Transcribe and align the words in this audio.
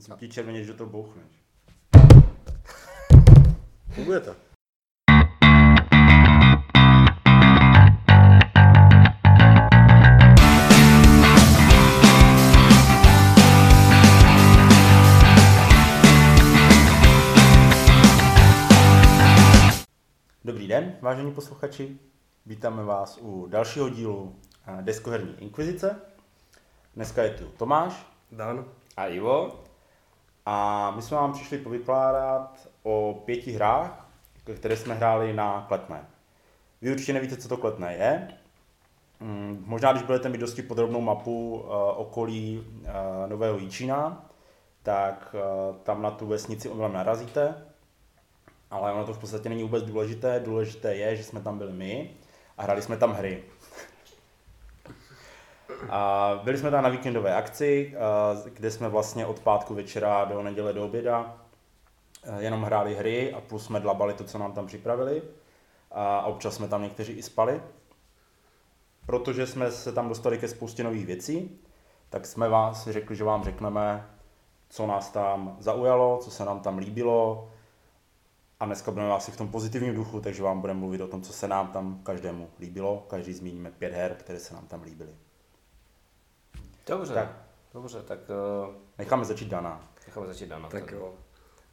Jsem 0.00 0.16
ti 0.16 0.28
červeně, 0.28 0.64
že 0.64 0.74
to 0.74 0.86
bouchneš. 0.86 1.26
Funguje 3.90 4.20
to. 4.20 4.36
Dobrý 20.44 20.68
den, 20.68 20.96
vážení 21.00 21.32
posluchači. 21.32 21.98
Vítáme 22.46 22.84
vás 22.84 23.18
u 23.22 23.46
dalšího 23.46 23.88
dílu 23.88 24.36
eh, 24.66 24.82
Deskoherní 24.82 25.34
inkvizice. 25.38 26.00
Dneska 26.94 27.22
je 27.22 27.30
tu 27.30 27.44
Tomáš 27.44 28.06
Dan. 28.32 28.64
a 28.96 29.06
Ivo. 29.06 29.69
A 30.52 30.90
my 30.96 31.02
jsme 31.02 31.16
vám 31.16 31.32
přišli 31.32 31.58
povykládat 31.58 32.68
o 32.82 33.22
pěti 33.24 33.52
hrách, 33.52 34.08
které 34.54 34.76
jsme 34.76 34.94
hráli 34.94 35.32
na 35.32 35.64
Kletné. 35.68 36.06
Vy 36.82 36.92
určitě 36.92 37.12
nevíte, 37.12 37.36
co 37.36 37.48
to 37.48 37.56
Kletné 37.56 37.94
je. 37.94 38.28
Mm, 39.20 39.64
Možná, 39.66 39.92
když 39.92 40.04
budete 40.04 40.28
mít 40.28 40.40
dosti 40.40 40.62
podrobnou 40.62 41.00
mapu 41.00 41.54
uh, 41.54 41.72
okolí 41.96 42.58
uh, 42.58 43.30
Nového 43.30 43.58
Jíčína, 43.58 44.26
tak 44.82 45.34
uh, 45.34 45.76
tam 45.76 46.02
na 46.02 46.10
tu 46.10 46.26
vesnici 46.26 46.68
omylem 46.68 46.92
narazíte. 46.92 47.54
Ale 48.70 48.92
ono 48.92 49.04
to 49.04 49.14
v 49.14 49.18
podstatě 49.18 49.48
není 49.48 49.62
vůbec 49.62 49.84
důležité. 49.84 50.40
Důležité 50.40 50.94
je, 50.94 51.16
že 51.16 51.22
jsme 51.24 51.40
tam 51.40 51.58
byli 51.58 51.72
my 51.72 52.10
a 52.58 52.62
hráli 52.62 52.82
jsme 52.82 52.96
tam 52.96 53.12
hry. 53.12 53.44
A 55.90 56.32
byli 56.44 56.58
jsme 56.58 56.70
tam 56.70 56.84
na 56.84 56.90
víkendové 56.90 57.34
akci, 57.34 57.94
kde 58.44 58.70
jsme 58.70 58.88
vlastně 58.88 59.26
od 59.26 59.40
pátku 59.40 59.74
večera 59.74 60.24
do 60.24 60.42
neděle 60.42 60.72
do 60.72 60.84
oběda 60.84 61.36
jenom 62.38 62.62
hráli 62.62 62.94
hry 62.94 63.32
a 63.32 63.40
plus 63.40 63.64
jsme 63.64 63.80
dlabali 63.80 64.14
to, 64.14 64.24
co 64.24 64.38
nám 64.38 64.52
tam 64.52 64.66
připravili. 64.66 65.22
A 65.90 66.22
občas 66.22 66.54
jsme 66.54 66.68
tam 66.68 66.82
někteří 66.82 67.12
i 67.12 67.22
spali. 67.22 67.62
Protože 69.06 69.46
jsme 69.46 69.70
se 69.70 69.92
tam 69.92 70.08
dostali 70.08 70.38
ke 70.38 70.48
spoustě 70.48 70.84
nových 70.84 71.06
věcí, 71.06 71.60
tak 72.10 72.26
jsme 72.26 72.48
vás 72.48 72.88
řekli, 72.88 73.16
že 73.16 73.24
vám 73.24 73.44
řekneme, 73.44 74.06
co 74.68 74.86
nás 74.86 75.10
tam 75.10 75.56
zaujalo, 75.60 76.18
co 76.22 76.30
se 76.30 76.44
nám 76.44 76.60
tam 76.60 76.78
líbilo. 76.78 77.50
A 78.60 78.66
dneska 78.66 78.90
budeme 78.90 79.12
asi 79.12 79.30
v 79.30 79.36
tom 79.36 79.48
pozitivním 79.48 79.94
duchu, 79.94 80.20
takže 80.20 80.42
vám 80.42 80.60
budeme 80.60 80.80
mluvit 80.80 81.00
o 81.00 81.08
tom, 81.08 81.22
co 81.22 81.32
se 81.32 81.48
nám 81.48 81.68
tam 81.68 82.00
každému 82.02 82.48
líbilo. 82.60 83.04
Každý 83.08 83.32
zmíníme 83.32 83.70
pět 83.70 83.92
her, 83.92 84.14
které 84.14 84.38
se 84.40 84.54
nám 84.54 84.66
tam 84.66 84.82
líbily. 84.82 85.14
Dobře, 86.86 87.14
Tak. 87.14 87.28
dobře, 87.74 88.02
tak 88.02 88.18
uh, 88.68 88.74
Necháme 88.98 89.24
začít 89.24 89.48
Dana. 89.48 89.88
necháme 90.06 90.26
začít 90.26 90.46
Dana. 90.46 90.68
Tak 90.68 90.84
tady. 90.84 90.96
jo. 90.96 91.14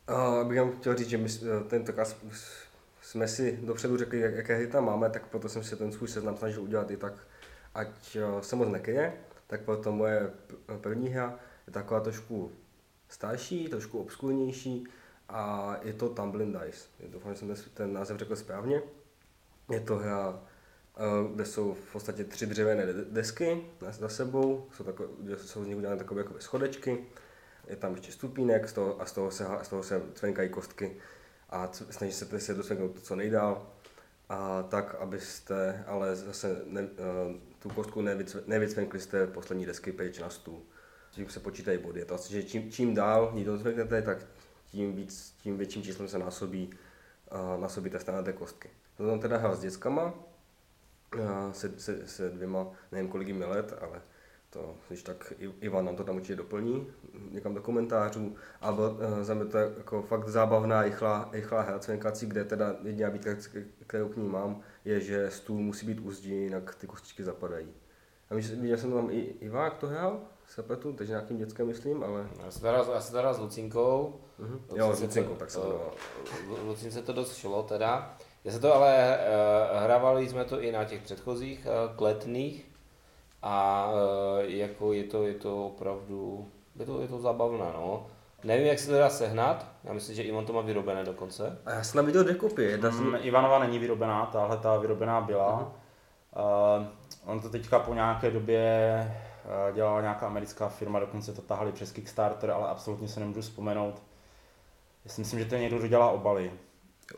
A 0.08 0.44
bych 0.44 0.56
jenom 0.56 0.72
chtěl 0.72 0.96
říct, 0.98 1.10
že 1.10 1.18
my 1.18 1.30
s- 1.30 1.46
tentokrát 1.70 2.16
jsme 3.02 3.28
si 3.28 3.58
dopředu 3.64 3.98
řekli, 3.98 4.20
jak- 4.20 4.34
jaké 4.36 4.56
hry 4.56 4.68
tam 4.68 4.86
máme, 4.86 5.10
tak 5.10 5.28
proto 5.28 5.50
jsem 5.50 5.64
si 5.64 5.76
ten 5.76 5.92
svůj 5.92 6.08
seznam 6.08 6.38
snažil 6.38 6.62
udělat 6.64 6.92
i 6.92 6.98
tak, 6.98 7.14
ať 7.76 8.16
eh, 8.16 8.44
se 8.44 8.56
moc 8.56 8.70
nekryje. 8.70 9.14
Tak 9.48 9.62
proto 9.62 9.92
moje 9.92 10.32
první 10.82 11.10
hra 11.10 11.40
je 11.68 11.74
taková 11.74 12.00
trošku 12.00 12.52
starší, 13.10 13.68
trošku 13.70 14.00
obskurnější 14.00 14.88
a 15.30 15.76
je 15.82 15.94
to 15.94 16.10
Tumbling 16.10 16.58
Dice. 16.58 16.88
Doufám, 17.08 17.34
že 17.34 17.40
jsem 17.40 17.48
ten- 17.48 17.64
ten 17.74 17.94
název 17.94 18.18
řekl 18.18 18.36
správně. 18.36 18.82
Je 19.72 19.80
to 19.80 19.96
hra, 19.96 20.40
eh, 20.44 20.47
kde 21.34 21.46
jsou 21.46 21.74
v 21.74 21.92
podstatě 21.92 22.24
tři 22.24 22.46
dřevěné 22.46 22.86
de- 22.86 23.06
desky 23.06 23.62
za 23.92 24.10
sebou, 24.10 24.68
jsou, 24.74 24.84
takové, 24.84 25.10
jsou 25.38 25.64
z 25.64 25.68
nich 25.68 25.78
udělané 25.78 25.98
takové 25.98 26.22
jako 26.22 26.34
schodečky, 26.40 27.06
je 27.68 27.76
tam 27.76 27.96
ještě 27.96 28.12
stupínek 28.12 28.70
z 28.70 28.74
toho, 28.74 29.02
a 29.02 29.06
z 29.06 29.12
toho 29.12 29.32
se, 29.32 29.46
z 29.62 29.68
toho 29.68 29.84
se 29.84 30.02
cvenkají 30.14 30.50
kostky 30.50 30.98
a 31.50 31.72
snaží 31.90 32.14
se 32.14 32.40
se 32.40 32.54
dosvěnknout 32.54 32.92
to, 32.92 33.02
co 33.02 33.16
nejdál. 33.16 33.68
A 34.30 34.64
tak, 34.64 34.96
abyste 34.96 35.84
ale 35.88 36.16
zase 36.16 36.62
ne, 36.66 36.82
uh, 36.82 36.88
tu 37.60 37.70
kostku 37.70 38.02
nevycve, 38.02 38.42
nevycvenkli 38.48 39.00
z 39.00 39.08
té 39.08 39.28
poslední 39.28 39.66
desky 39.66 39.92
pryč 39.92 40.20
na 40.20 40.30
stůl. 40.30 40.62
Tím 41.12 41.30
se 41.30 41.40
počítají 41.40 41.78
body. 41.78 42.06
To 42.06 42.16
asi, 42.16 42.34
že 42.34 42.44
čím, 42.44 42.72
čím 42.72 42.96
dál 42.96 43.32
ji 43.36 43.46
dozveknete, 43.46 44.02
tak 44.02 44.18
tím, 44.72 44.96
víc, 44.96 45.36
tím 45.44 45.58
větším 45.58 45.84
číslem 45.84 46.08
se 46.08 46.20
násobí, 46.20 46.70
uh, 47.32 47.62
násobí 47.62 47.90
ta 47.90 48.00
strana 48.00 48.24
té 48.24 48.34
kostky. 48.34 48.70
To 48.98 49.08
tam 49.08 49.20
teda 49.20 49.38
hrál 49.38 49.56
s 49.56 49.60
dětskama, 49.60 50.14
se, 51.52 51.74
se, 51.80 52.08
se 52.08 52.30
dvěma, 52.30 52.68
nevím 52.92 53.12
kolik 53.12 53.28
jim 53.28 53.42
let, 53.42 53.74
ale 53.82 54.02
to, 54.50 54.76
když 54.88 55.04
tak 55.04 55.34
Ivan 55.62 55.86
nám 55.86 55.96
to 55.96 56.04
tam 56.04 56.16
určitě 56.16 56.36
doplní 56.36 56.88
někam 57.32 57.54
do 57.54 57.62
komentářů. 57.62 58.36
A 58.62 58.72
byl, 58.72 58.98
uh, 59.18 59.24
za 59.24 59.34
mě 59.34 59.46
to 59.46 59.58
jako 59.58 60.02
fakt 60.02 60.28
zábavná, 60.30 60.82
rychlá, 60.84 61.30
rychlá 61.32 61.62
hra 61.62 61.80
cvenkací, 61.80 62.26
kde 62.26 62.46
teda 62.46 62.76
jediná 62.84 63.10
výtka, 63.10 63.32
kterou 63.88 64.10
k 64.10 64.18
ní 64.18 64.30
mám, 64.30 64.62
je, 64.86 65.00
že 65.00 65.32
stůl 65.32 65.58
musí 65.60 65.86
být 65.86 66.00
u 66.00 66.12
zdi, 66.12 66.34
jinak 66.34 66.76
ty 66.76 66.88
kostičky 66.88 67.24
zapadají. 67.24 67.68
A 68.30 68.36
viděl 68.36 68.78
jsem 68.78 68.92
tam 68.92 69.10
i 69.12 69.20
Ivák 69.20 69.78
to 69.78 69.88
hrál, 69.88 70.20
Sepetu, 70.48 70.94
takže 70.94 71.12
nějakým 71.14 71.38
dětskem 71.38 71.68
myslím, 71.68 72.04
ale... 72.04 72.28
Já 72.44 72.52
jsem 72.52 72.62
teda, 72.62 72.86
já 72.94 73.02
jsem 73.02 73.14
teda 73.16 73.34
s 73.34 73.40
Lucinkou. 73.40 74.22
Mhm. 74.40 74.60
Jo, 74.76 74.96
s 74.96 75.02
Lucinkou, 75.02 75.30
to- 75.34 75.40
tak 75.40 75.52
se 75.52 75.60
eh, 75.60 75.64
jmenovala. 75.64 75.92
Lu- 76.48 76.68
Lucince 76.68 77.02
to 77.02 77.14
dost 77.14 77.36
šlo 77.36 77.64
teda. 77.64 78.18
Já 78.48 78.54
se 78.54 78.60
to 78.60 78.76
ale 78.76 79.20
uh, 79.72 79.84
hrávali 79.84 80.30
jsme 80.30 80.46
to 80.46 80.62
i 80.62 80.72
na 80.72 80.84
těch 80.86 81.02
předchozích 81.02 81.68
uh, 81.68 81.96
kletných 81.96 82.66
a 83.42 83.88
uh, 83.92 84.50
jako 84.50 84.94
je 84.94 85.04
to, 85.04 85.24
je 85.24 85.34
to 85.34 85.66
opravdu, 85.66 86.48
je 86.80 86.86
to, 86.86 87.02
je 87.02 87.08
to 87.08 87.20
zábavné 87.20 87.66
no. 87.74 88.06
Nevím, 88.44 88.68
jak 88.68 88.80
se 88.80 88.92
to 88.92 88.98
dá 88.98 89.10
sehnat, 89.10 89.66
já 89.84 89.94
myslím, 89.94 90.16
že 90.16 90.24
Ivan 90.24 90.46
to 90.46 90.54
má 90.54 90.62
vyrobené 90.62 91.04
dokonce. 91.04 91.60
A 91.66 91.72
já 91.72 91.84
jsem 91.84 91.94
tam 91.94 92.06
viděl 92.06 92.24
dvě 92.24 92.36
kopie, 92.36 92.70
jedna 92.70 92.90
Mm, 92.90 92.96
jsem... 92.96 93.20
Ivanova 93.22 93.60
není 93.60 93.80
vyrobená, 93.80 94.26
tahle 94.26 94.58
ta 94.58 94.78
vyrobená 94.78 95.22
byla. 95.22 95.72
Uh, 96.36 96.86
on 97.26 97.40
to 97.40 97.50
teďka 97.50 97.80
po 97.80 97.94
nějaké 97.94 98.32
době 98.32 99.16
uh, 99.46 99.76
dělala 99.76 100.02
nějaká 100.02 100.28
americká 100.28 100.70
firma, 100.70 101.00
dokonce 101.00 101.34
to 101.34 101.42
tahali 101.42 101.72
přes 101.72 101.92
Kickstarter, 101.92 102.52
ale 102.52 102.70
absolutně 102.70 103.08
se 103.08 103.20
nemůžu 103.20 103.42
vzpomenout. 103.42 104.02
Já 105.06 105.12
si 105.12 105.22
myslím, 105.22 105.40
že 105.40 105.46
to 105.46 105.56
je 105.56 105.62
někdo, 105.62 105.78
kdo 105.80 105.88
dělá 105.88 106.10
obaly. 106.10 106.52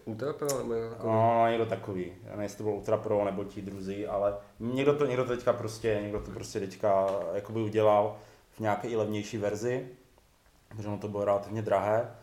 Ultra 0.06 0.34
Pro 0.34 0.58
nebo 0.58 0.74
něco 0.74 0.90
takového? 0.90 1.16
No, 1.16 1.48
někdo 1.50 1.66
takový. 1.66 2.14
Já 2.24 2.30
nevím, 2.30 2.42
jestli 2.42 2.58
to 2.58 2.64
byl 2.64 2.74
Ultra 2.74 2.98
Pro 2.98 3.26
nebo 3.26 3.44
ti 3.44 3.62
druzí, 3.62 4.08
ale 4.08 4.38
někdo 4.60 4.98
to, 4.98 5.06
někdo 5.06 5.26
to 5.26 5.36
teďka 5.36 5.54
prostě, 5.54 6.00
někdo 6.02 6.22
to 6.22 6.32
prostě 6.32 6.60
teďka 6.60 7.08
jakoby 7.34 7.62
udělal 7.62 8.18
v 8.52 8.60
nějaké 8.60 8.88
i 8.88 8.96
levnější 8.96 9.38
verzi, 9.38 9.90
protože 10.70 10.88
ono 10.88 10.98
to 10.98 11.08
bylo 11.08 11.26
relativně 11.26 11.62
drahé, 11.62 12.16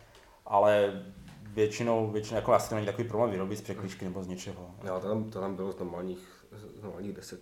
ale 0.45 1.03
většinou, 1.41 2.11
většinou 2.11 2.35
jako 2.35 2.53
asi 2.53 2.69
to 2.69 2.75
není 2.75 2.87
takový 2.87 3.07
problém 3.07 3.31
vyrobit 3.31 3.59
z 3.59 3.61
překličky 3.61 4.05
nebo 4.05 4.23
z 4.23 4.27
něčeho. 4.27 4.71
Jo, 4.83 4.99
to 4.99 5.07
tam, 5.07 5.29
to 5.29 5.39
tam 5.39 5.55
bylo 5.55 5.71
z 5.71 5.79
normálních, 5.79 6.45
z 6.75 6.81
normálních 6.81 7.13
desek, 7.13 7.39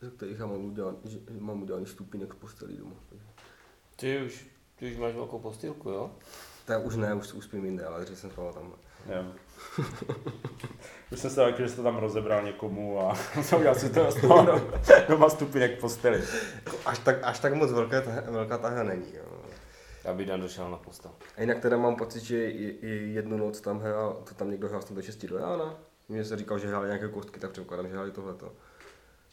ze 0.00 0.10
kterých 0.10 0.38
já 0.38 0.46
mám 0.46 0.64
udělaný, 0.64 0.98
že 1.04 1.18
mám 1.40 1.62
udělaný 1.62 1.86
stupínek 1.86 2.34
v 2.34 2.36
posteli 2.36 2.76
doma. 2.76 2.96
Ty 3.96 4.22
už, 4.26 4.46
ty 4.76 4.90
už 4.92 4.96
máš 4.96 5.14
velkou 5.14 5.38
postýlku, 5.38 5.90
jo? 5.90 6.10
Tak 6.64 6.84
už 6.84 6.96
ne, 6.96 7.14
už, 7.14 7.32
už 7.32 7.44
spím 7.44 7.64
jinde, 7.64 7.86
ale 7.86 8.04
dřív 8.04 8.18
jsem 8.18 8.30
spal 8.30 8.52
tam. 8.52 8.74
Jo. 9.08 9.24
Už 11.12 11.20
jsem 11.20 11.30
se 11.30 11.36
taky, 11.36 11.62
že 11.62 11.68
jsi 11.68 11.76
to 11.76 11.82
tam 11.82 11.96
rozebral 11.96 12.42
někomu 12.42 13.00
a 13.00 13.16
udělal 13.56 13.74
si 13.74 13.90
to 13.90 14.10
z 14.10 14.20
toho 14.20 14.44
doma- 14.44 14.80
doma 15.08 15.28
stupinek 15.28 15.76
v 15.76 15.80
posteli. 15.80 16.22
Až 16.86 16.98
tak, 16.98 17.16
až 17.22 17.38
tak 17.38 17.54
moc 17.54 17.72
velká, 17.72 18.00
ta, 18.00 18.10
velká 18.30 18.58
ta 18.58 18.68
hra 18.68 18.82
není. 18.82 19.14
Jo. 19.14 19.24
Aby 20.10 20.24
Dan 20.24 20.40
došel 20.40 20.70
na 20.70 20.76
postel. 20.76 21.10
A 21.36 21.40
jinak 21.40 21.58
teda 21.58 21.76
mám 21.76 21.96
pocit, 21.96 22.22
že 22.22 22.50
i, 22.50 22.78
i 22.82 23.12
jednu 23.12 23.36
noc 23.36 23.60
tam 23.60 23.80
hrál, 23.80 24.22
to 24.28 24.34
tam 24.34 24.50
někdo 24.50 24.68
hrál 24.68 24.82
snad 24.82 24.96
do 24.96 25.02
6 25.02 25.24
do 25.24 25.38
rána. 25.38 25.74
Mně 26.08 26.24
se 26.24 26.36
říkal, 26.36 26.58
že 26.58 26.68
hráli 26.68 26.86
nějaké 26.86 27.08
kostky, 27.08 27.40
tak 27.40 27.50
předpokládám, 27.50 27.86
že 27.88 27.92
hráli 27.92 28.10
tohleto. 28.10 28.52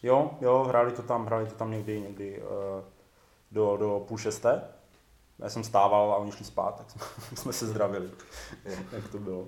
Jo, 0.04 0.32
jo, 0.42 0.66
hráli 0.68 0.92
to 0.92 1.02
tam, 1.02 1.26
hráli 1.26 1.46
to 1.46 1.56
tam 1.56 1.72
někdy, 1.72 2.02
někdy 2.02 2.42
uh, 2.42 2.84
do, 3.52 3.78
do 3.78 4.06
půl 4.08 4.18
šesté. 4.18 4.62
Já 5.40 5.50
jsem 5.50 5.64
stával 5.64 6.12
a 6.12 6.16
oni 6.16 6.32
šli 6.32 6.46
spát, 6.46 6.76
tak 6.78 6.90
jsme, 6.90 7.02
jsme 7.38 7.54
se 7.54 7.68
zdravili, 7.68 8.10
jak 8.92 9.08
to 9.12 9.18
bylo. 9.18 9.48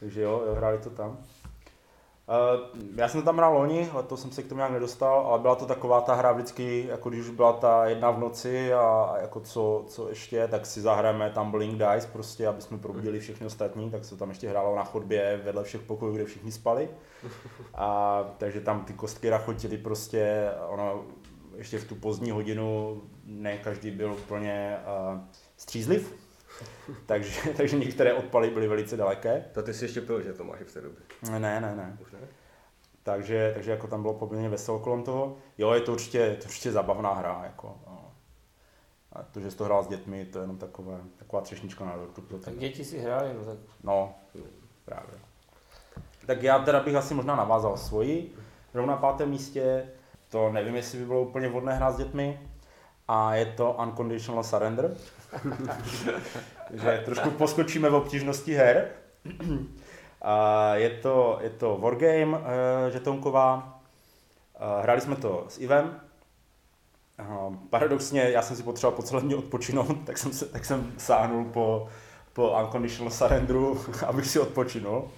Takže 0.00 0.22
jo, 0.22 0.42
jo, 0.46 0.54
hráli 0.54 0.78
to 0.78 0.90
tam. 0.90 1.10
Uh, 1.10 2.80
já 2.96 3.08
jsem 3.08 3.20
to 3.20 3.24
tam 3.24 3.36
hrál 3.36 3.54
loni, 3.54 3.90
letos 3.94 4.22
jsem 4.22 4.30
se 4.30 4.42
k 4.42 4.48
tomu 4.48 4.58
nějak 4.58 4.72
nedostal, 4.72 5.26
ale 5.26 5.38
byla 5.38 5.54
to 5.54 5.66
taková 5.66 6.00
ta 6.00 6.14
hra 6.14 6.32
vždycky, 6.32 6.86
jako 6.88 7.08
když 7.08 7.20
už 7.20 7.30
byla 7.30 7.52
ta 7.52 7.86
jedna 7.86 8.10
v 8.10 8.18
noci 8.18 8.72
a, 8.72 8.80
a 8.80 9.18
jako 9.18 9.40
co, 9.40 9.84
co 9.88 10.08
ještě, 10.08 10.48
tak 10.48 10.66
si 10.66 10.80
zahrajeme 10.80 11.30
tam 11.30 11.50
Blink 11.50 11.72
Dice 11.72 12.08
prostě, 12.12 12.48
aby 12.48 12.62
jsme 12.62 12.78
probudili 12.78 13.20
všechny 13.20 13.46
ostatní, 13.46 13.90
tak 13.90 14.04
se 14.04 14.16
tam 14.16 14.28
ještě 14.28 14.48
hrálo 14.48 14.76
na 14.76 14.84
chodbě 14.84 15.40
vedle 15.44 15.64
všech 15.64 15.80
pokojů, 15.80 16.14
kde 16.14 16.24
všichni 16.24 16.52
spali. 16.52 16.88
A 17.74 18.24
takže 18.38 18.60
tam 18.60 18.84
ty 18.84 18.92
kostky 18.92 19.30
rachotily 19.30 19.78
prostě, 19.78 20.50
ono 20.68 21.04
ještě 21.56 21.78
v 21.78 21.88
tu 21.88 21.94
pozdní 21.94 22.30
hodinu 22.30 23.00
ne 23.24 23.58
každý 23.58 23.90
byl 23.90 24.12
úplně 24.12 24.78
uh, 25.12 25.20
střízliv, 25.56 26.19
takže, 27.06 27.40
takže 27.56 27.78
některé 27.78 28.14
odpaly 28.14 28.50
byly 28.50 28.68
velice 28.68 28.96
daleké. 28.96 29.44
To 29.54 29.62
ty 29.62 29.74
si 29.74 29.84
ještě 29.84 30.00
pil, 30.00 30.22
že 30.22 30.32
to 30.32 30.44
máš 30.44 30.60
i 30.60 30.64
v 30.64 30.72
té 30.72 30.80
době. 30.80 30.98
Ne, 31.30 31.40
ne, 31.40 31.60
ne. 31.60 31.96
Už 32.02 32.12
ne? 32.12 32.18
Takže, 33.02 33.50
takže 33.54 33.70
jako 33.70 33.86
tam 33.86 34.02
bylo 34.02 34.14
poměrně 34.14 34.48
veselo 34.48 34.78
kolem 34.78 35.02
toho. 35.02 35.36
Jo, 35.58 35.72
je 35.72 35.80
to 35.80 35.92
určitě, 35.92 36.18
je 36.18 36.36
to 36.36 36.44
určitě 36.44 36.72
zabavná 36.72 37.14
hra. 37.14 37.40
Jako, 37.44 37.74
no. 37.86 38.12
A 39.12 39.22
to, 39.22 39.40
že 39.40 39.50
jsi 39.50 39.56
to 39.56 39.64
hrál 39.64 39.84
s 39.84 39.88
dětmi, 39.88 40.24
to 40.24 40.38
je 40.38 40.42
jenom 40.42 40.58
takové, 40.58 41.00
taková 41.16 41.42
třešnička 41.42 41.84
na 41.84 41.96
dortu. 41.96 42.22
pro 42.22 42.38
Tak 42.38 42.44
tebe. 42.44 42.56
děti 42.56 42.84
si 42.84 42.98
hráli, 42.98 43.34
no 43.34 43.44
tak 43.44 43.58
No, 43.84 44.14
právě. 44.84 45.14
Tak 46.26 46.42
já 46.42 46.58
teda 46.58 46.80
bych 46.80 46.94
asi 46.94 47.14
možná 47.14 47.36
navázal 47.36 47.76
svoji. 47.76 48.34
Rovna 48.74 48.92
na 48.94 49.00
pátém 49.00 49.30
místě, 49.30 49.88
to 50.28 50.52
nevím, 50.52 50.76
jestli 50.76 50.98
by 50.98 51.04
bylo 51.06 51.22
úplně 51.22 51.48
vhodné 51.48 51.74
hrát 51.74 51.92
s 51.94 51.96
dětmi. 51.96 52.49
A 53.10 53.34
je 53.34 53.46
to 53.46 53.72
Unconditional 53.72 54.44
Surrender. 54.44 54.94
že 56.70 57.02
trošku 57.04 57.30
poskočíme 57.30 57.90
v 57.90 57.94
obtížnosti 57.94 58.54
her. 58.54 58.86
A 60.22 60.74
je 60.74 60.90
to, 60.90 61.38
je 61.40 61.50
to 61.50 61.78
Wargame 61.80 62.38
uh, 62.38 62.44
žetonková. 62.92 63.80
Uh, 64.60 64.82
hráli 64.82 65.00
jsme 65.00 65.16
to 65.16 65.44
s 65.48 65.58
Ivem. 65.58 66.00
Uh, 67.20 67.54
paradoxně, 67.70 68.30
já 68.30 68.42
jsem 68.42 68.56
si 68.56 68.62
potřeboval 68.62 68.96
po 68.96 69.02
celém 69.02 69.24
dní 69.24 69.34
odpočinout, 69.34 69.96
tak 70.04 70.18
jsem, 70.18 70.32
se, 70.32 70.46
tak 70.46 70.64
jsem 70.64 70.92
sáhnul 70.98 71.44
po, 71.44 71.88
po 72.32 72.62
Unconditional 72.62 73.10
Surrenderu, 73.10 73.80
abych 74.06 74.26
si 74.26 74.38
odpočinul. 74.38 75.10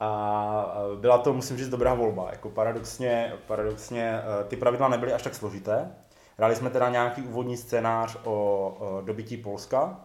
A 0.00 0.74
eh, 0.74 0.96
byla 0.96 1.18
to, 1.18 1.32
musím 1.32 1.56
říct, 1.56 1.68
dobrá 1.68 1.94
volba. 1.94 2.28
Jako 2.30 2.50
paradoxně, 2.50 3.32
paradoxně 3.46 4.18
eh, 4.18 4.44
ty 4.44 4.56
pravidla 4.56 4.88
nebyly 4.88 5.12
až 5.12 5.22
tak 5.22 5.34
složité. 5.34 5.90
Hráli 6.36 6.56
jsme 6.56 6.70
teda 6.70 6.88
nějaký 6.88 7.22
úvodní 7.22 7.56
scénář 7.56 8.16
o, 8.24 9.02
dobytí 9.04 9.36
Polska, 9.36 10.00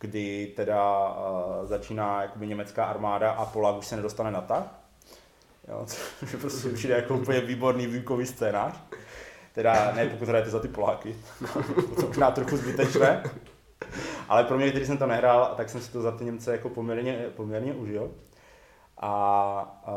kdy 0.00 0.52
teda 0.56 1.16
začíná 1.64 2.22
jakoby 2.22 2.46
německá 2.46 2.84
armáda 2.84 3.30
a 3.30 3.46
Polák 3.46 3.76
už 3.76 3.86
se 3.86 3.96
nedostane 3.96 4.30
na 4.30 4.40
tah. 4.40 4.64
Jo, 5.68 5.82
což 6.18 6.32
je 6.32 6.38
prostě 6.38 6.68
přijde 6.68 6.94
jako 6.94 7.14
úplně 7.14 7.40
výborný 7.40 7.86
výukový 7.86 8.26
scénář. 8.26 8.74
Teda 9.54 9.92
ne, 9.94 10.06
pokud 10.06 10.28
hrajete 10.28 10.50
za 10.50 10.60
ty 10.60 10.68
Poláky, 10.68 11.16
to 12.00 12.06
možná 12.06 12.30
trochu 12.30 12.56
zbytečné. 12.56 13.22
Ale 14.28 14.44
pro 14.44 14.56
mě, 14.56 14.70
když 14.70 14.86
jsem 14.86 14.98
to 14.98 15.06
nehrál, 15.06 15.54
tak 15.56 15.68
jsem 15.68 15.80
si 15.80 15.92
to 15.92 16.02
za 16.02 16.12
ty 16.12 16.24
Němce 16.24 16.52
jako 16.52 16.68
poměrně, 16.68 17.26
poměrně 17.36 17.74
užil. 17.74 18.10
A, 18.98 19.10
a 19.84 19.92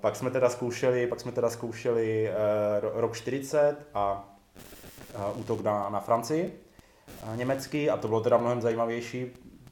pak 0.00 0.16
jsme 0.16 0.30
teda 0.30 0.48
zkoušeli, 0.48 1.06
pak 1.06 1.20
jsme 1.20 1.32
teda 1.32 1.50
zkoušeli 1.50 2.30
uh, 2.30 3.00
rok 3.00 3.16
40 3.16 3.76
a 3.94 4.33
útok 5.36 5.60
na, 5.60 5.90
na 5.90 6.00
Francii 6.00 6.60
německý 7.34 7.90
a 7.90 7.96
to 7.96 8.08
bylo 8.08 8.20
teda 8.20 8.36
mnohem 8.36 8.60
zajímavější, 8.60 9.26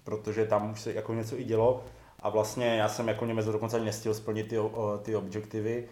protože 0.05 0.45
tam 0.45 0.71
už 0.71 0.81
se 0.81 0.93
jako 0.93 1.15
něco 1.15 1.39
i 1.39 1.45
dělo 1.45 1.85
a 2.23 2.29
vlastně 2.29 2.77
já 2.77 2.89
jsem 2.89 3.09
jako 3.09 3.27
Němec 3.27 3.47
dokonce 3.47 3.77
ani 3.77 3.85
nestihl 3.85 4.15
splnit 4.15 4.49
ty, 4.49 4.57
ty 5.03 5.17
objektivy. 5.17 5.89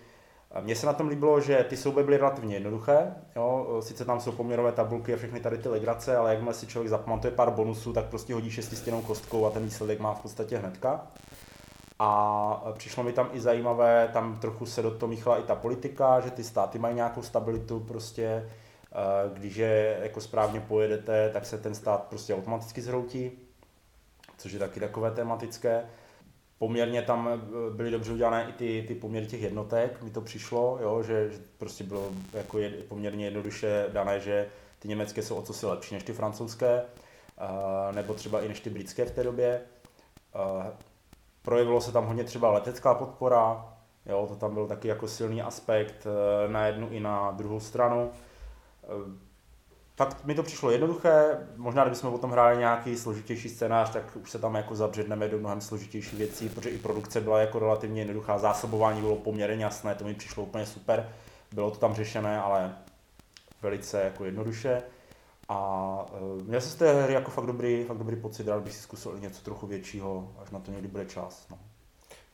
Mně 0.61 0.76
se 0.76 0.87
na 0.87 0.93
tom 0.93 1.08
líbilo, 1.08 1.41
že 1.41 1.67
ty 1.69 1.76
souboje 1.76 2.05
byly 2.05 2.17
relativně 2.17 2.56
jednoduché, 2.56 3.14
jo? 3.37 3.79
sice 3.81 4.05
tam 4.05 4.20
jsou 4.20 4.32
poměrové 4.32 4.73
tabulky 4.73 5.14
a 5.14 5.17
všechny 5.17 5.41
tady 5.41 5.58
ty 5.58 5.69
legrace, 5.69 6.17
ale 6.17 6.31
jakmile 6.31 6.55
si 6.55 6.67
člověk 6.67 6.91
zapamatuje 6.91 7.31
pár 7.31 7.50
bonusů, 7.50 7.93
tak 7.93 8.05
prostě 8.05 8.35
hodí 8.35 8.50
šestistěnou 8.50 9.03
kostkou 9.03 9.46
a 9.46 9.50
ten 9.50 9.64
výsledek 9.64 10.00
má 10.00 10.14
v 10.14 10.23
podstatě 10.23 10.58
hnedka. 10.58 11.06
A 11.99 12.73
přišlo 12.76 13.03
mi 13.03 13.12
tam 13.12 13.29
i 13.32 13.41
zajímavé, 13.41 14.11
tam 14.12 14.38
trochu 14.41 14.67
se 14.67 14.82
do 14.82 14.91
toho 14.91 15.11
míchala 15.11 15.38
i 15.38 15.43
ta 15.43 15.55
politika, 15.55 16.20
že 16.20 16.31
ty 16.31 16.44
státy 16.44 16.79
mají 16.79 16.94
nějakou 16.94 17.23
stabilitu 17.23 17.81
prostě, 17.81 18.50
když 19.32 19.56
je 19.56 19.98
jako 20.02 20.20
správně 20.20 20.60
pojedete, 20.60 21.31
tak 21.32 21.46
se 21.46 21.58
ten 21.58 21.75
stát 21.75 22.02
prostě 22.02 22.34
automaticky 22.34 22.82
zhroutí, 22.82 23.31
což 24.38 24.52
je 24.52 24.58
taky 24.58 24.81
takové 24.81 25.10
tematické. 25.10 25.84
Poměrně 26.58 27.02
tam 27.02 27.28
eh, 27.28 27.75
byly 27.75 27.90
dobře 27.90 28.12
udělané 28.12 28.46
i 28.48 28.52
ty, 28.52 28.84
ty 28.88 28.94
poměry 28.94 29.26
těch 29.26 29.42
jednotek, 29.42 30.02
mi 30.02 30.10
to 30.10 30.20
přišlo, 30.20 30.78
jo, 30.82 31.02
že, 31.02 31.31
že 31.31 31.38
prostě 31.58 31.84
bylo 31.84 32.10
jako 32.32 32.58
je, 32.58 32.70
poměrně 32.70 33.25
jednoduše 33.25 33.87
dané, 33.92 34.20
že 34.20 34.48
ty 34.78 34.88
německé 34.88 35.22
jsou 35.22 35.36
o 35.36 35.43
co 35.43 35.52
si 35.52 35.66
lepší 35.66 35.94
než 35.94 36.02
ty 36.02 36.12
francouzské, 36.12 36.82
nebo 37.93 38.14
třeba 38.14 38.40
i 38.40 38.48
než 38.48 38.60
ty 38.60 38.70
britské 38.70 39.04
v 39.04 39.10
té 39.10 39.22
době. 39.22 39.60
Projevilo 41.43 41.81
se 41.81 41.93
tam 41.93 42.06
hodně 42.06 42.25
třeba 42.25 42.50
letecká 42.50 42.94
podpora, 42.94 43.75
jo, 44.06 44.26
to 44.28 44.36
tam 44.36 44.54
byl 44.54 44.66
taky 44.66 44.88
jako 44.88 45.08
silný 45.08 45.43
aspekt 45.43 46.06
eh, 46.06 46.48
na 46.52 46.66
jednu 46.66 46.88
i 46.90 47.00
na 47.00 47.31
druhou 47.31 47.60
stranu. 47.60 48.10
Eh, 48.90 49.31
Fakt 50.00 50.25
mi 50.25 50.34
to 50.34 50.42
přišlo 50.42 50.70
jednoduché, 50.70 51.46
možná 51.56 51.82
kdybychom 51.84 52.14
o 52.14 52.19
tom 52.19 52.31
hráli 52.31 52.58
nějaký 52.58 52.96
složitější 52.96 53.48
scénář, 53.48 53.90
tak 53.90 54.16
už 54.22 54.31
se 54.31 54.38
tam 54.38 54.54
jako 54.54 54.75
zabředneme 54.76 55.28
do 55.28 55.38
mnohem 55.38 55.60
složitější 55.60 56.16
věcí, 56.16 56.48
protože 56.48 56.70
i 56.70 56.78
produkce 56.78 57.20
byla 57.20 57.40
jako 57.40 57.58
relativně 57.58 58.00
jednoduchá, 58.00 58.38
zásobování 58.38 59.00
bylo 59.00 59.16
poměrně 59.16 59.64
jasné, 59.64 59.94
to 59.94 60.04
mi 60.04 60.14
přišlo 60.14 60.42
úplně 60.42 60.66
super, 60.66 61.12
bylo 61.52 61.70
to 61.70 61.78
tam 61.78 61.94
řešené, 61.94 62.40
ale 62.40 62.76
velice 63.62 64.02
jako 64.02 64.25
jednoduše. 64.25 64.82
A 65.48 66.06
uh, 66.20 66.43
měl 66.43 66.60
jsem 66.60 66.70
z 66.70 66.75
té 66.75 67.02
hry 67.02 67.14
jako 67.14 67.31
fakt 67.31 67.46
dobrý, 67.46 67.84
fakt 67.84 67.98
dobrý 67.98 68.16
pocit, 68.16 68.48
rád 68.48 68.62
bych 68.62 68.72
si 68.72 68.82
zkusil 68.82 69.19
něco 69.19 69.43
trochu 69.43 69.66
většího, 69.66 70.32
až 70.43 70.50
na 70.50 70.58
to 70.58 70.70
někdy 70.70 70.88
bude 70.88 71.06
čas. 71.06 71.46
No. 71.50 71.58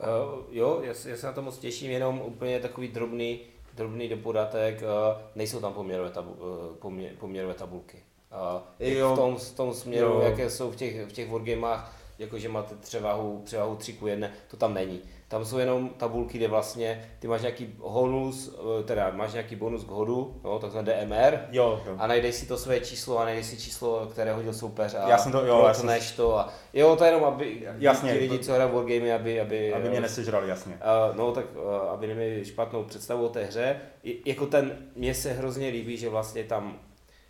Uh, 0.00 0.44
jo, 0.50 0.80
já, 0.82 0.94
já 1.06 1.16
se 1.16 1.26
na 1.26 1.32
to 1.32 1.42
moc 1.42 1.58
těším, 1.58 1.90
jenom 1.90 2.20
úplně 2.20 2.60
takový 2.60 2.88
drobný, 2.88 3.40
drobný 3.76 4.08
dopodatek, 4.08 4.82
uh, 4.82 5.20
nejsou 5.34 5.60
tam 5.60 5.72
poměrové, 5.72 6.10
tabu, 6.10 6.30
uh, 6.30 6.76
poměr, 6.76 7.12
poměrové 7.18 7.54
tabulky. 7.54 7.98
Uh, 8.32 8.88
Jo. 8.88 9.12
v, 9.12 9.16
tom, 9.16 9.36
v 9.36 9.56
tom 9.56 9.74
směru, 9.74 10.06
Jo. 10.06 10.20
jaké 10.20 10.50
jsou 10.50 10.70
v 10.70 10.76
těch, 10.76 11.06
v 11.06 11.12
těch 11.12 11.30
wargamech, 11.30 11.80
jakože 12.18 12.48
máte 12.48 12.74
převahu, 12.74 13.42
převahu 13.44 13.76
3 13.76 13.92
ku 13.92 14.06
1, 14.06 14.28
to 14.50 14.56
tam 14.56 14.74
není. 14.74 15.00
Tam 15.28 15.44
jsou 15.44 15.58
jenom 15.58 15.88
tabulky, 15.88 16.38
kde 16.38 16.48
vlastně 16.48 17.08
ty 17.18 17.28
máš 17.28 17.40
nějaký 17.40 17.74
honus, 17.80 18.56
eh, 18.80 18.82
teda 18.82 19.10
máš 19.10 19.32
nějaký 19.32 19.56
bonus 19.56 19.84
k 19.84 19.88
hodu, 19.88 20.40
jo, 20.44 20.58
takzvané 20.58 20.92
DMR, 20.92 21.38
Jo, 21.50 21.82
jo. 21.86 21.94
a 21.98 22.06
najdeš 22.06 22.34
si 22.34 22.46
to 22.46 22.56
své 22.58 22.80
číslo 22.80 23.18
a 23.18 23.24
najdeš 23.24 23.46
si 23.46 23.56
číslo, 23.56 24.06
které 24.12 24.32
hodil 24.32 24.52
soupeř 24.54 24.94
a 24.94 25.08
Já 25.08 25.18
jsem 25.18 25.32
to- 25.32 25.46
jo, 25.46 25.64
já 25.66 25.74
jsem- 25.74 26.16
to 26.16 26.38
a 26.38 26.52
jo, 26.72 26.96
to 26.96 27.04
je 27.04 27.08
jenom, 27.10 27.24
aby 27.24 27.68
Jasně, 27.78 28.12
ti 28.12 28.18
lidi, 28.18 28.38
to- 28.38 28.44
co 28.44 28.52
hrají 28.54 28.70
wargamy, 28.72 29.12
aby, 29.12 29.40
aby, 29.40 29.72
Aby 29.72 29.88
mě 29.88 30.00
nesežrali, 30.00 30.48
jasně. 30.48 30.74
Uh, 31.10 31.16
no 31.16 31.32
tak 31.32 31.44
uh, 31.56 31.72
aby 31.90 32.06
neměli 32.06 32.44
špatnou 32.44 32.84
představu 32.84 33.26
o 33.26 33.28
té 33.28 33.44
hře. 33.44 33.76
I, 34.04 34.30
jako 34.30 34.46
ten, 34.46 34.78
mně 34.96 35.14
se 35.14 35.32
hrozně 35.32 35.68
líbí, 35.68 35.96
že 35.96 36.08
vlastně 36.08 36.44
tam 36.44 36.78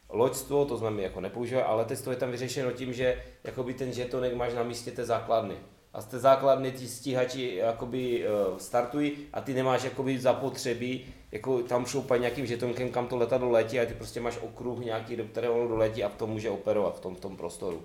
loďstvo, 0.09 0.65
to 0.65 0.79
jsme 0.79 0.91
mi 0.91 1.03
jako 1.03 1.21
nepoužívali, 1.21 1.67
ale 1.67 1.77
letectvo 1.79 2.13
je 2.13 2.19
tam 2.19 2.31
vyřešeno 2.31 2.73
tím, 2.73 2.93
že 2.93 3.23
jakoby 3.45 3.75
ten 3.75 3.93
žetonek 3.93 4.35
máš 4.35 4.55
na 4.55 4.63
místě 4.63 4.91
té 4.91 5.05
základny. 5.05 5.55
A 5.97 6.01
z 6.01 6.05
té 6.05 6.19
základny 6.19 6.73
ti 6.73 6.89
stíhači 6.89 7.55
jakoby 7.55 8.25
uh, 8.29 8.59
startují 8.59 9.13
a 9.33 9.41
ty 9.41 9.55
nemáš 9.55 9.85
jakoby 9.85 10.19
zapotřebí, 10.19 11.15
jako 11.33 11.63
tam 11.63 11.87
šoupat 11.87 12.21
nějakým 12.21 12.47
žetonkem, 12.47 12.91
kam 12.91 13.07
to 13.07 13.17
letadlo 13.17 13.51
letí 13.51 13.81
a 13.81 13.87
ty 13.87 13.95
prostě 13.95 14.21
máš 14.21 14.39
okruh 14.39 14.79
nějaký, 14.79 15.17
do 15.17 15.25
kterého 15.25 15.55
ono 15.55 15.69
doletí 15.69 16.05
a 16.05 16.09
v 16.09 16.15
tom 16.15 16.31
může 16.31 16.51
operovat 16.51 16.97
v 16.97 17.01
tom, 17.01 17.17
v 17.17 17.21
tom 17.21 17.37
prostoru. 17.37 17.83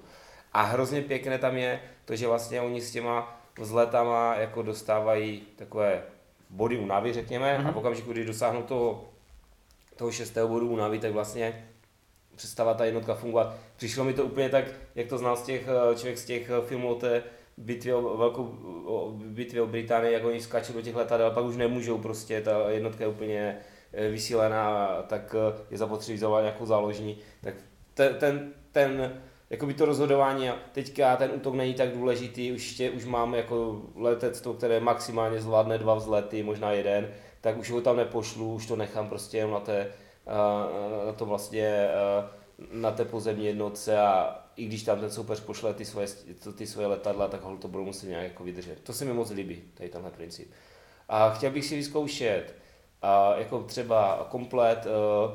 A 0.54 0.62
hrozně 0.62 1.02
pěkné 1.02 1.38
tam 1.38 1.58
je 1.58 1.82
to, 2.06 2.16
že 2.16 2.28
vlastně 2.28 2.62
oni 2.62 2.82
s 2.82 2.92
těma 2.92 3.42
vzletama 3.60 4.36
jako 4.36 4.62
dostávají 4.62 5.42
takové 5.56 6.04
body 6.50 6.78
únavy, 6.78 7.14
řekněme, 7.14 7.58
mm-hmm. 7.58 7.68
a 7.68 7.72
v 7.72 7.78
okamžiku, 7.78 8.12
kdy 8.12 8.26
dosáhnou 8.26 8.62
toho, 8.62 9.06
toho 9.96 10.12
šestého 10.12 10.48
bodu 10.48 10.70
únavy, 10.70 11.00
tak 11.00 11.12
vlastně 11.12 11.68
přestává 12.36 12.74
ta 12.74 12.86
jednotka 12.86 13.16
fungovat. 13.16 13.56
Přišlo 13.76 14.04
mi 14.04 14.14
to 14.14 14.26
úplně 14.26 14.50
tak, 14.50 14.66
jak 14.96 15.08
to 15.08 15.18
znal 15.18 15.36
z 15.36 15.42
těch, 15.42 15.68
eh, 15.68 15.96
člověk 15.96 16.18
z 16.18 16.26
těch 16.26 16.50
eh, 16.50 16.68
filmů 16.68 16.90
o 16.90 16.96
té 16.96 17.24
bitvě 17.62 17.96
o, 17.96 18.18
velkou, 18.18 18.44
o 18.86 19.12
bitvě 19.12 19.62
o 19.62 19.68
Británii, 19.68 20.14
jak 20.14 20.26
oni 20.26 20.42
skáčou 20.42 20.74
do 20.74 20.82
těch 20.82 20.96
letadel, 20.96 21.32
pak 21.32 21.46
už 21.46 21.58
nemůžou 21.58 21.98
prostě, 21.98 22.42
ta 22.42 22.70
jednotka 22.70 23.04
je 23.04 23.08
úplně 23.08 23.58
eh, 23.94 24.10
vysílená, 24.10 24.88
tak 25.08 25.36
eh, 25.36 25.62
je 25.72 25.78
zapotřebí 25.78 26.18
zavolat 26.18 26.42
nějakou 26.42 26.66
záložní. 26.66 27.18
Tak 27.44 27.54
ten, 27.94 28.16
ten, 28.16 28.54
ten 28.72 29.22
jakoby 29.50 29.74
to 29.74 29.86
rozhodování 29.86 30.50
teďka 30.72 31.16
ten 31.16 31.32
útok 31.36 31.54
není 31.54 31.74
tak 31.74 31.90
důležitý, 31.90 32.52
už, 32.52 32.74
tě, 32.74 32.90
už 32.90 33.06
mám 33.06 33.34
jako 33.34 33.82
letectvo, 33.96 34.54
které 34.54 34.80
maximálně 34.80 35.42
zvládne 35.42 35.78
dva 35.78 35.96
vzlety, 35.96 36.44
možná 36.44 36.72
jeden, 36.72 37.10
tak 37.42 37.58
už 37.58 37.72
ho 37.72 37.82
tam 37.82 37.98
nepošlu, 37.98 38.54
už 38.54 38.68
to 38.68 38.76
nechám 38.76 39.10
prostě 39.10 39.48
na 39.48 39.60
té, 39.60 39.88
eh, 40.28 41.06
na 41.06 41.14
to 41.14 41.26
vlastně 41.26 41.90
na 42.72 42.92
té 42.92 43.06
pozemní 43.06 43.46
jednotce 43.46 44.00
a 44.00 44.40
i 44.56 44.66
když 44.66 44.84
tam 44.84 45.00
ten 45.00 45.12
soupeř 45.12 45.40
pošle 45.40 45.74
ty 45.74 45.86
svoje, 45.86 46.08
ty 46.56 46.68
svoje 46.68 46.88
letadla, 46.88 47.28
tak 47.28 47.42
ho 47.42 47.58
to 47.58 47.68
budou 47.68 47.86
muset 47.86 48.08
nějak 48.08 48.24
jako 48.24 48.44
vydržet. 48.44 48.80
To 48.84 48.94
se 48.94 49.06
mi 49.06 49.14
moc 49.14 49.30
líbí, 49.30 49.64
tady 49.74 49.90
tenhle 49.90 50.12
princip. 50.12 50.52
A 51.10 51.30
chtěl 51.30 51.52
bych 51.52 51.66
si 51.66 51.76
vyzkoušet 51.76 52.56
a 53.02 53.36
jako 53.36 53.64
třeba 53.64 54.28
komplet 54.30 54.86
uh, 54.86 55.32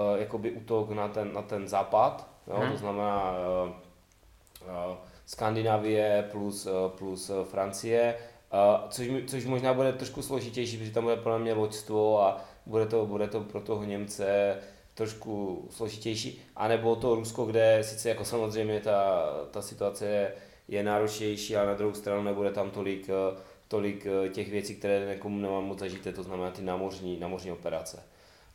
uh, 0.00 0.20
jakoby 0.20 0.52
útok 0.52 0.90
na 0.90 1.08
ten, 1.08 1.32
na 1.32 1.42
ten 1.42 1.68
západ, 1.68 2.28
jo? 2.46 2.58
Mhm. 2.58 2.72
to 2.72 2.78
znamená 2.78 3.32
uh, 3.32 3.70
uh, 3.70 4.96
Skandinávie 5.26 6.28
plus, 6.30 6.66
uh, 6.66 6.72
plus 6.88 7.30
Francie, 7.44 8.16
uh, 8.52 8.88
což, 8.88 9.08
což 9.26 9.44
možná 9.44 9.74
bude 9.74 9.92
trošku 9.92 10.22
složitější, 10.22 10.78
protože 10.78 10.90
tam 10.90 11.04
bude 11.04 11.16
podle 11.16 11.38
mě 11.38 11.54
loďstvo 11.54 12.22
a 12.22 12.40
bude 12.66 12.86
to, 12.86 13.06
bude 13.06 13.28
to 13.28 13.40
pro 13.40 13.60
toho 13.60 13.84
Němce 13.84 14.56
trošku 14.94 15.64
složitější, 15.70 16.42
anebo 16.56 16.96
to 16.96 17.14
Rusko, 17.14 17.44
kde 17.44 17.78
sice 17.82 18.08
jako 18.08 18.24
samozřejmě 18.24 18.80
ta, 18.80 19.28
ta 19.50 19.62
situace 19.62 20.06
je, 20.06 20.34
je 20.68 20.82
náročnější, 20.82 21.56
ale 21.56 21.66
na 21.66 21.74
druhou 21.74 21.94
stranu 21.94 22.22
nebude 22.22 22.50
tam 22.50 22.70
tolik, 22.70 23.08
eh, 23.08 23.40
tolik 23.68 24.06
eh, 24.06 24.28
těch 24.28 24.50
věcí, 24.50 24.74
které 24.74 25.06
někomu 25.06 25.38
nemám 25.38 25.64
moc 25.64 25.78
zažité, 25.78 26.12
to 26.12 26.22
znamená 26.22 26.50
ty 26.50 26.62
námořní, 26.62 27.20
námořní 27.20 27.52
operace. 27.52 28.02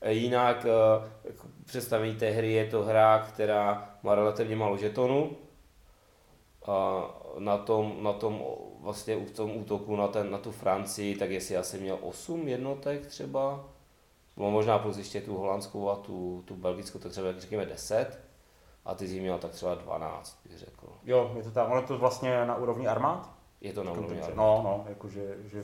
Jinak 0.09 0.65
eh, 0.65 1.31
k 1.31 1.45
představení 1.65 2.15
té 2.15 2.29
hry 2.29 2.51
je 2.51 2.65
to 2.65 2.83
hra, 2.83 3.27
která 3.33 3.95
má 4.03 4.15
relativně 4.15 4.55
málo 4.55 4.77
žetonů. 4.77 5.37
A 6.67 7.03
na 7.39 7.57
tom, 7.57 7.97
na 8.01 8.13
tom 8.13 8.43
vlastně 8.81 9.15
v 9.15 9.31
tom 9.31 9.57
útoku 9.57 9.95
na, 9.95 10.07
ten, 10.07 10.31
na 10.31 10.37
tu 10.37 10.51
Francii, 10.51 11.15
tak 11.15 11.29
jestli 11.29 11.57
asi 11.57 11.77
měl 11.77 11.97
8 12.01 12.47
jednotek 12.47 13.05
třeba, 13.05 13.65
no 14.37 14.51
možná 14.51 14.79
plus 14.79 14.97
ještě 14.97 15.21
tu 15.21 15.37
holandskou 15.37 15.89
a 15.89 15.95
tu, 15.95 16.43
tu 16.45 16.55
belgickou, 16.55 16.99
tak 16.99 17.11
třeba 17.11 17.39
řekněme 17.39 17.65
10. 17.65 18.19
A 18.85 18.95
ty 18.95 19.07
jsi 19.07 19.19
měl 19.19 19.37
tak 19.37 19.51
třeba 19.51 19.75
12, 19.75 20.39
bych 20.43 20.57
řekl. 20.57 20.87
Jo, 21.03 21.31
je 21.37 21.43
to 21.43 21.51
tam, 21.51 21.71
ono 21.71 21.81
je 21.81 21.87
to 21.87 21.97
vlastně 21.97 22.45
na 22.45 22.55
úrovni 22.55 22.87
armád? 22.87 23.29
Je 23.61 23.73
to 23.73 23.83
na 23.83 23.91
úrovni 23.91 24.21
armád. 24.21 24.37
No, 24.37 24.61
no, 24.63 24.85
jakože, 24.89 25.37
že... 25.45 25.63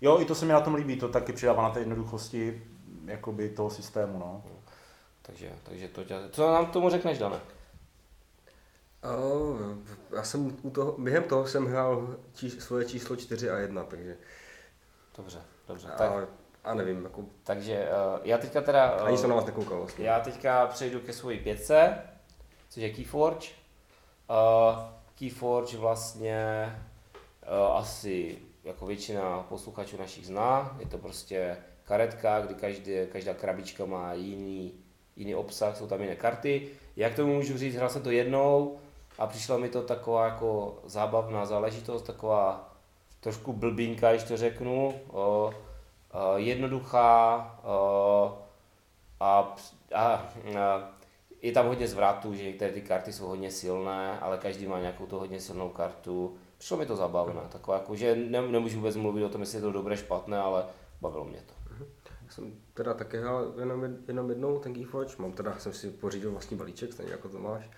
Jo, 0.00 0.20
i 0.20 0.24
to 0.24 0.34
se 0.34 0.46
mi 0.46 0.52
na 0.52 0.60
tom 0.60 0.74
líbí, 0.74 0.96
to 0.96 1.08
taky 1.08 1.32
přidává 1.32 1.62
na 1.62 1.70
té 1.70 1.78
jednoduchosti 1.80 2.62
jakoby 3.04 3.48
toho 3.48 3.70
systému, 3.70 4.18
no. 4.18 4.42
Takže, 5.22 5.52
takže 5.62 5.88
to 5.88 6.04
tě, 6.04 6.14
co 6.30 6.52
nám 6.52 6.66
tomu 6.66 6.90
řekneš, 6.90 7.18
Dane? 7.18 7.40
Uh, 9.04 9.60
já 10.16 10.22
jsem 10.22 10.56
u 10.62 10.70
toho, 10.70 10.94
během 10.98 11.22
toho 11.22 11.46
jsem 11.46 11.66
hrál 11.66 12.16
čí, 12.34 12.50
svoje 12.50 12.84
číslo 12.84 13.16
4 13.16 13.50
a 13.50 13.58
1, 13.58 13.84
takže... 13.84 14.16
Dobře, 15.16 15.42
dobře. 15.68 15.88
A, 15.88 15.96
tak, 15.96 16.10
a 16.10 16.26
nevím, 16.74 17.04
jako... 17.04 17.24
Takže 17.42 17.88
uh, 17.88 18.20
já 18.24 18.38
teďka 18.38 18.60
teda... 18.60 18.96
Uh, 18.96 19.06
Ani 19.06 19.18
jsem 19.18 19.30
na 19.30 19.36
vás 19.36 19.46
nekoukal 19.46 19.78
vlastně. 19.78 20.06
Já 20.06 20.20
teďka 20.20 20.66
přejdu 20.66 21.00
ke 21.00 21.12
svoji 21.12 21.38
pětce, 21.38 21.98
což 22.68 22.82
je 22.82 22.90
Keyforge. 22.90 23.48
Uh, 24.30 24.78
Keyforge 25.18 25.76
vlastně 25.76 26.72
uh, 27.42 27.76
asi 27.76 28.38
jako 28.64 28.86
většina 28.86 29.46
posluchačů 29.48 29.96
našich 29.98 30.26
zná. 30.26 30.76
Je 30.78 30.86
to 30.86 30.98
prostě 30.98 31.56
karetka, 31.84 32.40
kdy 32.40 32.54
každý, 32.54 32.92
každá 33.12 33.34
krabička 33.34 33.84
má 33.84 34.12
jiný, 34.12 34.72
jiný 35.16 35.34
obsah, 35.34 35.76
jsou 35.76 35.86
tam 35.86 36.00
jiné 36.00 36.16
karty. 36.16 36.68
Jak 36.96 37.14
tomu 37.14 37.34
můžu 37.34 37.58
říct, 37.58 37.74
hrál 37.74 37.88
jsem 37.88 38.02
to 38.02 38.10
jednou 38.10 38.78
a 39.18 39.26
přišla 39.26 39.58
mi 39.58 39.68
to 39.68 39.82
taková 39.82 40.24
jako 40.24 40.78
zábavná 40.84 41.46
záležitost, 41.46 42.02
taková 42.02 42.74
trošku 43.20 43.52
blbínka, 43.52 44.10
když 44.10 44.24
to 44.24 44.36
řeknu. 44.36 45.00
O, 45.10 45.54
jednoduchá 46.36 47.60
o, 47.64 48.38
a, 49.20 49.56
a, 49.94 50.28
a 50.58 50.90
je 51.42 51.52
tam 51.52 51.66
hodně 51.66 51.88
zvratů, 51.88 52.34
že 52.34 52.44
některé 52.44 52.72
ty 52.72 52.82
karty 52.82 53.12
jsou 53.12 53.26
hodně 53.26 53.50
silné, 53.50 54.20
ale 54.20 54.38
každý 54.38 54.66
má 54.66 54.80
nějakou 54.80 55.06
tu 55.06 55.18
hodně 55.18 55.40
silnou 55.40 55.68
kartu. 55.68 56.36
Přišlo 56.58 56.76
mi 56.76 56.86
to 56.86 56.96
zabavné, 56.96 57.40
taková 57.48 57.76
jako, 57.76 57.96
že 57.96 58.16
ne, 58.16 58.42
nemůžu 58.42 58.76
vůbec 58.76 58.96
mluvit 58.96 59.24
o 59.24 59.28
tom, 59.28 59.40
jestli 59.40 59.58
je 59.58 59.62
to 59.62 59.72
dobré, 59.72 59.96
špatné, 59.96 60.38
ale 60.38 60.64
bavilo 61.00 61.24
mě 61.24 61.38
to. 61.46 61.84
Já 62.24 62.30
jsem 62.30 62.52
teda 62.74 62.94
také 62.94 63.20
hrál 63.20 63.52
jenom, 63.58 63.96
jenom 64.08 64.30
jednou 64.30 64.58
ten 64.58 64.74
Keyforge, 64.74 65.14
mám 65.18 65.32
teda, 65.32 65.58
jsem 65.58 65.72
si 65.72 65.90
pořídil 65.90 66.32
vlastní 66.32 66.56
balíček, 66.56 66.92
stejně 66.92 67.12
jako 67.12 67.28
to 67.28 67.38
máš. 67.38 67.70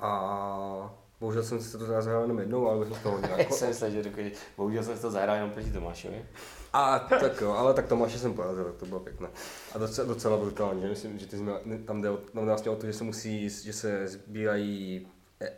A 0.00 0.94
bohužel 1.20 1.42
jsem 1.42 1.60
si 1.60 1.78
to 1.78 1.84
zahrál 1.84 2.22
jenom 2.22 2.38
jednou, 2.38 2.68
ale 2.68 2.86
jsem 2.86 3.02
to 3.02 3.10
hodně 3.10 3.28
jako... 3.36 3.54
jsem 3.54 3.68
myslel, 3.68 3.90
že 3.90 4.02
řekl, 4.02 4.22
bohužel 4.56 4.82
jsem 4.82 4.96
si 4.96 5.02
to 5.02 5.10
zahrál 5.10 5.36
jenom 5.36 5.50
proti 5.50 5.72
Tomášovi. 5.72 6.24
A 6.72 6.98
tak 6.98 7.40
jo, 7.40 7.52
ale 7.52 7.74
tak 7.74 7.86
Tomáše 7.86 8.18
jsem 8.18 8.34
porazil, 8.34 8.74
to 8.78 8.86
bylo 8.86 9.00
pěkné. 9.00 9.28
A 9.74 9.78
docela, 9.78 10.08
docela 10.08 10.36
brutální, 10.36 10.82
že 10.82 10.88
myslím, 10.88 11.18
že 11.18 11.26
ty 11.26 11.36
jsme, 11.36 11.52
tam 11.84 12.02
jde, 12.02 12.08
tam 12.08 12.42
jde 12.42 12.46
vlastně 12.46 12.70
o 12.70 12.76
to, 12.76 12.86
že 12.86 12.92
se 12.92 13.04
musí, 13.04 13.50
že 13.50 13.72
se 13.72 14.08
sbírají 14.08 15.06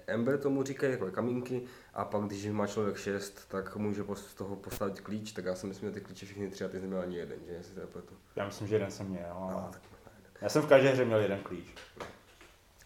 Ember 0.07 0.39
tomu 0.39 0.63
říkají, 0.63 0.93
jako 0.93 1.11
kamínky, 1.11 1.63
a 1.95 2.05
pak 2.05 2.23
když 2.23 2.47
má 2.47 2.67
člověk 2.67 2.97
6, 2.97 3.49
tak 3.49 3.77
může 3.77 4.05
z 4.15 4.35
toho 4.35 4.57
postavit 4.57 5.01
klíč, 5.01 5.33
tak 5.33 5.45
já 5.45 5.55
si 5.55 5.67
myslím, 5.67 5.89
že 5.89 5.95
ty 5.95 6.01
klíče 6.01 6.27
všechny 6.27 6.49
tři 6.51 6.65
a 6.65 6.69
ty 6.69 6.81
jsem 6.81 6.89
měl 6.89 7.01
ani 7.01 7.17
jeden, 7.17 7.39
že 7.47 7.53
jestli 7.53 7.75
to 7.75 7.81
je. 7.81 8.05
Já 8.37 8.47
myslím, 8.47 8.69
že 8.69 8.75
jeden 8.75 8.91
jsem 8.91 9.07
měl, 9.07 9.33
ale... 9.33 9.53
No, 9.53 9.69
tak 9.73 9.83
já 10.41 10.49
jsem 10.49 10.63
v 10.63 10.67
každé 10.67 10.91
hře 10.91 11.05
měl 11.05 11.21
jeden 11.21 11.41
klíč. 11.43 11.67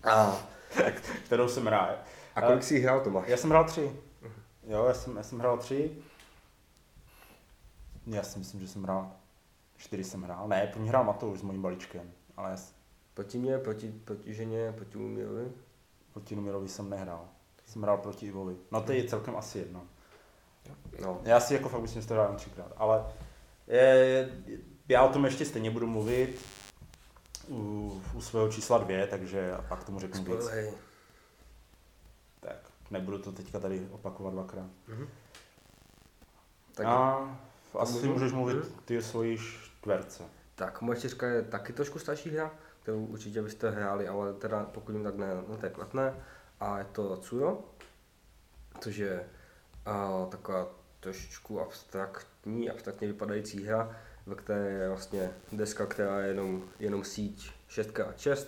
A, 0.05 0.47
tak, 0.77 0.95
kterou 1.27 1.49
jsem 1.49 1.67
hrál. 1.67 1.95
A 2.35 2.43
kolik 2.43 2.63
jsi 2.63 2.81
hrál, 2.81 3.01
Tomáš? 3.01 3.29
Já 3.29 3.37
jsem 3.37 3.51
hrál 3.51 3.65
tři. 3.65 3.93
Jo, 4.67 4.85
já 4.89 4.95
jsem, 4.95 5.17
já 5.17 5.23
jsem 5.23 5.39
hrál 5.39 5.59
tři. 5.59 5.97
Já 8.07 8.23
si 8.23 8.39
myslím, 8.39 8.61
že 8.61 8.69
jsem 8.69 8.83
hrál, 8.83 9.11
čtyři 9.77 10.05
jsem 10.05 10.23
hrál. 10.23 10.49
Ne, 10.49 10.67
první 10.73 10.89
hrál 10.89 11.05
Matouš 11.05 11.39
s 11.39 11.43
mojím 11.43 11.63
balíčkem, 11.63 12.13
ale... 12.37 12.51
Já... 12.51 12.57
Proti 13.15 13.39
mě, 13.39 13.59
proti, 13.59 13.89
proti 14.05 14.35
ženě, 14.35 14.73
proti 14.73 14.99
Umirovi? 14.99 15.53
Proti 16.13 16.35
Umirovi 16.35 16.69
jsem 16.69 16.91
nehrál. 16.91 17.29
Jsem 17.67 17.83
hrál 17.83 17.99
proti 17.99 18.27
Ivovi. 18.27 18.57
No 18.71 18.83
to 18.83 18.93
je 18.93 19.09
celkem 19.09 19.37
asi 19.37 19.59
jedno. 19.59 19.83
No. 21.01 21.21
Já 21.23 21.41
si 21.41 21.55
jako 21.55 21.69
fakt 21.69 21.83
myslím, 21.83 22.03
že 22.03 22.09
to 22.09 22.15
hrál 22.15 22.35
třikrát, 22.37 22.73
ale 22.77 23.05
je, 23.67 24.31
já 24.89 25.03
o 25.03 25.13
tom 25.13 25.25
ještě 25.25 25.45
stejně 25.45 25.71
budu 25.71 25.87
mluvit 25.87 26.41
u, 27.49 28.03
u 28.15 28.21
svého 28.21 28.49
čísla 28.49 28.79
dvě, 28.79 29.07
takže 29.07 29.53
a 29.53 29.63
pak 29.63 29.85
tomu 29.85 30.01
řeknu 30.01 30.25
víc. 30.25 30.51
Tak, 32.41 32.71
nebudu 32.91 33.19
to 33.19 33.33
teďka 33.33 33.61
tady 33.61 33.89
opakovat 33.91 34.31
dvakrát. 34.31 34.71
Mm-hmm. 34.89 35.09
Tak 36.75 36.87
a 36.87 37.39
asi 37.79 37.93
můžu? 37.93 38.13
můžeš 38.13 38.33
mluvit 38.33 38.57
ty 38.85 38.99
o 38.99 39.03
svojí 39.03 39.39
čtverce. 39.39 40.25
Tak, 40.55 40.81
moje 40.81 40.99
čtyřka 40.99 41.27
je 41.27 41.43
taky 41.43 41.73
trošku 41.73 41.99
starší 41.99 42.31
hra, 42.31 42.55
kterou 42.83 43.05
určitě 43.05 43.43
byste 43.43 43.71
hráli, 43.71 44.09
ale 44.09 44.33
teda 44.33 44.65
pokud 44.65 44.93
jim 44.93 45.05
tak 45.05 45.17
ne, 45.17 45.27
no 45.49 45.57
to 45.57 45.67
je 45.67 45.73
kletné 45.73 46.15
a 46.61 46.79
je 46.79 46.85
to 46.85 47.17
Tsuyo, 47.17 47.59
což 48.81 48.97
je 48.97 49.29
a, 49.87 50.27
taková 50.31 50.69
trošičku 51.01 51.61
abstraktní, 51.61 52.71
abstraktně 52.71 53.09
vypadající 53.09 53.65
hra, 53.65 53.97
ve 54.27 54.35
které 54.35 54.71
je 54.71 54.89
vlastně 54.89 55.31
deska, 55.53 55.87
která 55.87 56.21
je 56.21 56.29
jenom, 56.29 56.65
jenom 56.79 57.05
síť 57.05 57.53
6x6 57.71 58.47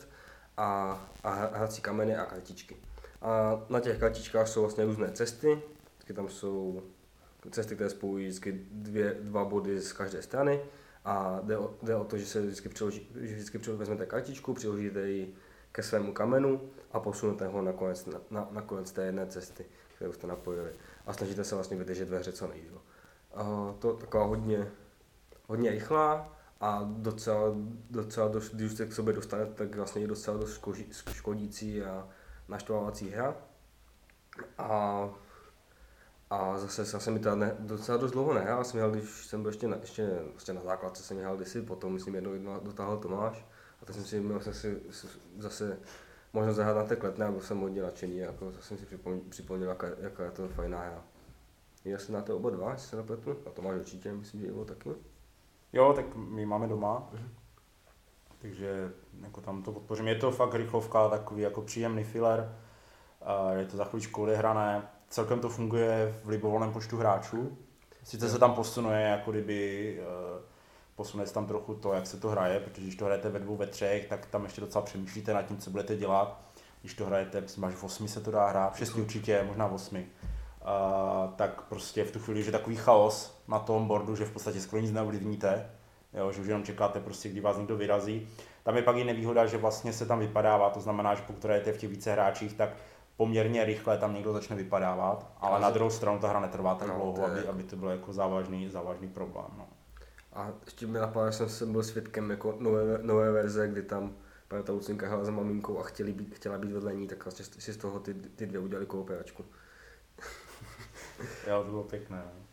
a, 0.56 1.00
a 1.24 1.30
hrací 1.30 1.82
kameny 1.82 2.16
a 2.16 2.24
kartičky. 2.24 2.76
A 3.22 3.60
na 3.68 3.80
těch 3.80 3.98
kartičkách 3.98 4.48
jsou 4.48 4.60
vlastně 4.60 4.84
různé 4.84 5.12
cesty, 5.12 5.62
vždycky 5.94 6.12
tam 6.12 6.28
jsou 6.28 6.82
cesty, 7.50 7.74
které 7.74 7.90
spojují 7.90 8.26
vždycky 8.26 8.60
dvě, 8.70 9.16
dva 9.20 9.44
body 9.44 9.80
z 9.80 9.92
každé 9.92 10.22
strany 10.22 10.60
a 11.04 11.40
jde 11.42 11.58
o, 11.58 11.74
jde 11.82 11.96
o 11.96 12.04
to, 12.04 12.18
že 12.18 12.26
se 12.26 12.40
vždycky, 12.40 12.68
přiloží, 12.68 13.08
že 13.20 13.34
vždycky 13.34 13.58
vezmete 13.58 14.06
kartičku, 14.06 14.54
přiložíte 14.54 15.08
ji 15.08 15.34
ke 15.72 15.82
svému 15.82 16.12
kamenu 16.12 16.60
a 16.92 17.00
posunete 17.00 17.46
ho 17.46 17.62
nakonec, 17.62 18.06
na, 18.06 18.20
na, 18.30 18.48
nakonec 18.50 18.92
té 18.92 19.04
jedné 19.06 19.26
cesty, 19.26 19.64
kterou 19.96 20.12
jste 20.12 20.26
napojili. 20.26 20.70
A 21.06 21.12
snažíte 21.12 21.44
se 21.44 21.54
vlastně 21.54 21.76
vydržet 21.76 22.08
ve 22.08 22.18
hře 22.18 22.32
co 22.32 22.46
nejdýl. 22.46 22.80
A 23.34 23.74
to 23.78 23.92
taková 23.92 24.24
hodně, 24.24 24.66
hodně 25.46 25.70
rychlá 25.70 26.38
a 26.60 26.80
docela, 26.84 27.54
docela 27.90 28.28
dost, 28.28 28.54
když 28.54 28.72
se 28.72 28.86
k 28.86 28.92
sobě 28.92 29.14
dostanete, 29.14 29.52
tak 29.52 29.74
vlastně 29.74 30.02
je 30.02 30.08
docela 30.08 30.36
dost 30.36 30.60
škodící 31.12 31.82
a 31.82 32.08
naštvávací 32.48 33.10
hra. 33.10 33.36
A, 34.58 35.10
a 36.34 36.58
zase, 36.58 36.84
zase 36.84 37.10
mi 37.10 37.18
to 37.18 37.36
ne, 37.36 37.56
docela 37.58 37.98
dost 37.98 38.12
dlouho 38.12 38.34
nehrál, 38.34 38.64
jsem 38.64 38.80
měl, 38.80 38.90
když 38.90 39.26
jsem 39.26 39.42
byl 39.42 39.50
ještě 39.50 39.68
na, 39.68 39.76
ještě, 39.76 40.18
ještě 40.34 40.52
na 40.52 40.60
základce, 40.60 41.02
jsem 41.02 41.18
hrál 41.18 41.36
kdysi, 41.36 41.62
potom 41.62 41.92
myslím 41.92 42.14
jednou, 42.14 42.32
jednou 42.32 42.60
dotáhl 42.60 42.96
Tomáš 42.96 43.46
a 43.82 43.84
tak 43.84 43.94
jsem 43.94 44.04
si 44.04 44.20
měl 44.20 44.40
zase, 44.40 44.76
zase 45.38 45.78
možnost 46.32 46.56
zahrát 46.56 46.76
na 46.76 46.84
té 46.84 46.96
kletné, 46.96 47.30
byl 47.30 47.40
jsem 47.40 47.60
hodně 47.60 47.82
nadšený, 47.82 48.18
jako 48.18 48.52
jsem 48.60 48.78
si 48.78 48.86
připomněl, 48.86 49.22
připomněl 49.28 49.68
jaká, 49.68 49.86
jaká 49.98 50.24
je 50.24 50.30
to 50.30 50.48
fajná 50.48 50.78
hra. 50.78 51.04
Já 51.84 51.98
si 51.98 52.12
na 52.12 52.22
to 52.22 52.36
oba 52.36 52.50
dva, 52.50 52.72
jestli 52.72 52.88
se 52.88 52.96
napletu, 52.96 53.36
a 53.46 53.50
to 53.50 53.62
máš 53.62 53.76
určitě, 53.76 54.12
myslím, 54.12 54.40
že 54.40 54.46
Ivo 54.46 54.64
taky. 54.64 54.90
Jo, 55.72 55.92
tak 55.92 56.16
my 56.16 56.46
máme 56.46 56.68
doma, 56.68 57.10
uh-huh. 57.14 57.28
takže 58.38 58.92
jako 59.20 59.40
tam 59.40 59.62
to 59.62 59.72
podpořím. 59.72 60.08
Je 60.08 60.14
to 60.14 60.30
fakt 60.30 60.54
rychlovka, 60.54 61.08
takový 61.08 61.42
jako 61.42 61.62
příjemný 61.62 62.04
filler, 62.04 62.56
je 63.56 63.66
to 63.66 63.76
za 63.76 63.84
chvíličku 63.84 64.22
odehrané, 64.22 64.88
celkem 65.14 65.40
to 65.40 65.48
funguje 65.48 66.20
v 66.24 66.28
libovolném 66.28 66.72
počtu 66.72 66.96
hráčů. 66.96 67.58
Sice 68.02 68.28
se 68.28 68.38
tam 68.38 68.52
posunuje, 68.52 69.00
jako 69.00 69.30
kdyby 69.30 69.98
uh, 70.00 70.40
posune 70.96 71.26
se 71.26 71.34
tam 71.34 71.46
trochu 71.46 71.74
to, 71.74 71.92
jak 71.92 72.06
se 72.06 72.20
to 72.20 72.28
hraje, 72.28 72.60
protože 72.60 72.82
když 72.82 72.96
to 72.96 73.04
hrajete 73.04 73.28
ve 73.28 73.38
dvou, 73.38 73.56
ve 73.56 73.66
třech, 73.66 74.06
tak 74.06 74.26
tam 74.26 74.44
ještě 74.44 74.60
docela 74.60 74.84
přemýšlíte 74.84 75.34
nad 75.34 75.42
tím, 75.42 75.58
co 75.58 75.70
budete 75.70 75.96
dělat. 75.96 76.40
Když 76.80 76.94
to 76.94 77.06
hrajete, 77.06 77.40
myslím, 77.40 77.64
až 77.64 77.74
v 77.74 77.84
osmi 77.84 78.08
se 78.08 78.20
to 78.20 78.30
dá 78.30 78.48
hrát, 78.48 78.74
v 78.74 78.78
šesti 78.78 79.00
určitě, 79.00 79.44
možná 79.46 79.66
v 79.66 79.74
osmi. 79.74 80.06
Uh, 80.62 81.32
tak 81.36 81.62
prostě 81.62 82.04
v 82.04 82.10
tu 82.10 82.18
chvíli, 82.18 82.42
že 82.42 82.52
takový 82.52 82.76
chaos 82.76 83.42
na 83.48 83.58
tom 83.58 83.86
bordu, 83.86 84.16
že 84.16 84.24
v 84.24 84.30
podstatě 84.30 84.60
skoro 84.60 84.82
nic 84.82 84.92
neovlivníte, 84.92 85.70
jo, 86.14 86.32
že 86.32 86.40
už 86.40 86.46
jenom 86.46 86.64
čekáte 86.64 87.00
prostě, 87.00 87.28
kdy 87.28 87.40
vás 87.40 87.56
někdo 87.56 87.76
vyrazí. 87.76 88.28
Tam 88.62 88.76
je 88.76 88.82
pak 88.82 88.96
i 88.96 89.04
nevýhoda, 89.04 89.46
že 89.46 89.58
vlastně 89.58 89.92
se 89.92 90.06
tam 90.06 90.18
vypadává, 90.18 90.70
to 90.70 90.80
znamená, 90.80 91.14
že 91.14 91.22
pokud 91.26 91.44
hrajete 91.44 91.72
v 91.72 91.78
těch 91.78 91.90
více 91.90 92.12
hráčích, 92.12 92.54
tak 92.54 92.70
poměrně 93.16 93.64
rychle 93.64 93.98
tam 93.98 94.14
někdo 94.14 94.32
začne 94.32 94.56
vypadávat, 94.56 95.32
ale 95.40 95.60
na 95.60 95.70
druhou 95.70 95.90
stranu 95.90 96.18
ta 96.18 96.28
hra 96.28 96.40
netrvá 96.40 96.74
tak 96.74 96.88
no, 96.88 96.94
dlouho, 96.94 97.26
aby, 97.26 97.48
aby 97.48 97.62
to 97.62 97.76
bylo 97.76 97.90
jako 97.90 98.12
závažný, 98.12 98.68
závažný 98.68 99.08
problém. 99.08 99.46
No. 99.58 99.68
A 100.32 100.52
ještě 100.64 100.86
mi 100.86 100.98
napadlo, 100.98 101.30
že 101.30 101.48
jsem 101.48 101.72
byl 101.72 101.82
svědkem 101.82 102.30
jako 102.30 102.56
nové, 102.58 102.98
nové 103.02 103.32
verze, 103.32 103.68
kdy 103.68 103.82
tam 103.82 104.14
ta 104.62 104.72
Lucinka 104.72 105.06
hrála 105.06 105.24
za 105.24 105.32
maminkou 105.32 105.78
a 105.78 105.82
chtěli 105.82 106.12
být, 106.12 106.34
chtěla 106.34 106.58
být 106.58 106.72
vedle 106.72 106.94
ní, 106.94 107.08
tak 107.08 107.24
vlastně 107.24 107.44
si 107.44 107.72
z 107.72 107.76
toho 107.76 108.00
ty, 108.00 108.14
ty 108.14 108.46
dvě 108.46 108.60
udělali 108.60 108.86
kooperačku. 108.86 109.44
jo, 111.48 111.64
to 111.64 111.70
bylo 111.70 111.84
pěkné. 111.84 112.22
No. 112.34 112.44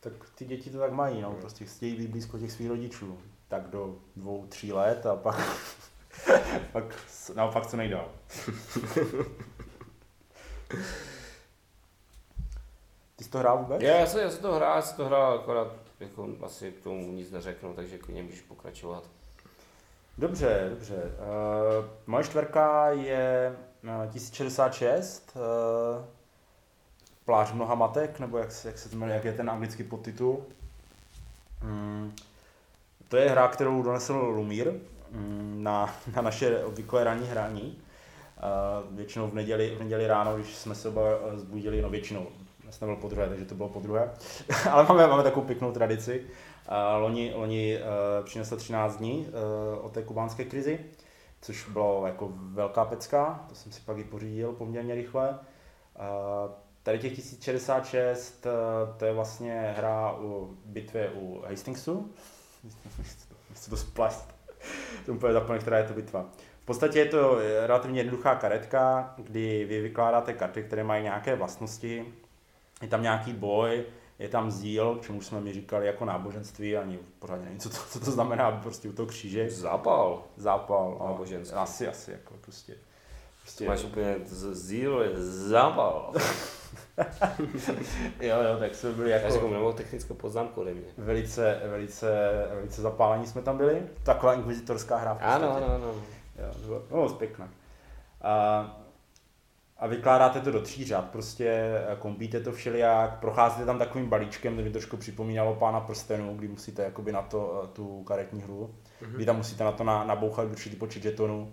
Tak 0.00 0.12
ty 0.34 0.44
děti 0.44 0.70
to 0.70 0.78
tak 0.78 0.92
mají, 0.92 1.20
no, 1.20 1.32
prostě 1.32 1.64
chtějí 1.64 1.96
být 1.96 2.10
blízko 2.10 2.38
těch 2.38 2.52
svých 2.52 2.68
rodičů. 2.68 3.18
tak 3.48 3.68
do 3.68 3.98
dvou, 4.16 4.46
tří 4.46 4.72
let 4.72 5.06
a 5.06 5.16
pak, 5.16 5.36
pak 6.72 6.84
naopak 7.34 7.66
co 7.66 7.76
nejdál. 7.76 8.08
Ty 13.16 13.24
jsi 13.24 13.30
to 13.30 13.38
hrál 13.38 13.58
vůbec? 13.58 13.82
Já, 13.82 13.96
já, 13.96 14.06
jsem, 14.06 14.20
já 14.20 14.30
jsem 14.30 14.42
to 14.42 14.54
hrál, 14.54 14.76
já 14.76 14.82
jsem 14.82 14.96
to 14.96 15.04
hrál, 15.06 15.34
akorát 15.34 15.72
jako 16.00 16.28
asi 16.42 16.72
k 16.72 16.80
tomu 16.82 17.12
nic 17.12 17.30
neřeknu, 17.30 17.74
takže 17.74 17.98
k 17.98 18.08
něm 18.08 18.24
můžeš 18.24 18.40
pokračovat. 18.40 19.04
Dobře, 20.18 20.66
dobře. 20.70 20.94
Uh, 20.94 21.84
moje 22.06 22.24
čtverka 22.24 22.90
je 22.90 23.56
uh, 24.04 24.12
1066, 24.12 25.36
uh, 25.36 26.04
Pláž 27.24 27.52
mnoha 27.52 27.74
matek, 27.74 28.20
nebo 28.20 28.38
jak, 28.38 28.52
se- 28.52 28.68
jak 28.68 28.78
se 28.78 28.88
to 28.88 28.96
jmenuje, 28.96 29.14
jak 29.14 29.24
je 29.24 29.32
ten 29.32 29.50
anglický 29.50 29.82
podtitul. 29.84 30.44
Mm, 31.62 32.16
to 33.08 33.16
je 33.16 33.30
hra, 33.30 33.48
kterou 33.48 33.82
donesl 33.82 34.12
Lumír 34.12 34.72
na, 35.56 35.94
na 36.16 36.22
naše 36.22 36.64
obvyklé 36.64 37.04
ranní 37.04 37.26
hraní. 37.26 37.78
Uh, 38.88 38.96
většinou 38.96 39.30
v 39.30 39.34
neděli, 39.34 39.76
v 39.76 39.78
neděli 39.78 40.06
ráno, 40.06 40.36
když 40.36 40.56
jsme 40.56 40.74
se 40.74 40.88
oba 40.88 41.02
eh, 41.02 41.38
zbudili, 41.38 41.82
no 41.82 41.90
většinou, 41.90 42.26
já 42.64 42.72
jsem 42.72 42.88
byl 42.88 42.96
po 42.96 43.08
druhé, 43.08 43.28
takže 43.28 43.44
to 43.44 43.54
bylo 43.54 43.68
po 43.68 43.80
druhé, 43.80 44.10
ale 44.70 44.84
máme, 44.84 45.06
máme 45.06 45.22
takovou 45.22 45.46
pěknou 45.46 45.72
tradici. 45.72 46.20
Uh, 46.68 47.02
loni 47.02 47.32
loni 47.34 47.78
přinesl 48.24 48.56
13 48.56 48.96
dní 48.96 49.26
o 49.80 49.88
té 49.88 50.02
kubánské 50.02 50.44
krizi, 50.44 50.80
což 51.40 51.68
bylo 51.68 52.06
jako 52.06 52.32
velká 52.34 52.84
pecka, 52.84 53.44
to 53.48 53.54
jsem 53.54 53.72
si 53.72 53.80
pak 53.80 53.98
i 53.98 54.04
pořídil 54.04 54.52
poměrně 54.52 54.94
rychle. 54.94 55.38
Tady 56.86 56.98
těch 56.98 57.14
1066, 57.14 58.46
uh, 58.46 58.96
to 58.96 59.04
je 59.04 59.12
vlastně 59.12 59.74
hra 59.76 60.12
o 60.12 60.48
bitvě 60.64 61.10
u 61.10 61.42
Hastingsu. 61.48 62.14
Chci 63.52 63.70
to 63.70 63.76
splast. 63.76 64.35
Jsem 65.04 65.16
úplně 65.16 65.32
zapomněl, 65.32 65.60
která 65.60 65.78
je 65.78 65.84
to 65.84 65.94
bitva. 65.94 66.26
V 66.60 66.64
podstatě 66.66 66.98
je 66.98 67.04
to 67.04 67.38
relativně 67.66 68.00
jednoduchá 68.00 68.34
karetka, 68.34 69.14
kdy 69.16 69.64
vy 69.64 69.80
vykládáte 69.80 70.32
karty, 70.32 70.62
které 70.62 70.84
mají 70.84 71.02
nějaké 71.02 71.36
vlastnosti. 71.36 72.14
Je 72.82 72.88
tam 72.88 73.02
nějaký 73.02 73.32
boj, 73.32 73.84
je 74.18 74.28
tam 74.28 74.50
zíl, 74.50 74.98
čemu 75.02 75.22
jsme 75.22 75.40
mi 75.40 75.52
říkali 75.52 75.86
jako 75.86 76.04
náboženství, 76.04 76.76
ani 76.76 76.98
pořádně 77.18 77.44
nevím, 77.44 77.60
co 77.60 77.70
to, 77.70 77.76
co 77.90 78.00
to 78.00 78.10
znamená 78.10 78.50
prostě 78.52 78.88
u 78.88 78.92
toho 78.92 79.06
kříže. 79.06 79.50
Zápal. 79.50 80.24
Zápal. 80.36 80.96
no, 81.00 81.06
Náboženský. 81.06 81.54
Asi, 81.54 81.88
asi, 81.88 82.10
jako 82.10 82.34
prostě. 82.40 82.74
prostě 83.40 83.68
Máš 83.68 83.84
úplně 83.84 84.16
zíl, 84.52 85.00
je 85.00 85.10
zápal. 85.22 86.12
jo, 88.20 88.42
jo, 88.42 88.56
tak 88.58 88.74
jsme 88.74 88.92
byli 88.92 89.10
Já 89.10 89.16
jako 89.16 89.32
řeknu 89.32 89.52
nebo 89.52 89.72
technickou 89.72 90.14
poznámku 90.14 90.60
ode 90.60 90.74
mě. 90.74 90.84
velice, 90.98 91.60
velice, 91.64 92.08
velice 92.54 92.82
zapálení 92.82 93.26
jsme 93.26 93.42
tam 93.42 93.56
byli. 93.56 93.82
Taková 94.02 94.34
inkvizitorská 94.34 94.96
hra. 94.96 95.18
Ano, 95.20 95.56
ano, 95.56 95.74
ano. 95.74 95.94
Jo, 96.38 96.52
to 96.52 96.58
bylo, 96.58 96.80
bylo 96.80 97.02
moc 97.02 97.12
pěkné. 97.12 97.48
A, 98.22 98.76
a 99.78 99.86
vykládáte 99.86 100.40
to 100.40 100.50
do 100.50 100.60
tří 100.62 100.84
řad, 100.84 101.10
prostě 101.10 101.46
eh, 101.48 101.96
kombíte 101.98 102.40
to 102.40 102.52
všelijak, 102.52 103.20
procházíte 103.20 103.66
tam 103.66 103.78
takovým 103.78 104.08
balíčkem, 104.08 104.56
to 104.56 104.62
mi 104.62 104.70
trošku 104.70 104.96
připomínalo 104.96 105.54
pána 105.54 105.80
prstenů, 105.80 106.36
kdy 106.36 106.48
musíte 106.48 106.82
jakoby 106.82 107.12
na 107.12 107.22
to, 107.22 107.62
eh, 107.64 107.68
tu 107.72 108.02
karetní 108.04 108.42
hru, 108.42 108.74
mm-hmm. 109.02 109.12
kdy 109.12 109.26
tam 109.26 109.36
musíte 109.36 109.64
na 109.64 109.72
to 109.72 109.84
na, 109.84 110.04
nabouchat 110.04 110.50
určitý 110.50 110.76
počet 110.76 111.02
žetonů. 111.02 111.52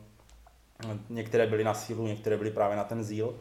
Některé 1.09 1.47
byly 1.47 1.63
na 1.63 1.73
sílu, 1.73 2.07
některé 2.07 2.37
byly 2.37 2.51
právě 2.51 2.77
na 2.77 2.83
ten 2.83 3.03
zíl. 3.03 3.35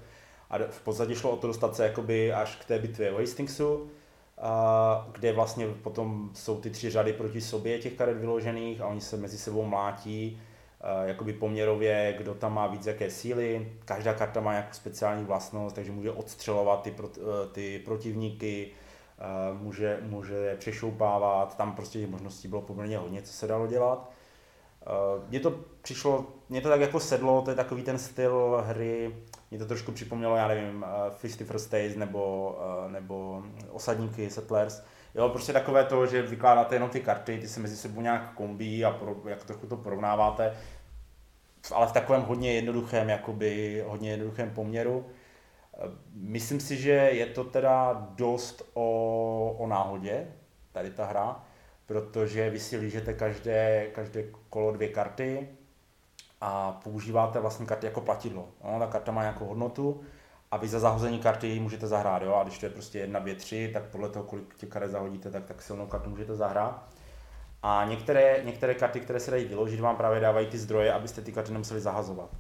A 0.52 0.58
v 0.70 0.80
podstatě 0.80 1.14
šlo 1.14 1.30
o 1.30 1.36
to 1.36 1.46
dostat 1.46 1.76
se 1.76 1.84
jakoby 1.84 2.32
až 2.32 2.56
k 2.56 2.64
té 2.64 2.78
bitvě 2.78 3.12
o 3.12 3.18
Hastingsu, 3.18 3.90
a 4.38 5.08
kde 5.12 5.32
vlastně 5.32 5.66
potom 5.66 6.30
jsou 6.34 6.60
ty 6.60 6.70
tři 6.70 6.90
řady 6.90 7.12
proti 7.12 7.40
sobě 7.40 7.78
těch 7.78 7.92
karet 7.92 8.16
vyložených 8.16 8.80
a 8.80 8.86
oni 8.86 9.00
se 9.00 9.16
mezi 9.16 9.38
sebou 9.38 9.62
mlátí 9.64 10.40
jakoby 11.04 11.32
poměrově, 11.32 12.14
kdo 12.18 12.34
tam 12.34 12.54
má 12.54 12.66
víc 12.66 12.86
jaké 12.86 13.10
síly. 13.10 13.72
Každá 13.84 14.14
karta 14.14 14.40
má 14.40 14.52
nějakou 14.52 14.72
speciální 14.72 15.24
vlastnost, 15.24 15.74
takže 15.74 15.92
může 15.92 16.12
odstřelovat 16.12 16.82
ty, 16.82 16.90
prot, 16.90 17.18
eh, 17.18 17.48
ty 17.52 17.78
protivníky, 17.78 18.70
eh, 19.18 19.58
může, 19.58 19.98
může 20.02 20.34
je 20.34 20.56
přešoupávat, 20.56 21.56
tam 21.56 21.74
prostě 21.74 21.98
těch 21.98 22.08
možností 22.08 22.48
bylo 22.48 22.62
poměrně 22.62 22.98
hodně, 22.98 23.22
co 23.22 23.32
se 23.32 23.46
dalo 23.46 23.66
dělat. 23.66 24.10
Eh, 24.82 25.26
Mně 25.28 25.40
to 25.40 25.54
přišlo, 25.82 26.26
mě 26.48 26.60
to 26.60 26.68
tak 26.68 26.80
jako 26.80 27.00
sedlo, 27.00 27.42
to 27.42 27.50
je 27.50 27.56
takový 27.56 27.82
ten 27.82 27.98
styl 27.98 28.62
hry, 28.66 29.16
mě 29.52 29.58
to 29.58 29.66
trošku 29.66 29.92
připomnělo, 29.92 30.36
já 30.36 30.48
nevím, 30.48 30.84
eh, 30.84 31.10
Fifty 31.10 31.44
First 31.44 31.72
Days 31.72 31.96
nebo, 31.96 32.58
eh, 32.86 32.90
nebo 32.92 33.42
Osadníky, 33.70 34.30
Settlers. 34.30 34.84
Jo, 35.14 35.28
prostě 35.28 35.52
takové 35.52 35.84
to, 35.84 36.06
že 36.06 36.22
vykládáte 36.22 36.74
jenom 36.74 36.90
ty 36.90 37.00
karty, 37.00 37.38
ty 37.38 37.48
se 37.48 37.60
mezi 37.60 37.76
sebou 37.76 38.00
nějak 38.00 38.34
kombí 38.34 38.84
a 38.84 38.90
pro, 38.90 39.16
jak 39.28 39.44
trochu 39.44 39.66
to 39.66 39.76
porovnáváte, 39.76 40.56
ale 41.74 41.86
v 41.86 41.92
takovém 41.92 42.22
hodně 42.22 42.52
jednoduchém, 42.54 43.08
jakoby, 43.08 43.84
hodně 43.86 44.10
jednoduchém 44.10 44.50
poměru. 44.50 45.06
Eh, 45.74 45.88
Myslím 46.14 46.60
si, 46.60 46.76
že 46.76 46.90
je 46.90 47.26
to 47.26 47.44
teda 47.44 48.06
dost 48.14 48.70
o, 48.74 49.56
o 49.58 49.66
náhodě, 49.66 50.26
tady 50.72 50.90
ta 50.90 51.04
hra, 51.04 51.44
protože 51.86 52.50
vy 52.50 52.60
si 52.60 52.76
lížete 52.76 53.14
každé, 53.14 53.86
každé 53.94 54.24
kolo 54.50 54.72
dvě 54.72 54.88
karty 54.88 55.48
a 56.44 56.80
používáte 56.84 57.40
vlastně 57.40 57.66
karty 57.66 57.86
jako 57.86 58.00
platidlo. 58.00 58.48
No, 58.64 58.78
ta 58.78 58.86
karta 58.86 59.12
má 59.12 59.22
nějakou 59.22 59.44
hodnotu 59.44 60.00
a 60.50 60.56
vy 60.56 60.68
za 60.68 60.78
zahození 60.78 61.18
karty 61.18 61.46
ji 61.46 61.60
můžete 61.60 61.86
zahrát, 61.86 62.22
jo? 62.22 62.34
a 62.34 62.42
když 62.42 62.58
to 62.58 62.66
je 62.66 62.70
prostě 62.70 62.98
jedna, 62.98 63.20
dvě, 63.20 63.34
tři, 63.34 63.70
tak 63.72 63.82
podle 63.84 64.08
toho, 64.08 64.24
kolik 64.24 64.56
těch 64.56 64.68
karet 64.68 64.90
zahodíte, 64.90 65.30
tak, 65.30 65.44
tak 65.44 65.62
silnou 65.62 65.86
kartu 65.86 66.10
můžete 66.10 66.34
zahrát. 66.34 66.88
A 67.62 67.84
některé, 67.88 68.40
některé 68.44 68.74
karty, 68.74 69.00
které 69.00 69.20
se 69.20 69.30
dají 69.30 69.44
vyložit, 69.44 69.80
vám 69.80 69.96
právě 69.96 70.20
dávají 70.20 70.46
ty 70.46 70.58
zdroje, 70.58 70.92
abyste 70.92 71.22
ty 71.22 71.32
karty 71.32 71.52
nemuseli 71.52 71.80
zahazovat. 71.80 72.30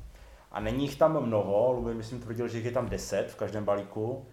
A 0.52 0.60
není 0.60 0.84
jich 0.84 0.96
tam 0.96 1.26
mnoho, 1.26 1.72
Lubin 1.72 1.96
myslím 1.96 2.20
tvrdil, 2.20 2.48
že 2.48 2.58
jich 2.58 2.66
je 2.66 2.72
tam 2.72 2.88
10 2.88 3.30
v 3.30 3.36
každém 3.36 3.64
balíku. 3.64 4.26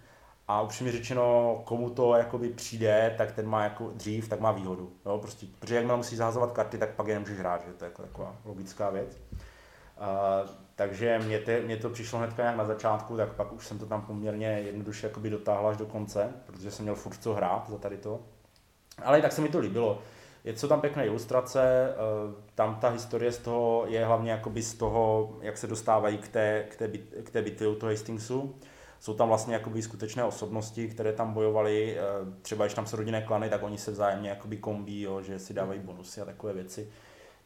A 0.48 0.62
upřímně 0.62 0.92
řečeno, 0.92 1.62
komu 1.66 1.90
to 1.90 2.16
jakoby 2.16 2.50
přijde, 2.50 3.16
tak 3.18 3.32
ten 3.32 3.48
má 3.48 3.64
jako 3.64 3.90
dřív, 3.90 4.30
tak 4.30 4.40
má 4.40 4.52
výhodu. 4.52 4.92
Jo? 5.06 5.18
Prostě, 5.18 5.46
protože 5.60 5.76
jakmile 5.76 5.98
musíš 5.98 6.18
zahazovat 6.18 6.52
karty, 6.52 6.78
tak 6.78 6.90
pak 6.90 7.08
je 7.08 7.14
nemůžeš 7.14 7.38
hrát, 7.38 7.62
že 7.68 7.74
to 7.74 7.86
je 7.86 7.90
jako 7.90 8.02
taková 8.02 8.36
logická 8.46 8.90
věc. 8.90 9.18
Takže 10.76 11.20
mě, 11.20 11.40
te, 11.40 11.62
mě 11.62 11.78
to 11.78 11.90
přišlo 11.90 12.20
hnedka 12.20 12.42
nějak 12.42 12.58
na 12.58 12.66
začátku, 12.66 13.18
tak 13.18 13.34
pak 13.34 13.54
už 13.54 13.68
jsem 13.68 13.80
to 13.80 13.86
tam 13.86 14.02
poměrně 14.02 14.48
jednoduše 14.48 15.08
jakoby 15.08 15.30
dotáhl 15.30 15.68
až 15.68 15.78
do 15.78 15.86
konce, 15.86 16.34
protože 16.46 16.72
jsem 16.72 16.84
měl 16.84 16.96
furt 16.96 17.18
co 17.24 17.34
hrát 17.34 17.70
za 17.70 17.78
tady 17.78 17.98
to. 17.98 18.20
Ale 19.04 19.20
i 19.20 19.22
tak 19.22 19.32
se 19.32 19.42
mi 19.42 19.50
to 19.50 19.60
líbilo. 19.60 20.02
Je 20.44 20.54
co 20.54 20.68
tam 20.68 20.82
pěkné 20.82 21.06
ilustrace, 21.06 21.94
uh, 22.28 22.34
tam 22.56 22.76
ta 22.76 22.90
historie 22.90 23.32
z 23.32 23.38
toho 23.38 23.84
je 23.88 24.06
hlavně 24.06 24.32
jakoby 24.32 24.62
z 24.62 24.74
toho, 24.74 25.34
jak 25.42 25.58
se 25.58 25.68
dostávají 25.68 26.18
k 26.18 26.28
té, 26.28 26.66
k 26.70 26.76
té, 26.76 26.88
k 27.24 27.30
té 27.30 27.42
bitvě 27.42 27.68
u 27.68 27.76
toho 27.76 27.92
Hastingsu. 27.92 28.56
Jsou 29.00 29.14
tam 29.14 29.28
vlastně 29.28 29.54
jakoby 29.54 29.82
skutečné 29.82 30.24
osobnosti, 30.24 30.88
které 30.88 31.14
tam 31.14 31.34
bojovaly, 31.34 31.98
uh, 32.22 32.34
třeba 32.42 32.66
když 32.66 32.74
tam 32.74 32.86
jsou 32.86 32.98
rodinné 32.98 33.22
klany, 33.22 33.50
tak 33.50 33.64
oni 33.64 33.78
se 33.78 33.92
vzájemně 33.92 34.30
jakoby 34.30 34.58
kombí, 34.58 35.02
jo, 35.02 35.22
že 35.22 35.40
si 35.40 35.54
dávají 35.54 35.80
bonusy 35.80 36.22
a 36.22 36.26
takové 36.26 36.54
věci. 36.54 36.90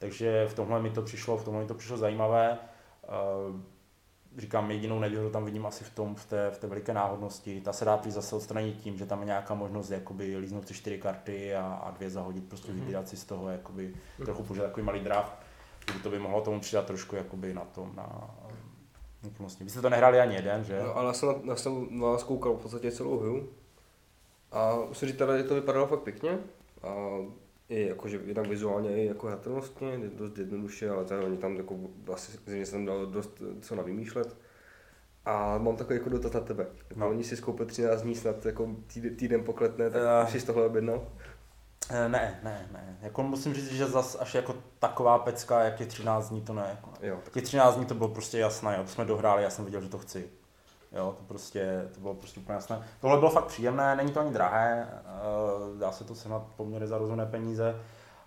Takže 0.03 0.47
v 0.47 0.53
tomhle 0.53 0.81
mi 0.81 0.89
to 0.89 1.01
přišlo, 1.01 1.37
v 1.37 1.43
tomhle 1.43 1.61
mi 1.61 1.67
to 1.67 1.73
přišlo 1.73 1.97
zajímavé. 1.97 2.57
Uh, 3.49 3.59
říkám, 4.37 4.71
jedinou 4.71 4.99
nevýhodu 4.99 5.29
tam 5.29 5.45
vidím 5.45 5.65
asi 5.65 5.83
v 5.83 5.89
tom, 5.89 6.15
v 6.15 6.25
té, 6.25 6.51
v 6.51 6.57
té 6.57 6.67
veliké 6.67 6.93
náhodnosti. 6.93 7.61
Ta 7.61 7.73
se 7.73 7.85
dá 7.85 7.97
prý 7.97 8.11
zase 8.11 8.35
odstranit 8.35 8.77
tím, 8.77 8.97
že 8.97 9.05
tam 9.05 9.19
je 9.19 9.25
nějaká 9.25 9.53
možnost 9.53 9.89
jakoby 9.89 10.37
líznout 10.37 10.67
si 10.67 10.73
čtyři 10.73 10.97
karty 10.97 11.55
a, 11.55 11.61
a 11.61 11.91
dvě 11.91 12.09
zahodit, 12.09 12.47
prostě 12.47 12.71
mm-hmm. 12.71 12.75
vybírat 12.75 13.07
si 13.09 13.17
z 13.17 13.25
toho 13.25 13.49
jakoby, 13.49 13.93
trochu 14.25 14.43
použít 14.43 14.61
takový 14.61 14.85
malý 14.85 14.99
draft, 14.99 15.33
kdy 15.85 15.99
to 15.99 16.09
by 16.09 16.19
mohlo 16.19 16.41
tomu 16.41 16.59
přidat 16.59 16.85
trošku 16.85 17.15
jakoby 17.15 17.53
na 17.53 17.65
tom, 17.65 17.91
na 17.95 18.35
úplnosti. 19.27 19.63
Vy 19.63 19.69
jste 19.69 19.81
to 19.81 19.89
nehráli 19.89 20.19
ani 20.19 20.35
jeden, 20.35 20.63
že? 20.63 20.83
No, 20.83 20.97
ale 20.97 21.07
já 21.07 21.13
jsem, 21.13 21.29
na, 21.29 21.35
já 21.45 21.55
jsem 21.55 21.87
na 21.99 22.07
vás 22.07 22.23
koukal 22.23 22.53
v 22.53 22.61
podstatě 22.61 22.91
celou 22.91 23.19
hru. 23.19 23.49
A 24.51 24.75
musím 24.87 25.07
říct, 25.07 25.21
že 25.37 25.43
to 25.43 25.55
vypadalo 25.55 25.87
fakt 25.87 26.01
pěkně. 26.01 26.39
A 26.81 26.89
i 27.73 27.87
jakože 27.87 28.19
jednak 28.25 28.47
vizuálně, 28.47 28.97
i 29.03 29.05
jako 29.05 29.27
hratelnostně, 29.27 29.87
je 29.89 30.09
dost 30.09 30.37
jednoduše, 30.37 30.89
ale 30.89 31.05
zároveň 31.05 31.37
tam 31.37 31.55
jako, 31.55 31.75
asi 32.13 32.31
zřejmě 32.45 32.65
jsem 32.65 32.85
dal 32.85 33.05
dost 33.05 33.41
co 33.61 33.75
na 33.75 33.83
vymýšlet. 33.83 34.37
A 35.25 35.57
mám 35.57 35.75
takový 35.75 35.95
jako 35.99 36.09
dotaz 36.09 36.31
na 36.33 36.39
tebe. 36.39 36.67
Jako 36.89 36.99
No. 36.99 37.09
Oni 37.09 37.23
si 37.23 37.37
skoupili 37.37 37.69
13 37.69 38.01
dní 38.01 38.15
snad 38.15 38.45
jako 38.45 38.67
týden, 38.93 39.15
týden 39.15 39.43
pokletne, 39.43 39.89
tak 39.89 40.01
Eh. 40.01 40.23
uh. 40.23 40.29
jsi 40.29 40.39
z 40.39 40.43
tohle 40.43 40.65
objednal? 40.65 41.07
Eh, 41.89 42.09
Ne, 42.09 42.39
ne, 42.43 42.69
ne. 42.73 42.97
Jako 43.01 43.23
musím 43.23 43.53
říct, 43.53 43.71
že 43.71 43.85
zas 43.85 44.17
až 44.19 44.35
jako 44.35 44.55
taková 44.79 45.19
pecka, 45.19 45.63
jak 45.63 45.79
je 45.79 45.85
13 45.85 46.29
dní, 46.29 46.41
to 46.41 46.53
ne. 46.53 46.65
Jako. 46.69 46.89
Jo, 47.01 47.19
tak 47.23 47.33
Těch 47.33 47.43
13 47.43 47.75
dní 47.75 47.85
to 47.85 47.95
bylo 47.95 48.09
prostě 48.09 48.37
jasné, 48.37 48.75
jo. 48.77 48.83
to 48.83 48.89
jsme 48.89 49.05
dohráli, 49.05 49.43
já 49.43 49.49
jsem 49.49 49.65
viděl, 49.65 49.81
že 49.81 49.89
to 49.89 49.97
chci. 49.97 50.29
Jo, 50.93 51.15
to 51.17 51.23
prostě, 51.23 51.89
to 51.93 51.99
bylo 51.99 52.13
prostě 52.13 52.39
úplně 52.39 52.55
jasné. 52.55 52.87
Tohle 53.01 53.17
bylo 53.17 53.31
fakt 53.31 53.45
příjemné, 53.45 53.95
není 53.95 54.11
to 54.11 54.19
ani 54.19 54.33
drahé, 54.33 54.87
eh, 54.91 55.79
dá 55.79 55.91
se 55.91 56.03
to 56.03 56.15
sehnat 56.15 56.43
poměrně 56.57 56.87
za 56.87 56.97
rozumné 56.97 57.25
peníze, 57.25 57.75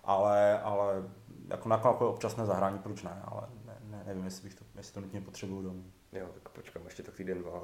ale, 0.03 0.59
ale 0.61 1.03
jako 1.47 1.69
na 1.69 1.75
jako 1.75 2.09
občasné 2.09 2.45
zahrání, 2.45 2.79
proč 2.79 3.03
ne, 3.03 3.21
ale 3.25 3.41
ne, 3.65 3.73
ne, 3.89 4.03
nevím, 4.07 4.25
jestli, 4.25 4.43
bych 4.43 4.55
to, 4.55 4.65
jestli 4.75 4.93
to 4.93 5.01
nutně 5.01 5.21
potřebuju 5.21 5.61
domů. 5.61 5.83
jo, 6.13 6.27
tak 6.33 6.49
počkám 6.49 6.83
ještě 6.85 7.03
tak 7.03 7.15
týden, 7.15 7.41
dva. 7.41 7.51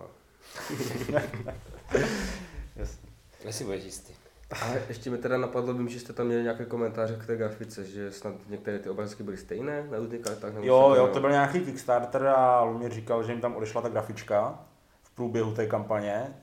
Jasně. 2.75 3.09
Jestli 3.45 3.65
budeš 3.65 3.83
jistý. 3.83 4.13
A 4.61 4.73
ještě 4.87 5.09
mi 5.09 5.17
teda 5.17 5.37
napadlo, 5.37 5.73
vím, 5.73 5.89
že 5.89 5.99
jste 5.99 6.13
tam 6.13 6.27
měli 6.27 6.43
nějaké 6.43 6.65
komentáře 6.65 7.15
k 7.15 7.25
té 7.25 7.35
grafice, 7.35 7.85
že 7.85 8.11
snad 8.11 8.35
některé 8.49 8.79
ty 8.79 8.89
obrázky 8.89 9.23
byly 9.23 9.37
stejné 9.37 9.87
na 9.91 9.97
různých 9.97 10.21
kartách. 10.21 10.53
nebo 10.53 10.65
Jo, 10.65 10.93
jo, 10.97 11.07
to 11.07 11.19
byl 11.19 11.31
nějaký 11.31 11.59
Kickstarter 11.59 12.27
a 12.27 12.63
Lumír 12.63 12.93
říkal, 12.93 13.23
že 13.23 13.31
jim 13.31 13.41
tam 13.41 13.55
odešla 13.55 13.81
ta 13.81 13.89
grafička 13.89 14.65
průběhu 15.15 15.53
té 15.53 15.67
kampaně, 15.67 16.33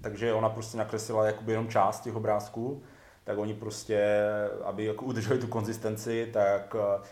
takže 0.00 0.32
ona 0.32 0.48
prostě 0.48 0.78
nakreslila 0.78 1.26
jakoby 1.26 1.52
jenom 1.52 1.68
část 1.68 2.00
těch 2.00 2.16
obrázků, 2.16 2.82
tak 3.24 3.38
oni 3.38 3.54
prostě, 3.54 4.22
aby 4.64 4.84
jako 4.84 5.04
udrželi 5.04 5.38
tu 5.38 5.46
konzistenci, 5.46 6.30
tak 6.32 6.76
eh, 6.78 7.02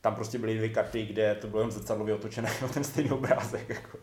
tam 0.00 0.14
prostě 0.14 0.38
byly 0.38 0.56
dvě 0.56 0.68
karty, 0.68 1.06
kde 1.06 1.34
to 1.34 1.46
bylo 1.46 1.62
jen 1.62 1.70
zrcadlově 1.70 2.14
otočené 2.14 2.50
o 2.64 2.68
ten 2.68 2.84
stejný 2.84 3.10
obrázek. 3.10 3.68
Jako. 3.68 3.98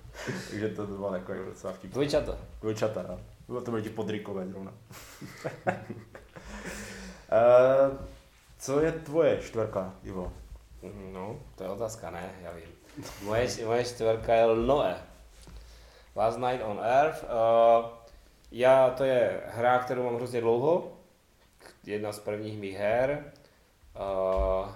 Takže 0.49 0.69
to 0.69 0.87
bylo 0.87 1.13
jako 1.13 1.33
docela 1.33 1.73
vtipné. 1.73 1.93
Dvojčata. 1.93 2.37
Dvojčata, 2.61 3.05
no. 3.09 3.19
Bylo 3.47 3.61
to 3.61 3.71
byly 3.71 3.83
ti 3.83 3.89
podrykové 3.89 4.47
zrovna. 4.47 4.73
Eh, 7.31 7.97
co 8.59 8.79
je 8.79 8.91
tvoje 8.91 9.37
čtvrka, 9.41 9.93
Ivo? 10.03 10.33
No, 11.13 11.39
to 11.55 11.63
je 11.63 11.69
otázka, 11.69 12.09
ne, 12.09 12.31
já 12.41 12.51
vím. 12.51 13.05
Moje, 13.21 13.47
moje 13.65 13.83
čtvrka 13.83 14.33
je 14.33 14.55
Noe. 14.55 14.95
Last 16.15 16.39
Night 16.39 16.61
on 16.65 16.79
Earth. 16.83 17.23
Uh, 17.23 17.85
já, 18.51 18.89
to 18.89 19.03
je 19.03 19.41
hra, 19.47 19.79
kterou 19.79 20.03
mám 20.03 20.15
hrozně 20.15 20.41
dlouho. 20.41 20.97
Jedna 21.85 22.11
z 22.11 22.19
prvních 22.19 22.59
mých 22.59 22.77
her. 22.77 23.31
Uh, 23.95 24.69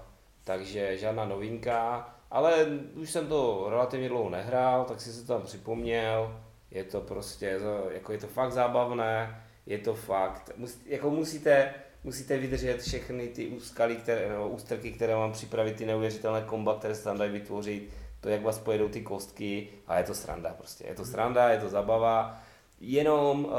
takže 0.44 0.98
žádná 0.98 1.26
novinka. 1.26 2.10
Ale 2.32 2.66
už 2.96 3.12
jsem 3.12 3.28
to 3.28 3.68
relativně 3.70 4.10
dlouho 4.10 4.30
nehrál, 4.30 4.86
tak 4.86 5.02
si 5.02 5.14
se 5.14 5.28
tam 5.28 5.42
připomněl. 5.42 6.40
Je 6.72 6.84
to 6.84 7.02
prostě, 7.02 7.60
jako 7.92 8.12
je 8.12 8.18
to 8.18 8.28
fakt 8.28 8.52
zábavné, 8.52 9.44
je 9.66 9.78
to 9.78 9.94
fakt, 9.94 10.52
mus, 10.58 10.78
jako 10.86 11.10
musíte, 11.10 11.74
musíte 12.04 12.38
vydržet 12.38 12.82
všechny 12.82 13.28
ty 13.28 13.48
úskalí, 13.48 13.96
které, 13.96 14.30
nebo 14.30 14.50
ústrky, 14.50 14.92
které 14.92 15.16
mám 15.16 15.32
připravit, 15.32 15.76
ty 15.76 15.86
neuvěřitelné 15.86 16.42
komba, 16.42 16.76
které 16.76 16.96
se 16.96 17.04
tam 17.04 17.18
dají 17.18 17.32
vytvořit, 17.32 17.94
to, 18.22 18.30
jak 18.30 18.44
vás 18.44 18.60
pojedou 18.60 18.90
ty 18.90 19.02
kostky 19.02 19.68
a 19.88 19.98
je 19.98 20.04
to 20.04 20.14
sranda 20.14 20.54
prostě. 20.54 20.86
Je 20.88 20.96
to 20.96 21.06
sranda, 21.06 21.50
je 21.50 21.60
to 21.60 21.70
zabava. 21.70 22.42
Jenom, 22.80 23.46
uh, 23.46 23.52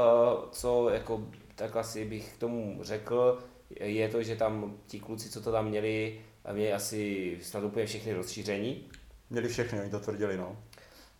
co 0.51 0.89
jako 0.89 1.21
tak 1.55 1.75
asi 1.75 2.05
bych 2.05 2.33
k 2.33 2.37
tomu 2.37 2.79
řekl, 2.81 3.39
je 3.79 4.09
to, 4.09 4.23
že 4.23 4.35
tam 4.35 4.77
ti 4.87 4.99
kluci, 4.99 5.29
co 5.29 5.41
to 5.41 5.51
tam 5.51 5.65
měli, 5.65 6.21
měli 6.51 6.73
asi 6.73 7.37
snad 7.41 7.63
úplně 7.63 7.85
všechny 7.85 8.13
rozšíření. 8.13 8.89
Měli 9.29 9.47
všechny, 9.47 9.81
oni 9.81 9.89
to 9.89 9.99
tvrdili, 9.99 10.37
no. 10.37 10.57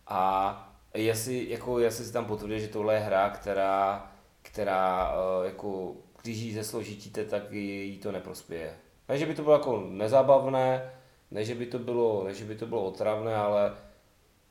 A 0.06 0.74
jestli, 0.94 1.50
jako, 1.50 1.78
jestli 1.78 2.04
si 2.04 2.12
tam 2.12 2.24
potvrdil, 2.24 2.58
že 2.58 2.68
tohle 2.68 2.94
je 2.94 3.00
hra, 3.00 3.30
která, 3.30 4.12
která 4.42 5.12
uh, 5.12 5.44
jako, 5.44 5.94
když 6.22 6.38
ji 6.38 6.54
zesložitíte, 6.54 7.24
tak 7.24 7.52
jí 7.52 7.98
to 7.98 8.12
neprospěje. 8.12 8.74
Ne, 9.08 9.18
že 9.18 9.26
by 9.26 9.34
to 9.34 9.42
bylo 9.42 9.54
jako 9.54 9.86
nezábavné, 9.90 10.92
ne, 11.32 11.44
že 11.44 11.54
by 11.54 11.66
to 11.66 11.78
bylo, 11.78 12.24
ne, 12.24 12.34
že 12.34 12.44
by 12.44 12.54
to 12.54 12.66
bylo 12.66 12.84
otravné, 12.84 13.36
ale 13.36 13.74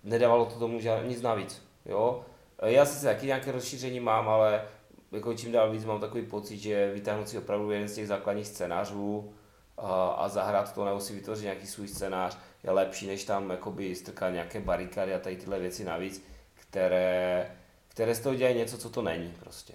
nedávalo 0.03 0.45
to 0.45 0.59
tomu 0.59 0.79
žád, 0.79 1.01
nic 1.01 1.21
navíc. 1.21 1.61
Jo? 1.85 2.25
Já 2.65 2.85
sice 2.85 3.05
taky 3.05 3.25
nějaké 3.25 3.51
rozšíření 3.51 3.99
mám, 3.99 4.29
ale 4.29 4.63
jako 5.11 5.33
čím 5.33 5.51
dál 5.51 5.71
víc 5.71 5.85
mám 5.85 5.99
takový 5.99 6.25
pocit, 6.25 6.57
že 6.57 6.93
vytáhnout 6.93 7.29
si 7.29 7.37
opravdu 7.37 7.71
jeden 7.71 7.87
z 7.87 7.95
těch 7.95 8.07
základních 8.07 8.47
scénářů 8.47 9.33
a, 9.77 10.07
a 10.07 10.29
zahrát 10.29 10.73
to 10.73 10.85
nebo 10.85 10.99
si 10.99 11.13
vytvořit 11.13 11.43
nějaký 11.43 11.67
svůj 11.67 11.87
scénář 11.87 12.37
je 12.63 12.71
lepší, 12.71 13.07
než 13.07 13.23
tam 13.23 13.49
jakoby 13.49 13.95
strkat 13.95 14.29
nějaké 14.29 14.59
barikády 14.59 15.13
a 15.13 15.19
tady 15.19 15.35
tyhle 15.35 15.59
věci 15.59 15.83
navíc, 15.83 16.25
které, 16.53 17.51
které 17.87 18.15
z 18.15 18.19
toho 18.19 18.35
dělají 18.35 18.57
něco, 18.57 18.77
co 18.77 18.89
to 18.89 19.01
není 19.01 19.33
prostě. 19.39 19.73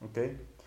OK. 0.00 0.16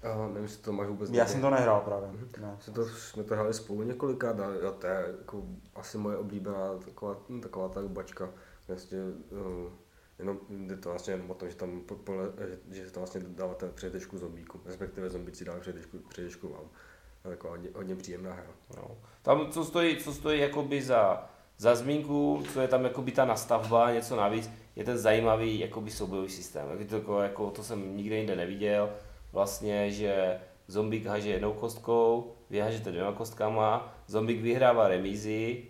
A 0.03 0.27
nevím, 0.27 0.43
jestli 0.43 0.63
to 0.63 0.71
máš 0.71 0.87
vůbec 0.87 1.09
Já 1.09 1.25
jsem 1.25 1.41
to 1.41 1.49
nehrál 1.49 1.81
právě. 1.81 2.09
Ne. 2.41 2.57
Jsme 2.59 2.73
to, 2.73 2.85
jsme 2.85 3.23
to 3.23 3.33
hráli 3.33 3.53
spolu 3.53 3.83
několikrát 3.83 4.39
a 4.39 4.45
jo, 4.45 4.71
to 4.71 4.87
je 4.87 5.15
jako 5.19 5.43
asi 5.75 5.97
moje 5.97 6.17
oblíbená 6.17 6.77
taková, 6.85 7.17
taková 7.41 7.69
ta 7.69 7.81
rubačka. 7.81 8.29
Vlastně, 8.67 8.97
uh, 9.31 9.71
jenom 10.19 10.39
jde 10.49 10.77
to 10.77 10.89
vlastně 10.89 11.13
jenom 11.13 11.31
o 11.31 11.33
tom, 11.33 11.49
že 11.49 11.55
tam 11.55 11.81
po, 11.81 11.95
po, 11.95 12.13
že, 12.69 12.85
že 12.85 12.91
to 12.91 12.99
vlastně 12.99 13.21
dáváte 13.27 13.69
přejetečku 13.69 14.17
zombíku, 14.17 14.59
respektive 14.65 15.09
zombíci 15.09 15.45
dávají 15.45 15.61
přejetečku, 15.61 15.97
přejetečku 16.09 16.49
vám. 16.49 16.69
To 17.23 17.29
je 17.29 17.35
taková 17.35 17.51
hodně, 17.51 17.69
hodně 17.75 17.95
příjemná 17.95 18.33
hra. 18.33 18.51
No. 18.77 18.97
Tam, 19.21 19.51
co 19.51 19.65
stojí, 19.65 19.97
co 19.97 20.13
stojí 20.13 20.39
jakoby 20.39 20.81
za, 20.81 21.29
za 21.57 21.75
zmínku, 21.75 22.43
co 22.53 22.61
je 22.61 22.67
tam 22.67 22.83
jakoby 22.83 23.11
ta 23.11 23.25
nastavba, 23.25 23.91
něco 23.91 24.15
navíc, 24.15 24.49
je 24.75 24.83
ten 24.83 24.97
zajímavý 24.97 25.59
jakoby 25.59 25.91
soubojový 25.91 26.29
systém. 26.29 26.67
Je 26.79 26.85
to, 26.85 26.95
jako, 26.95 27.21
jako, 27.21 27.51
to 27.51 27.63
jsem 27.63 27.97
nikde 27.97 28.15
jinde 28.15 28.35
neviděl. 28.35 28.89
Vlastně, 29.31 29.91
že 29.91 30.39
zombík 30.67 31.05
haže 31.05 31.29
jednou 31.29 31.53
kostkou, 31.53 32.33
vy 32.49 32.59
hažete 32.59 32.91
dvěma 32.91 33.11
kostkama, 33.11 33.95
zombík 34.07 34.41
vyhrává 34.41 34.87
remízy 34.87 35.63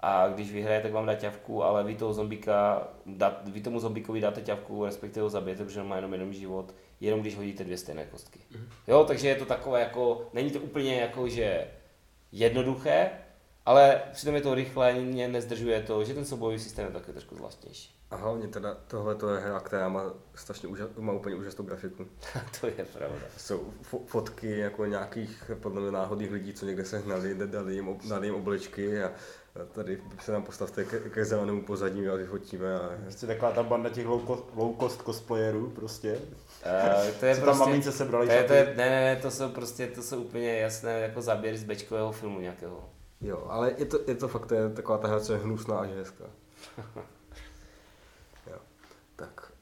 a 0.00 0.28
když 0.28 0.52
vyhraje, 0.52 0.80
tak 0.80 0.92
vám 0.92 1.06
dá 1.06 1.14
ťavku, 1.14 1.64
ale 1.64 1.84
vy, 1.84 1.94
toho 1.94 2.12
zombíka, 2.12 2.88
dá, 3.06 3.42
vy 3.44 3.60
tomu 3.60 3.80
zombíkovi 3.80 4.20
dáte 4.20 4.40
ťavku, 4.42 4.84
respektive 4.84 5.22
ho 5.22 5.30
zabijete, 5.30 5.64
protože 5.64 5.80
on 5.80 5.88
má 5.88 5.96
jenom 5.96 6.12
jeden 6.12 6.32
život, 6.32 6.74
jenom 7.00 7.20
když 7.20 7.36
hodíte 7.36 7.64
dvě 7.64 7.78
stejné 7.78 8.04
kostky. 8.04 8.40
Jo, 8.88 9.04
takže 9.04 9.28
je 9.28 9.34
to 9.34 9.44
takové 9.44 9.80
jako, 9.80 10.28
není 10.32 10.50
to 10.50 10.60
úplně 10.60 11.00
jako, 11.00 11.28
že 11.28 11.66
jednoduché, 12.32 13.10
ale 13.66 14.02
přitom 14.12 14.34
je 14.34 14.40
to 14.40 14.54
rychlé, 14.54 14.94
mě 14.94 15.28
nezdržuje 15.28 15.82
to, 15.82 16.04
že 16.04 16.14
ten 16.14 16.24
soubojový 16.24 16.58
systém 16.58 16.86
je 16.86 16.92
taky 16.92 17.12
trošku 17.12 17.34
zvláštnější. 17.34 17.95
A 18.10 18.16
hlavně 18.16 18.48
teda 18.48 18.76
tohle 18.86 19.14
to 19.14 19.34
je 19.34 19.40
hra, 19.40 19.60
která 19.60 19.88
má 19.88 20.14
strašně 20.34 20.68
úžas, 20.68 20.88
má 20.98 21.12
úplně 21.12 21.36
úžasnou 21.36 21.64
grafiku. 21.64 22.06
to 22.60 22.66
je 22.66 22.84
pravda. 22.98 23.18
Jsou 23.36 23.72
fo- 23.92 24.04
fotky 24.06 24.58
jako 24.58 24.84
nějakých 24.86 25.50
podle 25.60 25.80
mě 25.80 25.90
náhodných 25.90 26.30
lidí, 26.32 26.52
co 26.54 26.66
někde 26.66 26.84
se 26.84 26.98
hnali, 26.98 27.34
dali 27.34 27.74
jim, 27.74 27.88
ob- 27.88 28.06
dali 28.06 28.26
jim 28.26 28.34
oblečky 28.34 29.02
a 29.02 29.12
tady 29.72 30.02
se 30.20 30.32
nám 30.32 30.42
postavte 30.42 30.84
ke, 30.84 31.00
ke 31.00 31.24
zelenému 31.24 31.62
pozadí 31.62 32.08
a 32.08 32.14
vyfotíme. 32.14 32.74
A... 32.74 32.90
Prostě 33.02 33.26
taková 33.26 33.52
ta 33.52 33.62
banda 33.62 33.90
těch 33.90 34.06
low 34.06 34.26
cost, 34.26 34.44
low 34.56 34.76
cost 34.80 35.02
cosplayerů 35.02 35.70
prostě. 35.70 36.12
Uh, 36.12 37.10
to 37.20 37.26
je 37.26 37.34
Co 37.34 37.40
tam 37.40 37.48
prostě, 37.48 37.64
mamince 37.64 37.92
sebrali 37.92 38.26
to 38.26 38.32
je, 38.32 38.44
to 38.44 38.52
je, 38.52 38.74
ne, 38.76 38.90
ne, 38.90 39.00
ne, 39.00 39.16
to 39.22 39.30
jsou 39.30 39.48
prostě, 39.48 39.86
to 39.86 40.02
jsou 40.02 40.22
úplně 40.22 40.58
jasné 40.60 41.00
jako 41.00 41.22
záběry 41.22 41.58
z 41.58 41.64
bečkového 41.64 42.12
filmu 42.12 42.40
nějakého. 42.40 42.90
Jo, 43.20 43.46
ale 43.48 43.74
je 43.78 43.84
to, 43.84 43.98
je 44.06 44.14
to 44.14 44.28
fakt 44.28 44.46
to 44.46 44.54
je 44.54 44.70
taková 44.70 44.98
ta 44.98 45.08
hra, 45.08 45.20
co 45.20 45.32
je 45.32 45.38
hnusná 45.38 45.78
a 45.78 45.86
že 45.86 45.94
hezká. 45.94 46.24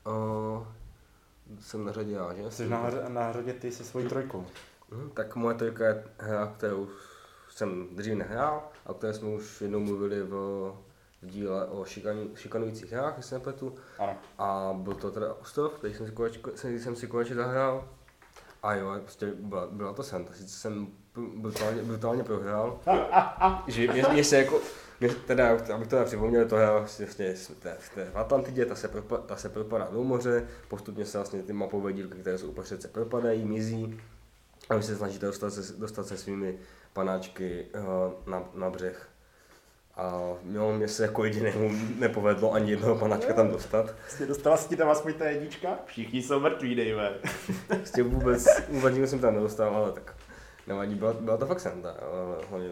uh, 0.07 0.67
jsem 1.61 1.85
na 1.85 1.93
řadě 1.93 2.13
já, 2.13 2.35
že? 2.35 2.51
Jsi 2.51 2.69
na, 2.69 2.91
na 3.09 3.33
řadě 3.33 3.53
ty 3.53 3.73
se 3.73 3.85
svojí 3.85 4.09
trojkou. 4.09 4.47
Mhm, 4.91 5.11
tak 5.11 5.37
moje 5.37 5.57
trojka 5.57 5.87
je 5.87 6.05
hra, 6.19 6.55
kterou 6.57 6.89
jsem 7.49 7.89
dřív 7.93 8.15
nehrál, 8.15 8.63
a 8.87 8.91
o 8.91 8.95
které 8.95 9.15
jsme 9.15 9.29
už 9.29 9.61
jednou 9.61 9.81
mluvili 9.81 10.23
v, 10.23 10.31
v 11.23 11.27
díle 11.27 11.67
o 11.67 11.85
šikanu, 11.85 12.37
šikanujících 12.37 12.93
hrách, 12.93 13.17
jestli 13.17 13.35
nepletu. 13.35 13.75
Ano. 13.99 14.17
A 14.39 14.71
byl 14.79 14.95
to 14.95 15.11
teda 15.11 15.35
Ostrov, 15.35 15.73
který 15.73 15.95
jsem 15.95 16.07
si 16.07 16.13
konečně, 16.13 16.41
který 16.55 16.79
jsem 16.79 16.97
si 16.97 17.07
konečně 17.07 17.35
zahrál. 17.35 17.89
A 18.63 18.75
jo, 18.75 18.95
prostě 19.03 19.27
byla, 19.27 19.67
byla 19.67 19.93
to 19.93 20.03
senta. 20.03 20.33
Sice 20.33 20.59
jsem 20.59 20.89
brutálně, 21.37 21.83
brutálně 21.83 22.25
prohrál. 22.25 22.81
že 23.67 23.93
mě, 23.93 24.05
mě 24.13 24.25
se 24.25 24.37
jako, 24.37 24.61
mě, 25.01 25.09
teda, 25.09 25.59
abych 25.75 25.89
to 25.89 26.05
připomněl, 26.05 26.49
to 26.49 26.57
je 26.57 26.67
vlastně 26.71 27.07
v 27.07 27.15
té, 27.15 27.35
v 28.13 28.17
Atlantidě, 28.17 28.67
ta 28.67 28.75
se, 28.75 28.89
propa, 28.89 29.19
ta 29.19 29.37
se 29.37 29.49
propadá 29.49 29.89
do 29.93 30.05
moře, 30.05 30.47
postupně 30.69 31.07
se 31.07 31.19
vlastně 31.19 31.43
ty 31.43 31.53
mapové 31.53 31.93
dílky, 31.93 32.19
které 32.19 32.39
jsou 32.39 32.49
uprostřed, 32.49 32.83
se 32.83 32.89
propadají, 32.89 33.45
mizí. 33.45 34.01
A 34.71 34.77
vy 34.77 34.83
se 34.83 34.97
snažíte 34.97 35.27
dostat 35.27 35.51
se, 35.51 35.77
dostat 35.77 36.07
se 36.07 36.17
svými 36.17 36.59
panáčky 36.93 37.67
uh, 37.75 38.33
na, 38.33 38.45
na 38.55 38.71
břeh. 38.71 39.09
A 39.97 40.37
jo, 40.53 40.73
mě 40.73 40.89
se 40.89 41.03
jako 41.03 41.25
jedinému 41.25 41.71
nepovedlo 41.99 42.53
ani 42.53 42.71
jednoho 42.71 42.97
panáčka 42.97 43.33
tam 43.33 43.51
dostat. 43.51 43.95
Jsi 44.09 44.27
dostala 44.27 44.57
si 44.57 44.77
tam 44.77 44.91
aspoň 44.91 45.15
ta 45.15 45.25
jednička? 45.25 45.79
Všichni 45.87 46.23
jsou 46.23 46.41
mrtví, 46.41 46.75
dejme. 46.75 47.11
Prostě 47.67 48.03
vůbec, 48.13 48.47
vůbec 48.69 49.11
jsem 49.11 49.19
tam 49.19 49.35
nedostal, 49.35 49.77
ale 49.77 49.93
tak 49.93 50.15
nevadí, 50.67 50.95
byla, 50.95 51.13
byla 51.13 51.37
to 51.37 51.47
fakt 51.47 51.61
senda, 51.61 51.91
ale 51.91 52.37
hlavně 52.51 52.71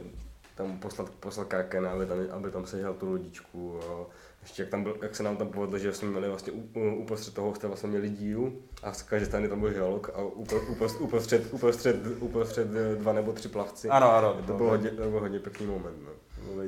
tam 0.55 0.79
poslat, 0.79 1.11
poslat 1.11 1.49
Krakena, 1.49 1.91
aby 1.91 2.07
tam, 2.07 2.19
aby 2.31 2.51
tam 2.51 2.67
sežal 2.67 2.95
tu 2.95 3.11
lodičku. 3.11 3.81
A 3.81 4.07
ještě 4.43 4.63
jak, 4.63 4.71
tam 4.71 4.83
byl, 4.83 4.97
jak 5.03 5.17
se 5.17 5.23
nám 5.23 5.37
tam 5.37 5.49
povedlo, 5.49 5.79
že 5.79 5.93
jsme 5.93 6.09
měli 6.09 6.29
vlastně 6.29 6.53
uprostřed 6.99 7.35
toho 7.35 7.55
jste 7.55 7.67
vlastně 7.67 7.89
měli 7.89 8.11
díl 8.11 8.53
a 8.83 8.93
z 8.93 9.03
každé 9.03 9.27
strany 9.27 9.49
tam 9.49 9.61
byl 9.61 9.73
žalok 9.73 10.11
a 10.15 10.19
upro- 10.19 10.71
uprostřed, 10.71 11.01
uprostřed, 11.01 11.53
uprostřed, 11.53 11.97
uprostřed 12.21 12.69
dva 12.99 13.13
nebo 13.13 13.33
tři 13.33 13.49
plavci. 13.49 13.89
Ano, 13.89 14.13
ano. 14.13 14.37
To 14.47 14.53
byl 14.53 14.67
hodně, 14.67 14.91
to 14.91 15.11
byl 15.11 15.21
hodně 15.21 15.39
pěkný 15.39 15.67
moment. 15.67 15.97
No. 16.05 16.11
Bylo. 16.45 16.63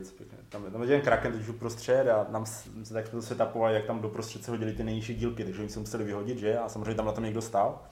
Tam, 0.49 0.63
tam 0.73 0.83
je 0.83 0.89
ten 0.89 1.01
Kraken 1.01 1.33
teď 1.33 1.41
už 1.41 1.49
uprostřed 1.49 2.09
a 2.09 2.27
nám 2.31 2.47
se 2.47 2.95
tak 2.95 3.09
to 3.09 3.23
se 3.23 3.35
tapovali, 3.35 3.75
jak 3.75 3.85
tam 3.85 4.01
doprostřed 4.01 4.45
se 4.45 4.51
hodili 4.51 4.73
ty 4.73 4.85
nejnižší 4.85 5.15
dílky, 5.15 5.45
takže 5.45 5.61
oni 5.61 5.71
se 5.71 5.81
museli 5.81 6.05
vyhodit, 6.05 6.39
že? 6.39 6.59
A 6.59 6.69
samozřejmě 6.69 6.95
tam 6.95 7.07
na 7.07 7.13
tom 7.13 7.25
někdo 7.25 7.43
stál. 7.43 7.83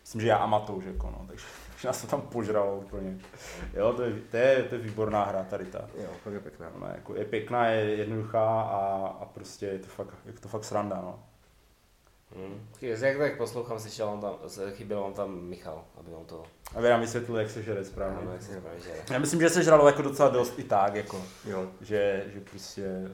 Myslím, 0.00 0.20
že 0.20 0.28
já 0.28 0.36
a 0.36 0.46
Matouš, 0.46 0.84
jako 0.84 1.06
no, 1.06 1.24
takže, 1.28 1.44
takže 1.82 1.88
nás 1.88 2.00
to 2.02 2.06
tam 2.06 2.20
požralo 2.20 2.76
úplně. 2.76 3.18
Jo, 3.74 3.92
to 3.92 4.02
je, 4.02 4.12
to 4.30 4.36
je, 4.36 4.62
to 4.62 4.74
je 4.74 4.80
výborná 4.80 5.24
hra 5.24 5.42
tady 5.42 5.64
ta. 5.64 5.88
Jo, 6.02 6.08
fakt 6.24 6.32
je 6.32 6.40
pěkná. 6.40 6.70
Ona 6.76 6.88
je, 6.88 6.94
jako, 6.94 7.14
je 7.14 7.24
pěkná, 7.24 7.66
je 7.66 7.84
jednoduchá 7.84 8.62
a, 8.62 9.06
a 9.20 9.24
prostě 9.24 9.66
je 9.66 9.78
to 9.78 9.86
fakt, 9.86 10.14
je 10.26 10.32
to 10.32 10.48
fakt 10.48 10.64
sranda, 10.64 10.96
no. 10.96 11.22
Hmm. 12.36 12.68
Jak 12.80 13.18
tak 13.18 13.36
poslouchám, 13.36 13.78
slyšel 13.78 14.08
on 14.08 14.20
tam, 14.20 14.34
chyběl 14.70 14.98
on 15.00 15.12
tam 15.12 15.40
Michal, 15.40 15.84
aby 15.98 16.12
on 16.12 16.24
to... 16.24 16.42
Aby 16.74 16.88
nám 16.88 17.00
vysvětlil, 17.00 17.38
jak 17.38 17.50
se 17.50 17.62
žere 17.62 17.84
správně. 17.84 18.18
Ano, 18.22 18.32
jak 18.32 18.42
se 18.42 18.58
správně 18.58 18.80
žere. 18.80 18.98
Já 19.10 19.18
myslím, 19.18 19.40
že 19.40 19.50
se 19.50 19.64
žralo 19.64 19.86
jako 19.86 20.02
docela 20.02 20.28
dost 20.28 20.58
i 20.58 20.64
tak, 20.64 20.94
jako, 20.94 21.22
Jo. 21.44 21.66
že, 21.80 22.24
že 22.34 22.40
prostě 22.40 23.10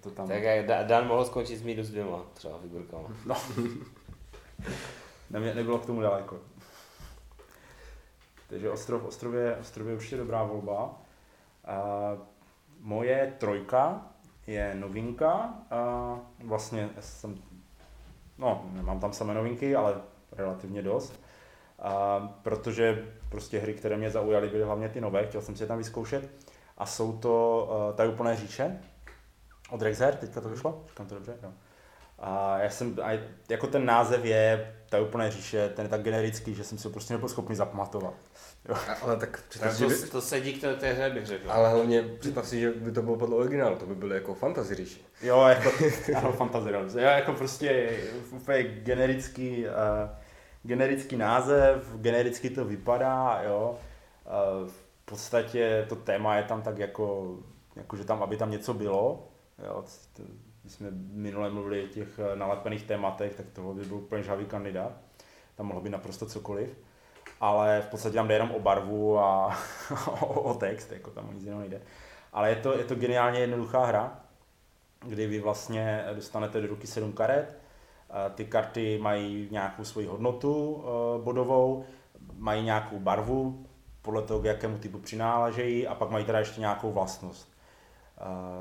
to 0.00 0.10
tam... 0.10 0.28
Tak 0.28 0.42
jak 0.42 0.66
Da- 0.66 0.82
Dan 0.82 1.06
mohl 1.06 1.24
skončit 1.24 1.56
s 1.56 1.62
minus 1.62 1.88
dvěma, 1.88 2.22
třeba 2.34 2.58
figurkama. 2.58 3.08
No. 3.26 3.36
Nemě, 5.30 5.54
nebylo 5.54 5.78
k 5.78 5.86
tomu 5.86 6.00
daleko. 6.00 6.51
Takže 8.52 8.70
Ostrov, 8.70 9.04
Ostrov, 9.04 9.34
je, 9.34 9.56
Ostrov 9.56 9.88
je 9.88 9.94
určitě 9.94 10.16
dobrá 10.16 10.42
volba. 10.44 11.00
A 11.64 11.82
moje 12.80 13.34
trojka 13.38 14.06
je 14.46 14.74
novinka. 14.74 15.54
A 15.70 16.18
vlastně 16.44 16.90
jsem, 17.00 17.42
no, 18.38 18.64
nemám 18.72 19.00
tam 19.00 19.12
samé 19.12 19.34
novinky, 19.34 19.76
ale 19.76 20.00
relativně 20.32 20.82
dost. 20.82 21.20
A 21.78 22.20
protože 22.42 23.12
prostě 23.28 23.58
hry, 23.58 23.74
které 23.74 23.96
mě 23.96 24.10
zaujaly, 24.10 24.48
byly 24.48 24.64
hlavně 24.64 24.88
ty 24.88 25.00
nové, 25.00 25.26
chtěl 25.26 25.42
jsem 25.42 25.56
si 25.56 25.62
je 25.62 25.66
tam 25.66 25.78
vyzkoušet. 25.78 26.30
A 26.78 26.86
jsou 26.86 27.18
to 27.18 27.68
uh, 27.90 27.96
Ta 27.96 28.04
úplné 28.04 28.36
říše 28.36 28.80
od 29.70 29.82
Rexer, 29.82 30.16
teďka 30.16 30.40
to 30.40 30.48
vyšlo, 30.48 30.84
říkám 30.88 31.06
to 31.06 31.14
dobře, 31.14 31.36
jo. 31.42 31.52
A 32.18 32.58
já 32.58 32.70
jsem, 32.70 32.96
a 33.02 33.18
jako 33.48 33.66
ten 33.66 33.86
název 33.86 34.24
je, 34.24 34.74
ta 34.88 35.00
úplné 35.00 35.30
říše, 35.30 35.68
ten 35.68 35.84
je 35.84 35.88
tak 35.88 36.02
generický, 36.02 36.54
že 36.54 36.64
jsem 36.64 36.78
si 36.78 36.88
ho 36.88 36.92
prostě 36.92 37.14
nebyl 37.14 37.28
schopný 37.28 37.56
zapamatovat. 37.56 38.14
A, 38.72 38.92
ale 39.02 39.16
tak 39.16 39.42
představ 39.48 39.78
Tak 39.78 39.90
si, 39.90 40.04
to, 40.06 40.10
to 40.10 40.20
sedí 40.20 40.52
k 40.52 40.60
té, 40.60 40.74
té 40.76 40.92
hře, 40.92 41.10
bych 41.10 41.26
řekl. 41.26 41.52
ale 41.52 41.70
hlavně 41.70 42.02
představ 42.02 42.48
si, 42.48 42.60
že 42.60 42.70
by 42.70 42.92
to 42.92 43.02
bylo 43.02 43.16
podle 43.16 43.36
originálu, 43.36 43.76
to 43.76 43.86
by 43.86 43.94
bylo 43.94 44.14
jako 44.14 44.34
fantasy 44.34 44.74
říši. 44.74 45.00
Jo, 45.22 45.42
jako, 45.42 45.70
ano, 46.16 46.32
fantasy 46.32 46.70
realms. 46.70 46.94
Jo, 46.94 47.00
jako 47.00 47.32
prostě 47.32 47.90
úplně 48.30 48.62
generický, 48.62 49.64
uh, 49.66 49.72
generický 50.62 51.16
název, 51.16 51.92
genericky 51.96 52.50
to 52.50 52.64
vypadá, 52.64 53.40
jo. 53.44 53.78
Uh, 54.26 54.68
v 54.68 54.84
podstatě 55.04 55.86
to 55.88 55.96
téma 55.96 56.36
je 56.36 56.42
tam 56.42 56.62
tak 56.62 56.78
jako, 56.78 57.36
jako 57.76 57.96
že 57.96 58.04
tam, 58.04 58.22
aby 58.22 58.36
tam 58.36 58.50
něco 58.50 58.74
bylo, 58.74 59.28
jo. 59.66 59.84
Jsme 60.72 60.88
minule 61.12 61.50
mluvili 61.50 61.84
o 61.84 61.88
těch 61.88 62.18
eh, 62.18 62.36
nalepených 62.36 62.82
tématech, 62.82 63.34
tak 63.34 63.46
tohle 63.52 63.74
by 63.74 63.84
byl 63.84 63.96
úplně 63.96 64.22
žhavý 64.22 64.44
kandidát. 64.44 64.92
Tam 65.54 65.66
mohlo 65.66 65.82
být 65.82 65.90
naprosto 65.90 66.26
cokoliv. 66.26 66.78
Ale 67.40 67.80
v 67.80 67.86
podstatě 67.86 68.14
tam 68.14 68.28
jde 68.28 68.34
jenom 68.34 68.50
o 68.50 68.60
barvu 68.60 69.18
a 69.18 69.56
o, 70.20 70.40
o 70.40 70.54
text, 70.54 70.92
jako 70.92 71.10
tam 71.10 71.34
nic 71.34 71.42
jiného 71.42 71.60
nejde. 71.60 71.80
Ale 72.32 72.50
je 72.50 72.56
to, 72.56 72.78
je 72.78 72.84
to 72.84 72.94
geniálně 72.94 73.40
jednoduchá 73.40 73.84
hra, 73.84 74.20
kdy 75.06 75.26
vy 75.26 75.40
vlastně 75.40 76.04
dostanete 76.14 76.60
do 76.60 76.66
ruky 76.66 76.86
sedm 76.86 77.12
karet. 77.12 77.58
A 78.10 78.28
Ty 78.28 78.44
karty 78.44 78.98
mají 78.98 79.48
nějakou 79.50 79.84
svoji 79.84 80.06
hodnotu 80.06 80.84
eh, 80.84 81.22
bodovou, 81.22 81.84
mají 82.34 82.62
nějakou 82.62 82.98
barvu, 82.98 83.66
podle 84.02 84.22
toho, 84.22 84.40
k 84.40 84.44
jakému 84.44 84.78
typu 84.78 84.98
přináležejí, 84.98 85.86
a 85.86 85.94
pak 85.94 86.10
mají 86.10 86.24
teda 86.24 86.38
ještě 86.38 86.60
nějakou 86.60 86.92
vlastnost. 86.92 87.51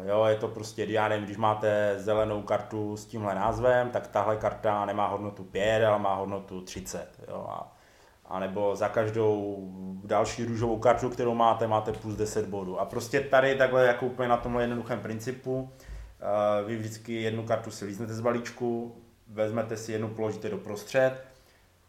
Jo, 0.06 0.26
je 0.26 0.36
to 0.36 0.47
prostě, 0.47 0.84
já 0.84 1.08
nevím, 1.08 1.26
když 1.26 1.38
máte 1.38 1.93
zelenou 1.97 2.41
kartu 2.41 2.97
s 2.97 3.06
tímhle 3.06 3.36
názvem, 3.36 3.89
tak 3.89 4.08
tahle 4.08 4.38
karta 4.38 4.86
nemá 4.86 5.08
hodnotu 5.08 5.43
5, 5.43 5.86
ale 5.86 6.00
má 6.00 6.15
hodnotu 6.15 6.62
30. 6.62 7.08
Jo, 7.28 7.45
a, 7.50 7.78
a 8.26 8.39
nebo 8.39 8.76
za 8.76 8.89
každou 8.89 9.58
další 10.04 10.45
růžovou 10.45 10.80
kartu, 10.80 11.10
kterou 11.10 11.36
máte, 11.36 11.67
máte 11.67 11.91
plus 11.91 12.15
10 12.15 12.45
bodů. 12.45 12.80
A 12.80 12.86
prostě 12.86 13.21
tady 13.21 13.56
takhle 13.56 13.86
jako 13.86 14.06
úplně 14.06 14.30
na 14.30 14.38
tomhle 14.38 14.63
jednoduchém 14.63 15.00
principu, 15.00 15.62
uh, 15.62 16.67
vy 16.67 16.78
vždycky 16.78 17.13
jednu 17.13 17.43
kartu 17.43 17.71
si 17.71 17.86
líznete 17.86 18.13
z 18.13 18.21
balíčku, 18.21 18.95
vezmete 19.28 19.78
si 19.78 19.91
jednu, 19.91 20.10
položíte 20.10 20.50
do 20.50 20.58
prostřed, 20.58 21.13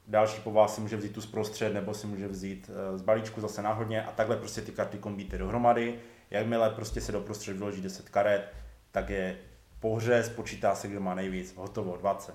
další 0.06 0.40
po 0.40 0.52
vás 0.52 0.74
si 0.74 0.80
může 0.80 0.96
vzít 0.96 1.12
tu 1.12 1.20
zprostřed, 1.20 1.74
nebo 1.74 1.94
si 1.94 2.06
může 2.06 2.28
vzít 2.28 2.70
eh, 2.70 2.98
z 2.98 3.02
balíčku 3.02 3.40
zase 3.40 3.62
náhodně 3.62 4.02
a 4.02 4.12
takhle 4.12 4.36
prostě 4.36 4.60
ty 4.60 4.72
karty 4.72 4.98
kombíte 4.98 5.38
dohromady. 5.38 5.98
Jakmile 6.32 6.70
prostě 6.70 7.00
se 7.00 7.12
do 7.12 7.20
prostřed 7.20 7.56
vyloží 7.56 7.82
10 7.82 8.08
karet, 8.08 8.52
tak 8.90 9.10
je 9.10 9.38
po 9.80 9.96
hře, 9.96 10.22
spočítá 10.22 10.74
se, 10.74 10.88
kdo 10.88 11.00
má 11.00 11.14
nejvíc, 11.14 11.54
hotovo, 11.56 11.96
20. 11.96 12.34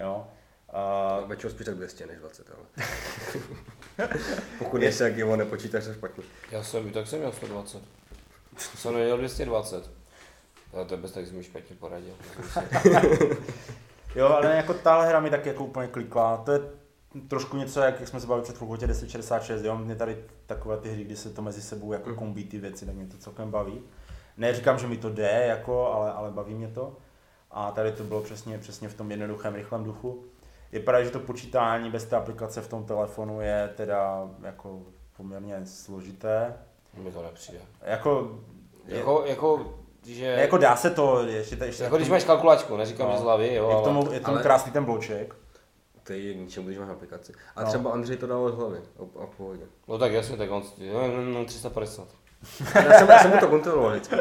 Jo. 0.00 0.16
Uh, 0.16 0.32
Uh, 0.72 1.28
Většinou 1.28 1.50
spíš 1.50 1.66
tak 1.66 1.74
200 1.74 2.06
než 2.06 2.18
20, 2.18 2.46
ale. 2.50 2.88
Pokud 4.58 4.80
nejsi 4.80 5.02
jak 5.02 5.16
jeho 5.16 5.36
nepočítáš, 5.36 5.84
to 5.84 5.94
špatně. 5.94 6.24
Já 6.50 6.62
jsem, 6.62 6.90
tak 6.90 7.06
jsem 7.06 7.18
měl 7.18 7.32
120. 7.32 7.82
Jsem 8.56 8.94
neměl 8.94 9.18
220. 9.18 9.90
Já 10.72 10.84
to 10.84 10.96
bez 10.96 11.12
tak 11.12 11.26
jsem 11.26 11.36
mi 11.36 11.44
špatně 11.44 11.76
poradil. 11.76 12.14
jo, 14.14 14.26
ale 14.26 14.56
jako 14.56 14.74
tahle 14.74 15.08
hra 15.08 15.20
mi 15.20 15.30
tak 15.30 15.46
jako 15.46 15.64
úplně 15.64 15.88
klikla. 15.88 16.36
To 16.36 16.52
je 16.52 16.60
trošku 17.28 17.56
něco, 17.56 17.80
jak, 17.80 18.00
jak 18.00 18.08
jsme 18.08 18.20
se 18.20 18.26
bavili 18.26 18.42
před 18.44 18.56
chvilkou 18.56 18.74
o 18.74 18.76
těch 18.76 18.88
1066, 18.90 19.62
jo, 19.64 19.76
mě 19.78 19.96
tady 19.96 20.24
takové 20.46 20.76
ty 20.76 20.90
hry, 20.90 21.04
kdy 21.04 21.16
se 21.16 21.30
to 21.30 21.42
mezi 21.42 21.62
sebou 21.62 21.92
jako 21.92 22.14
kombí 22.14 22.44
ty 22.44 22.58
věci, 22.58 22.86
tak 22.86 22.94
mě 22.94 23.06
to 23.06 23.16
celkem 23.16 23.50
baví. 23.50 23.80
Neříkám, 24.36 24.78
že 24.78 24.86
mi 24.86 24.96
to 24.96 25.10
jde, 25.10 25.44
jako, 25.48 25.86
ale, 25.92 26.12
ale 26.12 26.30
baví 26.30 26.54
mě 26.54 26.68
to. 26.68 26.96
A 27.50 27.70
tady 27.70 27.92
to 27.92 28.04
bylo 28.04 28.20
přesně, 28.20 28.58
přesně 28.58 28.88
v 28.88 28.94
tom 28.94 29.10
jednoduchém, 29.10 29.54
rychlém 29.54 29.84
duchu. 29.84 30.24
Vypadá, 30.72 31.02
že 31.04 31.10
to 31.10 31.18
počítání 31.20 31.90
bez 31.90 32.04
té 32.04 32.16
aplikace 32.16 32.60
v 32.60 32.68
tom 32.68 32.84
telefonu 32.84 33.40
je 33.40 33.70
teda 33.76 34.28
jako 34.42 34.80
poměrně 35.16 35.60
složité. 35.64 36.54
Mi 36.96 37.12
to 37.12 37.22
nepřijde. 37.22 37.58
Jako, 37.82 38.38
je, 38.86 38.98
Jako, 38.98 39.22
jako, 39.26 39.74
že... 40.06 40.24
jako 40.26 40.58
dá 40.58 40.76
se 40.76 40.90
to, 40.90 41.26
ještě, 41.26 41.56
ještě 41.64 41.84
jako 41.84 41.96
když 41.96 42.08
máš 42.08 42.24
kalkulačku, 42.24 42.76
neříkám, 42.76 43.06
No. 43.06 43.12
že 43.12 43.18
z 43.18 43.22
hlavy, 43.22 43.54
jo, 43.54 43.68
je 43.68 43.74
k 43.74 43.76
ale... 43.76 43.84
tomu, 43.84 44.12
je 44.12 44.20
k 44.20 44.24
tomu 44.24 44.34
ale- 44.36 44.42
krásný 44.42 44.72
ten 44.72 44.84
bloček. 44.84 45.34
Je 46.18 46.34
k 46.34 46.36
ničemu, 46.36 46.66
když 46.66 46.78
máš 46.78 46.88
aplikaci. 46.88 47.32
A 47.56 47.62
No. 47.62 47.68
třeba 47.68 47.90
Andřej 47.90 48.16
to 48.16 48.26
dal 48.26 48.44
od 48.44 48.54
hlavy. 48.54 48.78
A, 48.98 49.22
a 49.22 49.26
pohodě. 49.26 49.62
No 49.88 49.98
tak 49.98 50.12
jasně, 50.12 50.36
tak 50.36 50.50
on, 50.50 50.62
no, 50.92 51.16
no, 51.16 51.22
no 51.38 51.44
350. 51.44 52.08
Já 52.74 52.98
jsem, 52.98 53.08
já 53.08 53.18
jsem 53.18 53.30
mu 53.30 53.36
to 53.40 53.48
kontroloval 53.48 53.90
vždycky. 53.90 54.14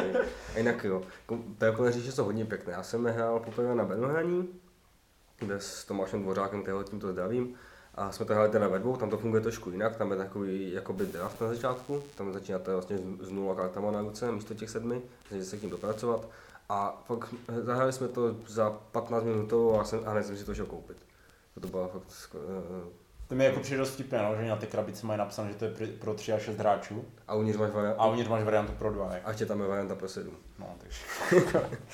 A 0.56 0.58
jinak 0.58 0.84
jo. 0.84 1.02
To 1.58 1.66
jako 1.66 1.92
říše 1.92 2.12
jsou 2.12 2.24
hodně 2.24 2.46
pěkné. 2.46 2.74
Já 2.74 2.84
jsem 2.84 3.06
hrál 3.06 3.40
poprvé 3.40 3.76
na 3.76 3.86
Benohraní, 3.86 4.48
kde 5.40 5.60
s 5.60 5.86
Tomášem 5.86 6.22
Dvořákem, 6.24 6.62
kterého 6.62 6.84
tímto 6.84 7.12
zdravím. 7.12 7.56
A 7.96 8.12
jsme 8.12 8.26
to 8.26 8.34
hráli 8.34 8.50
teda 8.50 8.68
ve 8.68 8.80
dvou, 8.80 8.96
tam 8.98 9.10
to 9.10 9.18
funguje 9.18 9.42
trošku 9.42 9.70
jinak, 9.70 9.96
tam 9.96 10.12
je 10.12 10.18
takový 10.18 10.72
jakoby 10.74 11.06
draft 11.06 11.42
na 11.42 11.48
začátku, 11.48 12.04
tam 12.16 12.34
začínáte 12.34 12.72
vlastně 12.74 12.98
z, 12.98 13.02
z 13.22 13.32
nula 13.32 13.56
kartama 13.56 13.92
na 13.92 14.02
ruce 14.02 14.32
místo 14.32 14.54
těch 14.54 14.70
sedmi, 14.70 15.02
takže 15.30 15.46
se 15.46 15.58
k 15.58 15.62
tím 15.62 15.70
dopracovat. 15.70 16.28
A 16.70 17.04
pak 17.08 17.20
zahráli 17.64 17.94
jsme 17.94 18.08
to 18.08 18.36
za 18.48 18.70
15 18.92 19.24
minut 19.24 19.54
a, 19.80 19.84
jsem, 19.84 20.00
a 20.06 20.12
hned 20.12 20.24
jsem 20.24 20.38
si 20.38 20.46
to 20.46 20.56
šel 20.56 20.66
koupit. 20.66 20.98
To 21.62 21.68
byla 21.68 21.88
fakt 21.88 22.08
sko- 22.10 22.40
eh, 22.88 22.90
To 23.28 23.36
mi 23.36 23.46
jako 23.46 23.60
přijde 23.60 23.78
dost 23.78 23.94
vtipné, 23.94 24.24
no, 24.24 24.36
že 24.36 24.50
na 24.50 24.56
ty 24.56 24.68
krabici 24.68 25.06
mají 25.06 25.20
napsáno, 25.20 25.50
že 25.50 25.56
to 25.56 25.66
je 25.66 25.72
pro 26.00 26.14
3 26.14 26.34
a 26.34 26.40
6 26.40 26.58
hráčů 26.58 27.06
a 27.28 27.36
uvnitř 27.36 27.60
máš 27.60 27.72
variantu. 27.72 28.02
a 28.02 28.08
uvnitř 28.08 28.30
máš 28.30 28.44
variantu 28.44 28.74
pro 28.74 28.92
2. 28.94 29.14
Jako. 29.14 29.28
A 29.28 29.30
ještě 29.32 29.46
tam 29.46 29.62
je 29.62 29.68
varianta 29.68 29.96
pro 29.96 30.08
sedm. 30.08 30.38
No, 30.60 30.76
takže. 30.78 31.00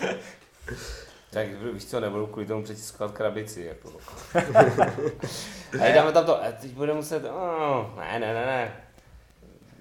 Tak 1.31 1.47
víš 1.73 1.85
co, 1.85 1.99
nebudu 1.99 2.27
kvůli 2.27 2.45
tomu 2.45 2.63
přetiskovat 2.63 3.11
krabici, 3.11 3.61
jako. 3.61 3.89
a 5.81 5.91
dáme 5.95 6.11
tam 6.11 6.25
to, 6.25 6.43
a 6.43 6.51
teď 6.51 6.71
bude 6.71 6.93
muset, 6.93 7.23
oh, 7.25 7.95
ne, 7.99 8.19
ne, 8.19 8.33
ne, 8.33 8.45
ne. 8.45 8.86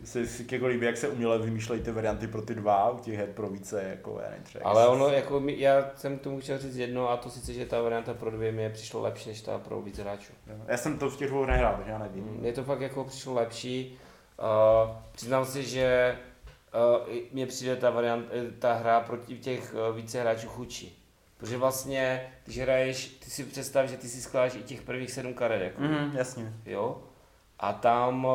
Se 0.06 0.26
si 0.26 0.46
jako 0.52 0.66
líbí, 0.66 0.86
jak 0.86 0.96
se 0.96 1.08
uměle 1.08 1.38
vymýšlejí 1.38 1.82
ty 1.82 1.90
varianty 1.92 2.26
pro 2.26 2.42
ty 2.42 2.54
dva, 2.54 2.90
u 2.90 2.98
těch 2.98 3.14
her 3.18 3.28
pro 3.34 3.48
více, 3.48 3.82
jako 3.82 4.18
já 4.22 4.30
nevím, 4.30 4.44
třeba. 4.44 4.64
Ale 4.70 4.88
ono, 4.88 5.08
jako 5.08 5.40
mi, 5.40 5.60
já 5.60 5.90
jsem 5.96 6.18
tomu 6.18 6.40
chtěl 6.40 6.58
říct 6.58 6.76
jedno, 6.76 7.10
a 7.10 7.16
to 7.16 7.30
sice, 7.30 7.52
že 7.52 7.66
ta 7.66 7.82
varianta 7.82 8.14
pro 8.14 8.30
dvě 8.30 8.52
mi 8.52 8.70
přišlo 8.70 9.00
lepší, 9.02 9.28
než 9.28 9.40
ta 9.40 9.58
pro 9.58 9.82
víc 9.82 9.98
hráčů. 9.98 10.32
Já 10.66 10.76
jsem 10.76 10.98
to 10.98 11.10
v 11.10 11.16
těch 11.16 11.28
dvou 11.28 11.44
nehrál, 11.44 11.74
takže 11.76 11.90
já 11.92 11.98
nevím. 11.98 12.24
Mně 12.24 12.52
to 12.52 12.64
fakt 12.64 12.80
jako 12.80 13.04
přišlo 13.04 13.34
lepší. 13.34 13.98
Uh, 14.86 14.90
přiznám 15.12 15.44
si, 15.44 15.62
že 15.62 16.18
uh, 16.98 17.14
mně 17.32 17.46
přijde 17.46 17.76
ta, 17.76 17.90
variant, 17.90 18.26
eh, 18.32 18.50
ta 18.58 18.72
hra 18.72 19.00
proti 19.00 19.38
těch 19.38 19.74
uh, 19.90 19.96
více 19.96 20.20
hráčů 20.20 20.48
chudší. 20.48 21.02
Protože 21.38 21.56
vlastně, 21.56 22.32
když 22.44 22.58
hraješ, 22.58 23.06
ty 23.06 23.30
si 23.30 23.44
představ, 23.44 23.86
že 23.88 23.96
ty 23.96 24.08
si 24.08 24.20
skládáš 24.22 24.54
i 24.54 24.62
těch 24.62 24.82
prvních 24.82 25.10
sedm 25.10 25.34
karet, 25.34 25.62
jako, 25.62 25.82
Mhm, 25.82 26.16
jasně. 26.16 26.52
jo? 26.66 27.02
A 27.58 27.72
tam, 27.72 28.24
uh, 28.24 28.32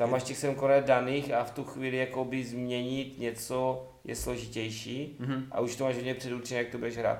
tam 0.00 0.10
máš 0.10 0.22
těch 0.22 0.38
sedm 0.38 0.54
karet 0.54 0.86
daných 0.86 1.32
a 1.32 1.44
v 1.44 1.50
tu 1.50 1.64
chvíli 1.64 1.96
jakoby 1.96 2.44
změnit 2.44 3.18
něco 3.18 3.88
je 4.04 4.16
složitější 4.16 5.16
Mhm. 5.18 5.46
a 5.50 5.60
už 5.60 5.76
to 5.76 5.84
máš 5.84 5.94
hodně 5.94 6.14
předurčené, 6.14 6.60
jak 6.60 6.70
to 6.70 6.78
budeš 6.78 6.96
hrát. 6.96 7.18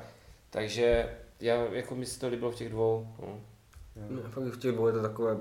Takže 0.51 1.17
já, 1.41 1.55
jako 1.55 1.95
mi 1.95 2.07
se 2.07 2.21
to 2.21 2.29
líbilo 2.29 2.51
v 2.51 2.55
těch 2.55 2.69
dvou. 2.69 3.09
No. 3.23 3.41
No, 4.09 4.23
fakt 4.23 4.45
v 4.45 4.59
těch 4.59 4.73
dvou 4.73 4.87
je 4.87 4.93
to 4.93 5.03
takové 5.03 5.37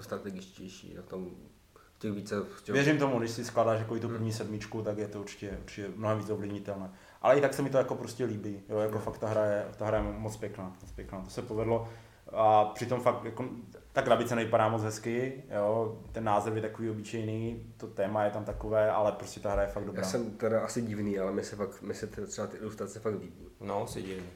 strategičtější, 0.00 0.98
a 0.98 1.02
tam 1.02 1.30
v 1.74 1.98
těch 1.98 2.12
více... 2.12 2.40
V 2.40 2.62
těch... 2.62 2.72
Věřím 2.72 2.98
tomu, 2.98 3.18
když 3.18 3.30
si 3.30 3.44
skládáš 3.44 3.78
jako 3.78 3.96
i 3.96 4.00
tu 4.00 4.08
první 4.08 4.32
sedmičku, 4.32 4.82
tak 4.82 4.98
je 4.98 5.08
to 5.08 5.20
určitě, 5.20 5.58
určitě 5.62 5.88
mnohem 5.96 6.18
víc 6.18 6.30
ovlivnitelné. 6.30 6.90
Ale 7.22 7.38
i 7.38 7.40
tak 7.40 7.54
se 7.54 7.62
mi 7.62 7.70
to 7.70 7.78
jako 7.78 7.94
prostě 7.94 8.24
líbí, 8.24 8.60
jo, 8.68 8.78
jako 8.78 8.98
fakt 8.98 9.18
ta 9.18 9.28
hra 9.28 9.44
je, 9.44 9.66
ta 9.76 9.86
hra 9.86 9.98
je 9.98 10.02
moc 10.02 10.36
pěkná, 10.36 10.76
moc 10.82 10.92
pěkná, 10.92 11.20
to 11.20 11.30
se 11.30 11.42
povedlo. 11.42 11.88
A 12.32 12.64
přitom 12.64 13.00
fakt, 13.00 13.24
jako, 13.24 13.48
ta 13.96 14.02
krabice 14.02 14.36
nevypadá 14.36 14.68
moc 14.68 14.82
hezky, 14.82 15.42
jo, 15.50 15.98
ten 16.12 16.24
název 16.24 16.54
je 16.54 16.62
takový 16.62 16.90
obyčejný, 16.90 17.72
to 17.76 17.86
téma 17.86 18.24
je 18.24 18.30
tam 18.30 18.44
takové, 18.44 18.90
ale 18.90 19.12
prostě 19.12 19.40
ta 19.40 19.52
hra 19.52 19.62
je 19.62 19.68
fakt 19.68 19.84
dobrá. 19.84 20.02
Já 20.02 20.08
jsem 20.08 20.30
teda 20.30 20.60
asi 20.60 20.82
divný, 20.82 21.18
ale 21.18 21.32
mi 21.32 21.44
se, 21.44 21.56
fakt, 21.56 21.82
mi 21.82 21.94
se 21.94 22.06
ty- 22.06 22.26
třeba 22.26 22.46
ty 22.46 22.56
ilustrace 22.56 23.00
fakt 23.00 23.14
líbí. 23.14 23.48
no, 23.60 23.86
se 23.86 24.02
divím. 24.02 24.30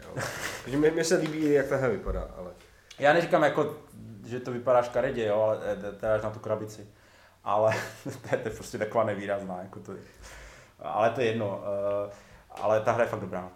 Jo. 0.00 0.22
Takže 0.62 0.78
mě, 0.78 0.90
mě 0.90 1.04
se 1.04 1.16
líbí, 1.16 1.52
jak 1.52 1.66
ta 1.66 1.76
hra 1.76 1.88
vypadá, 1.88 2.22
ale... 2.36 2.50
Já 2.98 3.12
neříkám 3.12 3.42
jako, 3.42 3.76
že 4.26 4.40
to 4.40 4.52
vypadá 4.52 4.82
škaredě, 4.82 5.26
jo, 5.26 5.40
ale 5.40 5.58
eh, 5.64 5.92
teda 5.92 6.14
až 6.14 6.22
na 6.22 6.30
tu 6.30 6.38
krabici. 6.38 6.86
Ale 7.44 7.74
to 8.04 8.10
je, 8.32 8.38
to 8.42 8.48
je 8.48 8.54
prostě 8.54 8.78
taková 8.78 9.04
nevýrazná, 9.04 9.58
jako 9.62 9.80
to 9.80 9.92
je. 9.92 9.98
Ale 10.78 11.10
to 11.10 11.20
je 11.20 11.26
jedno. 11.26 11.62
Uh, 12.06 12.12
ale 12.62 12.80
ta 12.80 12.92
hra 12.92 13.04
je 13.04 13.10
fakt 13.10 13.20
dobrá. 13.20 13.50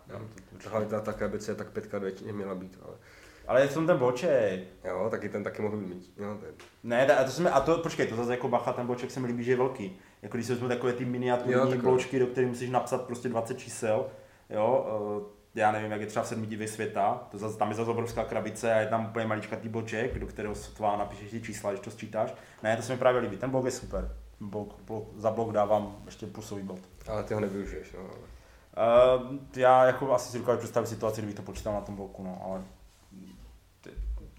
To, 0.63 0.71
Hlavně 0.71 0.89
ta, 0.89 1.01
ta 1.01 1.13
krabice 1.13 1.51
je 1.51 1.55
tak 1.55 1.71
pětka 1.71 1.99
většině 1.99 2.33
měla 2.33 2.55
být, 2.55 2.79
ale... 2.83 2.95
ale 3.51 3.61
je 3.61 3.69
v 3.69 3.75
tom 3.75 3.87
ten 3.87 3.99
boček. 3.99 4.61
Jo, 4.85 5.09
taky 5.11 5.29
ten 5.29 5.45
taky 5.45 5.63
mohl 5.63 5.77
být. 5.77 6.13
Jo, 6.17 6.37
to 6.41 6.47
je... 6.47 6.53
Ne, 6.83 7.07
a 7.07 7.25
to, 7.25 7.31
se 7.31 7.43
mi, 7.43 7.49
a 7.49 7.61
to, 7.61 7.79
počkej, 7.79 8.07
to 8.07 8.17
zase 8.17 8.31
jako 8.31 8.49
bacha, 8.49 8.73
ten 8.73 8.87
bloček 8.87 9.11
se 9.11 9.21
mi 9.21 9.27
líbí, 9.27 9.45
že 9.45 9.53
je 9.53 9.57
velký. 9.57 9.99
Jako 10.23 10.37
když 10.37 10.49
vezmu 10.49 10.69
takové 10.69 10.93
ty 10.93 11.05
miniaturní 11.05 11.79
bločky, 11.79 12.19
do 12.19 12.27
kterých 12.27 12.49
musíš 12.49 12.71
napsat 12.71 13.07
prostě 13.07 13.29
20 13.29 13.59
čísel, 13.59 14.07
jo, 14.51 14.87
eh, 15.55 15.61
já 15.61 15.73
nevím, 15.73 15.91
jak 15.91 16.01
je 16.01 16.07
třeba 16.07 16.25
v 16.25 16.29
sedmi 16.29 16.47
divy 16.47 16.69
světa, 16.69 17.29
to 17.31 17.39
zase, 17.39 17.59
tam 17.59 17.69
je 17.69 17.75
zase 17.75 17.91
obrovská 17.91 18.25
krabice 18.25 18.75
a 18.75 18.79
je 18.79 18.87
tam 18.87 19.07
úplně 19.07 19.27
maličkatý 19.27 19.69
bloček, 19.69 20.19
do 20.19 20.27
kterého 20.27 20.55
sotva 20.55 20.97
napíšeš 20.97 21.31
ty 21.31 21.41
čísla, 21.41 21.71
když 21.71 21.81
to 21.81 21.91
sčítáš. 21.91 22.35
Ne, 22.63 22.77
to 22.77 22.83
se 22.83 22.93
mi 22.93 22.99
právě 22.99 23.21
líbí, 23.21 23.37
ten 23.37 23.51
blok 23.51 23.65
je 23.65 23.71
super. 23.71 24.17
Blok, 24.41 24.81
blok, 24.81 25.05
za 25.17 25.31
blok 25.31 25.53
dávám 25.53 25.97
ještě 26.07 26.27
plusový 26.27 26.63
bod. 26.63 26.79
Ale 27.09 27.23
ty 27.23 27.35
ho 27.35 27.41
nevyužiješ, 27.41 27.93
no. 27.93 28.03
Uh, 28.03 29.37
já 29.57 29.85
jako 29.85 30.15
asi 30.15 30.31
si 30.31 30.39
dokážu 30.39 30.59
představit 30.59 30.87
situaci, 30.87 31.21
kdybych 31.21 31.37
to 31.37 31.43
počítal 31.43 31.75
na 31.75 31.81
tom 31.81 31.97
bloku, 31.97 32.23
no, 32.23 32.43
ale 32.45 32.63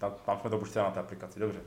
tam, 0.02 0.14
tam 0.26 0.38
jsme 0.40 0.50
to 0.50 0.58
počítali 0.58 0.84
na 0.84 0.90
té 0.90 1.00
aplikaci, 1.00 1.40
dobře. 1.40 1.60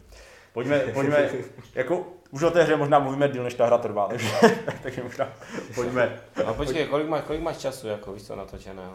Pojďme, 0.54 0.80
pojďme, 0.80 1.30
jako 1.76 2.08
už 2.32 2.43
o 2.43 2.52
té 2.52 2.63
hře 2.63 2.76
možná 2.76 3.00
mluvíme 3.00 3.30
díl, 3.30 3.43
než 3.43 3.54
ta 3.54 3.65
hra 3.65 3.78
trvá, 3.78 4.08
takže, 4.08 4.30
takže 4.84 5.04
možná 5.04 5.30
pojďme, 5.76 6.21
No 6.45 6.54
počkej, 6.54 6.88
kolik 6.88 7.08
máš, 7.08 7.24
kolik 7.24 7.41
máš 7.41 7.58
času, 7.58 7.88
jako 7.88 8.13
víš 8.13 8.24
co, 8.24 8.36
natočeného? 8.36 8.93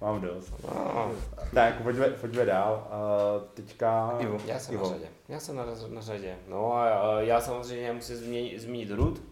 mám 0.00 0.20
dost. 0.20 0.52
No, 0.64 1.12
Tak, 1.54 1.82
pojďme, 1.82 2.08
pojďme 2.08 2.44
dál, 2.44 2.88
uh, 2.90 3.42
teďka... 3.54 4.16
Ivo. 4.18 4.38
já 4.46 4.58
jsem 4.58 4.74
Ivo. 4.74 4.84
na 4.84 4.90
řadě. 4.90 5.06
Já 5.28 5.40
jsem 5.40 5.56
na, 5.56 5.64
na 5.88 6.00
řadě. 6.00 6.36
No 6.48 6.72
a 6.74 6.88
a 6.88 7.20
já 7.20 7.40
samozřejmě 7.40 7.92
musím 7.92 8.16
změnit, 8.16 8.60
zmínit 8.60 8.90
root. 8.90 9.22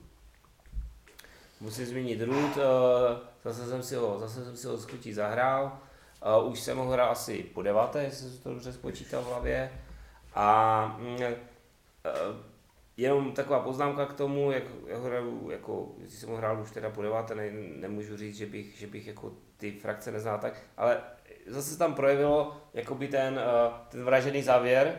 Musím 1.61 1.87
zmínit 1.87 2.23
root, 2.23 2.57
eh, 2.57 3.19
zase 3.45 3.67
jsem 3.67 3.83
si 3.83 3.95
ho, 3.95 4.19
zase 4.19 4.45
jsem 4.45 4.57
si 4.57 4.67
ho 4.67 4.77
z 4.77 4.87
zahrál. 5.13 5.79
Eh, 6.23 6.43
Už 6.49 6.61
jsem 6.61 6.79
ho 6.79 6.85
hrál 6.89 7.11
asi 7.11 7.43
po 7.43 7.63
deváté, 7.63 8.03
jestli 8.03 8.31
jsem 8.31 8.39
to 8.39 8.51
dobře 8.51 8.73
spočítal 8.73 9.23
v 9.23 9.27
hlavě. 9.27 9.71
A 10.35 11.01
eh, 11.21 11.37
jenom 12.97 13.33
taková 13.33 13.61
poznámka 13.61 14.07
k 14.07 14.13
tomu, 14.15 14.51
jak 14.53 14.63
ho 14.95 15.01
hraju, 15.05 15.51
jako, 15.51 15.89
jestli 15.99 16.19
jsem 16.19 16.29
ho 16.29 16.37
hrál 16.37 16.61
už 16.63 16.71
teda 16.71 16.91
po 16.91 17.03
deváté, 17.03 17.35
ne, 17.35 17.51
nemůžu 17.77 18.17
říct, 18.17 18.37
že 18.37 18.47
bych, 18.47 18.79
že 18.79 18.87
bych 18.87 19.07
jako 19.07 19.33
ty 19.57 19.73
frakce 19.73 20.13
neznal 20.13 20.39
tak, 20.39 20.55
ale 20.77 21.01
zase 21.47 21.71
se 21.71 21.79
tam 21.79 21.95
projevilo 21.95 22.57
jakoby 22.75 23.09
ten, 23.09 23.39
eh, 23.45 23.71
ten 23.89 24.05
vražený 24.05 24.43
závěr, 24.43 24.97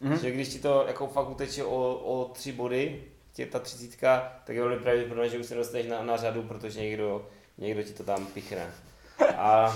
Mhm. 0.00 0.18
že 0.18 0.30
když 0.30 0.48
ti 0.48 0.58
to 0.58 0.84
jako 0.86 1.06
fakt 1.06 1.28
uteče 1.30 1.64
o, 1.64 1.94
o 1.94 2.24
tři 2.34 2.52
body, 2.52 3.04
tě 3.32 3.46
ta 3.46 3.58
třicítka, 3.58 4.32
tak 4.44 4.56
je 4.56 4.62
velmi 4.62 4.78
pravděpodobné, 4.78 5.28
že 5.28 5.38
už 5.38 5.46
se 5.46 5.54
dostaneš 5.54 5.86
na, 5.86 6.02
na 6.02 6.16
řadu, 6.16 6.42
protože 6.42 6.80
někdo, 6.80 7.26
někdo 7.58 7.82
ti 7.82 7.92
to 7.92 8.04
tam 8.04 8.26
pichne. 8.26 8.70
A 9.36 9.72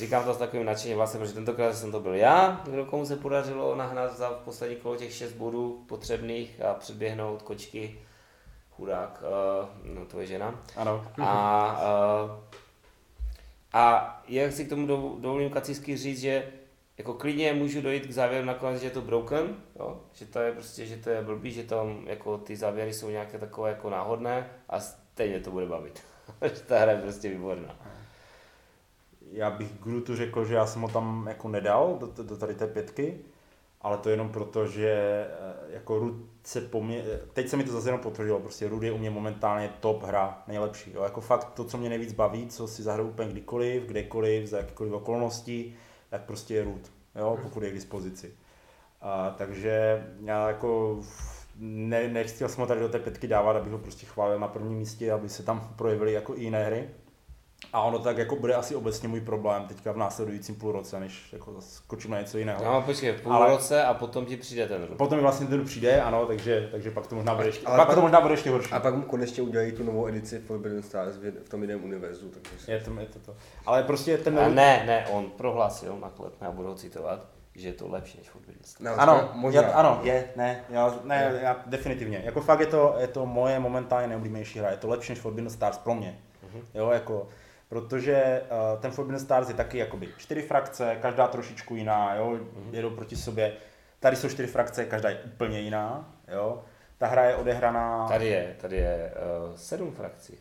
říkám 0.00 0.24
to 0.24 0.34
s 0.34 0.36
takovým 0.36 0.66
nadšením 0.66 0.96
vlastně, 0.96 1.20
protože 1.20 1.32
tentokrát 1.32 1.74
jsem 1.74 1.92
to 1.92 2.00
byl 2.00 2.14
já, 2.14 2.62
kdo 2.70 2.84
komu 2.84 3.06
se 3.06 3.16
podařilo 3.16 3.76
nahnat 3.76 4.16
za 4.16 4.30
poslední 4.30 4.76
kolo 4.76 4.96
těch 4.96 5.12
6 5.12 5.32
bodů 5.32 5.84
potřebných 5.88 6.62
a 6.62 6.74
předběhnout 6.74 7.42
kočky. 7.42 7.98
Chudák, 8.70 9.22
uh, 9.22 9.94
no 9.94 10.06
to 10.06 10.20
je 10.20 10.26
žena. 10.26 10.60
Ano. 10.76 11.06
A, 11.22 11.80
uh, 12.24 12.30
a 13.72 14.16
jak 14.28 14.52
si 14.52 14.64
k 14.64 14.68
tomu 14.68 14.86
do- 14.86 15.16
dovolím 15.18 15.50
kacicky 15.50 15.96
říct, 15.96 16.20
že 16.20 16.52
jako 16.98 17.14
klidně 17.14 17.52
můžu 17.52 17.80
dojít 17.80 18.06
k 18.06 18.12
závěru 18.12 18.46
nakonec, 18.46 18.80
že 18.80 18.86
je 18.86 18.90
to 18.90 19.00
broken, 19.00 19.56
jo? 19.78 20.00
že 20.12 20.26
to 20.26 20.38
je 20.38 20.52
prostě, 20.52 20.86
že 20.86 20.96
to 20.96 21.10
je 21.10 21.22
blbý, 21.22 21.50
že 21.50 21.62
tam 21.62 22.04
jako 22.06 22.38
ty 22.38 22.56
závěry 22.56 22.94
jsou 22.94 23.10
nějaké 23.10 23.38
takové 23.38 23.70
jako 23.70 23.90
náhodné 23.90 24.50
a 24.68 24.80
stejně 24.80 25.40
to 25.40 25.50
bude 25.50 25.66
bavit. 25.66 26.02
že 26.42 26.60
ta 26.60 26.78
hra 26.78 26.92
je 26.92 26.98
prostě 26.98 27.28
výborná. 27.28 27.99
Já 29.32 29.50
bych 29.50 29.78
Grutu 29.82 30.16
řekl, 30.16 30.44
že 30.44 30.54
já 30.54 30.66
jsem 30.66 30.82
ho 30.82 30.88
tam 30.88 31.26
jako 31.28 31.48
nedal 31.48 31.96
do, 32.00 32.22
do 32.22 32.36
tady 32.36 32.54
té 32.54 32.66
pětky, 32.66 33.20
ale 33.80 33.98
to 33.98 34.10
jenom 34.10 34.28
proto, 34.28 34.66
že 34.66 34.88
eh, 34.88 35.54
jako 35.68 35.98
Rud 35.98 36.14
se 36.44 36.60
po 36.60 36.82
mně, 36.82 37.04
teď 37.32 37.48
se 37.48 37.56
mi 37.56 37.64
to 37.64 37.72
zase 37.72 37.88
jenom 37.88 38.00
potvrdilo, 38.00 38.40
prostě 38.40 38.68
Rud 38.68 38.82
je 38.82 38.92
u 38.92 38.98
mě 38.98 39.10
momentálně 39.10 39.70
top 39.80 40.02
hra, 40.02 40.42
nejlepší, 40.46 40.92
jo, 40.92 41.02
jako 41.02 41.20
fakt 41.20 41.44
to, 41.44 41.64
co 41.64 41.78
mě 41.78 41.88
nejvíc 41.88 42.12
baví, 42.12 42.46
co 42.46 42.68
si 42.68 42.82
zahraju 42.82 43.08
úplně 43.08 43.28
kdykoliv, 43.28 43.82
kdekoliv, 43.82 44.46
za 44.48 44.56
jakýkoliv 44.56 44.92
okolností, 44.92 45.76
tak 46.10 46.24
prostě 46.24 46.54
je 46.54 46.64
Rud, 46.64 46.92
jo, 47.14 47.38
pokud 47.42 47.62
je 47.62 47.70
k 47.70 47.74
dispozici. 47.74 48.34
A, 49.00 49.30
takže 49.30 50.06
já 50.24 50.48
jako 50.48 51.00
ne, 51.56 52.08
nechtěl 52.08 52.48
jsem 52.48 52.60
ho 52.60 52.66
tady 52.66 52.80
do 52.80 52.88
té 52.88 52.98
pětky 52.98 53.28
dávat, 53.28 53.56
abych 53.56 53.72
ho 53.72 53.78
prostě 53.78 54.06
chválil 54.06 54.38
na 54.38 54.48
prvním 54.48 54.78
místě, 54.78 55.12
aby 55.12 55.28
se 55.28 55.42
tam 55.42 55.74
projevily 55.76 56.12
jako 56.12 56.36
i 56.36 56.42
jiné 56.42 56.64
hry. 56.64 56.90
A 57.72 57.82
ono 57.82 57.98
tak 57.98 58.18
jako 58.18 58.36
bude 58.36 58.54
asi 58.54 58.74
obecně 58.74 59.08
můj 59.08 59.20
problém 59.20 59.64
teďka 59.66 59.92
v 59.92 59.96
následujícím 59.96 60.54
půlroce, 60.54 61.00
než 61.00 61.32
jako 61.32 61.54
skočím 61.60 62.10
na 62.10 62.20
něco 62.20 62.38
jiného. 62.38 62.64
No 62.64 62.82
počkej, 62.82 63.12
půl 63.12 63.32
Ale- 63.32 63.50
roce 63.50 63.84
a 63.84 63.94
potom 63.94 64.26
ti 64.26 64.36
přijde 64.36 64.66
ten 64.68 64.82
rok. 64.82 64.96
Potom 64.96 65.16
mi 65.18 65.22
vlastně 65.22 65.46
ten 65.46 65.64
přijde, 65.64 66.00
ano, 66.02 66.26
takže, 66.26 66.68
takže 66.72 66.90
pak 66.90 67.06
to 67.06 67.14
možná 67.14 67.34
bude 67.34 67.48
ještě, 67.48 67.66
Ale 67.66 67.76
pak, 67.76 67.86
pak- 67.86 67.94
to 67.96 68.02
možná 68.02 68.20
bude 68.20 68.34
ještě 68.34 68.50
horší. 68.50 68.72
A 68.72 68.80
pak 68.80 68.94
mu 68.94 69.02
konečně 69.02 69.42
udělají 69.42 69.72
tu 69.72 69.84
novou 69.84 70.08
edici 70.08 70.38
Forbidden 70.38 70.82
Stars 70.82 71.16
v 71.16 71.48
tom 71.48 71.62
jiném 71.62 71.84
univerzu, 71.84 72.28
takže. 72.28 72.72
Je 72.72 72.80
to, 72.80 73.00
je 73.00 73.06
to, 73.06 73.18
to. 73.18 73.34
Ale 73.66 73.82
prostě 73.82 74.18
ten... 74.18 74.38
A 74.38 74.48
ne, 74.48 74.82
ne, 74.86 75.06
on 75.10 75.30
prohlásil 75.30 75.98
naklep, 76.00 76.32
já 76.40 76.50
budu 76.50 76.68
ho 76.68 76.74
citovat, 76.74 77.24
že 77.54 77.68
je 77.68 77.72
to 77.72 77.88
lepší 77.88 78.18
než 78.18 78.30
Forbidden 78.30 78.64
Stars. 78.64 78.96
No, 78.96 79.02
Ano, 79.02 79.30
možná. 79.34 79.62
Já, 79.62 79.68
ano, 79.72 80.00
je, 80.02 80.28
ne, 80.36 80.64
já, 80.70 80.94
ne, 81.04 81.38
já 81.42 81.56
definitivně. 81.66 82.22
Jako 82.24 82.40
fakt 82.40 82.60
je 82.60 82.66
to, 82.66 82.94
je 82.98 83.06
to 83.06 83.26
moje 83.26 83.58
momentálně 83.58 84.06
nejoblíbenější 84.06 84.58
hra, 84.58 84.70
je 84.70 84.76
to 84.76 84.88
lepší 84.88 85.12
než 85.12 85.18
Forbidden 85.20 85.50
Stars 85.50 85.78
pro 85.78 85.94
mě. 85.94 86.18
Jo, 86.74 86.90
jako, 86.90 87.28
protože 87.70 88.42
uh, 88.42 88.80
ten 88.80 88.90
Forbidden 88.90 89.20
Stars 89.20 89.48
je 89.48 89.54
taky 89.54 89.78
jakoby 89.78 90.08
čtyři 90.18 90.42
frakce, 90.42 90.96
každá 91.02 91.28
trošičku 91.28 91.76
jiná, 91.76 92.14
jo, 92.14 92.38
jedou 92.70 92.90
proti 92.90 93.16
sobě. 93.16 93.52
Tady 94.00 94.16
jsou 94.16 94.28
čtyři 94.28 94.48
frakce, 94.48 94.84
každá 94.84 95.08
je 95.08 95.18
úplně 95.24 95.60
jiná, 95.60 96.14
jo. 96.28 96.62
Ta 96.98 97.06
hra 97.06 97.24
je 97.24 97.36
odehraná... 97.36 98.08
Tady 98.08 98.26
je, 98.26 98.56
tady 98.60 98.76
je 98.76 99.12
uh, 99.48 99.56
sedm 99.56 99.92
frakcí. 99.92 100.38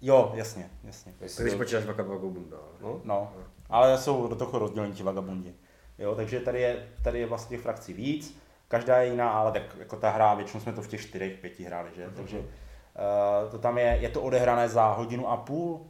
Jo, 0.00 0.32
jasně, 0.34 0.70
jasně. 0.84 1.12
Když 1.18 1.52
to- 1.52 1.56
počítáš 1.56 1.84
Vaka 1.84 2.02
Vagabunda. 2.02 2.56
No, 2.80 3.00
No, 3.04 3.32
ale 3.70 3.98
jsou 3.98 4.28
do 4.28 4.36
toho 4.36 4.58
rozdělení 4.58 4.92
ti 4.92 5.02
vagabundi. 5.02 5.54
Jo, 5.98 6.14
takže 6.14 6.40
tady 6.40 6.60
je, 6.60 6.88
tady 7.02 7.20
je 7.20 7.26
vlastně 7.26 7.56
těch 7.56 7.62
frakcí 7.62 7.92
víc, 7.92 8.40
každá 8.68 8.96
je 8.98 9.10
jiná, 9.10 9.30
ale 9.30 9.52
tak 9.52 9.62
jako 9.78 9.96
ta 9.96 10.10
hra, 10.10 10.34
většinou 10.34 10.60
jsme 10.60 10.72
to 10.72 10.82
v 10.82 10.88
těch 10.88 11.00
čtyřech, 11.00 11.38
pěti 11.38 11.64
hráli, 11.64 11.90
že? 11.96 12.10
Takže 12.16 12.38
uh, 12.38 13.50
to 13.50 13.58
tam 13.58 13.78
je, 13.78 13.98
je 14.00 14.08
to 14.08 14.22
odehrané 14.22 14.68
za 14.68 14.88
hodinu 14.88 15.28
a 15.30 15.36
půl, 15.36 15.86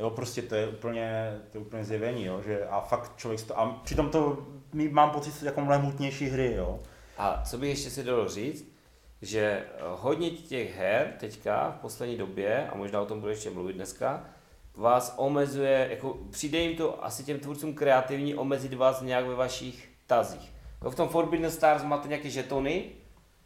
jo, 0.00 0.10
prostě 0.10 0.42
to 0.42 0.54
je 0.54 0.68
úplně, 0.68 1.38
to 1.52 1.58
je 1.58 1.64
úplně 1.64 1.84
zjevení, 1.84 2.24
jo, 2.24 2.42
že 2.46 2.66
a 2.66 2.80
fakt 2.80 3.16
člověk, 3.16 3.42
to, 3.42 3.58
a 3.58 3.80
přitom 3.84 4.10
to 4.10 4.46
mám 4.90 5.10
pocit, 5.10 5.34
že 5.40 5.46
jako 5.46 5.60
mnohem 5.60 5.82
hutnější 5.82 6.26
hry, 6.26 6.54
jo. 6.56 6.80
A 7.18 7.42
co 7.44 7.58
bych 7.58 7.70
ještě 7.70 7.90
si 7.90 8.04
dovolil 8.04 8.28
říct, 8.28 8.72
že 9.22 9.40
eh, 9.40 9.80
hodně 9.80 10.30
těch 10.30 10.76
her 10.76 11.14
teďka 11.20 11.70
v 11.78 11.80
poslední 11.80 12.16
době, 12.16 12.68
a 12.68 12.76
možná 12.76 13.00
o 13.00 13.06
tom 13.06 13.20
budu 13.20 13.30
ještě 13.30 13.50
mluvit 13.50 13.72
dneska, 13.72 14.24
vás 14.76 15.14
omezuje, 15.16 15.88
jako 15.90 16.18
přijde 16.30 16.58
jim 16.58 16.76
to 16.76 17.04
asi 17.04 17.24
těm 17.24 17.38
tvůrcům 17.38 17.74
kreativní 17.74 18.34
omezit 18.34 18.74
vás 18.74 19.00
nějak 19.02 19.26
ve 19.26 19.34
vašich 19.34 19.88
tazích. 20.06 20.52
Jako 20.78 20.90
v 20.90 20.94
tom 20.94 21.08
Forbidden 21.08 21.50
Stars 21.50 21.82
máte 21.82 22.08
nějaké 22.08 22.30
žetony, 22.30 22.84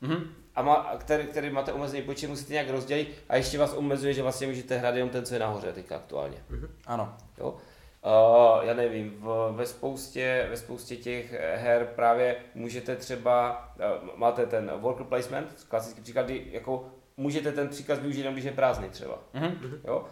Mhm. 0.01 0.25
A 0.55 0.63
má, 0.63 0.97
který, 0.99 1.25
který 1.25 1.51
máte 1.51 1.73
omezený 1.73 2.03
počet, 2.03 2.31
musíte 2.31 2.53
nějak 2.53 2.71
rozdělit 2.71 3.09
a 3.29 3.37
ještě 3.37 3.59
vás 3.59 3.73
omezuje, 3.73 4.15
že 4.15 4.23
vlastně 4.23 4.47
můžete 4.47 4.79
hrát 4.79 4.95
jenom 4.95 5.11
ten, 5.11 5.25
co 5.25 5.35
je 5.35 5.41
nahoře 5.41 5.73
teďka 5.73 5.97
aktuálně. 5.97 6.37
Ano. 6.87 7.17
Jo? 7.39 7.49
Uh, 7.51 8.65
já 8.67 8.75
nevím, 8.75 9.15
v, 9.21 9.53
ve, 9.57 9.67
spoustě, 9.67 10.47
ve 10.51 10.57
spoustě 10.57 10.97
těch 10.97 11.33
her 11.55 11.89
právě 11.95 12.37
můžete 12.55 12.97
třeba, 12.97 13.69
uh, 13.77 14.19
máte 14.19 14.47
ten 14.47 14.73
worker 14.77 15.07
placement, 15.07 15.67
klasický 15.69 16.01
příklad, 16.01 16.27
kdy 16.27 16.47
jako 16.51 16.87
můžete 17.17 17.53
ten 17.53 17.69
příkaz 17.69 17.99
využít 17.99 18.19
jenom, 18.19 18.35
když 18.35 18.45
je 18.45 18.53
prázdný 18.53 18.89
třeba. 18.89 19.19
Mhm. 19.33 19.81
Jo? 19.85 20.05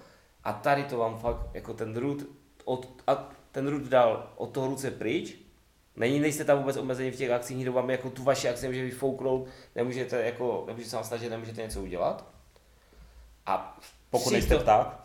A 0.45 0.53
tady 0.53 0.85
to 0.85 0.99
vám 0.99 1.19
fakt, 1.19 1.47
jako 1.55 1.75
ten 1.75 1.97
root, 1.97 2.19
od, 2.65 2.89
a 3.07 3.29
ten 3.53 3.69
root 3.69 3.83
dal 3.83 4.33
od 4.37 4.51
toho 4.51 4.67
ruce 4.67 4.91
pryč, 4.91 5.37
Není, 5.97 6.21
nejste 6.21 6.45
tam 6.45 6.59
vůbec 6.59 6.77
omezení 6.77 7.11
v 7.11 7.17
těch 7.17 7.31
akcích, 7.31 7.57
nikdo 7.57 7.73
vám 7.73 7.91
jako 7.91 8.11
tu 8.11 8.23
vaši 8.25 8.49
akci 8.49 8.63
nemůže 8.63 8.83
vyfouknout, 8.85 9.47
nemůžete 9.75 10.23
jako, 10.23 10.65
nemůžete 10.67 10.91
se 10.91 10.97
vám 10.97 11.05
snažit, 11.05 11.31
nemůžete 11.31 11.63
něco 11.63 11.83
udělat. 11.83 12.25
A 13.47 13.79
Pokud 14.11 14.21
přitom- 14.23 14.33
nejste 14.33 14.59
pták. 14.59 14.99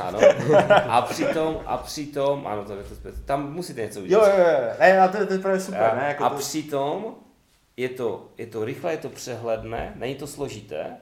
ano. 0.00 0.18
A 0.88 1.02
přitom, 1.02 1.60
a 1.66 1.76
přitom, 1.78 2.46
ano, 2.46 2.64
to 2.64 2.76
je 2.76 2.84
to 2.84 2.94
zpět, 2.94 3.24
tam 3.26 3.52
musíte 3.52 3.80
něco 3.80 3.98
Jo, 3.98 4.04
udělat. 4.04 4.28
jo, 4.28 4.44
jo, 4.44 4.70
ne, 4.80 5.00
a 5.00 5.08
to, 5.08 5.26
to 5.26 5.32
je 5.32 5.38
právě 5.38 5.60
super, 5.60 5.94
ne, 5.96 6.04
jako 6.08 6.24
a 6.24 6.30
to, 6.30 6.36
přitom 6.36 7.14
je 7.76 7.88
to, 7.88 8.28
je 8.38 8.46
to 8.46 8.64
rychle, 8.64 8.92
je 8.92 8.96
to 8.98 9.08
přehledné, 9.08 9.92
není 9.96 10.14
to 10.14 10.26
složité 10.26 10.96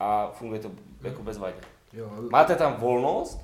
a 0.00 0.30
funguje 0.30 0.60
to 0.60 0.70
jako 1.02 1.22
bezvadně. 1.22 1.60
Jo, 1.92 2.10
Máte 2.30 2.56
tam 2.56 2.74
volnost, 2.76 3.40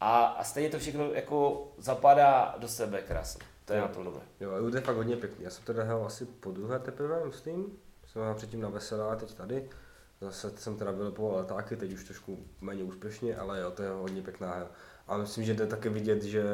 a, 0.00 0.24
a 0.24 0.44
stejně 0.44 0.70
to 0.70 0.78
všechno 0.78 1.12
jako 1.12 1.68
zapadá 1.78 2.54
do 2.58 2.68
sebe 2.68 3.00
krásně. 3.02 3.42
To 3.70 3.74
je 3.74 3.80
Jo. 3.80 3.86
na 3.88 3.94
tom 3.94 4.04
dobré. 4.04 4.20
Jo, 4.40 4.50
Eud 4.52 4.74
je 4.74 4.80
fakt 4.80 4.96
hodně 4.96 5.16
pěkný. 5.16 5.44
Já 5.44 5.50
jsem 5.50 5.64
teda 5.64 5.82
hrál 5.84 6.06
asi 6.06 6.24
po 6.26 6.50
druhé 6.50 6.78
teprve, 6.78 7.24
myslím. 7.24 7.66
Jsem 8.06 8.22
hrál 8.22 8.34
předtím 8.34 8.60
na 8.60 8.68
Veselá, 8.68 9.16
teď 9.16 9.34
tady. 9.34 9.70
Zase 10.20 10.50
jsem 10.50 10.76
teda 10.76 10.90
vylepoval 10.90 11.36
letáky, 11.36 11.76
teď 11.76 11.92
už 11.92 12.04
trošku 12.04 12.38
méně 12.60 12.84
úspěšně, 12.84 13.36
ale 13.36 13.60
jo, 13.60 13.70
to 13.70 13.82
je 13.82 13.90
hodně 13.90 14.22
pěkná 14.22 14.54
hra. 14.54 14.70
A 15.06 15.16
myslím, 15.16 15.44
že 15.44 15.54
jde 15.54 15.66
také 15.66 15.88
vidět, 15.88 16.22
že 16.22 16.44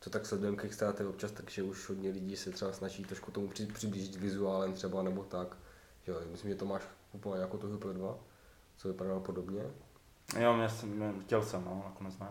co 0.00 0.10
tak 0.10 0.26
sledujeme 0.26 0.56
Kickstarter 0.56 1.06
občas, 1.06 1.32
takže 1.32 1.62
už 1.62 1.88
hodně 1.88 2.10
lidí 2.10 2.36
se 2.36 2.50
třeba 2.50 2.72
snaží 2.72 3.04
trošku 3.04 3.30
tomu 3.30 3.48
při, 3.48 3.66
přiblížit 3.66 4.16
vizuálem 4.16 4.72
třeba 4.72 5.02
nebo 5.02 5.24
tak. 5.24 5.56
Jo, 6.06 6.20
myslím, 6.32 6.50
že 6.50 6.56
to 6.56 6.64
máš 6.64 6.82
úplně 7.12 7.40
jako 7.40 7.58
toho 7.58 7.78
pro 7.78 7.92
dva, 7.92 8.18
co 8.76 8.88
vypadalo 8.88 9.20
podobně. 9.20 9.62
Jo, 10.40 10.56
mě 10.56 10.68
jsem, 10.68 10.88
mě, 10.88 11.12
chtěl 11.22 11.42
jsem, 11.42 11.64
no, 11.64 11.82
nakonec 11.84 12.18
ne. 12.18 12.26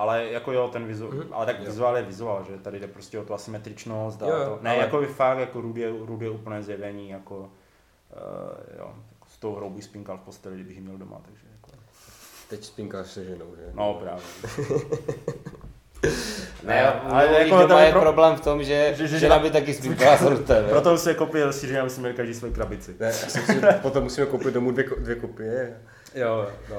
Ale 0.00 0.24
jako 0.30 0.52
jo, 0.52 0.68
ten 0.72 0.84
vizu, 0.86 1.08
Mhm. 1.08 1.28
ale 1.32 1.46
tak 1.46 1.58
Jo. 1.58 1.64
vizuál 1.64 1.96
je 1.96 2.02
vizuál, 2.02 2.44
že 2.50 2.58
tady 2.58 2.80
jde 2.80 2.86
prostě 2.86 3.18
o 3.18 3.24
tu 3.24 3.34
asymetričnost 3.34 4.22
a 4.22 4.26
Jo, 4.26 4.32
to, 4.44 4.58
ne, 4.62 4.70
ale- 4.70 4.78
jako 4.78 5.00
by 5.00 5.06
fakt, 5.06 5.38
jako 5.38 5.60
Rudy 5.60 5.88
Rudy 6.06 6.26
je 6.26 6.30
úplné 6.30 6.62
zjevení, 6.62 7.08
jako, 7.10 7.36
uh, 7.38 7.48
jo, 8.78 8.94
s 9.28 9.38
tou 9.38 9.54
hrou 9.54 9.70
bych 9.70 9.84
spinkal 9.84 10.16
v 10.18 10.20
posteli, 10.20 10.54
kdybych 10.54 10.76
ji 10.76 10.82
měl 10.82 10.98
doma, 10.98 11.20
takže 11.24 11.42
jako, 11.56 11.70
Teď 12.48 12.64
spinkáš 12.64 13.06
se 13.06 13.24
ženou, 13.24 13.46
že? 13.56 13.62
no 13.74 13.94
právě. 13.94 14.22
Ne, 16.64 16.82
ale 16.86 17.00
ale 17.10 17.24
jako 17.26 17.34
jako 17.38 17.56
to 17.62 17.66
doma 17.68 17.80
je 17.80 17.92
pro- 17.92 18.00
problém 18.00 18.36
v 18.36 18.40
tom, 18.40 18.62
že, 18.64 18.88
že- 18.96 18.96
že, 18.96 19.08
že- 19.08 19.18
žena 19.18 19.38
by 19.38 19.50
taky 19.50 19.74
spíkala 19.74 20.16
s 20.16 20.44
tebe. 20.46 20.68
Proto 20.68 20.98
jsem 20.98 21.12
si 21.12 21.18
koupil 21.18 21.46
rozšíření, 21.46 21.78
aby 21.78 21.90
jsme 21.90 22.00
měli 22.00 22.14
každý 22.16 22.34
svoji 22.34 22.52
krabici. 22.54 22.96
Ne, 23.00 23.06
já 23.06 23.12
jsem 23.12 23.42
si, 23.42 23.60
potom 23.82 24.02
musíme 24.04 24.26
koupit 24.26 24.54
domů 24.54 24.70
dvě, 24.70 24.84
dvě 24.98 25.16
kopie. 25.16 25.76
Jo, 26.14 26.48
no. 26.70 26.76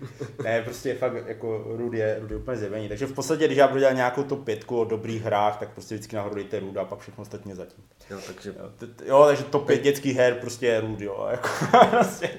ne, 0.44 0.62
prostě 0.62 0.94
fakt 0.94 1.12
jako 1.26 1.64
Rudy 1.76 1.98
je, 1.98 2.16
Rudy 2.20 2.34
je 2.34 2.38
úplně 2.38 2.56
zjevení. 2.56 2.88
Takže 2.88 3.06
v 3.06 3.12
podstatě, 3.12 3.46
když 3.46 3.58
já 3.58 3.68
budu 3.68 3.80
dělat 3.80 3.92
nějakou 3.92 4.22
tu 4.22 4.36
pětku 4.36 4.80
o 4.80 4.84
dobrých 4.84 5.22
hrách, 5.22 5.58
tak 5.58 5.68
prostě 5.68 5.94
vždycky 5.94 6.16
nahoru 6.16 6.34
dejte 6.34 6.60
Ruda 6.60 6.82
a 6.82 6.84
pak 6.84 6.98
všechno 6.98 7.22
ostatně 7.22 7.54
zatím. 7.54 7.84
Jo, 8.10 8.18
takže 8.26 8.54
Jo, 9.04 9.24
takže 9.26 9.44
top 9.44 9.66
5 9.66 9.82
dětských 9.82 10.16
her 10.16 10.34
prostě 10.34 10.66
je 10.66 10.80
Rud, 10.80 11.00
jo. 11.00 11.28
Jako, 11.30 11.48
prostě. 11.90 12.30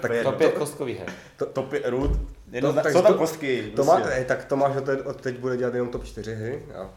Tak 0.00 0.10
je 0.12 0.22
To 0.24 0.32
pět 0.32 0.54
kostkových 0.54 0.98
her. 0.98 1.08
top 1.52 1.68
5 1.70 1.88
Rud, 1.88 2.10
jedno, 2.52 2.70
To- 2.72 2.76
to, 2.76 2.82
tak 2.82 2.92
jsou 2.92 3.02
tam 3.02 3.12
to- 3.12 3.18
kostky. 3.18 3.72
To 3.76 3.84
má, 3.84 3.96
prostě. 3.96 4.14
ej, 4.14 4.24
tak 4.24 4.44
Tomáš 4.44 4.72
od 5.04 5.20
teď, 5.20 5.38
bude 5.38 5.56
dělat 5.56 5.74
jenom 5.74 5.88
top 5.90 6.04
4 6.04 6.34
hry. 6.34 6.62
A 6.74 6.90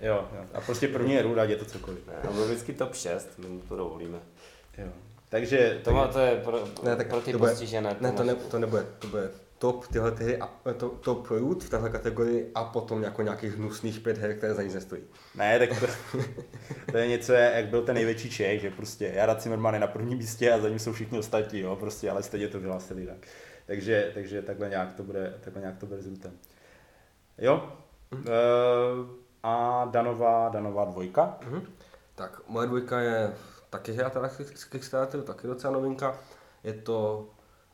Jo, 0.00 0.24
jo. 0.36 0.44
A 0.54 0.60
prostě 0.60 0.88
první 0.88 1.14
je 1.14 1.22
Rud, 1.22 1.38
ať 1.38 1.50
je 1.50 1.56
to 1.56 1.64
cokoliv. 1.64 1.98
Ne, 2.06 2.14
to 2.28 2.34
byl 2.34 2.44
vždycky 2.44 2.72
top 2.72 2.94
6, 2.94 3.28
my 3.38 3.48
mu 3.48 3.60
to 3.60 3.76
dovolíme. 3.76 4.18
Jo. 4.78 4.86
Takže, 5.36 5.80
To, 5.84 5.92
má, 5.92 6.08
to 6.08 6.18
je 6.18 6.36
pro, 6.44 6.64
Ne, 6.82 6.96
tak 6.96 7.08
pro 7.08 7.20
ty 7.20 7.32
to 7.32 7.38
bude- 7.38 7.50
postižené. 7.50 7.96
ne, 8.00 8.12
to, 8.12 8.24
ne, 8.24 8.34
to 8.34 8.58
nebude. 8.58 8.86
To 8.98 9.06
bude 9.08 9.30
top 9.58 9.86
tyhle 9.86 10.10
ty 10.12 10.24
hry, 10.24 10.36
a, 10.38 10.50
to, 10.76 10.88
top 10.88 11.30
root 11.30 11.64
v 11.64 11.70
téhle 11.70 11.90
kategorii 11.90 12.50
a 12.54 12.64
potom 12.64 13.02
jako 13.02 13.22
nějakých 13.22 13.56
hnusných 13.56 14.00
pět 14.00 14.18
her, 14.18 14.36
které 14.36 14.54
za 14.54 14.62
nic 14.62 14.74
nestojí. 14.74 15.02
ne, 15.34 15.58
tak 15.58 15.80
to, 15.80 15.86
to, 16.92 16.98
je 16.98 17.06
něco, 17.08 17.32
jak 17.32 17.66
byl 17.66 17.82
ten 17.82 17.94
největší 17.94 18.30
Čech, 18.30 18.60
že 18.60 18.70
prostě 18.70 19.12
Jara 19.14 19.34
Zimmerman 19.34 19.74
je 19.74 19.80
na 19.80 19.86
prvním 19.86 20.18
místě 20.18 20.52
a 20.52 20.58
za 20.58 20.68
ním 20.68 20.78
jsou 20.78 20.92
všichni 20.92 21.18
ostatní, 21.18 21.60
jo, 21.60 21.76
prostě, 21.76 22.10
ale 22.10 22.22
stejně 22.22 22.48
to 22.48 22.60
vyhlásili 22.60 23.00
jinak. 23.00 23.16
Takže, 23.66 24.10
takže 24.14 24.42
takhle 24.42 24.68
nějak 24.68 24.92
to 24.94 25.02
bude, 25.02 25.34
takhle 25.40 25.60
nějak 25.62 25.78
to 25.78 25.86
bude 25.86 26.02
s 26.02 26.06
Rutem. 26.06 26.32
Jo, 27.38 27.72
e, 28.26 28.30
a 29.42 29.84
Danová, 29.90 30.48
Danová 30.48 30.84
dvojka. 30.84 31.38
Mhm. 31.46 31.62
Tak, 32.14 32.40
moje 32.48 32.66
dvojka 32.66 33.00
je 33.00 33.32
taky 33.70 33.92
hra 33.92 34.10
teda 34.10 34.30
Kickstarteru, 34.70 35.22
taky 35.22 35.46
docela 35.46 35.72
novinka. 35.72 36.18
Je 36.64 36.72
to, 36.72 37.28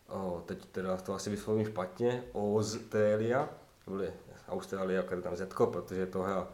o, 0.09 0.43
teď 0.47 0.67
teda 0.67 0.97
to 0.97 1.15
asi 1.15 1.31
vyslovím 1.31 1.67
špatně, 1.67 2.25
Australia, 2.35 3.49
byly 3.87 4.13
Australia, 4.49 5.03
které 5.03 5.23
tam 5.23 5.37
zetko, 5.37 5.67
protože 5.67 6.01
je 6.01 6.07
to 6.07 6.23
hra, 6.23 6.49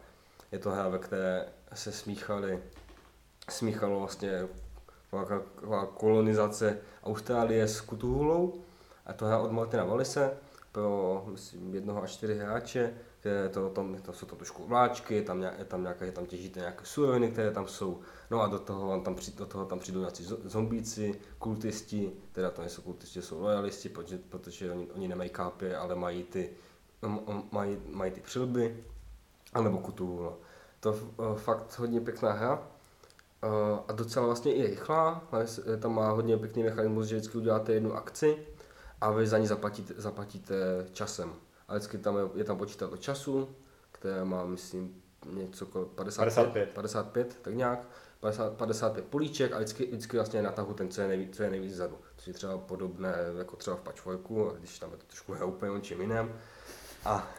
je 0.51 0.59
to 0.59 0.71
hra, 0.71 0.87
ve 0.87 0.99
které 0.99 1.45
se 1.73 1.91
smíchali, 1.91 2.63
smíchalo 3.49 3.99
vlastně 3.99 4.47
kolonizace 5.93 6.77
Austrálie 7.03 7.67
s 7.67 7.81
Kutuhulou. 7.81 8.61
A 9.05 9.13
to 9.13 9.25
hra 9.25 9.39
od 9.39 9.51
Martina 9.51 9.83
Wallise 9.83 10.37
pro 10.71 11.23
myslím, 11.31 11.75
jednoho 11.75 12.03
až 12.03 12.11
čtyři 12.11 12.37
hráče, 12.37 12.93
které 13.19 13.49
to, 13.49 13.69
tam, 13.69 13.95
to 13.95 14.13
jsou 14.13 14.25
tam 14.25 14.37
trošku 14.37 14.67
vláčky, 14.67 15.21
tam, 15.21 15.41
je 15.41 15.65
tam 15.67 15.81
nějaké, 15.81 16.11
tam 16.11 16.25
těžíte 16.25 16.59
nějaké 16.59 16.85
suroviny, 16.85 17.31
které 17.31 17.51
tam 17.51 17.67
jsou. 17.67 17.99
No 18.31 18.41
a 18.41 18.47
do 18.47 18.59
toho, 18.59 18.87
vám 18.87 19.01
tam, 19.01 19.15
do 19.37 19.45
toho 19.45 19.65
tam 19.65 19.79
přijdou 19.79 19.99
nějací 19.99 20.23
zo- 20.23 20.39
zombíci, 20.43 21.19
kultisti, 21.39 22.11
teda 22.31 22.49
to 22.49 22.61
nejsou 22.61 22.81
kultisti, 22.81 23.21
jsou 23.21 23.41
lojalisti, 23.41 23.89
protože, 23.89 24.17
protože 24.29 24.71
oni, 24.71 24.87
oni 24.91 25.07
nemají 25.07 25.29
kápě, 25.29 25.77
ale 25.77 25.95
mají 25.95 26.23
ty, 26.23 26.49
mají, 27.51 27.77
mají 27.89 28.11
ty 28.11 28.21
přilby, 28.21 28.83
anebo 29.53 29.77
Kutuhula. 29.77 30.33
To 30.79 30.91
uh, 30.91 31.35
fakt 31.35 31.79
hodně 31.79 32.01
pěkná 32.01 32.31
hra. 32.31 32.67
Uh, 33.43 33.79
a 33.87 33.91
docela 33.91 34.25
vlastně 34.25 34.53
i 34.53 34.67
rychlá, 34.67 35.23
eh, 35.73 35.77
tam 35.77 35.95
má 35.95 36.11
hodně 36.11 36.37
pěkný 36.37 36.63
mechanismus, 36.63 37.07
že 37.07 37.15
vždycky 37.15 37.37
uděláte 37.37 37.73
jednu 37.73 37.93
akci 37.93 38.37
a 39.01 39.11
vy 39.11 39.27
za 39.27 39.37
ní 39.37 39.47
zaplatíte, 39.47 39.93
zaplatíte 39.97 40.55
časem. 40.91 41.33
A 41.67 41.73
vždycky 41.73 41.97
tam 41.97 42.17
je, 42.17 42.23
je 42.35 42.43
tam 42.43 42.57
počítat 42.57 42.93
o 42.93 42.97
času, 42.97 43.49
které 43.91 44.25
má, 44.25 44.45
myslím, 44.45 45.01
něco 45.33 45.65
kolem 45.65 45.87
55, 45.95 46.33
55. 46.33 46.73
55 46.73 47.37
tak 47.41 47.55
nějak, 47.55 47.87
50, 48.19 48.53
55 48.53 49.05
políček 49.05 49.53
a 49.53 49.57
vždycky, 49.57 49.85
vždycky 49.85 50.17
vlastně 50.17 50.41
na 50.41 50.51
tahu 50.51 50.73
ten, 50.73 50.89
co 50.89 51.01
je, 51.01 51.07
nejvíc, 51.07 51.35
co 51.35 51.43
je 51.43 51.49
nejvíc 51.49 51.73
vzadu. 51.73 51.97
Což 52.17 52.27
je 52.27 52.33
třeba 52.33 52.57
podobné 52.57 53.13
jako 53.37 53.55
třeba 53.55 53.75
v 53.77 53.81
patchworku, 53.81 54.51
když 54.59 54.79
tam 54.79 54.91
je 54.91 54.97
to 54.97 55.03
trošku 55.07 55.33
úplně 55.45 55.71
o 55.71 55.79
čem 55.79 56.01
jiném. 56.01 56.33
A, 57.05 57.31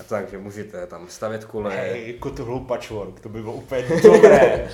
a 0.00 0.04
takže 0.08 0.38
můžete 0.38 0.86
tam 0.86 1.08
stavět 1.08 1.44
kole. 1.44 1.74
Hej, 1.76 2.12
jako 2.12 2.30
to 2.30 2.44
hloup 2.44 2.68
patchwork, 2.68 3.20
to 3.20 3.28
by 3.28 3.42
bylo 3.42 3.54
úplně 3.54 3.82
dobré. 4.02 4.70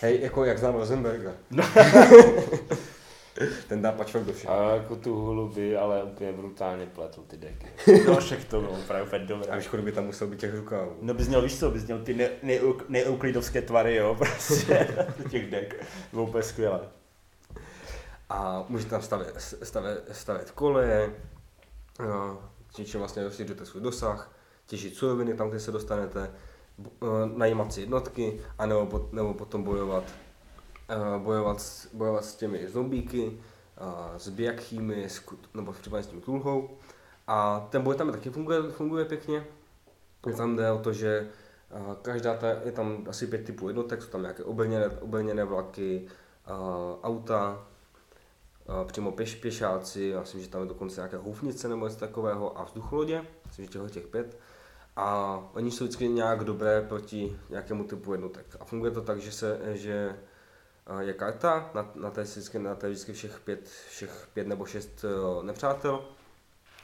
Hej, 0.00 0.20
jako 0.20 0.44
jak 0.44 0.58
znám 0.58 0.74
Rosenberga. 0.74 1.32
Ten 3.68 3.82
dá 3.82 3.92
patchwork 3.92 4.26
do 4.26 4.32
všeho. 4.32 4.54
A 4.54 4.74
jako 4.74 4.96
tu 4.96 5.14
huluby, 5.14 5.76
ale 5.76 6.02
úplně 6.02 6.32
brutálně 6.32 6.86
pletl 6.86 7.22
ty 7.26 7.36
deky. 7.36 7.66
no 8.06 8.16
však 8.16 8.44
to 8.44 8.60
bylo 8.60 8.72
opravdu 8.72 9.06
úplně 9.06 9.22
A 9.22 9.26
dobré. 9.26 9.56
víš, 9.56 9.68
kolik 9.68 9.84
by 9.84 9.92
tam 9.92 10.04
musel 10.04 10.26
být 10.26 10.40
těch 10.40 10.54
rukávů. 10.54 10.96
No 11.00 11.14
bys 11.14 11.28
měl, 11.28 11.42
víš 11.42 11.58
co, 11.58 11.70
bys 11.70 11.86
měl 11.86 11.98
ty 12.04 12.14
ne- 12.14 12.30
neeuklidovské 12.88 13.62
tvary, 13.62 13.96
jo, 13.96 14.14
prostě, 14.18 14.88
těch 15.30 15.50
dek. 15.50 15.86
Bylo 16.12 16.24
úplně 16.24 16.42
skvělé. 16.42 16.80
A 18.30 18.64
můžete 18.68 18.90
tam 18.90 19.02
stavět, 19.02 19.40
stavět, 19.62 20.04
stavět 20.12 20.50
koleje, 20.50 21.10
no, 22.00 22.38
čím 22.84 23.00
vlastně 23.00 23.24
rozšíříte 23.24 23.66
svůj 23.66 23.82
dosah, 23.82 24.32
těžit 24.66 24.96
suroviny 24.96 25.34
tam, 25.34 25.50
kde 25.50 25.60
se 25.60 25.72
dostanete, 25.72 26.30
eh, 26.86 27.06
najímat 27.36 27.72
si 27.72 27.80
jednotky, 27.80 28.40
a 28.58 28.66
nebo, 28.66 28.86
pot- 28.86 29.08
nebo 29.12 29.34
potom 29.34 29.62
bojovat, 29.62 30.04
bojovat, 31.18 31.60
s- 31.60 31.94
bojovat 31.94 32.24
s 32.24 32.34
těmi 32.36 32.68
zombíky, 32.68 33.38
eh, 33.78 34.18
s 34.18 34.28
biakchými, 34.28 35.08
nebo 35.54 35.72
případně 35.72 36.02
s 36.04 36.06
tím 36.06 36.20
tulhou. 36.20 36.70
A 37.26 37.66
ten 37.70 37.82
boj 37.82 37.96
tam 37.96 38.12
taky 38.12 38.30
funguje, 38.30 38.62
funguje 38.62 39.04
pěkně. 39.04 39.46
Je 40.26 40.34
tam 40.34 40.56
jde 40.56 40.70
o 40.72 40.78
to, 40.78 40.92
že 40.92 41.28
eh, 41.70 41.96
každá 42.02 42.34
ta, 42.36 42.48
je 42.64 42.72
tam 42.72 43.04
asi 43.08 43.26
pět 43.26 43.44
typů 43.44 43.68
jednotek, 43.68 44.02
jsou 44.02 44.08
tam 44.10 44.22
nějaké 44.22 44.44
obrněné, 44.44 44.88
obrněné 44.88 45.44
vlaky, 45.44 46.06
eh, 46.46 46.50
auta, 47.02 47.66
eh, 48.82 48.84
přímo 48.84 49.12
pěš, 49.12 49.34
pěšáci, 49.34 50.02
já 50.02 50.20
myslím, 50.20 50.40
že 50.42 50.48
tam 50.48 50.60
je 50.60 50.68
dokonce 50.68 51.00
nějaké 51.00 51.16
houfnice 51.16 51.68
nebo 51.68 51.86
něco 51.86 52.00
takového 52.00 52.58
a 52.58 52.64
vzducholodě, 52.64 53.24
myslím, 53.46 53.66
že 53.66 53.90
těch 53.90 54.06
pět. 54.06 54.38
A 54.96 55.38
oni 55.54 55.70
jsou 55.70 55.84
vždycky 55.84 56.08
nějak 56.08 56.44
dobré 56.44 56.82
proti 56.82 57.36
nějakému 57.50 57.84
typu 57.84 58.12
jednotek. 58.12 58.46
A 58.60 58.64
funguje 58.64 58.90
to 58.92 59.00
tak, 59.02 59.18
že, 59.20 59.32
se, 59.32 59.60
že 59.72 59.92
eh, 60.10 60.16
je 61.00 61.12
karta, 61.12 61.70
na, 61.74 61.90
na, 61.94 62.10
té, 62.10 62.22
vždycky, 62.22 62.58
na 62.58 62.74
té 62.74 62.88
vždycky 62.88 63.12
všech 63.12 63.40
pět, 63.40 63.68
všech 63.88 64.28
pět 64.34 64.46
nebo 64.46 64.66
šest 64.66 65.04
eh, 65.04 65.42
nepřátel, 65.46 66.00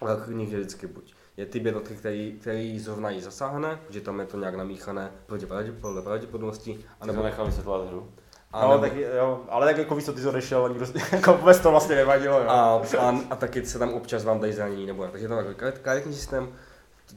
a 0.00 0.16
k 0.24 0.28
nich 0.28 0.52
je 0.52 0.58
vždycky 0.58 0.86
buď 0.86 1.14
je 1.38 1.46
typ 1.46 1.64
jednotky, 1.64 1.94
který, 1.94 2.38
který 2.40 2.78
zrovna 2.78 3.10
jí 3.10 3.20
zasáhne, 3.20 3.80
že 3.90 4.00
tam 4.00 4.20
je 4.20 4.26
to 4.26 4.38
nějak 4.38 4.54
namíchané 4.54 5.12
proti 5.26 5.46
pravděpodobnosti, 5.46 6.70
A 6.70 7.06
nebo 7.06 7.12
anebo, 7.18 7.22
nechal 7.22 7.46
vysvětlovat 7.46 7.88
hru. 7.88 8.12
a 8.52 8.62
No, 8.62 8.70
nebo, 8.70 8.80
tak, 8.80 8.92
jo, 9.16 9.40
ale 9.48 9.66
tak 9.66 9.78
jako 9.78 9.94
víš 9.94 10.04
co, 10.04 10.12
ty 10.12 10.26
odešel, 10.26 10.64
a 10.64 10.68
nikdo, 10.68 10.86
jako 11.12 11.32
vůbec 11.34 11.60
to 11.60 11.70
vlastně 11.70 11.96
nevadilo, 11.96 12.38
jo. 12.40 12.48
A, 12.48 12.82
a, 12.98 13.18
a 13.30 13.36
taky 13.36 13.66
se 13.66 13.78
tam 13.78 13.94
občas 13.94 14.24
vám 14.24 14.40
dají 14.40 14.52
zranění, 14.52 14.86
nebo 14.86 15.02
jak. 15.02 15.12
Takže 15.12 15.24
je 15.24 15.28
to 15.28 15.36
takový 15.36 15.54
karet- 15.54 15.78
karetní 15.82 16.14
systém 16.14 16.52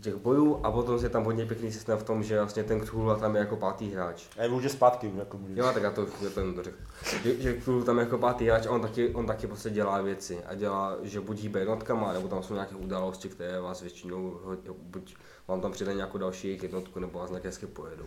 těch 0.01 0.15
bojů 0.15 0.59
a 0.63 0.71
potom 0.71 1.03
je 1.03 1.09
tam 1.09 1.23
hodně 1.23 1.45
pěkný 1.45 1.71
systém 1.71 1.97
v 1.97 2.03
tom, 2.03 2.23
že 2.23 2.37
vlastně 2.37 2.63
ten 2.63 2.81
Cthulhu 2.81 3.15
tam 3.19 3.35
je 3.35 3.39
jako 3.39 3.55
pátý 3.55 3.91
hráč. 3.91 4.23
A 4.37 4.43
je 4.43 4.49
je 4.61 4.69
zpátky, 4.69 5.07
už 5.07 5.19
jako 5.19 5.37
můžeš. 5.37 5.57
Jo, 5.57 5.71
tak 5.73 5.83
já 5.83 5.91
to, 5.91 6.07
já 6.21 6.29
to 6.29 6.39
jenom 6.39 6.55
dořeknu. 6.55 6.85
Že, 7.23 7.41
že 7.41 7.61
Cthulhu 7.61 7.83
tam 7.83 7.97
je 7.97 8.03
jako 8.03 8.17
pátý 8.17 8.45
hráč 8.45 8.65
a 8.65 8.71
on 8.71 8.81
taky, 8.81 9.09
on 9.09 9.25
taky 9.25 9.47
prostě 9.47 9.69
dělá 9.69 10.01
věci 10.01 10.43
a 10.43 10.55
dělá, 10.55 10.97
že 11.01 11.21
buď 11.21 11.39
hýbe 11.39 11.59
jednotkama, 11.59 12.13
nebo 12.13 12.27
tam 12.27 12.43
jsou 12.43 12.53
nějaké 12.53 12.75
události, 12.75 13.29
které 13.29 13.59
vás 13.59 13.81
většinou, 13.81 14.39
buď 14.81 15.15
vám 15.47 15.61
tam 15.61 15.71
přijde 15.71 15.93
nějakou 15.93 16.17
další 16.17 16.47
jejich 16.47 16.63
jednotku, 16.63 16.99
nebo 16.99 17.19
vás 17.19 17.29
nějaké 17.29 17.47
hezky 17.47 17.67
pojedou. 17.67 18.05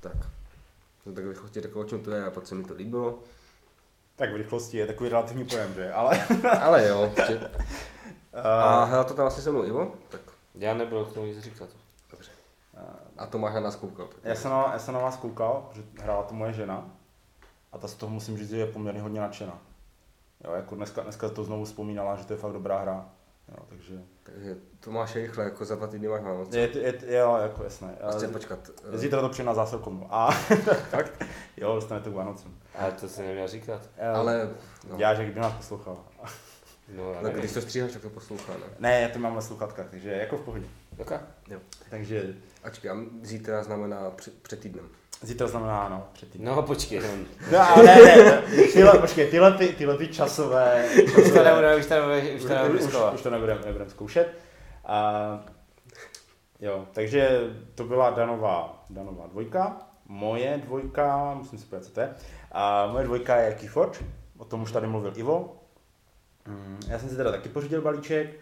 Tak. 0.00 0.16
No, 1.06 1.12
tak 1.12 1.24
bych 1.24 1.38
ti 1.50 1.60
řekl, 1.60 1.80
o 1.80 1.84
čem 1.84 2.00
to 2.00 2.10
je 2.10 2.24
a 2.24 2.30
pak 2.30 2.46
se 2.46 2.54
mi 2.54 2.64
to 2.64 2.74
líbilo. 2.74 3.18
Tak 4.16 4.32
v 4.32 4.36
rychlosti 4.36 4.76
je 4.76 4.86
takový 4.86 5.10
relativní 5.10 5.44
pojem, 5.44 5.74
že? 5.74 5.92
Ale, 5.92 6.26
Ale 6.60 6.88
jo, 6.88 7.12
že, 7.26 7.40
a 8.42 8.84
uh, 8.84 8.90
hrál 8.90 9.04
to 9.04 9.14
tam 9.14 9.22
vlastně 9.22 9.42
se 9.42 9.50
mnou 9.50 9.64
Ivo, 9.64 9.92
tak 10.08 10.20
Já 10.54 10.74
nebyl 10.74 11.04
k 11.04 11.12
tomu 11.14 11.26
nic 11.26 11.38
říkat. 11.38 11.68
Dobře. 12.10 12.30
A 13.18 13.26
Tomáš 13.26 13.54
na 13.54 13.60
nás 13.60 13.76
koukal. 13.76 14.06
tak- 14.06 14.18
Já 14.24 14.34
jsem, 14.34 14.50
na, 14.50 14.70
já 14.72 14.78
jsem 14.78 14.94
na 14.94 15.00
vás 15.00 15.16
koukal, 15.16 15.66
protože 15.68 15.82
hrála 16.00 16.22
to 16.22 16.34
moje 16.34 16.52
žena 16.52 16.90
a 17.72 17.78
ta 17.78 17.88
z 17.88 17.94
toho 17.94 18.12
musím 18.12 18.38
říct, 18.38 18.50
že 18.50 18.56
je 18.56 18.66
poměrně 18.66 19.00
hodně 19.00 19.20
nadšená. 19.20 19.58
Jo, 20.44 20.52
jako 20.52 20.74
dneska, 20.74 21.02
dneska 21.02 21.28
to 21.28 21.44
znovu 21.44 21.64
vzpomínala, 21.64 22.16
že 22.16 22.24
to 22.26 22.32
je 22.32 22.36
fakt 22.38 22.52
dobrá 22.52 22.78
hra. 22.78 23.08
Jo, 23.48 23.64
takže... 23.68 24.02
Takže 24.22 24.56
Tomáš 24.80 25.14
je 25.14 25.22
rychle, 25.22 25.44
jako 25.44 25.64
za 25.64 25.74
dva 25.74 25.86
týdny 25.86 26.08
máš 26.08 26.22
Vánoce. 26.22 26.58
Je, 26.58 26.78
je, 26.78 26.94
je, 27.06 27.18
jo, 27.18 27.36
jako 27.42 27.64
jasné. 27.64 27.94
Prostě 28.00 28.28
počkat. 28.28 28.58
eh, 28.94 28.98
Zítra 28.98 29.20
to 29.20 29.28
přijde 29.28 29.46
na 29.46 29.54
zásilkovnu. 29.54 30.06
A 30.10 30.30
fakt, 30.90 31.24
jo, 31.56 31.74
dostanete 31.74 32.10
k 32.10 32.14
Vánocům. 32.14 32.58
Ale 32.78 32.92
to 32.92 33.08
se 33.08 33.22
neměl 33.22 33.48
říkat. 33.48 33.82
Ale, 34.14 34.50
no, 34.90 34.96
Já, 34.98 35.14
že 35.14 35.24
kdyby 35.24 35.40
nás 35.40 35.52
poslouchal. 35.52 35.96
No, 36.88 37.14
tak 37.14 37.22
nevím. 37.22 37.38
když 37.38 37.52
to 37.52 37.60
stříháš, 37.60 37.92
tak 37.92 38.02
to 38.02 38.10
poslouchá, 38.10 38.52
ne? 38.52 38.66
Ne, 38.78 39.00
já 39.00 39.08
to 39.08 39.18
mám 39.18 39.34
na 39.34 39.40
sluchatkách, 39.40 39.86
takže 39.90 40.10
jako 40.10 40.36
v 40.36 40.40
pohodě. 40.40 40.66
Okay. 40.98 41.18
Jo. 41.48 41.58
Takže 41.90 42.34
Ačkej, 42.64 42.90
a 42.90 42.96
zítra 43.22 43.62
znamená 43.62 44.10
před, 44.10 44.42
před 44.42 44.60
týdnem. 44.60 44.88
zítra 45.22 45.46
znamená, 45.46 45.88
no, 45.88 46.08
před 46.12 46.30
týdnem. 46.30 46.54
No 46.54 46.62
počkej, 46.62 47.00
no. 47.00 47.08
No, 47.52 47.70
ale 47.70 47.84
ne, 47.84 47.96
ne, 47.96 48.42
tyhle, 48.72 48.98
počkej, 48.98 49.30
tyhle, 49.30 49.52
ty, 49.52 49.68
tyhle 49.68 49.98
ty 49.98 50.08
časové... 50.08 50.88
Už 51.04 51.30
to 51.32 51.44
nebudeme, 51.44 51.76
už 51.76 51.86
to 51.86 51.94
nebudeme, 51.94 52.30
už 52.30 52.42
to 52.42 52.48
nebudeme 52.48 52.80
už, 52.80 53.14
už 53.14 53.22
to 53.22 53.30
nebudeme, 53.30 53.60
nebudeme 53.64 53.90
zkoušet. 53.90 54.38
A, 54.84 55.44
jo, 56.60 56.86
takže 56.92 57.40
to 57.74 57.84
byla 57.84 58.10
Danová, 58.10 58.84
Danová 58.90 59.26
dvojka. 59.26 59.76
Moje 60.06 60.60
dvojka, 60.64 61.34
musím 61.34 61.58
si 61.58 61.64
podívat, 61.66 61.84
co 61.84 61.92
to 61.92 62.00
je. 62.00 62.14
A 62.52 62.86
moje 62.86 63.04
dvojka 63.04 63.36
je 63.36 63.54
Keyforge, 63.54 63.98
o 64.38 64.44
tom 64.44 64.62
už 64.62 64.72
tady 64.72 64.86
mluvil 64.86 65.12
Ivo. 65.16 65.56
Mm, 66.48 66.80
Já 66.88 66.98
jsem 66.98 67.08
si 67.08 67.16
teda 67.16 67.30
taky 67.30 67.48
pořídil 67.48 67.82
balíček, 67.82 68.40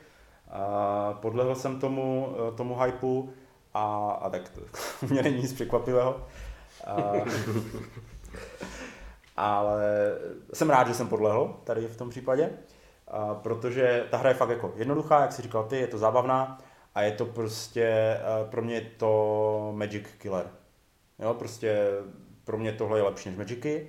a 0.51 1.13
podlehl 1.23 1.55
jsem 1.55 1.81
tomu, 1.81 2.37
eh, 2.49 2.57
tomu 2.57 2.81
hypeu 2.81 3.33
a, 3.75 4.11
a 4.11 4.31
tak 4.31 4.49
to 4.49 4.61
mě 5.07 5.23
není 5.23 5.43
nic 5.43 5.53
překvapivého. 5.53 6.27
A, 6.87 7.13
ale 9.37 9.83
jsem 10.53 10.71
rád, 10.71 10.89
že 10.89 10.95
jsem 10.95 11.09
podlehl 11.09 11.57
tady 11.65 11.87
v 11.87 11.97
tom 11.97 12.11
případě, 12.11 12.51
a, 13.09 13.35
protože 13.35 14.05
ta 14.11 14.17
hra 14.17 14.29
je 14.29 14.35
fakt 14.35 14.49
jako 14.51 14.73
jednoduchá, 14.77 15.21
jak 15.21 15.33
si 15.33 15.43
říkal 15.43 15.65
ty, 15.65 15.77
je 15.77 15.87
to 15.87 15.99
zábavná 15.99 16.59
a 16.95 17.03
je 17.03 17.13
to 17.13 17.27
prostě, 17.27 18.17
a, 18.25 18.45
pro 18.51 18.63
mě 18.63 18.75
je 18.75 18.91
to 18.97 19.73
Magic 19.77 20.07
Killer. 20.19 20.51
Jo, 21.19 21.35
prostě 21.35 21.89
pro 22.45 22.59
mě 22.59 22.73
tohle 22.73 22.99
je 22.99 23.03
lepší 23.03 23.29
než 23.29 23.39
Magicy, 23.39 23.89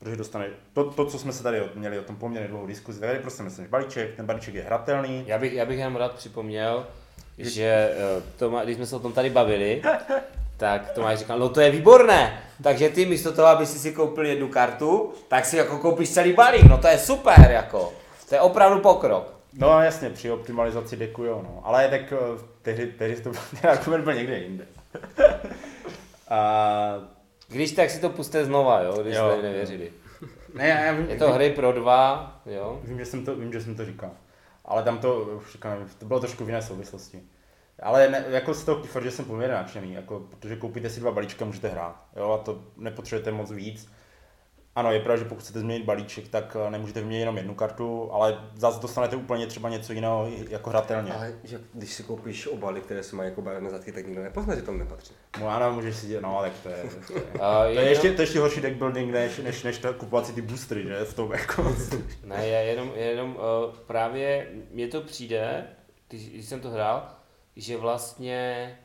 protože 0.00 0.16
dostane 0.16 0.46
to, 0.72 0.84
to, 0.84 1.06
co 1.06 1.18
jsme 1.18 1.32
se 1.32 1.42
tady 1.42 1.62
měli 1.74 1.98
o 1.98 2.02
tom 2.02 2.16
poměrně 2.16 2.48
dlouhou 2.48 2.66
diskuzi, 2.66 3.00
tady 3.00 3.18
prostě 3.18 3.42
myslím, 3.42 3.66
balíček, 3.68 4.16
ten 4.16 4.26
balíček 4.26 4.54
je 4.54 4.62
hratelný, 4.62 5.24
Já 5.26 5.38
bych, 5.38 5.52
já 5.52 5.64
bych 5.64 5.78
jenom 5.78 5.96
rád 5.96 6.12
připomněl, 6.12 6.86
že 7.38 7.64
eh, 7.64 8.22
Toma, 8.38 8.64
když 8.64 8.76
jsme 8.76 8.86
se 8.86 8.96
o 8.96 8.98
tom 8.98 9.12
tady 9.12 9.30
bavili, 9.30 9.82
tak 10.56 10.90
Tomáš 10.90 11.18
říkal, 11.18 11.38
no 11.38 11.48
to 11.48 11.60
je 11.60 11.70
výborné, 11.70 12.42
takže 12.62 12.88
ty 12.88 13.06
místo 13.06 13.32
toho, 13.32 13.48
aby 13.48 13.66
si 13.66 13.78
si 13.78 13.92
koupil 13.92 14.26
jednu 14.26 14.48
kartu, 14.48 15.12
tak 15.28 15.44
si 15.44 15.56
jako 15.56 15.78
koupíš 15.78 16.10
celý 16.10 16.32
balík, 16.32 16.62
no 16.62 16.78
to 16.78 16.88
je 16.88 16.98
super, 16.98 17.50
jako. 17.50 17.92
To 18.28 18.34
je 18.34 18.40
opravdu 18.40 18.80
pokrok. 18.80 19.34
No 19.52 19.80
jasně, 19.80 20.10
při 20.10 20.30
optimalizaci 20.30 20.96
deku 20.96 21.24
jo, 21.24 21.40
no. 21.42 21.60
Ale 21.64 21.88
tak 21.88 22.12
eh, 22.12 22.16
tehdy, 22.62 22.86
tehdy 22.86 23.20
to 23.20 23.30
ten 23.60 23.70
argument 23.70 24.04
byl 24.04 24.14
někde 24.14 24.38
jinde. 24.38 24.64
A, 26.28 26.40
Když 27.50 27.72
tak 27.72 27.90
si 27.90 28.00
to 28.00 28.10
puste 28.10 28.44
znova, 28.44 28.82
jo, 28.82 29.02
když 29.02 29.16
Jo. 29.16 29.30
jste 29.32 29.42
nevěřili. 29.42 29.92
ne, 30.54 30.68
já, 30.68 30.80
já 30.84 30.92
vím, 30.92 31.10
Je 31.10 31.16
to 31.16 31.32
hry 31.32 31.50
pro 31.50 31.72
dva, 31.72 32.40
jo. 32.46 32.80
Vím, 32.84 32.98
že 32.98 33.04
jsem 33.04 33.24
to, 33.24 33.36
vím, 33.36 33.52
že 33.52 33.60
jsem 33.60 33.74
to 33.74 33.84
říkal. 33.84 34.10
Ale 34.64 34.82
tam 34.82 34.98
to, 34.98 35.20
už 35.20 35.52
říkám, 35.52 35.86
to 35.98 36.06
bylo 36.06 36.20
trošku 36.20 36.44
v 36.44 36.48
jiné 36.48 36.62
souvislosti. 36.62 37.22
Ale 37.82 38.08
ne, 38.08 38.24
jako 38.28 38.54
z 38.54 38.64
toho 38.64 38.78
Keyforge 38.80 39.10
jsem 39.10 39.24
poměrně 39.24 39.54
nadšený, 39.54 39.94
jako, 39.94 40.20
protože 40.30 40.56
koupíte 40.56 40.90
si 40.90 41.00
dva 41.00 41.10
balíčka, 41.12 41.44
můžete 41.44 41.68
hrát. 41.68 42.04
Jo, 42.16 42.30
a 42.32 42.38
to 42.44 42.58
nepotřebujete 42.76 43.32
moc 43.32 43.50
víc. 43.50 43.90
Ano, 44.74 44.92
je 44.92 45.00
pravda, 45.00 45.22
že 45.22 45.28
pokud 45.28 45.40
chcete 45.40 45.60
změnit 45.60 45.84
balíček, 45.84 46.28
tak 46.28 46.56
eh, 46.66 46.70
nemůžete 46.70 47.00
vyměnit 47.00 47.20
jenom 47.20 47.36
jednu 47.36 47.54
kartu, 47.54 48.12
ale 48.12 48.50
zase 48.56 48.80
dostanete 48.80 49.16
úplně 49.16 49.46
třeba 49.46 49.68
něco 49.68 49.92
jiného 49.92 50.28
jako 50.48 50.70
hratelně. 50.70 51.12
Ale 51.12 51.34
že 51.44 51.60
když 51.74 51.92
si 51.92 52.02
koupíš 52.02 52.46
obaly, 52.46 52.80
které 52.80 53.02
se 53.02 53.16
mají 53.16 53.28
jako 53.28 53.42
barevné 53.42 53.70
zadky, 53.70 53.92
tak 53.92 54.06
nikdo 54.06 54.22
nepozná, 54.22 54.54
že 54.54 54.62
tam 54.62 54.78
nepatří. 54.78 55.14
No 55.40 55.48
ano, 55.48 55.72
můžeš 55.72 55.96
si 55.96 56.06
dělat, 56.06 56.22
no 56.22 56.38
tak 56.42 56.52
to 56.62 56.68
je, 56.68 56.84
to 57.06 57.12
je, 57.12 57.22
A 57.40 57.64
to 57.64 57.80
je, 57.80 57.88
ještě, 57.88 58.12
to 58.12 58.22
je 58.22 58.22
ještě 58.22 58.40
horší 58.40 58.60
deck 58.60 58.76
building, 58.76 59.12
než, 59.12 59.38
než, 59.38 59.62
než 59.62 59.78
to 59.78 59.94
kupovat 59.94 60.26
si 60.26 60.32
ty 60.32 60.42
boostery, 60.42 60.82
že, 60.82 61.04
v 61.04 61.14
tom 61.14 61.32
jako. 61.32 61.76
Ne, 62.24 62.48
já 62.48 62.58
jenom, 62.60 62.92
jenom 62.94 63.36
uh, 63.36 63.74
právě 63.74 64.48
mně 64.70 64.88
to 64.88 65.00
přijde, 65.00 65.66
když, 66.08 66.28
když 66.28 66.46
jsem 66.46 66.60
to 66.60 66.70
hrál, 66.70 67.08
že 67.56 67.76
vlastně 67.76 68.78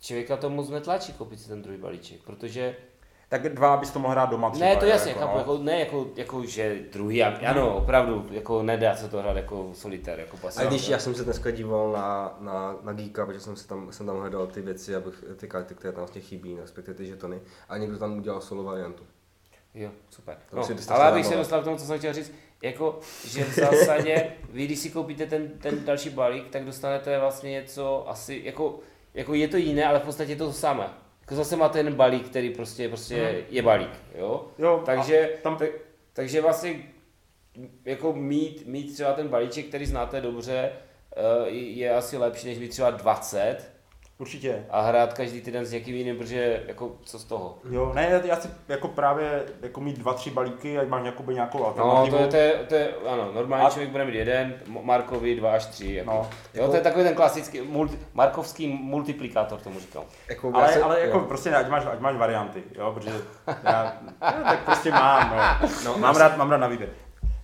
člověka 0.00 0.36
to 0.36 0.50
moc 0.50 0.68
netlačí 0.68 1.12
koupit 1.12 1.40
si 1.40 1.48
ten 1.48 1.62
druhý 1.62 1.78
balíček, 1.78 2.22
protože 2.22 2.76
tak 3.32 3.48
dva 3.48 3.76
bys 3.76 3.90
to 3.90 3.98
mohl 3.98 4.12
hrát 4.12 4.30
doma 4.30 4.50
třeba. 4.50 4.66
ne, 4.66 4.76
to 4.76 4.86
jasně, 4.86 5.10
jako, 5.10 5.20
chápu, 5.20 5.32
no. 5.34 5.38
jako, 5.38 5.58
ne 5.58 5.80
jako, 5.80 6.06
jako, 6.16 6.44
že 6.46 6.78
druhý, 6.92 7.22
a- 7.22 7.50
ano, 7.50 7.76
opravdu, 7.76 8.26
jako 8.30 8.62
nedá 8.62 8.96
se 8.96 9.08
to 9.08 9.18
hrát 9.18 9.36
jako 9.36 9.70
solitér, 9.74 10.18
jako 10.20 10.36
A 10.36 10.40
pasivní. 10.40 10.68
když 10.68 10.88
já 10.88 10.98
jsem 10.98 11.14
se 11.14 11.24
dneska 11.24 11.50
díval 11.50 11.92
na, 11.92 12.36
na, 12.40 12.76
na 12.82 12.92
Geeka, 12.92 13.26
protože 13.26 13.40
jsem, 13.40 13.56
se 13.56 13.68
tam, 13.68 13.92
jsem 13.92 14.06
tam 14.06 14.16
hledal 14.20 14.46
ty 14.46 14.60
věci, 14.60 14.94
abych 14.96 15.24
ty 15.36 15.48
karty, 15.48 15.74
které 15.74 15.92
tam 15.92 16.00
vlastně 16.00 16.20
chybí, 16.20 16.56
respektive 16.60 16.94
ty 16.96 17.06
žetony, 17.06 17.40
a 17.68 17.78
někdo 17.78 17.98
tam 17.98 18.18
udělal 18.18 18.40
solo 18.40 18.62
variantu. 18.62 19.02
Jo, 19.74 19.90
super. 20.10 20.36
To 20.50 20.56
No, 20.56 20.66
ale 20.88 21.04
abych 21.08 21.26
se 21.26 21.36
dostal 21.36 21.60
k 21.60 21.64
tomu, 21.64 21.76
co 21.76 21.84
jsem 21.84 21.98
chtěl 21.98 22.12
říct, 22.12 22.32
jako, 22.62 22.98
že 23.26 23.44
v 23.44 23.54
zásadě, 23.54 24.32
vy 24.50 24.66
když 24.66 24.78
si 24.78 24.90
koupíte 24.90 25.26
ten, 25.26 25.48
ten 25.48 25.84
další 25.84 26.10
balík, 26.10 26.48
tak 26.48 26.64
dostanete 26.64 27.18
vlastně 27.18 27.50
něco 27.50 28.08
asi, 28.08 28.40
jako, 28.44 28.78
jako 29.14 29.34
je 29.34 29.48
to 29.48 29.56
jiné, 29.56 29.84
ale 29.84 29.98
v 30.00 30.02
podstatě 30.02 30.32
je 30.32 30.36
to 30.36 30.46
to 30.46 30.52
samé. 30.52 31.01
Zase 31.32 31.56
máte 31.56 31.84
ten 31.84 31.94
balík, 31.94 32.28
který 32.28 32.50
prostě, 32.50 32.88
prostě 32.88 33.44
je 33.50 33.62
balík, 33.62 33.90
jo? 34.14 34.46
Jo, 34.58 34.82
Takže, 34.86 35.30
tam 35.42 35.56
tak, 35.56 35.68
takže 36.12 36.40
vlastně 36.40 36.82
jako 37.84 38.12
mít, 38.12 38.66
mít 38.66 38.92
třeba 38.94 39.12
ten 39.12 39.28
balíček, 39.28 39.66
který 39.66 39.86
znáte 39.86 40.20
dobře, 40.20 40.72
eh, 41.16 41.50
je 41.50 41.94
asi 41.94 42.16
lepší, 42.16 42.46
než 42.46 42.58
mít 42.58 42.68
třeba 42.68 42.90
20 42.90 43.71
určitě. 44.22 44.64
a 44.70 44.80
hrát 44.80 45.12
každý 45.12 45.40
týden 45.40 45.66
s 45.66 45.72
někým 45.72 45.94
jiným, 45.94 46.16
protože 46.18 46.62
jako 46.66 46.90
co 47.04 47.18
z 47.18 47.24
toho? 47.24 47.58
Jo, 47.70 47.92
ne, 47.94 48.20
já 48.24 48.36
si 48.36 48.48
jako 48.68 48.88
právě 48.88 49.42
jako 49.62 49.80
mít 49.80 49.98
dva, 49.98 50.14
tři 50.14 50.30
balíky, 50.30 50.78
ať 50.78 50.88
mám 50.88 51.06
jakoby 51.06 51.34
nějakou 51.34 51.58
No, 51.58 51.66
alternativu. 51.66 52.16
to 52.16 52.22
je, 52.22 52.28
to 52.28 52.36
je, 52.36 52.52
to 52.68 52.74
je 52.74 52.88
ano, 53.08 53.32
normální 53.32 53.66
A- 53.66 53.70
člověk 53.70 53.90
bude 53.90 54.04
mít 54.04 54.14
jeden, 54.14 54.54
Markovi 54.82 55.34
dva 55.34 55.52
až 55.52 55.66
tři. 55.66 55.92
Jako. 55.94 56.10
No, 56.10 56.30
jo, 56.54 56.68
to 56.68 56.74
je 56.76 56.80
takový 56.82 57.04
ten 57.04 57.14
klasický, 57.14 57.60
multi, 57.60 57.98
markovský 58.14 58.68
multiplikátor 58.68 59.60
tomu 59.60 59.80
říkám. 59.80 60.02
Jako, 60.28 60.48
já 60.48 60.54
ale, 60.54 60.72
se- 60.72 60.82
ale 60.82 61.00
jako 61.00 61.18
jo. 61.18 61.24
prostě 61.24 61.50
ať 61.54 61.68
máš, 61.68 61.84
ať 61.92 62.00
máš 62.00 62.16
varianty, 62.16 62.62
jo, 62.78 62.92
protože 62.94 63.10
já, 63.64 63.96
no, 64.02 64.12
tak 64.44 64.64
prostě 64.64 64.90
mám, 64.90 65.30
no. 65.62 65.68
No, 65.84 65.98
mám, 65.98 66.16
rád, 66.16 66.36
mám 66.36 66.50
rád 66.50 66.56
na 66.58 66.68
výběr. 66.68 66.88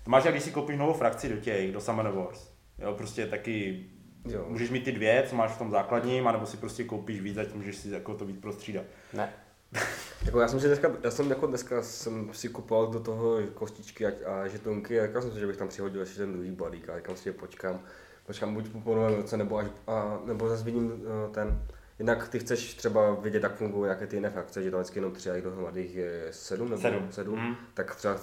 To 0.04 0.10
máš, 0.10 0.24
jak 0.24 0.34
když 0.34 0.44
si 0.44 0.50
koupíš 0.50 0.78
novou 0.78 0.92
frakci 0.92 1.28
do 1.28 1.36
těch, 1.36 1.72
do 1.72 1.80
Summoner 1.80 2.12
Wars. 2.12 2.48
Jo, 2.78 2.92
prostě 2.94 3.26
taky 3.26 3.84
Jo. 4.30 4.44
můžeš 4.48 4.70
mít 4.70 4.84
ty 4.84 4.92
dvě, 4.92 5.24
co 5.28 5.36
máš 5.36 5.50
v 5.50 5.58
tom 5.58 5.70
základním, 5.70 6.28
anebo 6.28 6.46
si 6.46 6.56
prostě 6.56 6.84
koupíš 6.84 7.20
víc, 7.20 7.36
ať 7.38 7.54
můžeš 7.54 7.76
si 7.76 7.90
jako 7.90 8.14
to 8.14 8.24
víc 8.24 8.36
prostřídat. 8.40 8.84
Ne. 9.12 9.32
Jako 10.26 10.40
já 10.40 10.48
jsem 10.48 10.60
si 10.60 10.66
dneska, 10.66 10.90
já 11.02 11.10
jsem 11.10 11.30
jako 11.30 11.46
dneska 11.46 11.82
jsem 11.82 12.28
si 12.32 12.48
kupoval 12.48 12.86
do 12.86 13.00
toho 13.00 13.38
kostičky 13.54 14.06
a, 14.06 14.10
a 14.26 14.46
žetonky 14.48 15.00
a 15.00 15.06
říkal 15.06 15.22
jsem 15.22 15.32
si, 15.32 15.40
že 15.40 15.46
bych 15.46 15.56
tam 15.56 15.68
přihodil 15.68 16.00
ještě 16.00 16.18
ten 16.18 16.32
druhý 16.32 16.50
balík 16.50 16.88
a 16.88 16.96
říkám 16.96 17.16
si, 17.16 17.24
že 17.24 17.32
počkám, 17.32 17.80
počkám 18.26 18.54
buď 18.54 18.68
po 18.84 18.94
novém 18.94 19.14
roce, 19.14 19.36
nebo 19.36 19.58
až, 19.58 19.66
a, 19.86 20.18
nebo 20.24 20.48
zase 20.48 20.64
vidím 20.64 20.86
uh, 20.86 21.34
ten, 21.34 21.62
Jinak 21.98 22.28
ty 22.28 22.38
chceš 22.38 22.74
třeba 22.74 23.14
vědět, 23.14 23.42
jak 23.42 23.56
fungují 23.56 23.88
jaké 23.88 24.06
ty 24.06 24.16
jiné 24.16 24.30
frakce, 24.30 24.62
že 24.62 24.70
tam 24.70 24.80
vždycky 24.80 24.98
jenom 24.98 25.12
tři 25.12 25.30
a 25.30 25.34
jich 25.34 25.44
dohromady 25.44 25.90
je 25.92 26.26
sedm 26.30 26.70
nebo 26.70 26.82
Sedm. 26.82 27.08
sedm 27.10 27.38
Mhm. 27.38 27.56
tak 27.74 27.96
třeba 27.96 28.16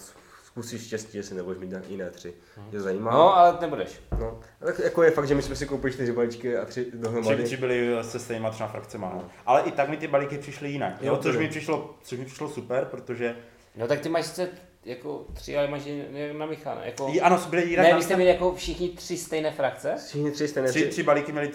zkusíš 0.55 0.85
štěstí, 0.85 1.17
jestli 1.17 1.35
nebudeš 1.35 1.59
mít 1.59 1.73
jiné 1.87 2.09
tři. 2.11 2.33
Mě 2.71 2.81
zajímá. 2.81 3.11
No, 3.11 3.37
ale 3.37 3.57
nebudeš. 3.61 3.89
no. 4.19 4.39
Tak 4.59 4.79
jako 4.79 5.03
je 5.03 5.11
fakt, 5.11 5.27
že 5.27 5.35
my 5.35 5.41
jsme 5.41 5.55
si 5.55 5.65
koupili 5.65 5.93
čtyři 5.93 6.11
balíčky 6.11 6.57
a 6.57 6.65
tři 6.65 6.85
Tři, 6.85 6.97
dohromady. 6.97 7.43
tři 7.43 7.57
byly 7.57 7.89
se 8.01 8.19
stejnýma 8.19 8.49
třeba 8.49 8.69
frakcema. 8.69 9.11
No. 9.15 9.25
Ale 9.45 9.61
i 9.61 9.71
tak 9.71 9.89
mi 9.89 9.97
ty 9.97 10.07
balíky 10.07 10.37
přišly 10.37 10.69
jinak, 10.69 10.93
jo, 11.01 11.13
Jo, 11.13 11.17
což, 11.23 11.37
mi 11.37 11.47
přišlo, 11.47 11.95
což 12.03 12.19
mi 12.19 12.25
přišlo 12.25 12.49
super, 12.49 12.85
protože 12.85 13.35
No 13.75 13.87
tak 13.87 13.99
ty 13.99 14.09
máš 14.09 14.25
sice 14.25 14.49
jako 14.85 15.25
tři, 15.33 15.57
ale 15.57 15.67
máš 15.67 15.85
je 15.85 16.05
nějak 16.11 16.35
namíchané. 16.35 16.81
Jako... 16.85 17.09
I, 17.13 17.21
ano, 17.21 17.41
byly 17.49 17.69
jinak. 17.69 17.85
Ne, 17.85 17.91
na- 17.91 17.97
vy 17.97 18.03
jste 18.03 18.15
měli 18.15 18.31
jako 18.31 18.55
všichni 18.55 18.89
tři 18.89 19.17
stejné 19.17 19.51
frakce? 19.51 19.95
Všichni 20.07 20.31
tři 20.31 20.47
stejné 20.47 20.69
tři, 20.69 20.79
tři. 20.81 20.89
tři 20.89 21.03
balíky 21.03 21.31
měly 21.31 21.47
uh, 21.47 21.53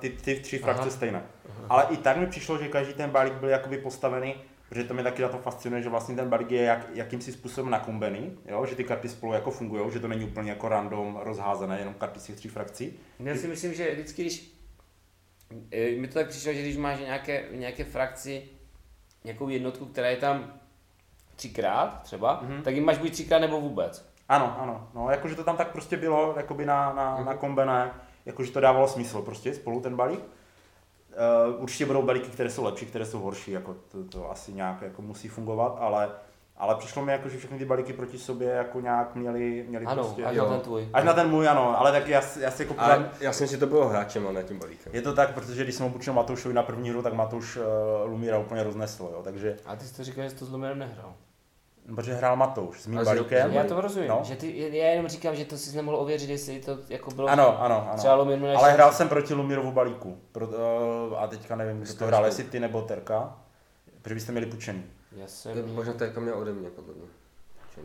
ty, 0.00 0.10
ty 0.10 0.34
tři 0.40 0.58
frakce 0.58 0.80
Aha. 0.82 0.90
stejné. 0.90 1.22
Ale 1.68 1.86
i 1.90 1.96
tak 1.96 2.16
mi 2.16 2.26
přišlo, 2.26 2.58
že 2.58 2.68
každý 2.68 2.94
ten 2.94 3.10
balík 3.10 3.34
byl 3.34 3.48
jakoby 3.48 3.78
postavený, 3.78 4.34
protože 4.72 4.84
to 4.84 4.94
mě 4.94 5.02
taky 5.02 5.22
na 5.22 5.28
to 5.28 5.38
fascinuje, 5.38 5.82
že 5.82 5.88
vlastně 5.88 6.16
ten 6.16 6.28
balík 6.28 6.50
je 6.50 6.62
jak, 6.62 6.86
jakýmsi 6.94 7.32
způsobem 7.32 7.70
nakumbený, 7.70 8.38
jo? 8.46 8.66
že 8.66 8.76
ty 8.76 8.84
karty 8.84 9.08
spolu 9.08 9.32
jako 9.32 9.50
fungují, 9.50 9.90
že 9.92 10.00
to 10.00 10.08
není 10.08 10.24
úplně 10.24 10.50
jako 10.50 10.68
random 10.68 11.16
rozházené, 11.22 11.78
jenom 11.78 11.94
karty 11.94 12.20
z 12.20 12.24
těch 12.24 12.36
tří 12.36 12.48
frakcí. 12.48 12.98
Já 13.18 13.36
si 13.36 13.48
myslím, 13.48 13.74
že 13.74 13.92
vždycky, 13.94 14.22
když 14.22 14.54
eh, 15.72 15.96
mi 16.00 16.08
to 16.08 16.14
tak 16.14 16.28
přišlo, 16.28 16.52
že 16.52 16.62
když 16.62 16.76
máš 16.76 16.98
nějaké, 17.00 17.44
nějaké 17.52 17.84
frakci 17.84 18.42
nějakou 19.24 19.48
jednotku, 19.48 19.86
která 19.86 20.08
je 20.08 20.16
tam 20.16 20.52
třikrát 21.36 22.02
třeba, 22.02 22.40
Mhm. 22.42 22.52
mm-hmm. 22.52 22.62
tak 22.62 22.74
ji 22.74 22.80
máš 22.80 22.98
buď 22.98 23.12
třikrát 23.12 23.38
nebo 23.38 23.60
vůbec. 23.60 24.08
Ano, 24.28 24.56
ano, 24.60 24.90
no, 24.94 25.10
jakože 25.10 25.34
to 25.34 25.44
tam 25.44 25.56
tak 25.56 25.72
prostě 25.72 25.96
bylo, 25.96 26.34
jakoby 26.36 26.66
na, 26.66 26.92
na, 26.92 27.16
Mhm. 27.16 27.26
na 27.26 27.34
kombené, 27.34 27.92
jakože 28.26 28.52
to 28.52 28.60
dávalo 28.60 28.88
smysl 28.88 29.22
prostě 29.22 29.54
spolu 29.54 29.80
ten 29.80 29.96
balík. 29.96 30.20
Uh, 31.12 31.62
určitě 31.62 31.86
budou 31.86 32.02
balíky, 32.02 32.28
které 32.30 32.50
jsou 32.50 32.64
lepší, 32.64 32.86
které 32.86 33.04
jsou 33.04 33.20
horší, 33.20 33.50
jako 33.50 33.76
to, 33.92 34.04
to 34.04 34.30
asi 34.30 34.52
nějak 34.52 34.82
jako 34.82 35.02
musí 35.02 35.28
fungovat, 35.28 35.76
ale 35.80 36.10
ale 36.56 36.74
přišlo 36.74 37.04
mi 37.04 37.12
jako, 37.12 37.28
že 37.28 37.38
všechny 37.38 37.58
ty 37.58 37.64
balíky 37.64 37.92
proti 37.92 38.18
sobě 38.18 38.48
jako 38.48 38.80
nějak 38.80 39.14
měli, 39.14 39.64
měli 39.68 39.86
Ano, 39.86 40.02
prostě... 40.04 40.24
až 40.24 40.36
jo. 40.36 40.44
na 40.44 40.50
ten 40.50 40.60
tvůj. 40.60 40.88
Až 40.92 41.04
na 41.04 41.12
ten 41.12 41.30
můj, 41.30 41.48
ano, 41.48 41.80
ale 41.80 41.92
tak 41.92 42.08
já, 42.08 42.20
si- 42.20 42.40
já 42.40 42.50
si 42.50 42.62
jako 42.62 42.74
pořád, 42.74 42.92
Ale 42.92 43.10
já 43.20 43.32
jsem 43.32 43.48
si 43.48 43.58
to 43.58 43.66
bylo 43.66 43.88
hráčem 43.88 44.26
a 44.28 44.32
ne 44.32 44.42
tím 44.42 44.58
balíkem. 44.58 44.94
je 44.94 45.02
to 45.02 45.14
tak, 45.14 45.34
protože 45.34 45.64
když 45.64 45.74
jsem 45.74 45.86
obučil 45.86 46.12
Matoušovi 46.12 46.54
na 46.54 46.62
první 46.62 46.90
hru, 46.90 47.02
tak 47.02 47.12
Matouš 47.14 47.56
uh, 47.56 47.62
Lumíra 48.10 48.38
úplně 48.38 48.62
roznesl, 48.62 49.08
jo, 49.12 49.20
takže, 49.24 49.56
A 49.66 49.76
ty 49.76 49.84
jsi 49.84 49.94
to 49.96 50.04
říkal, 50.04 50.24
že 50.24 50.30
jsi 50.30 50.36
to 50.36 50.44
s 50.44 50.50
Lumirem 50.52 50.78
nehrál. 50.78 51.14
Protože 51.94 52.14
hrál 52.14 52.36
Matouš 52.36 52.80
s 52.80 52.86
mým 52.86 53.04
balíkem. 53.04 53.52
Já 53.52 53.64
to 53.64 53.80
rozumím, 53.80 54.08
No. 54.08 54.20
že 54.24 54.36
ty, 54.36 54.76
já 54.76 54.86
jenom 54.86 55.08
říkám, 55.08 55.36
že 55.36 55.44
to 55.44 55.56
si 55.56 55.76
nemohl 55.76 55.96
ověřit, 55.96 56.30
jestli 56.30 56.60
to 56.60 56.78
jako 56.88 57.10
bylo... 57.10 57.28
Ano, 57.28 57.62
ano, 57.62 57.88
Třeba 57.96 58.12
ano. 58.12 58.22
Lumír 58.22 58.38
měl 58.38 58.58
Ale 58.58 58.72
hrál 58.72 58.92
jsem 58.92 59.08
proti 59.08 59.34
Lumírovu 59.34 59.72
balíku. 59.72 60.18
Pro, 60.32 60.46
uh, 60.46 60.54
a 61.18 61.26
teďka 61.26 61.56
nevím, 61.56 61.80
kdo 61.80 61.94
to 61.94 62.06
hrál, 62.06 62.26
jestli 62.26 62.44
ty 62.44 62.60
nebo 62.60 62.82
Terka. 62.82 63.36
Protože 64.02 64.14
byste 64.14 64.32
měli 64.32 64.46
půjčený. 64.46 64.84
Já 65.16 65.26
jsem... 65.26 65.74
Možná 65.74 65.92
teďka 65.92 66.20
měl 66.20 66.38
ode 66.38 66.52
mě, 66.52 66.70
podle 66.70 66.94
mě. 66.94 67.04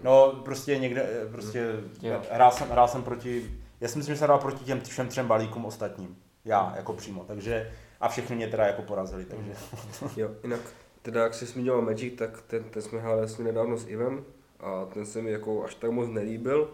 No, 0.04 0.32
prostě 0.46 0.78
někde, 0.78 1.02
eh, 1.24 1.32
prostě 1.32 1.66
Jo. 2.02 2.22
hrál 2.32 2.52
jsem, 2.52 2.70
hrál 2.70 2.88
jsem 2.88 3.04
proti, 3.04 3.52
já 3.82 3.88
si 3.88 3.98
myslím, 3.98 4.16
že 4.16 4.20
jsem 4.20 4.26
hrál 4.26 4.40
proti 4.40 4.66
těm 4.66 4.82
všem 4.82 5.08
třem 5.08 5.28
balíkům 5.28 5.66
ostatním. 5.66 6.18
Já, 6.46 6.74
jako 6.76 6.94
přímo, 6.94 7.24
takže, 7.24 7.72
a 8.02 8.08
všechny 8.08 8.36
mě 8.36 8.48
teda 8.48 8.66
jako 8.68 8.82
porazili, 8.82 9.26
takže. 9.26 9.52
Jo, 10.18 10.30
jinak, 10.44 10.60
teda 11.08 11.24
jak 11.24 11.34
jsi 11.34 11.46
zmiňoval 11.46 11.82
Magic, 11.82 12.14
tak 12.18 12.42
ten, 12.42 12.64
ten 12.64 12.82
jsme 12.82 13.00
hráli 13.00 13.20
vlastně 13.20 13.46
nedávno 13.46 13.78
s 13.78 13.88
Ivem 13.88 14.26
a 14.60 14.86
ten 14.86 15.06
se 15.06 15.22
mi 15.22 15.32
jako 15.32 15.64
až 15.64 15.76
tak 15.76 15.92
moc 15.92 16.10
nelíbil 16.10 16.70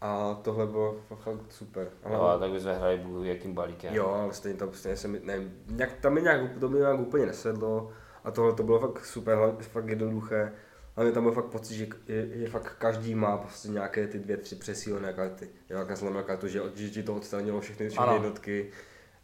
a 0.00 0.34
tohle 0.42 0.66
bylo 0.66 0.96
fakt 1.14 1.40
super. 1.48 1.88
Ale, 2.04 2.14
No, 2.14 2.28
a 2.28 2.38
tak 2.38 2.50
bychom 2.50 2.70
hráli 2.72 2.98
bůh 2.98 3.26
jakým 3.26 3.54
balíkem. 3.54 3.94
Jo, 3.94 4.06
ale 4.06 4.32
stejně 4.32 4.58
tam 4.58 4.72
stejně 4.72 4.96
se 4.96 5.08
mi, 5.08 5.20
nevím, 5.24 5.52
nějak, 5.70 5.92
tam 6.00 6.14
mi 6.14 6.22
nějak, 6.22 6.40
to 6.60 6.68
mi 6.68 6.78
nějak 6.78 7.00
úplně 7.00 7.26
nesedlo 7.26 7.90
a 8.24 8.30
tohle 8.30 8.52
to 8.52 8.62
bylo 8.62 8.78
fakt 8.80 9.04
super, 9.06 9.38
fakt 9.60 9.88
jednoduché. 9.88 10.52
A 10.96 11.02
mě 11.02 11.12
tam 11.12 11.22
byl 11.22 11.32
fakt 11.32 11.44
pocit, 11.46 11.74
že 11.74 11.86
je, 12.08 12.26
je 12.26 12.48
fakt 12.48 12.76
každý 12.78 13.14
má 13.14 13.36
prostě 13.36 13.68
nějaké 13.68 14.06
ty 14.06 14.18
dvě, 14.18 14.36
tři 14.36 14.54
přesílené 14.54 15.12
karty. 15.12 15.48
Jo, 15.70 15.78
jak 15.78 15.88
já 15.88 15.96
jsem 15.96 16.10
měl 16.10 16.22
kartu, 16.22 16.48
že, 16.48 16.60
že 16.74 16.90
ti 16.90 17.02
to 17.02 17.14
odstranilo 17.14 17.60
všechny, 17.60 17.88
všechny 17.88 18.04
Ano. 18.06 18.14
jednotky. 18.14 18.70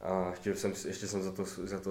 A 0.01 0.31
ještě 0.31 0.55
jsem, 0.55 0.73
ještě 0.87 1.07
jsem 1.07 1.23
za 1.23 1.33
to, 1.33 1.45
za 1.45 1.81
to 1.81 1.91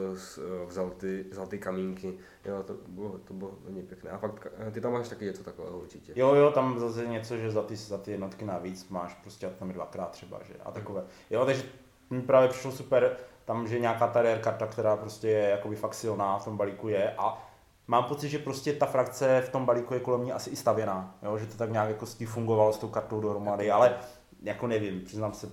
vzal, 0.68 0.89
ty, 0.89 1.26
vzal 1.32 1.47
ty 1.47 1.60
kamínky. 1.60 2.14
Jo, 2.45 2.64
to 2.64 2.74
bylo, 2.88 3.18
to 3.18 3.34
bylo 3.34 3.51
hodně 3.66 3.84
pěkné. 3.84 4.12
A 4.12 4.18
fakt, 4.18 4.47
eh, 4.68 4.72
ty 4.72 4.82
tam 4.82 4.93
máš 4.93 5.10
taky 5.10 5.26
něco 5.26 5.43
takového 5.43 5.80
určitě. 5.80 6.14
Jo, 6.16 6.36
jo, 6.36 6.51
tam 6.51 6.80
zase 6.80 7.05
něco, 7.05 7.38
že 7.38 7.51
za 7.51 7.62
ty, 7.62 7.76
za 7.76 7.97
ty 7.97 8.12
jednotky 8.12 8.45
navíc 8.45 8.89
máš 8.89 9.14
prostě 9.14 9.47
tam 9.47 9.72
dvakrát 9.72 10.12
třeba, 10.12 10.39
že 10.43 10.53
a 10.66 10.72
takové. 10.72 11.03
Jo, 11.30 11.45
takže 11.45 11.64
mi 12.10 12.22
právě 12.22 12.49
přišlo 12.49 12.72
super, 12.72 13.18
tam, 13.45 13.68
že 13.68 13.80
nějaká 13.80 14.08
ta 14.08 14.22
rare 14.22 14.39
karta, 14.39 14.68
která 14.68 14.97
prostě 14.97 15.28
je 15.28 15.49
jakoby 15.49 15.76
fakt 15.76 15.93
silná 15.93 16.39
v 16.39 16.45
tom 16.45 16.58
balíku 16.58 16.88
je 16.88 17.16
a 17.18 17.47
mám 17.88 18.03
pocit, 18.03 18.30
že 18.30 18.39
prostě 18.39 18.74
ta 18.74 18.86
frakce 18.86 19.41
v 19.41 19.49
tom 19.49 19.66
balíku 19.66 19.93
je 19.93 19.99
kolem 19.99 20.24
ní 20.24 20.32
asi 20.32 20.49
i 20.49 20.55
stavěná, 20.55 21.18
jo, 21.24 21.38
že 21.38 21.45
to 21.45 21.58
tak 21.58 21.72
nějak 21.72 21.89
jako 21.89 22.05
s 22.05 22.16
tím 22.16 22.28
fungovalo 22.28 22.74
s 22.74 22.78
tou 22.78 22.88
kartou 22.88 23.22
dohromady, 23.22 23.72
ale 23.72 23.97
jako 24.43 24.68
nevím, 24.68 25.01
přiznám 25.01 25.34
se, 25.34 25.49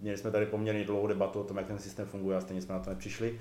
měli 0.00 0.18
jsme 0.18 0.30
tady 0.30 0.46
poměrně 0.46 0.84
dlouhou 0.84 1.06
debatu 1.06 1.40
o 1.40 1.44
tom, 1.44 1.56
jak 1.56 1.66
ten 1.66 1.78
systém 1.78 2.06
funguje 2.06 2.36
a 2.36 2.40
stejně 2.40 2.62
jsme 2.62 2.74
na 2.74 2.80
to 2.80 2.90
nepřišli. 2.90 3.38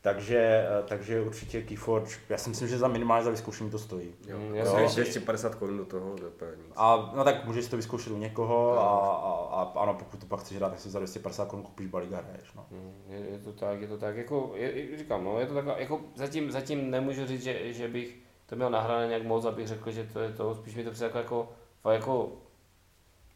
Takže, 0.00 0.38
eh, 0.38 0.82
takže 0.88 1.20
určitě 1.20 1.62
Keyforge, 1.62 2.10
já 2.28 2.38
si 2.38 2.48
myslím, 2.50 2.68
že 2.68 2.78
za 2.78 2.88
minimálně 2.88 3.24
za 3.24 3.30
vyzkoušení 3.30 3.70
to 3.70 3.78
stojí. 3.78 4.14
Jo, 4.28 4.36
Mm, 4.38 4.44
jo. 4.44 4.54
já 4.54 4.64
jsem 4.64 4.74
jo. 4.78 4.82
ještě- 4.84 5.00
250 5.00 5.54
korun 5.54 5.76
do 5.78 5.84
toho, 5.84 6.16
to 6.36 6.44
je 6.44 6.56
nic. 6.56 6.66
A 6.76 7.12
no 7.16 7.24
tak 7.24 7.44
můžeš 7.44 7.66
to 7.68 7.76
vyzkoušet 7.76 8.12
u 8.12 8.16
někoho 8.18 8.78
a, 8.78 8.82
a, 8.86 9.62
a 9.62 9.80
ano, 9.82 9.94
pokud 9.94 10.20
to 10.20 10.26
pak 10.26 10.40
chceš 10.40 10.56
hrát, 10.56 10.70
tak 10.70 10.80
si 10.80 10.90
za 10.90 10.98
250 10.98 11.48
korun 11.48 11.64
koupíš 11.64 11.86
balík 11.86 12.12
a 12.12 12.16
hraješ. 12.28 12.52
No. 12.56 12.66
Mm, 12.70 12.92
Je, 13.08 13.18
je, 13.32 13.38
to 13.38 13.52
tak, 13.52 13.80
je 13.80 13.88
to 13.88 13.98
tak, 13.98 14.16
jako, 14.16 14.52
je, 14.54 14.98
říkám, 14.98 15.24
no, 15.24 15.40
je 15.40 15.46
to 15.46 15.54
tak, 15.54 15.64
jako 15.78 16.00
zatím, 16.14 16.50
zatím 16.50 16.90
nemůžu 16.90 17.26
říct, 17.26 17.42
že, 17.42 17.72
že 17.72 17.88
bych 17.88 18.18
to 18.46 18.56
měl 18.56 18.70
nahrané 18.70 19.06
nějak 19.06 19.22
moc, 19.24 19.44
abych 19.44 19.68
řekl, 19.68 19.90
že 19.90 20.04
to 20.12 20.20
je 20.20 20.32
to, 20.32 20.54
spíš 20.54 20.74
mi 20.74 20.84
to 20.84 20.90
přijde 20.90 21.06
jako, 21.06 21.18
jako, 21.18 21.90
jako 21.90 22.32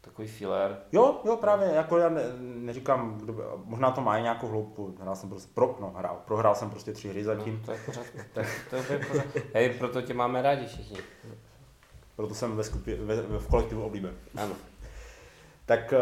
takový 0.07 0.29
filler. 0.29 0.79
Jo, 0.93 1.21
jo, 1.25 1.37
právě, 1.37 1.69
jako 1.75 1.99
já 1.99 2.09
ne, 2.09 2.23
neříkám, 2.41 3.19
kdo, 3.19 3.33
by- 3.33 3.43
možná 3.65 3.91
to 3.91 4.01
má 4.01 4.19
i 4.19 4.23
nějakou 4.23 4.47
hloubku, 4.49 4.95
hrál 5.01 5.17
jsem 5.17 5.29
prostě, 5.29 5.51
pro, 5.55 5.77
no, 5.81 5.93
hrál, 5.97 6.21
prohrál 6.25 6.55
jsem 6.55 6.71
prostě 6.71 6.93
tři 6.93 7.09
hry 7.09 7.25
zatím, 7.25 7.55
No, 7.61 7.65
to 7.67 7.73
je 7.73 7.79
v 7.79 7.87
pořádku. 7.87 8.19
To, 8.35 8.41
to 8.71 8.93
je 8.93 8.99
pořádku. 8.99 9.39
Hej, 9.55 9.71
proto 9.71 10.03
tě 10.03 10.15
máme 10.15 10.43
rádi 10.43 10.67
všichni. 10.67 10.97
proto 12.17 12.35
jsem 12.35 12.57
ve 12.57 12.65
skupi, 12.65 12.95
ve, 12.95 13.17
ve, 13.23 13.39
v 13.39 13.49
kolektivu 13.49 13.83
oblíben. 13.83 14.15
Ano. 14.37 14.55
Tak 15.67 15.95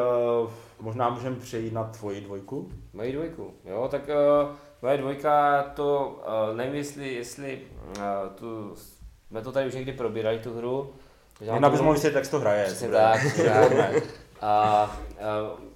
uh, 0.44 0.50
možná 0.80 1.08
můžeme 1.10 1.36
přejít 1.36 1.72
na 1.72 1.84
tvoji 1.84 2.20
dvojku. 2.20 2.70
Moji 2.92 3.12
dvojku, 3.12 3.54
jo, 3.64 3.88
tak 3.90 4.02
uh, 4.08 4.54
moje 4.82 4.96
dvojka, 4.98 5.62
to 5.62 6.18
uh, 6.50 6.56
nevím, 6.56 6.74
jestli, 6.74 7.14
jestli 7.14 7.62
uh, 7.98 8.02
tu, 8.34 8.74
jsme 9.28 9.42
to 9.42 9.52
tady 9.52 9.66
už 9.66 9.74
někdy 9.74 9.92
probírali, 9.92 10.38
tu 10.38 10.54
hru. 10.56 10.94
Možná 11.40 11.70
bys 11.70 11.80
mohl 11.80 11.92
vysvětlit, 11.92 12.18
jak 12.18 12.30
to 12.30 12.40
hraje. 12.40 12.64
Přesně 12.64 12.88
tak. 12.88 13.20
A, 14.40 14.48
a 14.50 14.90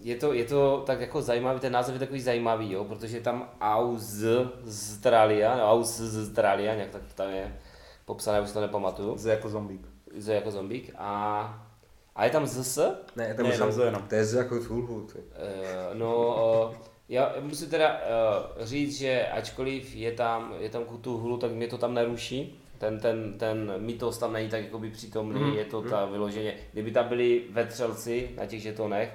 je, 0.01 0.17
to, 0.17 0.33
je 0.33 0.45
to 0.45 0.83
tak 0.87 1.01
jako 1.01 1.23
zajímavý, 1.23 1.61
ten 1.61 1.73
název 1.73 1.95
je 1.95 1.99
takový 1.99 2.21
zajímavý, 2.21 2.73
jo, 2.73 2.85
protože 2.85 3.17
je 3.17 3.21
tam 3.21 3.49
Australia, 3.61 5.57
no, 5.57 5.73
Australia, 5.73 6.75
nějak 6.75 6.91
tak 6.91 7.03
tam 7.15 7.31
je 7.31 7.57
popsané, 8.05 8.41
už 8.41 8.53
to 8.53 8.61
nepamatuju, 8.61 9.17
Z 9.17 9.27
jako 9.27 9.49
zombík. 9.49 9.89
Z 10.17 10.29
jako 10.29 10.51
zombík. 10.51 10.95
A, 10.99 11.69
a 12.17 12.25
je 12.25 12.31
tam 12.31 12.47
ZS, 12.47 12.77
Ne, 12.77 13.29
Ne, 13.29 13.35
tam 13.35 13.47
je 13.47 13.53
je 13.53 13.59
tam 13.59 13.81
jenom. 13.81 14.03
To 14.03 14.15
je 14.15 14.25
z 14.25 14.35
jako 14.35 14.65
Tulhu, 14.65 15.01
ty. 15.01 15.19
Eh, 15.19 15.95
no, 15.95 16.71
eh, 16.73 16.77
já 17.09 17.35
musím 17.41 17.71
teda 17.71 18.01
eh, 18.01 18.67
říct, 18.67 18.99
že 18.99 19.27
ačkoliv 19.27 19.95
je 19.95 20.13
tam, 20.13 20.55
je 20.59 20.71
tam 20.71 20.85
kutu 20.85 21.19
hulu, 21.19 21.37
tak 21.37 21.51
mě 21.51 21.69
to 21.69 21.79
tam 21.79 21.95
neruší. 21.95 22.61
Ten, 22.79 23.01
ten, 23.01 23.39
ten 23.39 23.73
mytos 23.79 24.19
tam 24.19 24.33
není 24.33 24.49
tak 24.49 24.65
jakoby 24.65 24.91
přítomný, 24.91 25.41
Mhm. 25.41 25.53
je 25.53 25.65
to 25.65 25.83
ta 25.83 26.05
vyloženě. 26.05 26.55
Kdyby 26.73 26.91
tam 26.91 27.09
byli 27.09 27.45
vetřelci 27.51 28.31
na 28.37 28.47
těch 28.47 28.63
žetonech, 28.63 29.13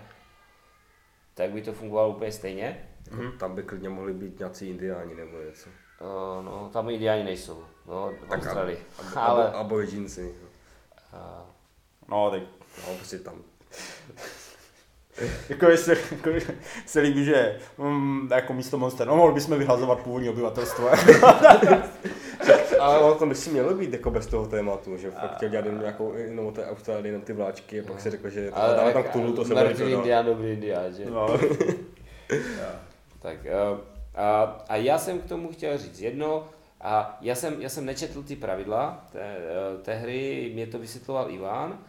tak 1.34 1.50
by 1.52 1.62
to 1.62 1.74
fungovalo 1.74 2.10
úplně 2.10 2.32
stejně. 2.32 2.90
Jako, 3.12 3.24
tam 3.38 3.56
by 3.56 3.64
klidně 3.64 3.90
mohli 3.90 4.14
být 4.14 4.40
nějací 4.40 4.70
indiáni 4.70 5.16
nebo 5.16 5.38
něco. 5.50 5.70
Uh, 5.70 6.46
no, 6.46 6.70
tam 6.74 6.90
indiáni 6.90 7.24
nejsou, 7.24 7.64
no, 7.88 8.12
v 8.26 8.30
Tak 8.30 8.40
Austrálii. 8.40 8.78
Abo, 9.00 9.20
Ale, 9.20 9.48
abo, 9.48 9.58
aboridžinci. 9.58 10.34
uh, 11.14 11.20
No, 12.10 12.32
tak 12.32 12.42
No, 12.88 12.96
prostě 12.96 13.20
tam. 13.20 13.36
Jako 15.50 15.78
se, 15.78 15.98
jako 16.12 16.30
se 16.86 17.00
líbí, 17.00 17.26
že 17.26 17.60
mm, 17.78 18.30
jako 18.32 18.54
místo 18.54 18.78
monster, 18.78 19.08
no 19.08 19.16
mohli 19.16 19.34
bychom 19.34 19.58
vyhazovat 19.60 20.00
původní 20.00 20.30
obyvatelstvo. 20.30 20.90
Ale 22.84 23.00
ono 23.00 23.16
to 23.16 23.26
by 23.26 23.36
si 23.36 23.50
mělo 23.50 23.74
být 23.74 23.94
jako 23.94 24.12
bez 24.12 24.28
toho 24.28 24.46
tématu, 24.48 24.98
že 24.98 25.12
fakt 25.12 25.36
chtěl 25.36 25.50
dělat 25.50 25.66
jenom 25.66 25.82
nějakou 25.82 26.14
jenom 26.14 26.46
o 26.46 26.52
té 26.52 26.66
Austrálii, 26.66 27.08
jenom 27.08 27.22
ty 27.22 27.34
vláčky 27.34 27.82
a 27.82 27.84
pak 27.88 28.02
si 28.02 28.10
řekl, 28.10 28.30
že 28.30 28.52
to 28.52 28.76
dáme 28.76 28.94
tam 28.94 29.04
k 29.04 29.10
Tulu, 29.10 29.34
to 29.34 29.46
se 29.46 29.54
bude 29.54 29.74
dál. 29.74 29.90
indián, 29.90 30.26
dobrý 30.26 30.52
indián, 30.52 30.94
že? 30.94 31.06
no. 31.06 31.28
Tak 33.22 33.38
uh, 33.46 33.80
a, 34.16 34.44
a 34.70 34.76
já 34.76 34.98
jsem 34.98 35.20
k 35.20 35.26
tomu 35.26 35.52
chtěl 35.52 35.78
říct 35.78 36.00
jedno, 36.00 36.48
a 36.84 37.18
já 37.22 37.36
jsem, 37.36 37.62
já 37.62 37.70
jsem 37.70 37.86
nečetl 37.86 38.24
ty 38.24 38.36
pravidla 38.36 39.06
té, 39.12 39.20
eh, 39.22 39.78
té 39.82 39.94
hry, 39.94 40.52
mě 40.54 40.68
to 40.68 40.80
vysvětloval 40.80 41.32
Ivan, 41.32 41.80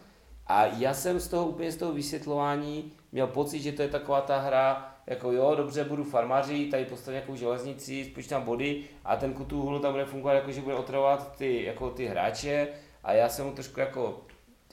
a 0.47 0.65
já 0.65 0.93
jsem 0.93 1.19
z 1.19 1.27
toho 1.27 1.45
úplně 1.45 1.71
z 1.71 1.77
toho 1.77 1.93
vysvětlování 1.93 2.91
měl 3.11 3.27
pocit, 3.27 3.59
že 3.59 3.71
to 3.71 3.81
je 3.81 3.87
taková 3.87 4.21
ta 4.21 4.39
hra, 4.39 4.94
jako 5.07 5.31
jo, 5.31 5.55
dobře, 5.55 5.83
budu 5.83 6.03
farmaří, 6.03 6.69
tady 6.71 6.85
postavím 6.85 7.15
nějakou 7.15 7.35
železnici, 7.35 8.05
spočítám 8.11 8.43
body 8.43 8.83
a 9.05 9.15
ten 9.15 9.33
kutuhlu 9.33 9.79
tam 9.79 9.91
bude 9.91 10.05
fungovat 10.05 10.33
jako, 10.33 10.51
že 10.51 10.61
bude 10.61 10.75
otravovat 10.75 11.35
ty, 11.37 11.63
jako 11.63 11.89
ty 11.89 12.05
hráče 12.05 12.67
a 13.03 13.13
já 13.13 13.29
jsem 13.29 13.45
mu 13.45 13.51
trošku 13.51 13.79
jako, 13.79 14.21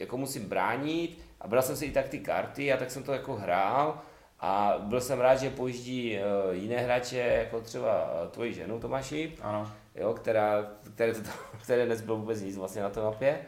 jako 0.01 0.17
musím 0.17 0.49
bránit 0.49 1.19
a 1.41 1.49
bral 1.49 1.63
jsem 1.63 1.77
si 1.77 1.87
i 1.87 1.91
tak 1.93 2.09
ty 2.09 2.19
karty 2.19 2.73
a 2.73 2.77
tak 2.77 2.91
jsem 2.91 3.03
to 3.03 3.13
jako 3.13 3.35
hrál 3.35 3.99
a 4.41 4.75
byl 4.79 5.01
jsem 5.01 5.21
rád, 5.21 5.35
že 5.37 5.51
pojíždí 5.51 6.17
eh, 6.19 6.23
jiné 6.53 6.77
hráče, 6.77 7.19
jako 7.19 7.61
třeba 7.61 8.11
eh, 8.25 8.29
tvoji 8.29 8.55
ženu 8.55 8.81
Tomáši, 8.81 9.33
Ano. 9.43 9.71
jo, 9.95 10.15
která, 10.15 10.67
které, 10.95 11.15
to, 11.15 11.21
které 11.63 11.87
dnes 11.87 12.01
bylo 12.01 12.17
vůbec 12.17 12.41
nic 12.41 12.57
vlastně 12.57 12.83
na 12.83 12.91
té 12.91 13.01
mapě. 13.01 13.39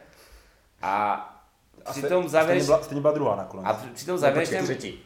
A 0.81 1.13
A 1.85 1.91
při 1.91 1.99
ste- 1.99 2.09
tom 2.09 2.23
stejně, 2.23 2.29
závěrečném, 2.29 2.65
byla, 2.67 2.83
stejně 2.83 3.01
byla 3.01 3.13
druhá 3.13 3.35
nakonec. 3.35 3.65
a 3.67 3.73
při, 3.73 3.87
při 3.87 4.05
tom 4.05 4.17
závěrečném, 4.17 4.63
třetí. 4.63 4.99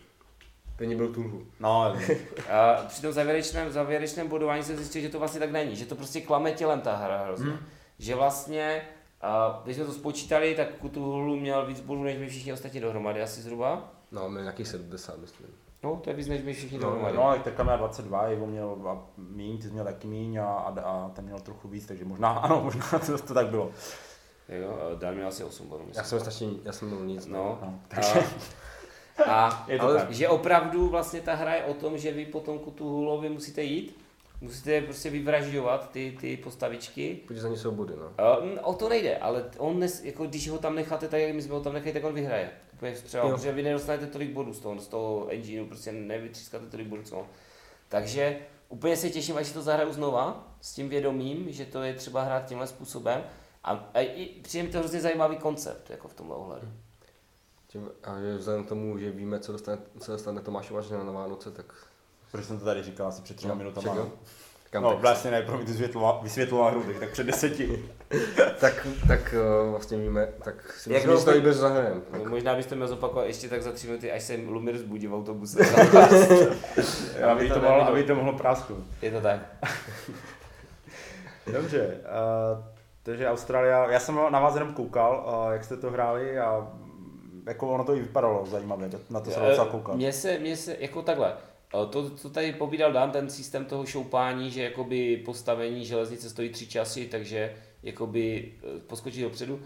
První 0.80 0.96
byl 0.96 1.14
Tulhu. 1.14 1.42
No, 1.60 1.84
a 2.52 2.84
při 2.88 3.02
tom 3.02 3.12
závěrečném, 3.12 3.72
závěrečném 3.72 4.28
bodování 4.28 4.64
jsem 4.64 4.76
zjistil, 4.78 5.02
že 5.02 5.10
to 5.10 5.20
vlastně 5.20 5.40
tak 5.40 5.52
není, 5.52 5.76
že 5.76 5.86
to 5.86 5.96
prostě 5.96 6.22
klame 6.22 6.52
tělem 6.52 6.82
ta 6.82 6.96
hra 6.96 7.24
hrozně. 7.24 7.46
Hmm. 7.52 7.60
Že 8.00 8.16
vlastně, 8.16 8.82
a 9.22 9.62
když 9.64 9.76
jsme 9.76 9.86
to 9.86 9.92
spočítali, 9.94 10.56
tak 10.56 10.68
Kutuhulu 10.76 11.36
měl 11.40 11.66
víc 11.66 11.80
bodů 11.80 12.04
než 12.04 12.18
my 12.18 12.28
všichni 12.30 12.54
ostatní 12.54 12.80
dohromady 12.80 13.22
asi 13.22 13.42
zhruba. 13.42 13.92
No, 14.12 14.30
měl 14.30 14.42
nějakých 14.44 14.68
70, 14.68 15.18
myslím. 15.18 15.48
No, 15.84 15.96
to 16.04 16.10
je 16.10 16.16
víc 16.16 16.28
než 16.28 16.42
my 16.44 16.54
všichni 16.54 16.78
No, 16.78 16.84
dohromady. 16.84 17.16
no, 17.18 17.24
ale 17.24 17.40
teďka 17.40 17.64
měl 17.64 17.78
22, 17.78 18.28
Ivo 18.30 18.46
měl 18.48 18.78
a 18.90 18.98
míň, 19.18 19.58
ty 19.58 19.64
jsi 19.64 19.70
měl 19.74 19.86
taky 19.86 20.08
míň 20.08 20.38
a, 20.38 20.46
a, 20.46 20.80
a 20.82 21.10
ten 21.10 21.26
měl 21.26 21.40
trochu 21.40 21.68
víc, 21.68 21.86
takže 21.86 22.06
možná, 22.06 22.30
ano, 22.30 22.62
možná 22.64 22.86
to, 23.06 23.18
to 23.18 23.34
tak 23.34 23.48
bylo. 23.48 23.72
Jo, 24.50 24.78
Dan 24.96 25.16
měl 25.16 25.28
asi 25.28 25.44
8 25.44 25.68
bodů. 25.68 25.84
myslím. 25.88 26.02
Já 26.02 26.10
jsem 26.10 26.20
strašně, 26.20 26.48
já 26.64 26.72
jsem 26.72 26.88
měl 26.88 27.06
nic. 27.06 27.26
No, 27.26 27.60
No, 27.62 27.80
takže... 27.88 28.12
A 28.20 28.24
Je 29.68 29.78
to 29.78 29.84
ale, 29.84 30.00
tak. 30.00 30.12
že 30.12 30.30
opravdu 30.30 30.90
vlastně 30.90 31.22
ta 31.22 31.36
hra 31.36 31.56
je 31.56 31.64
o 31.64 31.74
tom, 31.74 31.98
že 31.98 32.12
vy 32.12 32.26
potom 32.26 32.60
ku 32.60 32.72
tu 32.72 32.90
hulovi 32.90 33.30
musíte 33.30 33.64
jít, 33.64 33.98
musíte 34.42 34.82
prostě 34.82 35.10
vyvražďovat 35.10 35.92
ty, 35.92 36.18
ty 36.22 36.38
postavičky. 36.38 37.20
Protože 37.28 37.42
za 37.42 37.50
ní 37.50 37.58
jsou 37.58 37.72
body, 37.72 37.94
no. 37.98 38.40
Uh, 38.42 38.50
o 38.62 38.74
to 38.74 38.90
nejde, 38.90 39.18
ale 39.18 39.46
on 39.58 39.80
nes, 39.80 40.04
jako 40.04 40.26
když 40.26 40.50
ho 40.50 40.58
tam 40.58 40.76
necháte 40.76 41.08
tak, 41.08 41.22
jak 41.22 41.36
my 41.36 41.42
jsme 41.42 41.54
ho 41.54 41.62
tam 41.62 41.74
nechali, 41.74 41.94
tak 41.94 42.04
on 42.04 42.14
vyhraje. 42.14 42.50
Úplně 42.74 42.94
Jo. 43.14 43.30
protože 43.30 43.52
vy 43.52 43.64
nedostanete 43.64 44.08
tolik 44.08 44.30
bodů 44.32 44.54
z 44.54 44.60
toho, 44.60 44.80
z 44.80 44.88
toho 44.88 45.28
engineu, 45.30 45.66
prostě 45.66 45.92
nevytřískáte 45.92 46.66
tolik 46.66 46.88
bodů, 46.88 47.04
co 47.04 47.18
on. 47.18 47.26
Takže 47.90 48.40
úplně 48.70 48.98
se 48.98 49.10
těším, 49.10 49.38
až 49.38 49.48
si 49.48 49.54
to 49.54 49.62
zahraju 49.62 49.94
znova, 49.94 50.48
s 50.62 50.74
tím 50.74 50.90
vědomím, 50.90 51.52
že 51.52 51.66
to 51.66 51.84
je 51.84 51.94
třeba 51.94 52.24
hrát 52.24 52.46
tímhle 52.46 52.68
způsobem. 52.68 53.24
A, 53.64 53.90
a 53.94 54.00
i 54.00 54.26
přijde 54.26 54.64
mi 54.64 54.72
to 54.72 54.80
hrozně 54.80 55.02
zajímavý 55.02 55.38
koncept, 55.38 55.90
jako 55.90 56.08
v 56.08 56.14
tomhle 56.14 56.36
ohledu. 56.36 56.68
Tím, 57.72 57.90
a 58.04 58.20
že 58.20 58.38
vzhledem 58.38 58.64
k 58.66 58.70
tomu, 58.70 58.98
že 58.98 59.12
víme, 59.12 59.40
co 59.40 59.52
dostane, 59.52 59.78
co 60.00 60.12
dostane 60.12 60.42
Tomáš 60.42 60.72
Vařina 60.72 61.04
na 61.04 61.12
Vánoce, 61.12 61.52
tak... 61.52 61.66
Proč 62.32 62.46
jsem 62.46 62.60
to 62.60 62.66
tady 62.66 62.84
říkal 62.84 63.08
asi 63.08 63.22
před 63.22 63.38
třema 63.38 63.54
Jo, 63.54 63.58
minutama. 63.58 63.94
no. 63.96 64.12
Kam 64.70 64.84
No, 64.84 64.98
vlastně 64.98 65.32
ne, 65.32 65.42
pro 65.42 65.58
mě 65.58 65.66
ty 65.66 65.72
vysvětloval, 65.72 66.20
vysvětloval 66.24 66.72
hru, 66.72 66.84
tak, 66.84 67.00
tak 67.00 67.10
před 67.12 67.24
deseti. 67.28 67.86
tak, 68.60 68.88
tak 69.08 69.36
uh, 69.66 69.72
vlastně 69.72 69.98
víme, 69.98 70.28
tak 70.44 70.74
si 70.74 70.94
Jak 70.94 71.06
myslím, 71.06 71.20
že 71.20 71.26
to 71.26 71.36
i 71.36 71.42
bez 71.42 71.58
zahrajem. 71.58 72.04
No, 72.18 72.26
možná 72.26 72.56
byste 72.56 72.76
měl 72.76 72.88
zopakovat 72.88 73.26
ještě 73.28 73.50
tak 73.50 73.64
za 73.64 73.72
tři 73.72 73.88
minuty, 73.88 74.12
až 74.12 74.24
se 74.24 74.36
Lumir 74.48 74.78
zbudí 74.78 75.08
v 75.08 75.14
autobuse. 75.14 75.60
aby, 77.32 77.50
to 77.50 77.60
mohlo, 77.62 77.82
aby 77.88 78.04
to 78.04 78.16
mohlo 78.16 78.34
prásknout. 78.38 78.84
je 79.02 79.12
to 79.12 79.22
tak. 79.22 79.40
Dobře, 81.54 81.88
uh, 81.88 82.64
takže 83.04 83.30
Austrália, 83.30 83.92
já 83.92 84.00
jsem 84.00 84.20
na 84.30 84.40
vás 84.40 84.54
jenom 84.54 84.74
koukal, 84.74 85.44
uh, 85.46 85.54
jak 85.54 85.64
jste 85.64 85.78
to 85.78 85.92
hráli 85.92 86.40
a 86.40 86.68
jako 87.48 87.70
ono 87.70 87.84
to 87.84 87.96
i 87.96 88.00
vypadalo 88.00 88.46
zajímavě, 88.46 88.90
na 89.10 89.20
to 89.20 89.32
jsem 89.32 89.44
docela 89.46 89.66
koukal. 89.68 89.96
Mně 89.96 90.14
se, 90.14 90.40
mně 90.40 90.58
se, 90.58 90.78
jako 90.80 91.02
takhle, 91.02 91.34
eh, 91.34 91.86
to, 91.90 92.10
co 92.10 92.30
tady 92.30 92.54
povídal 92.54 92.92
Dan, 92.94 93.12
ten 93.12 93.30
systém 93.30 93.66
toho 93.66 93.86
šoupání, 93.86 94.52
že 94.52 94.64
jakoby 94.64 95.18
postavení 95.26 95.86
železnice 95.86 96.30
stojí 96.30 96.50
tři 96.50 96.68
časy, 96.68 97.06
takže 97.08 97.54
jakoby 97.84 98.52
eh, 98.64 98.80
poskočí 98.88 99.22
dopředu. 99.22 99.60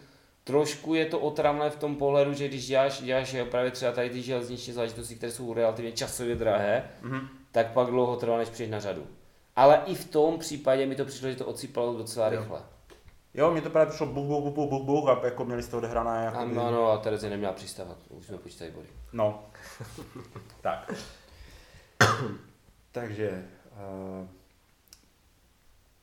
Trošku 0.43 0.93
je 0.93 1.05
to 1.05 1.19
otravné 1.19 1.69
v 1.69 1.75
tom 1.75 1.95
pohledu, 1.95 2.33
že 2.33 2.47
když 2.47 2.67
děláš, 2.67 3.01
děláš 3.01 3.33
eh, 3.33 3.45
právě 3.45 3.71
třeba 3.71 3.91
tady 3.91 4.09
ty 4.09 4.21
železniční 4.21 4.73
záležitosti, 4.73 5.15
které 5.15 5.31
jsou 5.31 5.53
relativně 5.53 5.91
časově 5.91 6.35
drahé, 6.35 6.89
Mhm. 7.01 7.27
tak 7.51 7.71
pak 7.73 7.87
dlouho 7.87 8.15
trvá, 8.15 8.37
než 8.37 8.49
přijdeš 8.49 8.71
na 8.71 8.79
řadu. 8.79 9.07
Ale 9.55 9.81
i 9.85 9.95
v 9.95 10.05
tom 10.09 10.39
případě 10.39 10.85
mi 10.85 10.95
to 10.95 11.05
přišlo, 11.05 11.29
že 11.29 11.35
to 11.35 11.45
odsýpalo 11.45 11.93
docela 11.97 12.29
Jo. 12.33 12.39
rychle. 12.39 12.59
Jo, 13.33 13.51
mně 13.51 13.61
to 13.61 13.69
právě 13.69 13.89
přišlo 13.89 14.05
buch, 14.05 14.25
buch, 14.25 14.43
buch, 14.43 14.53
buch, 14.55 14.69
buch, 14.69 14.83
buch 14.85 15.09
a 15.09 15.25
jako 15.25 15.45
měli 15.45 15.63
toho 15.63 15.77
odehrané 15.77 16.25
jako 16.25 16.37
Ano, 16.37 16.67
ano, 16.67 16.91
a 16.91 16.97
Terezie 16.97 17.29
neměla 17.29 17.53
přístavat, 17.53 17.97
už 18.09 18.25
jsme 18.25 18.37
počítali 18.37 18.71
body. 18.71 18.87
No. 19.13 19.43
tak. 20.61 20.93
Takže, 22.91 23.45
uh, 24.21 24.27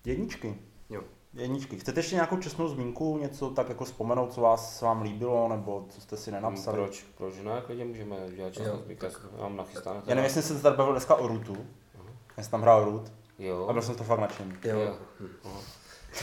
jedničky. 0.04 0.58
Jo. 0.90 1.02
Jedničky. 1.34 1.78
Chcete 1.78 2.00
ještě 2.00 2.14
nějakou 2.14 2.36
čestnou 2.36 2.68
zmínku, 2.68 3.18
něco 3.18 3.50
tak 3.50 3.68
jako 3.68 3.84
vzpomenout, 3.84 4.32
co 4.32 4.40
vás 4.40 4.78
se 4.78 4.84
vám 4.84 5.02
líbilo, 5.02 5.48
nebo 5.48 5.86
co 5.90 6.00
jste 6.00 6.16
si 6.16 6.30
nenapsali? 6.30 6.76
Proč? 6.76 7.04
Proč 7.16 7.34
ne? 7.42 7.62
Klidně 7.66 7.84
můžeme 7.84 8.16
dělat 8.36 8.58
na 8.58 8.76
zbytek. 8.76 9.20
Já 9.36 9.42
mám 9.42 9.56
nachystáno. 9.56 9.96
Já 10.06 10.14
nevím, 10.14 10.24
jestli 10.24 10.42
jsem 10.42 10.56
se 10.56 10.62
tady 10.62 10.76
bavil 10.76 10.92
dneska 10.92 11.14
o 11.14 11.28
Rutu. 11.28 11.56
Já 12.36 12.42
jsem 12.42 12.50
tam 12.50 12.62
hrál 12.62 12.84
Root 12.84 13.12
Jo. 13.38 13.66
a 13.68 13.72
byl 13.72 13.82
jsem 13.82 13.94
to 13.94 14.04
fakt 14.04 14.20
nadšený. 14.20 14.54
Jo. 14.64 14.80
Jo. 14.80 14.96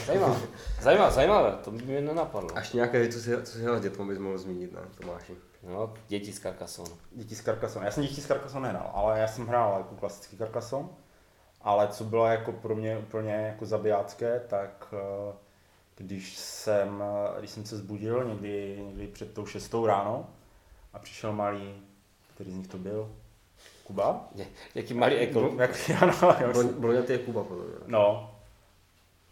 Zajímavé. 0.06 0.36
Zajímavé, 0.80 1.10
zajímavé, 1.12 1.52
to 1.64 1.70
by 1.70 1.82
mě 1.84 2.00
nenapadlo. 2.00 2.50
Až 2.54 2.72
nějaké, 2.72 3.08
co 3.08 3.20
si, 3.20 3.42
co 3.42 3.52
si 3.52 3.62
hrál 3.62 3.78
s 3.78 3.80
dětmi, 3.82 4.04
bys 4.04 4.18
mohl 4.18 4.38
zmínit, 4.38 4.72
ne, 4.72 4.80
Tomáši? 5.00 5.34
No, 5.62 5.94
děti 6.08 6.32
z 6.32 6.40
Carcassonne. 6.40 6.90
Děti 7.12 7.34
z 7.34 7.42
Carcassonne. 7.42 7.86
Já 7.86 7.92
jsem 7.92 8.02
děti 8.02 8.20
z 8.20 8.26
Carcassonne 8.26 8.68
nehrál, 8.72 8.90
ale 8.94 9.20
já 9.20 9.28
jsem 9.28 9.46
hrál 9.46 9.74
jako 9.78 9.94
klasický 9.94 10.36
Carcassonne. 10.36 10.88
Ale 11.62 11.88
co 11.88 12.04
bylo 12.04 12.26
jako 12.26 12.52
pro 12.52 12.76
mě 12.76 12.98
úplně 12.98 13.32
jako 13.32 13.66
zabijácké, 13.66 14.40
tak 14.48 14.94
eh, 15.32 15.34
když 15.96 16.36
jsem, 16.36 17.02
eh, 17.36 17.38
když 17.38 17.50
jsem 17.50 17.64
se 17.64 17.76
zbudil 17.76 18.24
někdy, 18.24 18.82
někdy 18.86 19.06
před 19.06 19.34
tou 19.34 19.46
šestou 19.46 19.86
ráno 19.86 20.26
a 20.92 20.98
přišel 20.98 21.32
malý, 21.32 21.82
který 22.34 22.50
z 22.52 22.54
nich 22.56 22.66
to 22.68 22.78
byl? 22.78 23.10
Kuba? 23.84 24.28
Ně- 24.34 24.46
Jaký 24.74 24.94
malý 24.94 25.16
ekol. 25.16 25.54
Jak, 25.58 25.70
ano, 26.02 26.12
jsem- 26.54 26.80
bylo 26.80 26.92
nějaký 26.92 27.18
Kuba, 27.18 27.44
podle 27.44 27.64
mě. 27.64 27.74
No. 27.86 28.34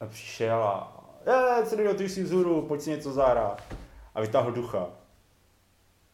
A 0.00 0.06
přišel 0.06 0.62
a 0.62 0.92
je, 1.26 1.66
Cyrilio, 1.66 1.94
ty 1.94 2.08
jsi 2.08 2.22
vzhůru, 2.22 2.62
pojď 2.62 2.80
si 2.80 2.90
něco 2.90 3.12
zahrát. 3.12 3.62
A 4.14 4.20
vytáhl 4.20 4.52
ducha. 4.52 4.86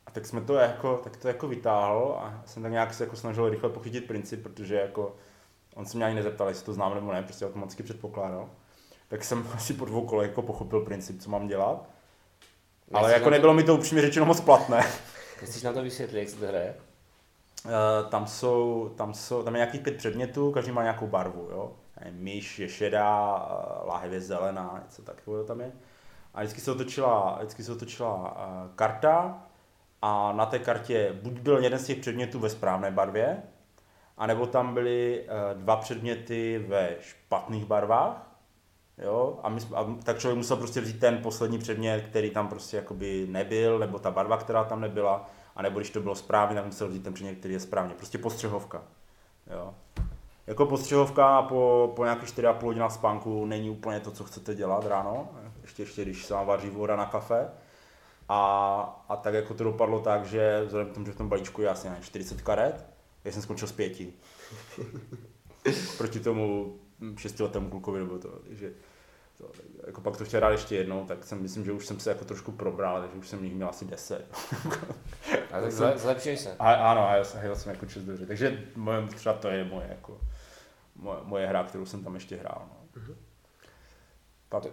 A 0.06 0.10
tak 0.10 0.26
jsme 0.26 0.40
to 0.40 0.54
jako, 0.54 1.00
tak 1.04 1.16
to 1.16 1.28
jako 1.28 1.48
vytáhl 1.48 2.16
a 2.20 2.42
jsem 2.46 2.62
tak 2.62 2.72
nějak 2.72 2.94
se 2.94 3.04
jako 3.04 3.16
snažil 3.16 3.48
rychle 3.48 3.70
pochytit 3.70 4.06
princip, 4.06 4.42
protože 4.42 4.74
jako 4.74 5.16
on 5.74 5.86
se 5.86 5.96
mě 5.96 6.06
ani 6.06 6.14
nezeptal, 6.14 6.48
jestli 6.48 6.64
to 6.64 6.72
znám 6.72 6.94
nebo 6.94 7.12
ne, 7.12 7.22
prostě 7.22 7.46
automaticky 7.46 7.82
předpokládal. 7.82 8.48
Tak 9.08 9.24
jsem 9.24 9.48
asi 9.54 9.74
po 9.74 9.84
dvou 9.84 10.06
kolech 10.06 10.28
jako 10.30 10.42
pochopil 10.42 10.80
princip, 10.80 11.22
co 11.22 11.30
mám 11.30 11.46
dělat. 11.46 11.88
Ale 12.92 13.02
Nechceš 13.02 13.20
jako 13.20 13.24
na 13.24 13.30
to- 13.30 13.30
nebylo 13.30 13.54
mi 13.54 13.62
to 13.62 13.74
upřímně 13.74 14.02
řečeno 14.02 14.26
moc 14.26 14.40
platné. 14.40 14.82
Chceš 15.36 15.62
nám 15.62 15.74
to 15.74 15.82
vysvětlit, 15.82 16.18
jak 16.20 16.28
se 16.28 16.36
to 16.36 16.46
hraje? 16.46 16.74
Eh, 17.66 18.10
tam 18.10 18.26
jsou, 18.26 18.90
tam 18.96 19.14
jsou, 19.14 19.42
tam 19.42 19.54
je 19.54 19.58
nějakých 19.58 19.80
pět 19.80 19.96
předmětů, 19.96 20.52
každý 20.52 20.72
má 20.72 20.82
nějakou 20.82 21.06
barvu, 21.06 21.48
jo. 21.50 21.72
Myš 22.10 22.58
je 22.58 22.68
šedá, 22.68 23.48
eh, 23.50 23.86
láhev 23.86 24.12
je 24.12 24.20
zelená, 24.20 24.80
něco 24.84 25.02
takového 25.02 25.44
tam 25.44 25.60
je. 25.60 25.72
A 26.34 26.40
vždycky 26.40 26.60
se 26.60 26.72
otočila, 26.72 27.36
vždycky 27.38 27.62
se 27.62 27.72
otočila 27.72 28.36
eh, 28.36 28.70
karta 28.74 29.42
a 30.02 30.32
na 30.32 30.46
té 30.46 30.58
kartě 30.58 31.18
buď 31.22 31.32
byl 31.32 31.58
jeden 31.58 31.78
z 31.78 31.86
těch 31.86 31.98
předmětů 31.98 32.38
ve 32.38 32.50
správné 32.50 32.90
barvě, 32.90 33.42
anebo 34.18 34.46
tam 34.46 34.74
byly 34.74 35.24
eh, 35.28 35.54
dva 35.54 35.76
předměty 35.76 36.64
ve 36.68 36.96
špatných 37.00 37.64
barvách, 37.64 38.32
Jo, 38.98 39.40
a, 39.42 39.48
my, 39.48 39.60
a 39.74 39.84
tak 40.02 40.18
člověk 40.18 40.36
musel 40.36 40.56
prostě 40.56 40.80
vzít 40.80 41.00
ten 41.00 41.18
poslední 41.18 41.58
předmět, 41.58 42.00
který 42.00 42.30
tam 42.30 42.48
prostě 42.48 42.76
jakoby 42.76 43.26
nebyl, 43.30 43.78
nebo 43.78 43.98
ta 43.98 44.10
barva, 44.10 44.36
která 44.36 44.64
tam 44.64 44.80
nebyla, 44.80 45.30
a 45.56 45.62
nebo 45.62 45.78
když 45.78 45.90
to 45.90 46.00
bylo 46.00 46.14
správně, 46.14 46.56
tak 46.56 46.66
musel 46.66 46.88
vzít 46.88 47.04
ten 47.04 47.14
předmět, 47.14 47.34
který 47.34 47.54
je 47.54 47.60
správně. 47.60 47.94
Prostě 47.94 48.18
postřehovka. 48.18 48.82
Jo. 49.50 49.74
Jako 50.46 50.66
postřehovka 50.66 51.42
po, 51.42 51.92
po 51.96 52.04
nějakých 52.04 52.28
4,5 52.28 52.62
hodinách 52.62 52.92
spánku 52.92 53.46
není 53.46 53.70
úplně 53.70 54.00
to, 54.00 54.10
co 54.10 54.24
chcete 54.24 54.54
dělat 54.54 54.86
ráno, 54.86 55.28
ještě, 55.62 55.82
ještě 55.82 56.02
když 56.02 56.24
se 56.26 56.34
vám 56.34 56.46
vaří 56.46 56.70
voda 56.70 56.96
na 56.96 57.06
kafe. 57.06 57.48
A, 58.28 59.04
a 59.08 59.16
tak 59.16 59.34
jako 59.34 59.54
to 59.54 59.64
dopadlo 59.64 60.00
tak, 60.00 60.24
že 60.24 60.62
vzhledem 60.64 60.90
k 60.90 60.94
tomu, 60.94 61.06
že 61.06 61.12
v 61.12 61.16
tom 61.16 61.28
balíčku 61.28 61.62
je 61.62 61.68
asi 61.68 61.88
nevím, 61.88 62.04
40 62.04 62.42
karet, 62.42 62.86
já 63.24 63.32
jsem 63.32 63.42
skončil 63.42 63.68
s 63.68 63.72
pěti. 63.72 64.12
Proti 65.98 66.20
tomu 66.20 66.76
šestiletému 67.16 67.70
klukovi 67.70 67.98
nebo 67.98 68.18
to, 68.18 68.28
takže 68.28 68.72
to, 69.38 69.44
jako 69.86 70.00
pak 70.00 70.16
to 70.16 70.24
chtěl 70.24 70.40
dát 70.40 70.50
ještě 70.50 70.76
jednou, 70.76 71.04
tak 71.06 71.24
jsem 71.24 71.42
myslím, 71.42 71.64
že 71.64 71.72
už 71.72 71.86
jsem 71.86 72.00
se 72.00 72.10
jako 72.10 72.24
trošku 72.24 72.52
probral, 72.52 73.00
takže 73.00 73.16
už 73.16 73.28
jsem 73.28 73.44
jich 73.44 73.54
měl 73.54 73.68
asi 73.68 73.84
10. 73.84 74.26
A 75.52 75.60
tak 75.60 75.72
se. 75.72 76.56
A, 76.58 76.72
ano, 76.72 77.08
a 77.08 77.16
já 77.16 77.24
jsem, 77.24 77.40
já 77.44 77.54
jsem 77.54 77.72
jako 77.72 77.86
čest 77.86 78.02
dobře, 78.02 78.26
takže 78.26 78.64
moje, 78.76 79.06
třeba 79.06 79.34
to 79.34 79.48
je 79.48 79.64
moje, 79.64 79.86
jako, 79.88 80.20
moje, 81.02 81.18
moje 81.22 81.46
hra, 81.46 81.64
kterou 81.64 81.86
jsem 81.86 82.04
tam 82.04 82.14
ještě 82.14 82.36
hrál. 82.36 82.68
No. 82.68 83.14
Pak, 84.48 84.64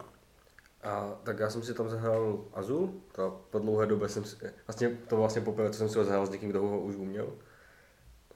A 0.84 1.13
tak 1.23 1.39
já 1.39 1.49
jsem 1.49 1.63
si 1.63 1.73
tam 1.73 1.89
zahrál 1.89 2.45
Azul, 2.53 3.01
to 3.11 3.45
po 3.49 3.59
dlouhé 3.59 3.86
době 3.86 4.09
jsem 4.09 4.25
si, 4.25 4.36
vlastně 4.67 4.89
to 4.89 5.17
vlastně 5.17 5.41
poprvé, 5.41 5.69
co 5.69 5.77
jsem 5.77 5.89
si 5.89 5.97
ho 5.97 6.05
zahrál 6.05 6.25
s 6.25 6.30
někým, 6.30 6.49
kdo 6.49 6.61
ho 6.61 6.80
už 6.80 6.95
uměl. 6.95 7.34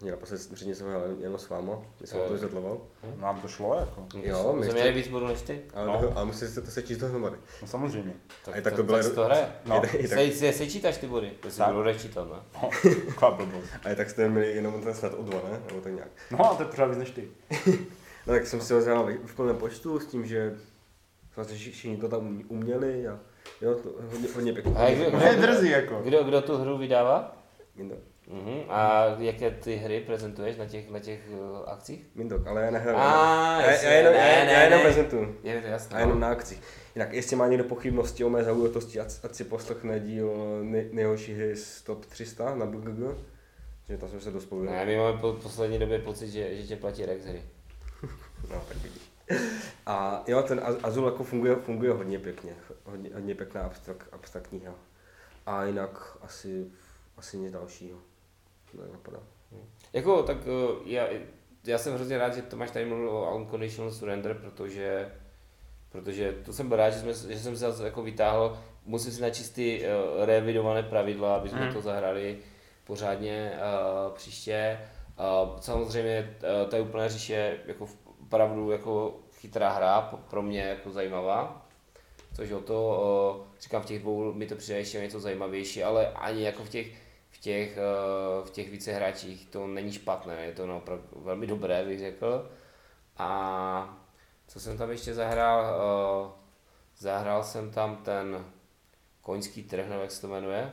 Mě 0.03 0.11
naposled 0.11 0.41
předtím 0.53 0.75
jsem 0.75 0.85
ho 0.87 0.91
hrál 0.93 1.03
jenom 1.19 1.39
s 1.39 1.49
váma, 1.49 1.81
když 1.97 2.09
jsem 2.09 2.19
to 2.27 2.33
vysvětloval. 2.33 2.77
nám 3.19 3.41
to 3.41 3.47
šlo, 3.47 3.75
jako. 3.79 4.07
Jo, 4.23 4.53
my 4.53 4.63
jsme 4.63 4.65
jste- 4.65 4.73
měli 4.81 4.91
víc 4.91 5.07
bodů 5.07 5.27
než 5.27 5.41
ty. 5.41 5.61
Ale, 5.73 5.87
No. 5.87 5.99
no. 6.01 6.11
ale 6.17 6.25
musíte 6.25 6.47
se 6.47 6.61
to 6.61 6.71
sečíst 6.71 6.97
dohromady. 6.97 7.37
No 7.61 7.67
samozřejmě. 7.67 8.13
Tak, 8.45 8.57
A 8.57 8.61
tak 8.61 8.73
to 8.75 8.83
bylo- 8.83 8.97
tak 8.97 9.03
se 9.07 9.11
to 9.13 9.23
hraje. 9.23 9.47
No. 9.65 9.77
I 9.77 9.81
tak- 9.81 9.93
i 9.93 10.07
tak- 10.07 10.19
Se, 10.19 10.31
se, 10.31 10.53
sečítáš 10.53 10.97
ty 10.97 11.07
body, 11.07 11.31
to 11.41 11.49
si 11.51 11.57
Tak. 11.57 11.73
budu 11.73 11.93
čítat, 11.93 12.27
ne? 12.31 12.39
No. 12.63 12.69
A 13.91 13.95
tak 13.95 14.09
jste 14.09 14.29
měli 14.29 14.51
jenom 14.51 14.81
ten 14.81 14.93
snad 14.93 15.13
o 15.17 15.23
dva, 15.23 15.41
ne? 15.51 15.61
Nebo 15.67 15.81
tak 15.81 15.93
nějak. 15.93 16.09
No 16.31 16.51
a 16.51 16.55
to 16.55 16.63
je 16.63 16.69
pořád 16.69 16.85
víc 16.85 16.97
než 16.97 17.09
ty. 17.11 17.27
No 18.27 18.33
tak 18.33 18.47
jsem 18.47 18.61
si 18.61 18.73
ho 18.73 18.81
zahrál 18.81 19.09
v 19.25 19.35
plném 19.35 19.57
počtu 19.57 19.99
s 19.99 20.05
tím, 20.05 20.25
že 20.25 20.55
vlastně 21.35 21.57
vši- 21.57 21.71
všichni 21.71 21.97
to 21.97 22.09
tam 22.09 22.41
uměli 22.47 23.07
a 23.07 23.19
jo, 23.61 23.75
to 23.75 23.89
hodně, 24.11 24.27
hodně 24.35 24.53
pěkně. 24.53 24.73
A 24.75 24.83
jak- 24.89 25.11
To 25.11 25.17
je 25.25 25.35
drzí, 25.35 25.69
jako. 25.69 26.01
Kdo, 26.03 26.23
kdo 26.23 26.41
tu 26.41 26.57
hru 26.57 26.77
vydává? 26.77 27.37
Mindok. 27.75 27.99
Mhm. 28.27 28.61
A 28.69 29.05
jaké 29.19 29.51
ty 29.51 29.75
hry 29.75 29.99
prezentuješ 29.99 30.57
na 30.57 30.65
těch, 30.65 30.89
na 30.89 30.99
těch 30.99 31.19
uh, 31.31 31.69
akcích? 31.69 32.05
Mindok, 32.15 32.47
ale 32.47 32.61
já 32.61 32.71
nehraju. 32.71 32.97
A, 32.97 33.61
já, 33.61 33.71
já, 33.71 33.91
jenom, 33.91 34.13
ne, 34.13 34.19
já, 34.19 34.45
ne, 34.45 34.51
já 34.51 34.61
jenom 34.63 34.79
ne. 34.79 34.83
prezentuju. 34.83 35.37
Je 35.43 35.61
to 35.61 35.67
jasné. 35.67 35.97
A 35.97 35.99
jenom 35.99 36.19
na 36.19 36.29
akci. 36.29 36.59
Jinak, 36.95 37.13
jestli 37.13 37.35
má 37.35 37.47
někdo 37.47 37.63
pochybnosti 37.63 38.23
o 38.23 38.29
mé 38.29 38.43
zaujatosti, 38.43 38.99
ať, 38.99 39.13
ať 39.23 39.35
si 39.35 39.43
poslechne 39.43 39.99
díl 39.99 40.59
nej, 40.63 40.89
nejhorší 40.91 41.33
hry 41.33 41.55
z 41.55 41.81
top 41.81 42.05
300 42.05 42.55
na 42.55 42.65
BGG, 42.65 43.17
že 43.89 43.97
tam 43.97 44.09
jsme 44.09 44.21
se 44.21 44.31
dost 44.31 44.45
pověděli. 44.45 44.77
Ne, 44.77 44.85
my 44.85 44.97
máme 44.97 45.17
po 45.17 45.33
poslední 45.33 45.79
době 45.79 45.99
pocit, 45.99 46.29
že, 46.29 46.55
že 46.55 46.63
tě 46.67 46.75
platí 46.75 47.05
Rex 47.05 47.25
hry. 47.25 47.41
No, 48.49 48.63
tak 48.67 48.77
vidíš. 48.77 49.01
A 49.85 50.23
jo, 50.27 50.41
ten 50.41 50.59
Az- 50.63 50.77
Azul 50.83 51.05
jako 51.05 51.23
funguje, 51.23 51.55
funguje 51.55 51.91
hodně 51.91 52.19
pěkně, 52.19 52.55
hodně, 52.85 53.09
hodně 53.13 53.35
pěkná 53.35 53.61
abstrak, 53.61 54.07
abstraktní 54.11 54.59
hra. 54.59 54.75
A 55.45 55.63
jinak 55.63 56.17
asi, 56.21 56.65
asi 57.17 57.37
nic 57.37 57.51
dalšího. 57.51 57.97
Nenapadá. 58.81 59.19
Jako, 59.93 60.23
tak 60.23 60.37
uh, 60.37 60.87
já, 60.87 61.07
já 61.65 61.77
jsem 61.77 61.93
hrozně 61.93 62.17
rád, 62.17 62.35
že 62.35 62.41
Tomáš 62.41 62.71
tady 62.71 62.85
mluvil 62.85 63.09
o 63.09 63.35
Unconditional 63.35 63.91
Surrender, 63.91 64.33
protože, 64.33 65.11
protože 65.89 66.31
to 66.45 66.53
jsem 66.53 66.67
byl 66.67 66.77
rád, 66.77 66.89
že, 66.89 66.99
jsme, 66.99 67.33
že 67.33 67.39
jsem 67.39 67.57
se 67.57 67.65
zase 67.71 67.85
jako 67.85 68.01
vytáhl, 68.03 68.59
musím 68.85 69.11
si 69.11 69.21
načíst 69.21 69.49
ty 69.49 69.81
uh, 69.85 70.25
revidované 70.25 70.83
pravidla, 70.83 71.35
aby 71.35 71.49
jsme 71.49 71.67
Mm. 71.67 71.73
to 71.73 71.81
zahrali 71.81 72.37
pořádně 72.83 73.51
uh, 73.53 74.13
příště. 74.13 74.79
Uh, 75.43 75.59
samozřejmě 75.59 76.35
uh, 76.63 76.69
ta 76.69 76.77
úplné 76.81 77.09
říš 77.09 77.29
je 77.29 77.57
jako 77.65 77.87
opravdu 78.21 78.71
jako 78.71 79.19
chytrá 79.33 79.69
hra, 79.69 80.01
pro 80.29 80.41
mě 80.41 80.61
jako 80.61 80.91
zajímavá. 80.91 81.65
Což 82.35 82.51
o 82.51 82.59
to, 82.59 83.03
uh, 83.39 83.45
říkám, 83.61 83.81
v 83.81 83.85
těch 83.85 83.99
dvou 83.99 84.33
mi 84.33 84.45
to 84.47 84.55
přijde 84.55 84.79
ještě 84.79 85.01
něco 85.01 85.19
zajímavější, 85.19 85.83
ale 85.83 86.07
ani 86.07 86.43
jako 86.43 86.63
v 86.63 86.69
těch, 86.69 86.87
v 87.33 87.39
těch, 87.39 87.77
uh, 87.77 88.47
v 88.47 88.51
těch 88.51 88.71
více 88.71 88.93
hráčích 88.93 89.47
to 89.49 89.67
není 89.67 89.91
špatné, 89.91 90.45
je 90.45 90.51
to 90.51 90.67
naopak 90.67 90.99
velmi 91.15 91.47
dobré, 91.47 91.83
bych 91.85 91.99
řekl. 91.99 92.49
A 93.17 93.97
co 94.47 94.59
jsem 94.59 94.77
tam 94.77 94.89
ještě 94.91 95.13
zahrál, 95.13 95.65
uh, 96.25 96.31
zahrál 96.97 97.43
jsem 97.43 97.71
tam 97.71 97.95
ten 97.95 98.45
koňský 99.21 99.63
trh, 99.63 99.89
nebo 99.89 100.01
jak 100.01 100.11
se 100.11 100.21
to 100.21 100.27
jmenuje. 100.27 100.71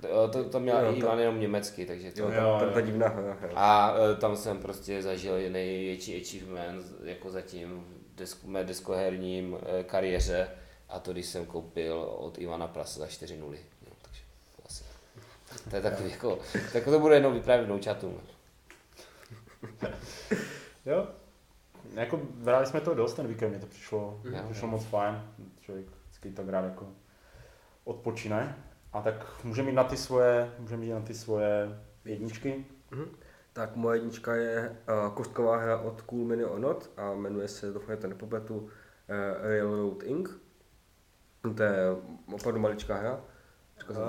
To, 0.00 0.28
to, 0.28 0.44
to 0.50 0.60
měl 0.60 0.80
Jo, 0.86 0.92
i 0.92 1.00
to- 1.00 1.06
Ivan 1.06 1.18
jenom 1.18 1.40
německy, 1.40 1.86
takže 1.86 2.12
to... 2.12 2.20
Jo, 2.22 2.30
Jo, 2.30 2.56
ta, 2.72 2.80
jo. 2.80 2.86
divná 2.86 3.08
hra. 3.08 3.38
jo. 3.42 3.52
A 3.56 3.94
tam 4.20 4.36
jsem 4.36 4.58
prostě 4.58 5.02
zažil 5.02 5.34
největší 5.50 6.20
achievement 6.22 6.86
jako 7.04 7.30
zatím 7.30 7.84
v 8.12 8.14
desko, 8.16 8.46
mé 8.46 8.64
deskoherním 8.64 9.58
kariéře 9.86 10.50
a 10.88 10.98
to 11.00 11.12
když 11.12 11.26
jsem 11.26 11.46
koupil 11.46 12.00
od 12.00 12.38
Ivana 12.38 12.66
Prasa 12.68 13.00
za 13.00 13.06
4 13.06 13.36
nuly. 13.36 13.58
No, 13.82 13.92
takže 14.02 14.20
to 14.56 14.62
asi. 14.66 14.84
To 15.70 15.76
je 15.76 15.82
takový 15.82 16.10
jako, 16.10 16.38
tak 16.72 16.84
to 16.84 17.00
bude 17.00 17.14
jednou 17.14 17.32
vyprávět 17.32 17.66
vnoučatům. 17.66 18.20
Jo. 20.86 21.08
Jako, 21.94 22.20
hráli 22.42 22.66
jsme 22.66 22.80
to 22.80 22.94
dost 22.94 23.14
ten 23.14 23.26
víkend, 23.26 23.50
mě 23.50 23.58
to 23.58 23.66
přišlo, 23.66 24.20
Jo. 24.24 24.38
přišlo 24.50 24.68
moc 24.68 24.84
fajn. 24.84 25.22
Člověk 25.60 25.86
vždycky 26.04 26.30
tak 26.30 26.48
rád 26.48 26.64
jako 26.64 26.86
odpočine. 27.84 28.56
A 28.92 29.02
tak 29.02 29.44
může 29.44 29.62
mít 29.62 29.72
na 29.72 29.84
ty 29.84 29.96
svoje, 29.96 30.52
může 30.58 30.76
mít 30.76 30.92
na 30.92 31.00
ty 31.00 31.14
svoje 31.14 31.80
jedničky. 32.04 32.64
Tak 33.52 33.76
moje 33.76 33.96
jednička 33.98 34.34
je 34.34 34.76
uh, 34.88 35.14
kostková 35.14 35.56
hra 35.56 35.78
od 35.80 36.02
Cool 36.02 36.24
Mini 36.24 36.44
or 36.44 36.58
Not 36.58 36.90
a 36.96 37.12
jmenuje 37.12 37.48
se, 37.48 37.72
doufám, 37.72 37.90
že 37.90 37.96
to 37.96 38.06
nepopletu, 38.06 38.58
uh, 38.58 38.68
Railroad 39.42 40.02
Inc. 40.02 40.30
To 41.56 41.62
je 41.62 41.76
opravdu 42.34 42.60
maličká 42.60 42.96
hra. 42.96 43.20
Jsem. 43.86 43.96
Uh, 43.96 44.00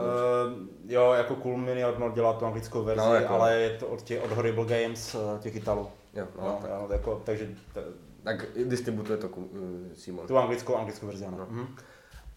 jo, 0.92 1.12
jako 1.14 1.36
Cool 1.36 1.58
Mini 1.58 1.86
Orno 1.86 2.12
dělá 2.12 2.34
tu 2.34 2.46
anglickou 2.46 2.84
verzi, 2.84 3.00
No, 3.02 3.10
no, 3.10 3.16
jako- 3.16 3.34
ale 3.34 3.56
je 3.56 3.70
to 3.78 3.88
od, 3.88 4.02
těch, 4.02 4.24
od 4.24 4.32
Horrible 4.32 4.66
Games, 4.66 5.16
eh, 5.16 5.40
těch 5.40 5.56
Italů. 5.56 5.88
jo, 6.14 6.28
no, 6.38 6.44
No, 6.48 6.58
tak, 6.62 6.70
jo, 6.72 6.88
jako, 6.92 7.22
takže 7.26 7.50
t- 7.74 7.84
tak 8.24 8.46
distributuje 8.66 9.18
to 9.18 9.28
uh, 9.28 9.44
Simon. 9.94 10.28
tu 10.28 10.38
anglickou, 10.38 10.76
anglickou 10.76 11.06
verzi, 11.08 11.26
ano. 11.26 11.38
No. 11.38 11.46
Mhm. 11.50 11.68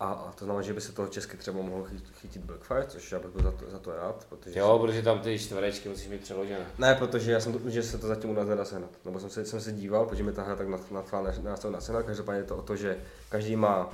A, 0.01 0.13
a 0.13 0.33
to 0.33 0.45
znamená, 0.45 0.63
že 0.63 0.73
by 0.75 0.81
se 0.81 0.93
toho 0.93 1.09
česky 1.09 1.37
třeba 1.37 1.63
mohlo 1.63 1.87
chytit, 2.15 2.43
Blackfire, 2.45 2.87
což 2.87 3.13
já 3.13 3.19
bych 3.19 3.31
byl 3.31 3.43
za 3.43 3.51
to, 3.53 3.71
za 3.71 3.79
to 3.79 3.97
rád, 3.97 4.27
protože... 4.29 4.61
Jo, 4.61 4.79
protože 4.79 5.03
tam 5.03 5.19
ty 5.19 5.39
čtverečky 5.39 5.89
musíš 5.89 6.09
mít 6.09 6.21
přeložené. 6.23 6.67
Ne, 6.79 6.95
protože 6.95 7.33
já 7.33 7.41
jsem, 7.41 7.53
to, 7.53 7.71
že 7.71 7.83
se 7.83 7.99
to 7.99 8.07
zatím 8.07 8.31
u 8.31 8.33
nás 8.35 8.49
nedá 8.49 8.65
sehnat. 8.65 8.91
Nebo 9.05 9.21
jsem 9.21 9.31
se, 9.31 9.45
jsem 9.45 9.61
se 9.61 9.73
díval, 9.73 10.07
protože 10.07 10.23
mi 10.23 10.33
ta 10.33 10.43
hra 10.43 10.57
tak 10.57 10.69
nadchla 10.91 11.23
na, 11.23 11.31
na, 11.43 11.57
na 11.71 11.81
sehnat. 11.81 12.07
Každopádně 12.07 12.41
je 12.41 12.45
to 12.45 12.57
o 12.57 12.63
to, 12.63 12.77
že 12.77 12.99
každý 13.29 13.57
má, 13.57 13.91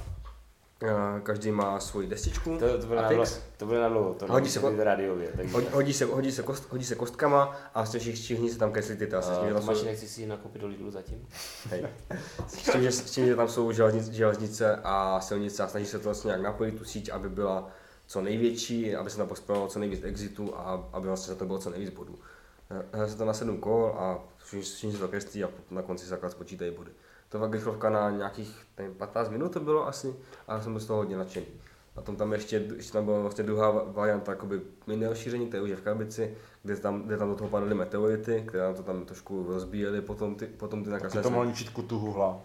každý 1.22 1.50
má 1.50 1.80
svoji 1.80 2.06
destičku. 2.06 2.58
To, 2.58 2.78
to 2.78 2.86
bude 2.86 2.98
a 2.98 3.02
na 3.02 3.24
to 3.56 3.66
bude 3.66 3.80
na 3.80 3.88
dlouho, 3.88 4.14
to 4.14 4.26
Hodí 4.26 4.50
se 4.50 4.60
rádiově. 4.84 5.28
Takže... 5.36 5.54
Hodí, 5.54 5.66
hodí, 5.72 5.92
se, 5.92 6.04
hodí, 6.04 6.32
se 6.32 6.42
kost, 6.42 6.72
hodí 6.72 6.84
se 6.84 6.94
kostkama 6.94 7.56
a 7.74 7.86
tím 7.86 8.00
všichni, 8.00 8.50
se 8.50 8.58
tam 8.58 8.72
kreslí 8.72 8.96
ty 8.96 9.06
že 9.06 9.52
Uh, 9.54 9.60
Tomáš, 9.60 9.78
jsou, 9.78 9.84
nechci 9.84 10.08
si 10.08 10.20
ji 10.20 10.26
nakoupit 10.26 10.62
do 10.62 10.68
Lidlu 10.68 10.90
zatím? 10.90 11.28
hej. 11.70 11.86
s, 12.46 12.72
tím, 12.72 12.82
že, 12.82 12.92
s 12.92 13.10
tím, 13.10 13.26
že 13.26 13.36
tam 13.36 13.48
jsou 13.48 13.72
železnice, 13.72 14.12
železnice 14.12 14.80
a 14.84 15.20
silnice 15.20 15.62
a 15.62 15.68
snaží 15.68 15.86
se 15.86 15.98
to 15.98 16.04
vlastně 16.04 16.28
nějak 16.28 16.42
napojit 16.42 16.78
tu 16.78 16.84
síť, 16.84 17.10
aby 17.12 17.28
byla 17.28 17.68
co 18.06 18.20
největší, 18.20 18.96
aby 18.96 19.10
se 19.10 19.16
tam 19.16 19.28
pospravilo 19.28 19.68
co 19.68 19.78
nejvíc 19.78 20.04
exitů 20.04 20.56
a 20.56 20.88
aby 20.92 21.06
vlastně 21.06 21.32
za 21.32 21.38
to 21.38 21.44
bylo 21.44 21.58
co 21.58 21.70
nejvíc 21.70 21.90
bodů. 21.90 22.18
Hraje 22.92 23.10
se 23.10 23.16
to 23.16 23.24
na 23.24 23.32
7 23.32 23.58
kol 23.58 23.94
a 23.98 24.24
všichni, 24.38 24.62
všichni 24.62 24.92
se 24.92 24.98
to 24.98 25.08
kreslí 25.08 25.44
a 25.44 25.48
na 25.70 25.82
konci 25.82 26.06
se 26.06 26.14
akorát 26.14 26.30
spočítají 26.30 26.70
body. 26.70 26.90
To 27.28 27.38
fakt 27.38 27.52
rychlovka 27.52 27.90
na 27.90 28.10
nějakých 28.10 28.66
nevím, 28.78 28.94
15 28.94 29.28
minut 29.28 29.52
to 29.52 29.60
bylo 29.60 29.86
asi 29.88 30.14
a 30.48 30.54
já 30.54 30.60
jsem 30.60 30.72
byl 30.72 30.80
z 30.80 30.86
toho 30.86 30.96
hodně 30.98 31.16
nadšený. 31.16 31.46
A 31.96 32.02
tom 32.02 32.16
tam 32.16 32.32
ještě, 32.32 32.56
ještě 32.76 32.92
tam 32.92 33.04
byla 33.04 33.18
vlastně 33.20 33.44
druhá 33.44 33.72
va- 33.72 33.92
varianta 33.92 34.32
jakoby 34.32 34.60
mini 34.86 35.06
rozšíření, 35.06 35.46
které 35.46 35.62
už 35.62 35.70
je 35.70 35.76
v 35.76 35.80
krabici, 35.80 36.34
kde 36.62 36.76
tam, 36.76 37.02
kde 37.02 37.16
tam 37.16 37.28
do 37.28 37.34
toho 37.34 37.50
padaly 37.50 37.74
meteority, 37.74 38.44
které 38.48 38.64
nám 38.64 38.74
to 38.74 38.82
tam 38.82 39.04
trošku 39.04 39.44
rozbíjely, 39.48 40.00
potom 40.00 40.34
ty, 40.34 40.46
potom 40.46 40.84
ty 40.84 40.90
nakreslené. 40.90 41.22
to 41.22 41.30
mohlo 41.30 41.44
ničit 41.44 41.70
kutu 41.70 41.98
huhla, 41.98 42.40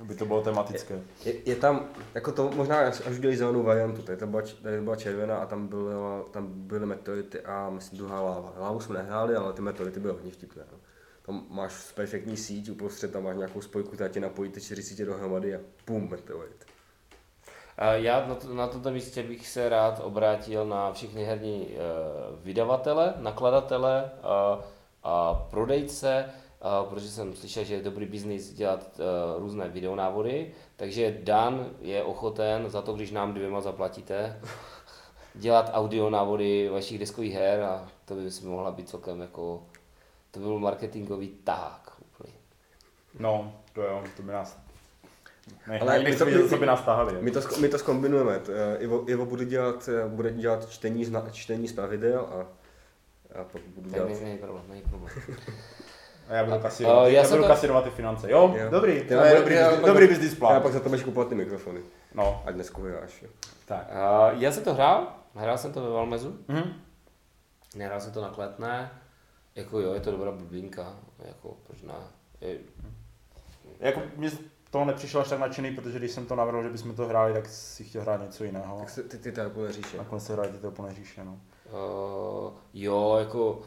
aby 0.00 0.14
to 0.14 0.24
bylo 0.26 0.42
tematické. 0.42 1.00
Je, 1.24 1.34
je, 1.44 1.56
tam, 1.56 1.84
jako 2.14 2.32
to 2.32 2.50
možná 2.50 2.78
až, 2.78 3.00
udělali 3.18 3.36
zelenou 3.36 3.62
variantu, 3.62 4.02
tady 4.02 4.18
to 4.18 4.26
byla, 4.26 4.42
tady 4.62 4.80
byla 4.80 4.96
červená 4.96 5.36
a 5.36 5.46
tam, 5.46 5.66
bylo, 5.68 6.28
tam 6.30 6.46
byly 6.52 6.86
meteority 6.86 7.40
a 7.40 7.70
myslím 7.70 7.98
druhá 7.98 8.20
láva. 8.20 8.54
Lávu 8.58 8.80
jsme 8.80 8.94
nehráli, 8.94 9.36
ale 9.36 9.52
ty 9.52 9.62
meteority 9.62 10.00
byly 10.00 10.12
hodně 10.14 10.30
vtipné. 10.30 10.62
No. 10.72 10.78
Tam 11.22 11.46
máš 11.48 11.92
perfektní 11.92 12.36
síť, 12.36 12.70
uprostřed 12.70 13.12
tam 13.12 13.24
máš 13.24 13.36
nějakou 13.36 13.60
spojku, 13.60 13.90
která 13.90 14.08
tě 14.08 14.20
napojí 14.20 14.50
ty 14.50 14.60
čtyři 14.60 14.82
sítě 14.82 15.04
dohromady 15.04 15.54
a 15.54 15.58
pum, 15.84 16.10
meteorit. 16.10 16.66
Já 17.92 18.26
na, 18.26 18.34
to, 18.34 18.54
na 18.54 18.66
tomto 18.66 18.90
místě 18.90 19.22
bych 19.22 19.48
se 19.48 19.68
rád 19.68 20.00
obrátil 20.04 20.66
na 20.66 20.92
všechny 20.92 21.24
herní 21.24 21.66
uh, 21.66 21.76
vydavatele, 22.44 23.14
nakladatele 23.16 24.10
uh, 24.20 24.62
a 25.02 25.34
prodejce, 25.34 26.24
uh, 26.24 26.88
protože 26.88 27.08
jsem 27.08 27.36
slyšel, 27.36 27.64
že 27.64 27.74
je 27.74 27.82
dobrý 27.82 28.06
biznis 28.06 28.52
dělat 28.52 29.00
uh, 29.00 29.42
různé 29.42 29.68
videonávody, 29.68 30.52
takže 30.76 31.18
Dan 31.22 31.70
je 31.80 32.02
ochoten 32.02 32.70
za 32.70 32.82
to, 32.82 32.92
když 32.92 33.10
nám 33.10 33.34
dvěma 33.34 33.60
zaplatíte, 33.60 34.40
dělat 35.34 35.70
audio 35.72 36.10
návody 36.10 36.68
vašich 36.68 36.98
deskových 36.98 37.34
her 37.34 37.62
a 37.62 37.88
to 38.04 38.14
by 38.14 38.30
si 38.30 38.46
mohla 38.46 38.70
být 38.70 38.88
celkem 38.88 39.20
jako, 39.20 39.62
to 40.30 40.40
by 40.40 40.44
byl 40.46 40.58
marketingový 40.58 41.28
tahák 41.28 41.92
úplný. 42.00 42.32
No, 43.18 43.52
to 43.72 43.82
jo, 43.82 44.02
to 44.16 44.22
by 44.22 44.32
nás... 44.32 44.58
Ne, 45.66 45.78
Ale 45.80 45.98
my 45.98 46.16
to- 46.16 46.24
vidět, 46.24 46.48
co 46.48 46.56
by 46.56 46.66
nás 46.66 46.82
tahali. 46.82 47.16
My 47.20 47.30
to, 47.30 47.40
my 47.60 47.68
to 47.68 47.78
zkombinujeme. 47.78 48.38
T- 48.38 48.52
eh, 48.52 48.76
Ivo, 48.78 49.10
Ivo 49.10 49.26
bude 49.26 49.44
dělat, 49.44 49.88
eh, 49.88 50.08
bude 50.08 50.30
dělat 50.32 50.68
čtení, 50.70 51.04
z, 51.04 51.10
na- 51.10 51.30
čtení 51.30 51.68
z 51.68 51.72
pravidel 51.72 52.20
a 52.20 52.46
já 53.38 53.44
pak 53.44 53.62
budu 53.62 53.90
dělat... 53.90 54.08
ne, 54.08 54.14
není 54.20 54.38
problém, 54.38 54.64
není 54.68 54.82
problém. 54.82 55.10
A 56.28 56.34
já 56.34 56.44
budu 56.44 56.56
A- 56.56 56.60
kasírovat, 56.60 56.98
a 57.04 57.08
já 57.08 57.22
já 57.22 57.28
budu 57.28 57.42
to- 57.42 57.48
kasírovat 57.48 57.84
ty 57.84 57.90
finance. 57.90 58.30
Jo, 58.30 58.54
Jo. 58.58 58.70
dobrý, 58.70 59.02
to 59.08 59.14
Já 59.14 59.26
je 59.26 59.36
dobrý, 59.38 59.54
já 59.54 59.76
dobrý 59.76 60.06
business 60.08 60.32
Já 60.32 60.38
plán. 60.38 60.62
pak 60.62 60.72
za 60.72 60.80
to 60.80 60.88
budeš 60.88 61.04
kupovat 61.04 61.28
ty 61.28 61.34
mikrofony, 61.34 61.80
No, 62.14 62.42
ať 62.46 62.54
jo. 63.22 63.28
tak. 63.66 63.86
Uh, 64.32 64.40
já 64.42 64.52
jsem 64.52 64.64
to 64.64 64.74
hrál, 64.74 65.12
hrál 65.34 65.58
jsem 65.58 65.72
to 65.72 65.80
ve 65.82 65.88
Valmezu, 65.90 66.38
Mhm. 66.48 66.72
nehrál 67.76 68.00
jsem 68.00 68.12
to 68.12 68.22
na 68.22 68.28
kletné, 68.30 68.90
jako 69.54 69.80
jo, 69.80 69.94
je 69.94 70.00
to 70.00 70.10
dobrá 70.10 70.32
bublinka, 70.32 70.96
jako 71.18 71.56
proč 71.66 71.82
ne. 71.82 71.94
Je, 72.40 72.58
Jako 73.80 74.02
mě 74.16 74.30
z 74.30 74.38
toho 74.70 74.84
nepřišel 74.84 75.20
až 75.20 75.28
tak 75.28 75.38
nadšený, 75.38 75.74
protože 75.74 75.98
když 75.98 76.10
jsem 76.10 76.26
to 76.26 76.36
navrhl, 76.36 76.62
že 76.62 76.68
bychom 76.68 76.94
to 76.94 77.06
hráli, 77.06 77.32
tak 77.32 77.46
si 77.46 77.84
chtěl 77.84 78.02
hrát 78.02 78.20
něco 78.20 78.44
jiného. 78.44 78.78
Tak 78.78 78.90
se, 78.90 79.02
ty, 79.02 79.18
ty 79.18 79.32
tady 79.32 79.50
bude 79.50 79.72
říše. 79.72 79.96
Nakonec 79.96 80.26
se 80.26 80.32
hráli 80.32 80.48
ty 80.48 80.66
úplné 80.66 80.94
říše, 80.94 81.24
no. 81.24 81.40
uh, 81.66 82.52
jo, 82.74 83.16
jako, 83.18 83.62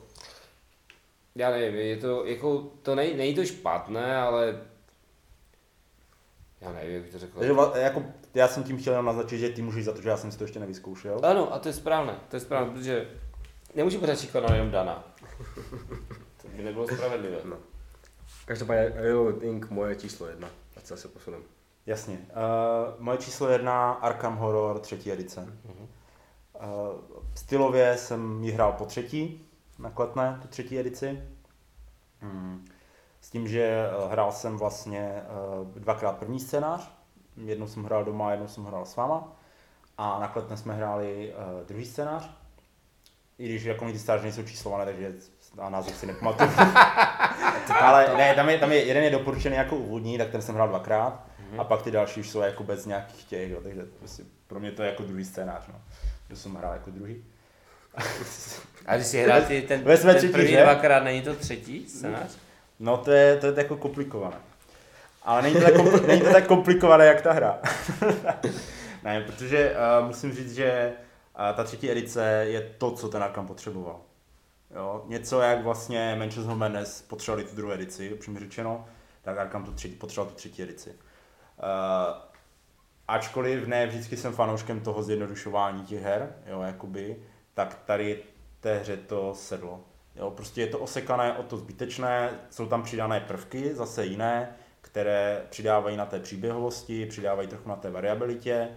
já 1.36 1.52
nevím, 1.52 1.80
je 1.80 1.98
to, 1.98 2.26
jako, 2.26 2.60
to 2.82 2.96
nej, 2.96 3.18
není 3.18 3.36
to 3.36 3.46
špatné, 3.46 4.18
ale 4.18 4.62
já 6.62 6.72
nevím, 6.72 6.94
jak 6.94 7.04
bych 7.04 7.12
to 7.12 7.20
řekl. 7.20 7.40
Takže 7.40 7.82
jako, 7.82 8.04
já 8.34 8.48
jsem 8.48 8.64
tím 8.64 8.78
chtěl 8.78 8.94
jenom 8.94 9.06
naznačit, 9.06 9.38
že 9.38 9.50
ty 9.50 9.62
můžeš 9.62 9.86
za 9.86 9.94
to, 9.94 10.02
že 10.02 10.10
já 10.10 10.18
jsem 10.18 10.32
si 10.32 10.38
to 10.38 10.44
ještě 10.44 10.60
nevyzkoušel. 10.60 11.20
Ano, 11.24 11.54
a 11.54 11.60
to 11.60 11.70
je 11.70 11.74
správné, 11.74 12.16
to 12.30 12.36
je 12.36 12.40
správné, 12.40 12.74
protože 12.74 13.08
nemůžeme 13.76 14.08
začít 14.08 14.34
na 14.34 14.56
jenom 14.56 14.72
Dana. 14.72 15.13
To 16.42 16.48
by 16.48 16.64
nebylo 16.64 16.88
spravedlivé. 16.88 17.38
No. 17.46 17.58
Každopádně 18.46 18.92
Reload 18.96 19.44
Inc. 19.44 19.70
moje 19.70 19.96
číslo 19.96 20.28
jedna. 20.28 20.50
Ať 20.78 20.86
se 20.86 20.96
zase 20.96 21.08
posuneme. 21.08 21.44
Jasně. 21.86 22.18
Uh, 22.18 23.04
moje 23.04 23.18
číslo 23.18 23.50
jedna, 23.50 23.92
Arkham 23.92 24.38
Horror 24.38 24.80
třetí 24.80 25.12
edice. 25.12 25.42
Mhm. 25.42 25.88
Uh, 26.54 27.00
stylově 27.36 27.98
jsem 27.98 28.44
ji 28.44 28.52
hrál 28.52 28.72
po 28.72 28.86
třetí, 28.86 29.46
na 29.80 29.90
Kletné, 29.90 30.40
tu 30.42 30.48
třetí 30.48 30.80
edici. 30.80 31.24
Hmm. 32.20 32.66
S 33.22 33.30
tím, 33.30 33.48
že 33.48 33.62
eh, 33.62 34.12
hrál 34.12 34.32
jsem 34.32 34.58
vlastně 34.58 35.24
uh, 35.60 35.68
dvakrát 35.68 36.18
první 36.18 36.40
scénář. 36.40 36.92
Jednou 37.38 37.68
jsem 37.68 37.84
hrál 37.84 38.06
doma, 38.06 38.32
jednou 38.32 38.48
jsem 38.48 38.66
hrál 38.66 38.86
s 38.86 38.96
váma. 38.96 39.36
A 39.98 40.20
na 40.20 40.28
Kletné 40.28 40.58
jsme 40.58 40.74
hráli 40.74 41.34
uh, 41.34 41.68
druhý 41.68 41.86
scénář. 41.86 42.30
I 43.44 43.48
když 43.48 43.64
jako 43.64 43.92
ty 43.92 44.00
scénáře 44.00 44.24
nejsou 44.24 44.44
číslované, 44.44 44.86
takže 44.86 45.12
a 45.58 45.70
název 45.70 45.96
si 45.96 46.08
nepamatuju. 46.08 46.50
Ale 47.82 48.18
ne, 48.18 48.36
tam 48.36 48.50
je, 48.50 48.58
tam 48.58 48.72
je, 48.72 48.84
jeden 48.84 49.04
je 49.04 49.10
doporučený 49.10 49.56
jako 49.56 49.76
úvodní, 49.76 50.18
tak 50.18 50.30
ten 50.30 50.42
jsem 50.42 50.56
hrál 50.56 50.68
dvakrát. 50.68 51.28
Mhm. 51.50 51.60
A 51.60 51.64
pak 51.64 51.82
ty 51.82 51.92
další 51.92 52.20
už 52.20 52.30
jsou 52.30 52.40
jako 52.40 52.64
bez 52.64 52.86
nějakých 52.86 53.24
těch, 53.24 53.52
jo, 53.52 53.60
takže 53.64 53.82
prostě 54.00 54.24
pro 54.48 54.60
mě 54.60 54.72
to 54.72 54.84
je 54.84 54.90
jako 54.90 55.04
druhý 55.04 55.26
scénář, 55.26 55.64
no. 55.68 55.82
To 56.28 56.36
jsem 56.36 56.56
hrál 56.56 56.74
jako 56.74 56.92
druhý. 56.92 57.24
A 58.86 58.96
když 58.96 59.08
si 59.08 59.24
hrál 59.24 59.42
ty 59.42 59.62
ten, 59.62 59.84
ten 59.84 59.98
třetí, 60.16 60.28
první 60.28 60.52
že? 60.52 60.64
dvakrát, 60.64 61.04
není 61.04 61.22
to 61.22 61.36
třetí 61.36 61.90
scénář? 61.90 62.38
No 62.80 62.98
to 62.98 63.12
je, 63.12 63.38
to 63.38 63.48
je 63.48 63.54
jako 63.58 63.78
komplikované. 63.78 64.38
Ale 65.24 65.42
není 65.42 65.56
to 65.56 65.62
tak, 65.62 65.74
kompli- 65.74 66.08
není 66.08 66.22
to 66.22 66.32
tak 66.32 66.48
komplikované, 66.48 67.06
jak 67.06 67.22
ta 67.22 67.34
hra. 67.34 67.60
ne, 69.04 69.22
protože 69.22 69.76
uh, 70.02 70.08
musím 70.08 70.34
říct, 70.34 70.56
že 70.56 70.94
uh, 71.40 71.56
ta 71.56 71.64
třetí 71.64 71.92
edice 71.92 72.46
je 72.48 72.62
to, 72.78 72.92
co 72.92 73.10
ten 73.10 73.24
Arkham 73.24 73.48
potřeboval. 73.48 74.02
Jo? 74.76 75.04
Něco, 75.08 75.42
jak 75.42 75.64
vlastně 75.64 76.16
Manchester 76.20 76.56
Madness 76.56 77.02
potřebovali 77.02 77.50
tu 77.50 77.56
druhou 77.56 77.74
edici, 77.74 78.14
upřímně 78.14 78.40
řečeno, 78.40 78.86
tak 79.22 79.38
Arkham 79.38 79.66
tu 79.66 79.72
třetí, 79.72 79.96
potřeboval 79.96 80.32
tu 80.32 80.38
třetí 80.38 80.64
edici. 80.64 80.90
Uh, 80.90 80.96
ačkoliv 83.08 83.68
ne 83.68 83.88
vždycky 83.88 84.18
jsem 84.18 84.34
fanouškem 84.34 84.80
toho 84.80 85.04
zjednodušování 85.04 85.86
těch 85.86 86.02
her, 86.02 86.36
jo, 86.46 86.62
jakoby, 86.62 87.16
tak 87.54 87.80
tady 87.86 88.24
té 88.60 88.78
hře 88.78 88.98
to 88.98 89.36
sedlo. 89.36 89.84
Jo, 90.16 90.32
prostě 90.32 90.62
je 90.62 90.68
to 90.68 90.80
osekané 90.80 91.38
o 91.38 91.44
to 91.44 91.58
zbytečné, 91.58 92.40
jsou 92.50 92.66
tam 92.66 92.84
přidané 92.84 93.20
prvky, 93.20 93.76
zase 93.76 94.06
jiné, 94.06 94.56
které 94.82 95.46
přidávají 95.50 95.98
na 95.98 96.06
té 96.06 96.20
příběhovosti, 96.20 97.06
přidávají 97.06 97.48
trochu 97.48 97.70
na 97.70 97.76
té 97.76 97.90
variabilitě 97.90 98.70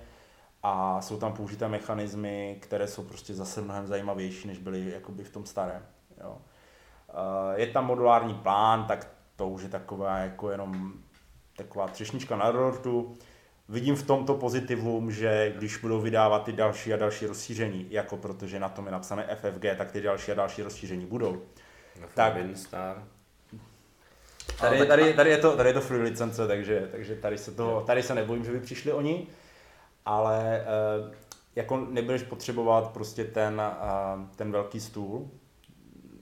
a 0.69 1.01
jsou 1.01 1.19
tam 1.19 1.33
použité 1.33 1.69
mechanismy, 1.69 2.59
které 2.61 2.87
jsou 2.87 3.03
prostě 3.03 3.35
zase 3.35 3.61
mnohem 3.61 3.87
zajímavější, 3.87 4.49
než 4.49 4.59
byly 4.59 4.91
jakoby 4.91 5.25
v 5.25 5.31
tom 5.31 5.47
starém. 5.47 5.83
Jo. 6.21 6.39
Eh, 7.09 7.61
Je 7.61 7.67
tam 7.67 7.87
modulární 7.87 8.35
plán, 8.35 8.85
tak 8.85 9.09
to 9.37 9.49
už 9.49 9.63
je 9.63 9.69
taková 9.69 10.19
jako 10.19 10.51
jenom 10.51 10.93
taková 11.57 11.89
třešnička 11.89 12.37
na 12.37 12.51
dortu. 12.51 13.17
Vidím 13.69 13.97
v 13.97 14.03
tomto 14.03 14.35
pozitivum, 14.35 15.11
že 15.13 15.53
když 15.57 15.77
budou 15.77 16.01
vydávat 16.01 16.45
ty 16.45 16.53
další 16.53 16.95
a 16.95 16.97
další 16.97 17.27
rozšíření, 17.27 17.87
jako 17.91 18.17
protože 18.17 18.61
na 18.61 18.69
tom 18.69 18.87
je 18.87 18.93
napsané 18.93 19.37
FFG, 19.37 19.65
tak 19.79 19.93
ty 19.93 20.01
další 20.01 20.33
a 20.33 20.35
další 20.35 20.63
rozšíření 20.63 21.07
budou. 21.07 21.43
No, 22.01 22.07
Tak. 22.15 22.35
Star. 22.55 23.05
Tady, 24.61 24.87
tady, 24.87 25.15
tady, 25.15 25.31
je 25.31 25.39
to, 25.39 25.57
tady 25.57 25.69
je 25.69 25.73
to 25.73 25.81
free 25.81 26.03
licence, 26.03 26.47
takže, 26.47 26.89
takže 26.93 27.15
tady, 27.15 27.39
se 27.39 27.53
to, 27.53 27.83
tady 27.87 28.03
se 28.03 28.15
nebojím, 28.15 28.45
že 28.45 28.53
by 28.53 28.61
přišli 28.61 28.93
oni, 28.93 29.27
ale 30.07 30.61
eh, 30.61 31.15
jako 31.57 31.77
nebudeš 31.77 32.23
potřebovat 32.23 32.91
prostě 32.91 33.25
ten, 33.25 33.61
eh, 33.61 34.27
ten 34.37 34.53
velký 34.53 34.81
stůl, 34.81 35.31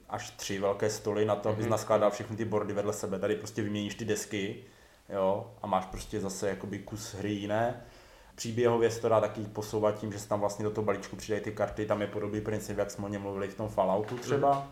až 0.08 0.30
tři 0.30 0.58
velké 0.58 0.90
stoly 0.90 1.24
na 1.24 1.36
to, 1.36 1.48
abys 1.48 1.64
Mhm. 1.64 1.70
naskládal 1.70 2.10
všechny 2.10 2.36
ty 2.36 2.44
bordy 2.44 2.72
vedle 2.72 2.92
sebe. 2.92 3.18
Tady 3.18 3.36
prostě 3.36 3.62
vyměníš 3.62 3.94
ty 3.94 4.04
desky 4.04 4.56
jo, 5.08 5.50
a 5.62 5.66
máš 5.66 5.86
prostě 5.86 6.20
zase 6.20 6.48
jakoby 6.48 6.78
kus 6.78 7.14
hry 7.14 7.30
jiné. 7.32 7.82
Příběhově 8.34 8.90
se 8.90 9.00
to 9.00 9.08
dá 9.08 9.20
taky 9.20 9.40
posouvat 9.40 9.98
tím, 9.98 10.12
že 10.12 10.18
se 10.18 10.28
tam 10.28 10.40
vlastně 10.40 10.64
do 10.64 10.70
toho 10.70 10.84
balíčku 10.84 11.16
přidají 11.16 11.42
ty 11.42 11.52
karty, 11.52 11.86
tam 11.86 12.00
je 12.00 12.06
podobný 12.06 12.40
princip, 12.40 12.78
jak 12.78 12.90
jsme 12.90 13.04
o 13.04 13.08
něm 13.08 13.22
mluvili 13.22 13.48
v 13.48 13.54
tom 13.54 13.68
Falloutu 13.68 14.18
třeba. 14.18 14.68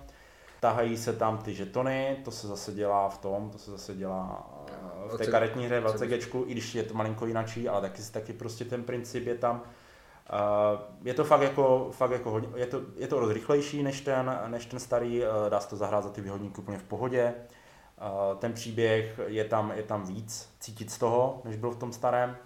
Tahají 0.63 0.97
se 0.97 1.13
tam 1.13 1.39
ty 1.39 1.55
žetony, 1.55 2.17
to 2.25 2.31
se 2.31 2.47
zase 2.47 2.73
dělá 2.73 3.09
v 3.09 3.19
tom, 3.19 3.51
to 3.51 3.59
se 3.59 3.71
zase 3.71 3.95
dělá 3.95 4.51
eh, 4.69 5.09
v 5.09 5.19
té 5.19 5.27
karetní 5.27 5.67
hře 5.67 5.81
v 5.81 5.87
LCGčku, 5.87 6.45
i 6.47 6.53
když 6.53 6.75
je 6.75 6.83
to 6.83 6.95
malinko 6.95 7.27
jinačí, 7.27 7.69
ale 7.69 7.81
taky, 7.81 8.03
taky 8.13 8.33
prostě 8.33 8.65
ten 8.65 8.83
princip 8.85 9.27
je 9.27 9.35
tam. 9.35 9.63
Uh, 10.33 10.81
je 11.05 11.15
to 11.15 11.25
fakt 11.25 11.43
jako, 11.43 11.91
fakt 11.93 12.11
jako 12.11 12.31
hodně, 12.31 12.49
je 12.57 12.67
to, 12.67 12.81
je 12.97 13.09
to 13.09 13.21
dost 13.21 13.33
rychlejší 13.33 13.83
než 13.83 14.01
ten, 14.01 14.39
než 14.47 14.67
ten 14.67 14.81
starý, 14.81 15.21
uh, 15.21 15.27
dá 15.49 15.61
se 15.61 15.69
to 15.69 15.77
zahrát 15.77 16.05
za 16.05 16.11
ty 16.11 16.21
výhodníky 16.21 16.61
úplně 16.61 16.79
v 16.79 16.85
pohodě. 16.85 17.35
Uh, 18.01 18.39
ten 18.39 18.53
příběh 18.53 19.21
je 19.27 19.45
tam, 19.45 19.73
je 19.77 19.83
tam 19.83 20.07
víc 20.07 20.49
cítit 20.61 20.91
z 20.91 20.99
toho, 20.99 21.41
než 21.45 21.57
byl 21.57 21.71
v 21.71 21.77
tom 21.77 21.93
starém. 21.93 22.37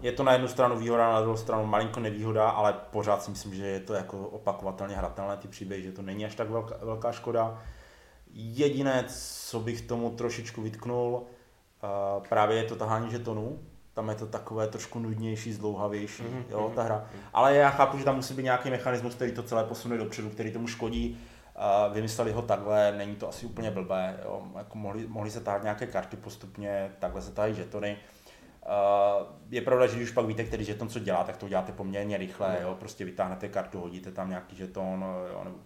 Je 0.00 0.12
to 0.12 0.22
na 0.22 0.32
jednu 0.32 0.48
stranu 0.48 0.78
výhoda, 0.78 1.12
na 1.12 1.20
druhou 1.20 1.36
stranu 1.36 1.66
malinko 1.66 2.00
nevýhoda, 2.00 2.50
ale 2.50 2.72
pořád 2.90 3.22
si 3.22 3.30
myslím, 3.30 3.54
že 3.54 3.66
je 3.66 3.80
to 3.80 3.94
jako 3.94 4.18
opakovatelně 4.28 4.96
hratelné 4.96 5.36
ty 5.36 5.48
příběhy, 5.48 5.82
že 5.82 5.92
to 5.92 6.02
není 6.02 6.24
až 6.26 6.34
tak 6.34 6.50
velká, 6.50 6.74
velká 6.82 7.12
škoda. 7.12 7.58
Jediné, 8.34 9.04
co 9.48 9.60
bych 9.60 9.80
tomu 9.80 10.10
trošičku 10.10 10.62
vytknul, 10.62 11.12
uh, 11.12 12.26
právě 12.28 12.56
je 12.56 12.64
to 12.64 12.76
tahání 12.76 13.10
žetonů. 13.10 13.58
Tam 13.94 14.08
je 14.08 14.14
to 14.14 14.26
takové 14.26 14.66
trošku 14.66 14.98
nudnější, 14.98 15.52
zdlouhavější, 15.52 16.22
Mhm, 16.22 16.32
mm-hmm. 16.32 16.50
jo, 16.50 16.64
mhm, 16.66 16.74
ta 16.76 16.82
hra. 16.82 16.96
mhm. 16.96 17.22
Ale 17.32 17.54
já 17.54 17.70
chápu, 17.70 17.98
že 17.98 18.04
tam 18.04 18.16
musí 18.16 18.34
být 18.34 18.42
nějaký 18.42 18.70
mechanismus, 18.70 19.14
který 19.14 19.32
to 19.32 19.42
celé 19.42 19.64
posune 19.64 19.98
dopředu, 19.98 20.30
který 20.30 20.52
tomu 20.52 20.66
škodí. 20.66 21.18
Uh, 21.88 21.94
vymysleli 21.94 22.32
ho 22.32 22.42
takhle, 22.42 22.92
není 22.96 23.16
to 23.16 23.28
asi 23.28 23.46
úplně 23.46 23.70
blbé. 23.70 24.20
Jo. 24.24 24.42
Jako 24.58 24.78
mohli, 24.78 25.06
mohli 25.06 25.30
se 25.30 25.40
tahat 25.40 25.62
nějaké 25.62 25.86
karty 25.86 26.16
postupně, 26.16 26.90
takhle 26.98 27.22
se 27.22 27.32
tahají 27.32 27.54
žetony. 27.54 27.92
Uh, 27.92 28.17
je 29.50 29.62
pravda, 29.62 29.86
že 29.86 29.96
když 29.96 30.08
už 30.08 30.14
pak 30.14 30.26
víte, 30.26 30.44
který 30.44 30.64
žeton 30.64 30.88
co 30.88 30.98
dělá, 30.98 31.24
tak 31.24 31.36
to 31.36 31.46
uděláte 31.46 31.72
poměrně 31.72 32.16
rychle, 32.16 32.58
jo. 32.62 32.76
prostě 32.80 33.04
vytáhnete 33.04 33.48
kartu, 33.48 33.80
hodíte 33.80 34.12
tam 34.12 34.28
nějaký 34.30 34.56
žeton, 34.56 35.04
jo, 35.32 35.40
nebo 35.44 35.56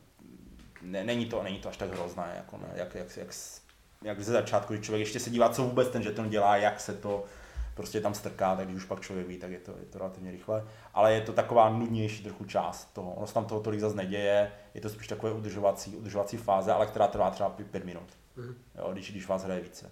ne, 0.83 1.05
není, 1.05 1.27
to, 1.27 1.43
není 1.43 1.59
to 1.59 1.69
až 1.69 1.77
tak 1.77 1.91
hrozné, 1.93 2.33
jako 2.37 2.57
ne, 2.57 2.69
jak, 2.75 2.95
jak, 2.95 3.17
jak, 3.17 3.29
jak 4.03 4.21
ze 4.21 4.33
začátku, 4.33 4.73
když 4.73 4.87
člověk 4.87 5.01
ještě 5.01 5.21
se 5.21 5.31
dívá, 5.31 5.49
co 5.49 5.63
vůbec 5.63 5.89
ten 5.89 6.03
žeton 6.03 6.29
dělá, 6.29 6.57
jak 6.57 6.81
se 6.81 6.95
to 6.95 7.25
prostě 7.75 8.01
tam 8.01 8.15
strká, 8.15 8.57
tak 8.57 8.65
když 8.67 8.77
už 8.77 8.85
pak 8.85 9.01
člověk 9.01 9.27
ví, 9.29 9.39
tak 9.39 9.51
je 9.51 9.59
to, 9.59 9.71
je 9.81 9.87
to 9.87 9.99
relativně 9.99 10.31
rychle. 10.31 10.65
Ale 10.95 11.15
je 11.15 11.21
to 11.21 11.33
taková 11.33 11.69
nudnější 11.71 12.23
trochu 12.25 12.45
část 12.45 12.85
toho. 12.93 13.13
Ono 13.15 13.27
se 13.27 13.35
tam 13.35 13.45
toho 13.45 13.61
tolik 13.61 13.81
zase 13.81 13.97
neděje, 13.97 14.53
je 14.75 14.81
to 14.81 14.89
spíš 14.89 15.09
takové 15.09 15.33
udržovací, 15.33 15.97
udržovací 15.97 16.37
fáze, 16.37 16.73
ale 16.73 16.87
která 16.87 17.07
trvá 17.07 17.31
třeba 17.31 17.51
pět- 17.51 17.71
pět 17.71 17.85
minut, 17.85 18.07
Mhm. 18.37 18.55
jo, 18.79 18.89
když, 18.93 19.11
když 19.11 19.27
vás 19.29 19.45
hraje 19.45 19.61
více. 19.61 19.91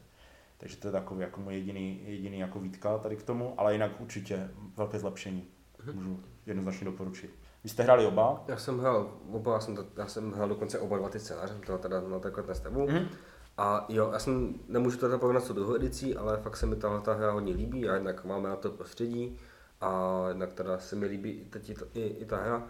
Takže 0.61 0.76
to 0.76 0.88
je 0.88 0.92
takový 0.92 1.20
jako 1.20 1.40
můj 1.40 1.54
jediný, 1.54 2.00
jediný 2.04 2.38
jako 2.38 2.61
výtka 2.61 2.98
tady 2.98 3.16
k 3.16 3.22
tomu, 3.22 3.54
ale 3.61 3.72
jinak 3.72 4.00
určitě 4.00 4.50
velké 4.76 4.98
zlepšení. 4.98 5.48
Můžu 5.92 6.20
jednoznačně 6.46 6.84
doporučit. 6.84 7.30
Vy 7.64 7.70
jste 7.70 7.82
hráli 7.82 8.06
oba? 8.06 8.44
Já 8.48 8.56
jsem 8.56 8.78
hrál, 8.78 9.18
oba, 9.32 9.52
já 9.52 9.61
jsem, 9.61 9.76
to, 9.76 9.84
já 9.96 10.06
jsem 10.06 10.32
hrál 10.32 10.48
dokonce 10.48 10.78
oba 10.78 10.98
dva 10.98 11.08
ty 11.08 11.18
scénáře, 11.18 11.54
to 11.66 11.78
teda 11.78 12.00
na 12.00 12.18
takhle 12.18 12.44
nestavu. 12.48 12.86
Mhm. 12.86 13.08
A 13.56 13.86
jo, 13.88 14.11
já 14.12 14.18
jsem, 14.18 14.54
nemůžu 14.68 14.98
to 14.98 15.06
teda 15.06 15.18
porovnat 15.18 15.44
s 15.44 15.48
tou 15.48 15.54
druhou 15.54 15.74
edicí, 15.76 16.16
ale 16.16 16.36
fakt 16.36 16.56
se 16.56 16.66
mi 16.66 16.76
tahle 16.76 17.00
ta 17.00 17.14
hra 17.14 17.32
hodně 17.32 17.54
líbí 17.54 17.88
a 17.88 17.94
jednak 17.94 18.24
máme 18.24 18.48
na 18.48 18.56
to 18.56 18.70
prostředí 18.70 19.38
a 19.80 20.24
jednak 20.28 20.52
teda 20.52 20.78
se 20.78 20.96
mi 20.96 21.06
líbí 21.06 21.30
i, 21.30 21.44
teď 21.44 21.72
i, 21.94 22.00
i 22.02 22.24
ta 22.24 22.36
hra. 22.36 22.68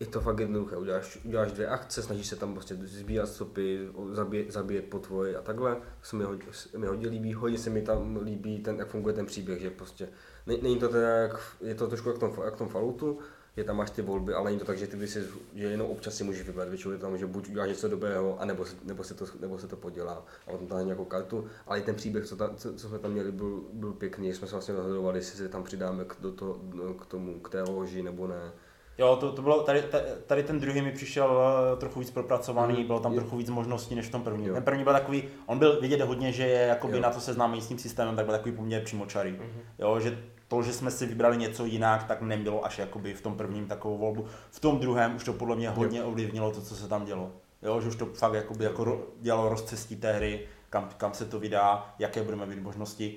Je 0.00 0.06
to 0.06 0.20
fakt 0.20 0.38
jednoduché, 0.38 0.76
uděláš, 0.76 1.18
uděláš 1.24 1.52
dvě 1.52 1.68
akce, 1.68 2.02
snažíš 2.02 2.26
se 2.26 2.36
tam 2.36 2.54
prostě 2.54 2.76
sbírat 2.82 3.28
stopy, 3.28 3.88
zabíjet, 4.12 4.50
zabíjet 4.50 4.84
potvory 4.84 5.36
a 5.36 5.42
takhle. 5.42 5.74
To 5.74 5.80
se 6.02 6.16
mi, 6.16 6.24
hodně, 6.24 6.46
mi 6.76 6.86
hodně 6.86 7.08
líbí, 7.08 7.34
hodně 7.34 7.58
se 7.58 7.70
mi 7.70 7.82
tam 7.82 8.16
líbí, 8.16 8.58
ten, 8.58 8.76
jak 8.76 8.88
funguje 8.88 9.14
ten 9.14 9.26
příběh, 9.26 9.60
že 9.60 9.70
prostě 9.70 10.08
ne, 10.46 10.56
není 10.62 10.78
to 10.78 10.88
teda 10.88 11.08
jak, 11.08 11.40
je 11.60 11.74
to 11.74 11.86
trošku 11.86 12.08
jak 12.08 12.16
v 12.16 12.20
tom, 12.20 12.32
jak 12.44 12.56
tom 12.56 12.68
Falloutu, 12.68 13.18
že 13.56 13.64
tam 13.64 13.76
máš 13.76 13.90
ty 13.90 14.02
volby, 14.02 14.34
ale 14.34 14.44
není 14.44 14.58
to 14.58 14.64
tak, 14.64 14.78
že 14.78 14.86
ty 14.86 14.96
by 14.96 15.08
si, 15.08 15.24
že 15.54 15.66
jenom 15.66 15.90
občas 15.90 16.14
si 16.14 16.24
můžeš 16.24 16.46
vybrat, 16.46 16.68
většinou 16.68 16.92
je 16.92 16.98
tam, 16.98 17.18
že 17.18 17.26
buď 17.26 17.48
uděláš 17.48 17.68
něco 17.68 17.88
dobrého, 17.88 18.40
anebo, 18.40 18.64
nebo, 18.84 19.04
se 19.04 19.14
to, 19.14 19.24
nebo 19.40 19.58
se 19.58 19.68
to 19.68 19.76
podělá 19.76 20.26
a 20.46 20.50
potom 20.50 20.66
tam 20.66 20.84
nějakou 20.84 21.04
kartu, 21.04 21.46
ale 21.66 21.78
i 21.78 21.82
ten 21.82 21.94
příběh, 21.94 22.26
co, 22.26 22.36
tam, 22.36 22.56
co, 22.56 22.74
co 22.74 22.88
jsme 22.88 22.98
tam 22.98 23.12
měli, 23.12 23.32
byl, 23.32 23.62
byl 23.72 23.92
pěkný, 23.92 24.34
jsme 24.34 24.46
se 24.46 24.54
vlastně 24.54 24.74
rozhodovali, 24.74 25.18
jestli 25.18 25.38
se 25.38 25.48
tam 25.48 25.64
přidáme 25.64 26.04
k, 26.04 26.16
do 26.20 26.32
to, 26.32 26.60
k 27.00 27.06
tomu, 27.06 27.40
k 27.40 27.48
té 27.48 27.62
loži 27.62 28.02
nebo 28.02 28.26
ne. 28.26 28.52
Jo, 28.98 29.16
to, 29.16 29.32
to 29.32 29.42
bylo, 29.42 29.62
tady, 29.62 29.82
ta- 29.82 29.98
tady 30.26 30.42
ten 30.42 30.60
druhý 30.60 30.82
mi 30.82 30.92
přišel 30.92 31.40
eh, 31.72 31.76
trochu 31.76 32.00
víc 32.00 32.10
propracovaný, 32.10 32.74
Mhm. 32.74 32.86
bylo 32.86 33.00
tam 33.00 33.14
trochu 33.14 33.36
víc 33.36 33.50
možností 33.50 33.94
než 33.94 34.06
v 34.06 34.10
tom 34.10 34.22
prvním. 34.22 34.46
Jo. 34.46 34.54
Ten 34.54 34.62
první 34.62 34.84
byl 34.84 34.92
takový, 34.92 35.24
on 35.46 35.58
byl 35.58 35.80
vidět 35.80 36.00
hodně, 36.00 36.32
že 36.32 36.46
je 36.46 36.66
jakoby 36.66 36.96
Jo. 36.96 37.02
na 37.02 37.10
to 37.10 37.20
seznámení 37.20 37.62
s 37.62 37.66
tím 37.68 37.78
systémem, 37.78 38.16
tak 38.16 38.24
byl 38.24 38.34
takový 38.34 38.56
poměrně 38.56 38.84
přímočarý. 38.84 39.30
Mhm. 39.32 39.60
Jo, 39.78 40.00
že 40.00 40.18
to, 40.48 40.62
že 40.62 40.72
jsme 40.72 40.90
si 40.90 41.06
vybrali 41.06 41.36
něco 41.36 41.64
jinak, 41.64 42.04
tak 42.04 42.22
nebylo 42.22 42.64
až 42.64 42.78
jakoby 42.78 43.14
v 43.14 43.20
tom 43.20 43.36
prvním 43.36 43.66
takovou 43.66 43.98
volbu. 43.98 44.26
V 44.50 44.60
tom 44.60 44.78
druhém 44.78 45.16
už 45.16 45.24
to 45.24 45.32
podle 45.32 45.56
mě 45.56 45.70
hodně 45.70 46.04
ovlivnilo 46.04 46.50
to, 46.50 46.60
co 46.60 46.76
se 46.76 46.88
tam 46.88 47.04
dělo. 47.04 47.30
Jo, 47.62 47.80
že 47.80 47.88
už 47.88 47.96
to 47.96 48.06
fakt 48.06 48.34
jakoby 48.34 48.64
jako 48.64 48.84
ro, 48.84 49.00
dělalo 49.20 49.48
rozcestí 49.48 49.96
té 49.96 50.12
hry, 50.12 50.40
kam, 50.70 50.88
kam 50.96 51.14
se 51.14 51.24
to 51.24 51.38
vydá, 51.40 51.94
jaké 51.98 52.22
budeme 52.22 52.46
mít 52.46 52.62
možnosti. 52.62 53.16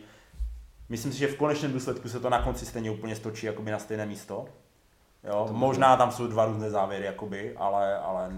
Myslím 0.90 1.12
si, 1.12 1.18
že 1.20 1.28
v 1.28 1.36
konečném 1.38 1.72
důsledku 1.74 2.10
se 2.10 2.20
to 2.20 2.30
na 2.30 2.42
konci 2.44 2.66
stejně 2.66 2.92
úplně 2.92 3.16
stočí 3.16 3.46
jakoby 3.46 3.72
na 3.72 3.80
stejné 3.80 4.06
místo. 4.06 4.46
Jo, 5.24 5.46
To 5.48 5.54
možná 5.54 5.98
tam 5.98 6.12
jsou 6.12 6.28
dva 6.28 6.46
různé 6.46 6.70
závěry, 6.70 7.06
jakoby, 7.06 7.56
ale, 7.58 7.98
ale 7.98 8.30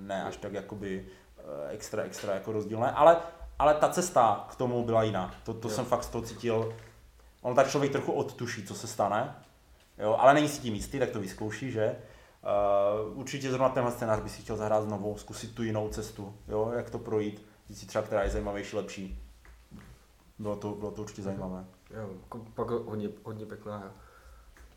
ne 0.00 0.24
až 0.24 0.36
tak 0.36 0.52
jakoby 0.52 1.06
eh, 1.38 1.42
extra, 1.68 2.02
extra 2.02 2.34
jako 2.34 2.52
rozdílné, 2.52 2.90
ale, 2.90 3.16
ale 3.58 3.74
ta 3.74 3.88
cesta 3.88 4.46
k 4.50 4.56
tomu 4.56 4.84
byla 4.84 5.02
jiná. 5.02 5.34
To, 5.44 5.54
to 5.54 5.68
Jo. 5.68 5.74
jsem 5.74 5.84
fakt 5.84 6.10
toho 6.10 6.24
cítil. 6.24 6.74
On 7.42 7.54
tak 7.54 7.70
člověk 7.70 7.92
trochu 7.92 8.12
odtuší, 8.12 8.66
co 8.66 8.74
se 8.74 8.86
stane, 8.86 9.34
jo, 9.98 10.16
ale 10.18 10.34
není 10.34 10.48
si 10.48 10.60
tím 10.60 10.74
jistý, 10.74 10.98
tak 10.98 11.10
to 11.10 11.20
vyzkouší, 11.20 11.70
že? 11.70 11.96
Uh, 13.06 13.18
určitě 13.18 13.50
zrovna 13.50 13.68
tenhle 13.68 13.92
scénář 13.92 14.20
by 14.20 14.28
si 14.28 14.42
chtěl 14.42 14.56
zahrát 14.56 14.82
znovu, 14.84 15.16
zkusit 15.16 15.54
tu 15.54 15.62
jinou 15.62 15.88
cestu, 15.88 16.34
jo, 16.48 16.72
jak 16.76 16.90
to 16.90 16.98
projít, 16.98 17.46
říct 17.68 17.80
si 17.80 17.86
třeba, 17.86 18.04
která 18.04 18.22
je 18.22 18.30
zajímavější, 18.30 18.76
lepší. 18.76 19.22
Bylo 20.38 20.56
to, 20.56 20.68
bylo 20.70 20.90
to 20.90 21.02
určitě 21.02 21.22
zajímavé. 21.22 21.64
Jo, 21.90 22.08
jako 22.22 22.38
pak 22.54 22.70
hodně, 22.70 23.08
hodně 23.24 23.46
pěkná 23.46 23.76
hra. 23.76 23.90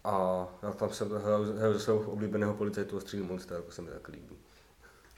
A 0.07 0.47
já 0.63 0.71
tam 0.71 0.89
jsem 0.89 1.09
hrál 1.09 1.45
ze 1.45 1.79
svého 1.79 1.99
oblíbeného 1.99 2.53
policajtu 2.53 2.99
Street 2.99 3.25
Monster, 3.25 3.61
to 3.61 3.71
se 3.71 3.81
mi 3.81 3.89
tak 3.89 4.07
líbí. 4.07 4.35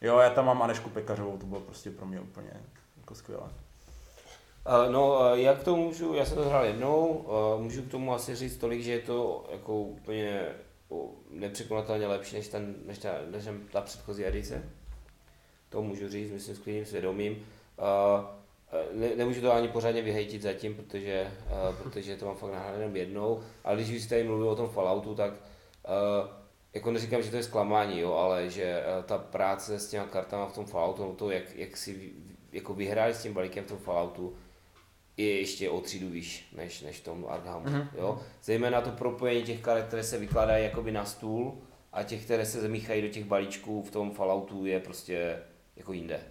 Jo, 0.02 0.18
já 0.18 0.30
tam 0.30 0.46
mám 0.46 0.62
Anešku 0.62 0.90
Pekařovou, 0.90 1.38
to 1.38 1.46
bylo 1.46 1.62
prostě 1.62 1.92
pro 1.92 2.06
mě 2.06 2.20
úplně 2.20 2.52
jako 2.98 3.16
skvělé. 3.16 3.44
Uh, 3.44 4.92
no, 4.92 5.20
uh, 5.20 5.38
jak 5.38 5.64
to 5.64 5.76
můžu, 5.76 6.14
já 6.14 6.26
jsem 6.26 6.38
to 6.38 6.50
hrál 6.50 6.66
jednou, 6.66 7.08
uh, 7.08 7.62
můžu 7.62 7.82
k 7.82 7.92
tomu 7.92 8.14
asi 8.14 8.36
říct 8.36 8.58
tolik, 8.58 8.82
že 8.82 8.92
je 8.92 9.00
to 9.00 9.48
jako 9.52 9.82
úplně 9.82 10.48
nepřekonatelně 11.30 12.08
lepší 12.08 12.36
než, 12.36 12.48
ten, 12.48 12.76
než, 12.86 12.98
ta, 12.98 13.10
než 13.32 13.50
ta 13.72 13.82
předchozí 13.82 14.26
edice. 14.26 14.64
To 15.70 15.82
můžu 15.82 16.10
říct, 16.10 16.32
myslím, 16.32 16.56
s 16.56 16.60
klidným 16.60 16.86
svědomím. 16.86 17.34
Uh, 17.34 18.39
ne, 18.94 19.16
nemůžu 19.16 19.42
to 19.42 19.54
ani 19.54 19.68
pořádně 19.68 20.02
vyhejtit 20.02 20.42
zatím, 20.42 20.76
protože, 20.76 21.32
uh, 21.70 21.76
protože 21.76 22.18
to 22.18 22.26
mám 22.26 22.36
fakt 22.36 22.52
nahrané 22.52 22.78
jenom 22.78 22.96
jednou, 22.96 23.44
ale 23.64 23.76
když 23.76 24.04
jsi 24.04 24.10
tady 24.10 24.24
mluvil 24.24 24.50
o 24.50 24.56
tom 24.56 24.70
Falloutu, 24.70 25.16
tak 25.16 25.34
uh, 25.34 26.30
jako 26.74 26.92
neříkám, 26.92 27.22
že 27.22 27.30
to 27.32 27.38
je 27.38 27.44
zklamání, 27.44 28.00
jo, 28.00 28.14
ale 28.14 28.50
že 28.50 28.84
uh, 28.98 29.04
ta 29.04 29.18
práce 29.18 29.80
s 29.80 29.90
těma 29.90 30.06
kartama 30.06 30.48
v 30.48 30.54
tom 30.54 30.66
Falloutu, 30.66 31.16
to, 31.18 31.32
jak, 31.32 31.56
jak 31.56 31.78
si 31.78 32.12
jako 32.52 32.74
vyhráli 32.74 33.14
s 33.14 33.24
tím 33.24 33.34
balíkem 33.34 33.64
v 33.64 33.68
tom 33.68 33.78
Falloutu, 33.78 34.36
je 35.18 35.40
ještě 35.40 35.70
o 35.70 35.82
třídu 35.82 36.10
výš 36.10 36.50
než, 36.56 36.82
než 36.82 37.00
v 37.00 37.04
tom 37.04 37.26
Arkhamu. 37.30 37.66
Mm-hmm. 37.66 37.88
Jo? 37.98 38.20
Zejména 38.44 38.82
to 38.82 38.90
propojení 38.90 39.44
těch 39.44 39.62
karet, 39.62 39.86
které 39.86 40.04
se 40.04 40.18
vykládají 40.18 40.64
jakoby 40.64 40.92
na 40.92 41.06
stůl 41.06 41.58
a 41.94 42.04
těch, 42.04 42.26
které 42.26 42.46
se 42.46 42.62
zamíchají 42.62 43.02
do 43.02 43.08
těch 43.08 43.26
balíčků 43.26 43.84
v 43.84 43.92
tom 43.92 44.12
Falloutu 44.12 44.66
je 44.66 44.80
prostě 44.80 45.38
jako 45.76 45.94
jinde. 45.94 46.22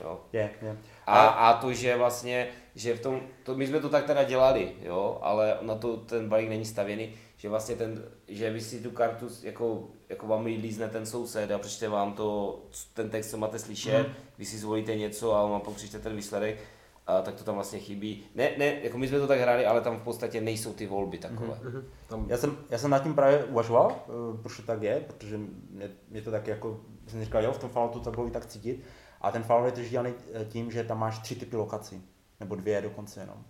Jo? 0.00 0.20
Je, 0.32 0.50
je. 0.62 0.76
A, 1.06 1.26
a 1.26 1.60
to, 1.60 1.72
že 1.72 1.96
vlastně, 1.96 2.48
že 2.74 2.94
v 2.94 3.00
tom, 3.00 3.20
to, 3.42 3.54
my 3.54 3.66
jsme 3.66 3.80
to 3.80 3.88
tak 3.88 4.04
teda 4.04 4.24
dělali, 4.24 4.72
jo, 4.82 5.18
ale 5.22 5.58
na 5.62 5.74
to 5.74 5.96
ten 5.96 6.28
balík 6.28 6.48
není 6.48 6.64
stavěný, 6.64 7.12
že 7.36 7.48
vlastně 7.48 7.76
ten, 7.76 8.04
že 8.28 8.50
vy 8.50 8.60
si 8.60 8.80
tu 8.80 8.90
kartu, 8.90 9.28
jako, 9.42 9.88
jako 10.08 10.26
vám 10.26 10.44
lízne 10.44 10.88
ten 10.88 11.06
soused 11.06 11.50
a 11.50 11.58
přečte 11.58 11.88
vám 11.88 12.12
to, 12.12 12.58
ten 12.94 13.10
text, 13.10 13.30
co 13.30 13.36
máte 13.36 13.58
slyšet, 13.58 14.08
mm. 14.08 14.14
vy 14.38 14.44
si 14.44 14.58
zvolíte 14.58 14.96
něco 14.96 15.34
a 15.34 15.42
on 15.42 15.50
vám 15.50 15.74
přečte 15.74 15.98
ten 15.98 16.16
výsledek, 16.16 16.58
a 17.06 17.22
tak 17.22 17.34
to 17.34 17.44
tam 17.44 17.54
vlastně 17.54 17.78
chybí. 17.78 18.24
Ne, 18.34 18.50
ne, 18.58 18.80
jako 18.82 18.98
my 18.98 19.08
jsme 19.08 19.18
to 19.18 19.26
tak 19.26 19.40
hráli, 19.40 19.66
ale 19.66 19.80
tam 19.80 19.96
v 19.96 20.02
podstatě 20.02 20.40
nejsou 20.40 20.72
ty 20.72 20.86
volby 20.86 21.18
takové. 21.18 21.54
Mm-hmm. 21.54 21.82
Tam... 22.06 22.26
Já, 22.28 22.36
jsem, 22.36 22.56
já 22.70 22.78
jsem 22.78 22.90
nad 22.90 23.02
tím 23.02 23.14
právě 23.14 23.44
uvažoval, 23.44 23.92
eh, 23.92 24.42
proč 24.42 24.56
to 24.56 24.62
tak 24.62 24.82
je, 24.82 25.04
protože 25.06 25.38
mě, 25.70 25.90
mě 26.10 26.22
to 26.22 26.30
tak 26.30 26.46
jako, 26.46 26.80
jsem 27.06 27.24
říkal, 27.24 27.44
jo, 27.44 27.52
v 27.52 27.58
tom 27.58 27.70
Falloutu 27.70 28.00
to 28.00 28.10
bylo 28.10 28.26
i 28.26 28.30
tak 28.30 28.46
cítit. 28.46 28.84
A 29.24 29.30
ten 29.30 29.42
Fallout 29.42 29.78
je 29.78 29.88
dělaný 29.88 30.14
eh, 30.34 30.44
tím, 30.44 30.70
že 30.70 30.84
tam 30.84 30.98
máš 30.98 31.18
tři 31.18 31.34
typy 31.34 31.56
lokací, 31.56 32.08
nebo 32.40 32.54
dvě 32.54 32.82
dokonce 32.82 33.20
jenom. 33.20 33.44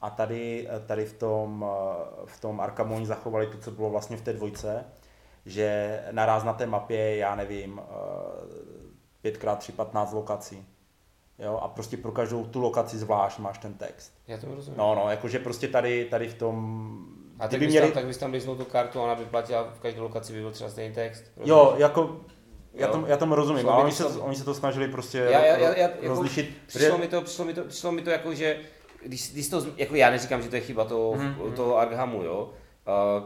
A 0.00 0.10
tady, 0.10 0.68
eh, 0.70 0.80
tady 0.80 1.04
v 1.04 1.12
tom, 1.12 1.66
v 2.24 2.40
tom 2.40 2.60
Arkamu 2.60 2.96
oni 2.96 3.06
zachovali 3.06 3.46
to, 3.46 3.58
co 3.58 3.70
bylo 3.70 3.90
vlastně 3.90 4.16
v 4.16 4.22
té 4.22 4.32
dvojce, 4.32 4.84
že 5.46 6.00
naraz 6.10 6.44
na 6.44 6.52
té 6.52 6.66
mapě 6.66 7.16
já 7.16 7.34
nevím, 7.34 7.80
5x3, 9.22 9.72
15 9.72 10.12
lokací 10.12 10.66
Jo, 11.38 11.58
a 11.62 11.68
prostě 11.68 11.96
pro 11.96 12.12
každou 12.12 12.46
tu 12.46 12.60
lokaci 12.60 12.98
zvlášť 12.98 13.38
máš 13.38 13.58
ten 13.58 13.74
text. 13.74 14.12
Já 14.28 14.38
to 14.38 14.46
rozumím. 14.54 14.78
No, 14.78 14.94
no, 14.94 15.10
jakože 15.10 15.38
prostě 15.38 15.68
tady, 15.68 16.04
tady 16.04 16.28
v 16.28 16.34
tom... 16.34 16.98
A 17.38 17.48
tak 17.48 17.60
bys, 17.60 17.68
měli... 17.68 17.86
tam, 17.86 17.94
tak 17.94 18.06
bys 18.06 18.18
tam 18.18 18.30
blíznul 18.30 18.56
tu 18.56 18.64
kartu 18.64 19.00
a 19.00 19.02
ona 19.02 19.14
by 19.14 19.24
platila 19.24 19.62
v 19.62 19.80
každé 19.80 20.00
lokaci 20.00 20.32
by 20.32 20.40
byl 20.40 20.50
třeba 20.50 20.70
stejný 20.70 20.94
text. 20.94 21.24
Rozumíš? 21.36 21.48
Jo, 21.48 21.74
jako 21.76 22.20
já, 22.78 22.88
tom, 22.88 23.04
já 23.08 23.16
tomu 23.16 23.34
rozumím, 23.34 23.68
ale 23.68 23.84
oni 23.84 23.92
se, 23.92 24.04
oni 24.04 24.36
se 24.36 24.44
to 24.44 24.54
snažili 24.54 24.88
prostě 24.88 25.18
já, 25.18 25.44
já, 25.44 25.56
já, 25.56 25.76
já, 25.76 25.90
rozlišit. 26.02 26.46
Jako, 26.46 26.58
přišlo, 26.66 26.98
mi 26.98 27.08
to, 27.08 27.22
přišlo, 27.22 27.44
mi 27.44 27.54
to, 27.54 27.64
přišlo 27.64 27.92
mi 27.92 28.02
to 28.02 28.10
jako, 28.10 28.34
že 28.34 28.58
když, 29.02 29.32
když 29.32 29.48
to, 29.48 29.66
jako 29.76 29.94
já 29.94 30.10
neříkám, 30.10 30.42
že 30.42 30.48
to 30.48 30.56
je 30.56 30.60
chyba 30.60 30.84
toho, 30.84 31.12
mm-hmm. 31.12 31.52
toho 31.52 31.78
Arkhamu, 31.78 32.22
jo, 32.22 32.50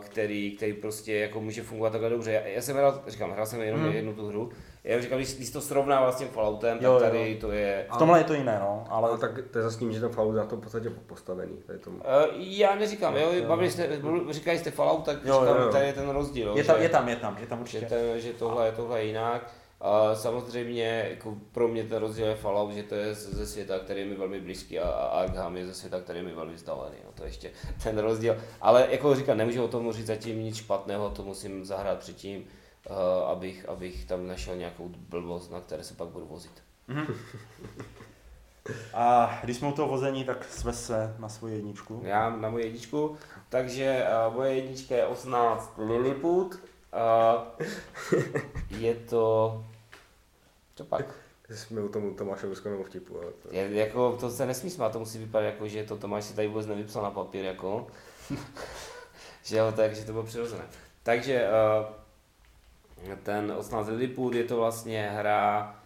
který, 0.00 0.56
který 0.56 0.72
prostě 0.72 1.14
jako 1.14 1.40
může 1.40 1.62
fungovat 1.62 1.90
takhle 1.90 2.10
dobře. 2.10 2.32
Já, 2.32 2.40
já 2.40 2.62
jsem 2.62 2.76
hrál, 2.76 3.02
říkám, 3.06 3.30
hrál 3.30 3.46
jsem 3.46 3.60
jenom 3.60 3.80
mm. 3.80 3.92
jednu 3.92 4.14
tu 4.14 4.28
hru, 4.28 4.50
já 4.84 5.00
říkám, 5.00 5.18
když, 5.18 5.34
když 5.34 5.50
to 5.50 5.60
srovnává 5.60 6.12
s 6.12 6.16
tím 6.16 6.28
Falloutem, 6.28 6.78
jo, 6.80 6.98
tak 6.98 7.10
tady 7.10 7.32
jo. 7.32 7.36
to 7.40 7.52
je... 7.52 7.86
V 7.94 7.98
tomhle 7.98 8.20
je 8.20 8.24
to 8.24 8.34
jiné, 8.34 8.58
no. 8.60 8.84
Ale... 8.88 9.08
ale 9.08 9.18
tak 9.18 9.30
to 9.50 9.58
je 9.58 9.62
zase 9.62 9.78
tím, 9.78 9.92
že 9.92 10.00
ten 10.00 10.08
Fallout 10.08 10.34
na 10.34 10.44
to 10.44 10.56
v 10.56 10.60
podstatě 10.60 10.90
postavený. 10.90 11.56
Tady 11.66 11.78
tomu. 11.78 11.96
Uh, 11.96 12.02
já 12.36 12.74
neříkám, 12.74 13.16
jo, 13.16 13.32
jo, 13.32 13.48
bavili 13.48 13.70
jste, 13.70 13.88
říkali 14.30 14.58
jste 14.58 14.70
Fallout, 14.70 15.04
tak 15.04 15.16
jo, 15.24 15.40
říkám, 15.40 15.56
jo, 15.56 15.62
jo. 15.62 15.72
tady 15.72 15.86
je 15.86 15.92
ten 15.92 16.08
rozdíl. 16.08 16.48
Jo, 16.48 16.56
je, 16.56 16.64
tam, 16.64 16.76
že, 16.76 16.82
je 16.82 16.88
tam, 16.88 17.08
je 17.08 17.16
tam, 17.16 17.36
je 17.40 17.46
tam 17.46 17.60
určitě. 17.60 17.80
Že, 17.80 17.86
ten, 17.86 18.20
že 18.20 18.32
tohle, 18.32 18.66
je, 18.66 18.72
tohle 18.72 19.00
je 19.00 19.06
jinak. 19.06 19.50
A 19.80 20.14
samozřejmě 20.14 21.06
jako 21.10 21.34
pro 21.52 21.68
mě 21.68 21.84
ten 21.84 21.98
rozdíl 21.98 22.26
je 22.26 22.34
Fallout, 22.34 22.72
že 22.72 22.82
to 22.82 22.94
je 22.94 23.14
ze 23.14 23.46
světa, 23.46 23.78
který 23.78 24.00
je 24.00 24.06
mi 24.06 24.14
velmi 24.14 24.40
blízký 24.40 24.78
a 24.78 24.88
Arkham 24.88 25.56
je 25.56 25.66
ze 25.66 25.74
světa, 25.74 26.00
který 26.00 26.18
je 26.18 26.24
mi 26.24 26.32
velmi 26.32 26.54
vzdálený. 26.54 26.96
No, 27.04 27.10
to 27.14 27.22
je 27.22 27.28
ještě 27.28 27.50
ten 27.82 27.98
rozdíl. 27.98 28.36
Ale 28.60 28.86
jako 28.90 29.14
říkám, 29.14 29.36
nemůžu 29.36 29.64
o 29.64 29.68
tom 29.68 29.92
říct 29.92 30.06
zatím 30.06 30.42
nic 30.42 30.56
špatného, 30.56 31.10
to 31.10 31.22
musím 31.22 31.64
zahrát 31.64 31.98
předtím. 31.98 32.44
Uh, 32.90 33.28
abych, 33.28 33.68
abych 33.68 34.04
tam 34.04 34.26
našel 34.26 34.56
nějakou 34.56 34.88
blbost, 34.88 35.50
na 35.50 35.60
které 35.60 35.84
se 35.84 35.94
pak 35.94 36.08
budu 36.08 36.26
vozit. 36.26 36.62
Mm-hmm. 36.88 37.14
A 38.94 39.38
když 39.42 39.56
jsme 39.56 39.68
u 39.68 39.72
toho 39.72 39.88
vození, 39.88 40.24
tak 40.24 40.44
jsme 40.44 40.72
se 40.72 41.16
na 41.18 41.28
svoji 41.28 41.54
jedničku. 41.54 42.02
Já 42.04 42.36
na 42.36 42.50
moji 42.50 42.64
jedničku, 42.64 43.16
takže 43.48 44.06
uh, 44.28 44.34
moje 44.34 44.54
jednička 44.54 44.94
je 44.94 45.06
18 45.06 45.72
Lilliput. 45.78 46.54
Uh, 46.54 47.66
je 48.70 48.94
to... 48.94 49.64
Co 50.74 50.84
pak? 50.84 51.14
Jsme 51.50 51.80
u 51.80 51.88
tomu 51.88 52.14
Tomášovskému 52.14 52.84
vtipu, 52.84 53.18
ale 53.22 53.32
to... 53.32 53.48
Je, 53.54 53.74
jako, 53.74 54.16
to 54.20 54.30
se 54.30 54.46
nesmí 54.46 54.70
smát, 54.70 54.92
to 54.92 54.98
musí 54.98 55.18
vypadat 55.18 55.46
jako, 55.46 55.68
že 55.68 55.84
to 55.84 55.96
Tomáš 55.96 56.24
si 56.24 56.34
tady 56.34 56.48
vůbec 56.48 56.66
nevypsal 56.66 57.02
na 57.02 57.10
papír, 57.10 57.44
jako. 57.44 57.86
že 59.44 59.56
jo, 59.56 59.72
takže 59.76 60.04
to 60.04 60.12
bylo 60.12 60.24
přirozené. 60.24 60.64
Takže 61.02 61.48
uh, 61.48 61.86
ten 63.22 63.52
18 63.56 63.88
Lilliput 63.88 64.34
je 64.34 64.44
to 64.44 64.56
vlastně 64.56 65.10
hra 65.10 65.76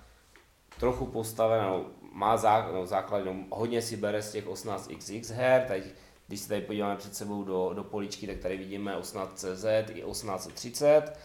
trochu 0.78 1.06
postavená, 1.06 1.80
má 2.12 2.36
zá, 2.36 2.70
no, 2.72 2.86
základ, 2.86 3.24
no, 3.24 3.36
hodně 3.50 3.82
si 3.82 3.96
bere 3.96 4.22
z 4.22 4.32
těch 4.32 4.46
18xx 4.46 5.34
her, 5.34 5.64
teď 5.68 5.84
když 6.26 6.40
se 6.40 6.48
tady 6.48 6.60
podíváme 6.60 6.96
před 6.96 7.14
sebou 7.14 7.44
do, 7.44 7.72
do 7.74 7.84
poličky, 7.84 8.26
tak 8.26 8.38
tady 8.38 8.56
vidíme 8.56 8.96
18CZ 8.98 9.84
i 9.94 10.02
1830. 10.02 11.18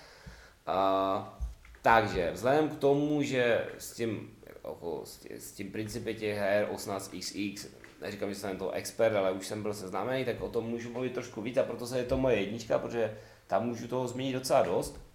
A, 0.67 1.39
takže 1.81 2.31
vzhledem 2.31 2.69
k 2.69 2.79
tomu, 2.79 3.23
že 3.23 3.67
s 3.77 3.93
tím, 3.93 4.37
jako, 4.63 5.01
s 5.37 5.51
tím 5.51 5.71
principem 5.71 6.15
těch 6.15 6.37
her 6.37 6.69
18xx, 6.73 7.67
neříkám, 8.01 8.29
že 8.29 8.35
jsem 8.35 8.57
to 8.57 8.71
expert, 8.71 9.15
ale 9.15 9.31
už 9.31 9.47
jsem 9.47 9.61
byl 9.61 9.73
seznámený, 9.73 10.25
tak 10.25 10.41
o 10.41 10.49
tom 10.49 10.65
můžu 10.65 10.91
mluvit 10.91 11.13
trošku 11.13 11.41
víc 11.41 11.57
a 11.57 11.63
proto 11.63 11.87
se 11.87 11.97
je 11.97 12.03
to 12.03 12.17
moje 12.17 12.35
jednička, 12.35 12.79
protože 12.79 13.17
tam 13.47 13.65
můžu 13.65 13.87
toho 13.87 14.07
změnit 14.07 14.33
docela 14.33 14.61
dost. 14.61 15.10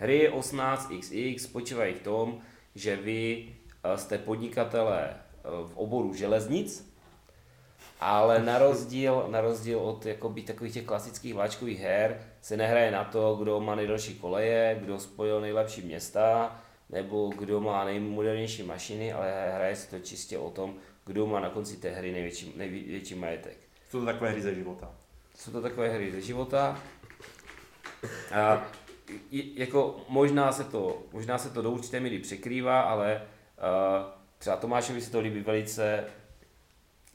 Hry 0.00 0.30
18XX 0.30 1.38
spočívají 1.38 1.94
v 1.94 2.02
tom, 2.02 2.40
že 2.74 2.96
vy 2.96 3.48
eh, 3.84 3.98
jste 3.98 4.18
podnikatelé 4.18 5.10
eh, 5.10 5.48
v 5.66 5.72
oboru 5.74 6.14
železnic, 6.14 6.94
ale 8.00 8.38
na 8.38 8.58
rozdíl, 8.58 9.26
na 9.30 9.40
rozdíl 9.40 9.78
od 9.78 10.06
jakoby, 10.06 10.42
takových 10.42 10.72
těch 10.72 10.84
klasických 10.84 11.34
vláčkových 11.34 11.80
her 11.80 12.20
se 12.40 12.56
nehraje 12.56 12.90
na 12.90 13.04
to, 13.04 13.36
kdo 13.36 13.60
má 13.60 13.74
nejdelší 13.74 14.14
koleje, 14.14 14.78
kdo 14.80 14.98
spojil 14.98 15.40
nejlepší 15.40 15.82
města, 15.82 16.56
nebo 16.90 17.28
kdo 17.28 17.60
má 17.60 17.84
nejmodernější 17.84 18.62
mašiny, 18.62 19.12
ale 19.12 19.52
hraje 19.54 19.76
se 19.76 19.90
to 19.90 19.98
čistě 19.98 20.38
o 20.38 20.50
tom, 20.50 20.74
kdo 21.06 21.26
má 21.26 21.40
na 21.40 21.50
konci 21.50 21.76
té 21.76 21.90
hry 21.90 22.12
největší, 22.12 22.52
největší 22.56 23.14
majetek. 23.14 23.56
Jsou 23.90 24.00
to 24.00 24.06
takové 24.06 24.30
hry 24.30 24.42
ze 24.42 24.54
života. 24.54 24.94
Jsou 25.34 25.52
to 25.52 25.62
takové 25.62 25.88
hry 25.88 26.12
ze 26.12 26.20
života. 26.20 26.82
A 28.34 28.66
jako 29.30 30.00
možná 30.08 30.52
se 30.52 30.64
to, 30.64 31.02
možná 31.12 31.38
se 31.38 31.50
to 31.50 31.62
do 31.62 31.70
určité 31.70 32.00
míry 32.00 32.18
překrývá, 32.18 32.80
ale 32.80 33.22
uh, 33.58 34.06
třeba 34.38 34.56
Tomášovi 34.56 35.00
se 35.00 35.10
to 35.10 35.20
líbí 35.20 35.40
velice 35.40 36.04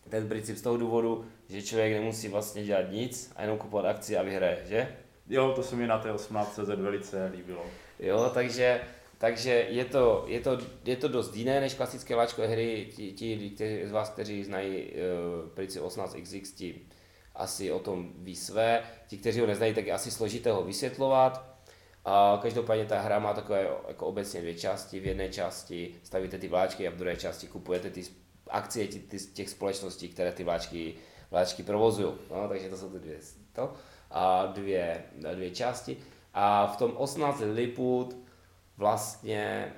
ten 0.10 0.30
princip 0.30 0.58
z 0.58 0.62
toho 0.62 0.78
důvodu, 0.78 1.26
že 1.50 1.62
člověk 1.62 1.94
nemusí 1.94 2.28
vlastně 2.28 2.64
dělat 2.64 2.92
nic 2.92 3.34
a 3.36 3.42
jenom 3.42 3.58
kupovat 3.58 3.86
akcie 3.86 4.20
a 4.20 4.24
vyhraje, 4.24 4.66
že? 4.70 4.96
Jo, 5.30 5.54
to 5.56 5.64
se 5.64 5.76
mi 5.76 5.88
na 5.88 6.00
té 6.00 6.12
18 6.12 6.54
CZ 6.54 6.68
velice 6.68 7.32
líbilo. 7.36 7.66
Jo, 8.00 8.32
takže, 8.34 8.82
takže 9.18 9.66
je, 9.70 9.86
to, 9.86 10.26
je, 10.28 10.40
to, 10.40 10.58
je 10.86 10.96
to 10.96 11.08
dost 11.08 11.36
jiné 11.36 11.62
než 11.62 11.74
klasické 11.74 12.16
láčkové 12.16 12.48
hry. 12.48 12.90
Ti, 12.96 13.12
ti, 13.12 13.50
ti 13.50 13.88
z 13.88 13.92
vás, 13.92 14.10
kteří 14.10 14.44
znají 14.44 14.92
uh, 14.92 15.50
princip 15.50 15.82
18XX, 15.82 16.56
ti 16.56 16.82
asi 17.36 17.72
o 17.72 17.80
tom 17.80 18.12
ví 18.18 18.36
své. 18.36 18.84
Ti, 19.08 19.18
kteří 19.18 19.40
ho 19.40 19.48
neznají, 19.48 19.74
tak 19.74 19.86
je 19.86 19.94
asi 19.94 20.12
složité 20.12 20.52
ho 20.52 20.64
vysvětlovat. 20.64 21.53
A 22.06 22.40
každopádně 22.42 22.86
ta 22.86 23.00
hra 23.00 23.20
má 23.20 23.34
takové 23.34 23.68
jako 23.88 24.06
obecně 24.06 24.42
dvě 24.42 24.56
části. 24.56 25.00
V 25.00 25.06
jedné 25.06 25.30
části 25.30 25.96
stavíte 26.04 26.38
ty 26.38 26.48
vláčky 26.48 26.88
a 26.88 26.92
v 26.92 26.96
druhé 26.96 27.16
části 27.16 27.48
kupujete 27.48 27.90
ty 27.90 28.04
akcie 28.48 28.88
těch 29.34 29.50
společností, 29.50 30.10
které 30.10 30.32
ty 30.32 30.44
vláčky, 30.44 30.96
vláčky 31.32 31.64
provozují. 31.64 32.14
No, 32.32 32.48
takže 32.48 32.70
to 32.70 32.78
jsou 32.78 32.90
ty 32.90 33.00
dvě, 33.00 33.18
to, 33.54 33.74
a 34.12 34.46
dvě, 34.46 35.04
dvě 35.36 35.52
části. 35.52 35.98
A 36.34 36.68
v 36.68 36.78
tom 36.78 36.92
18 36.98 37.42
Liput 37.54 38.18
vlastně 38.78 39.74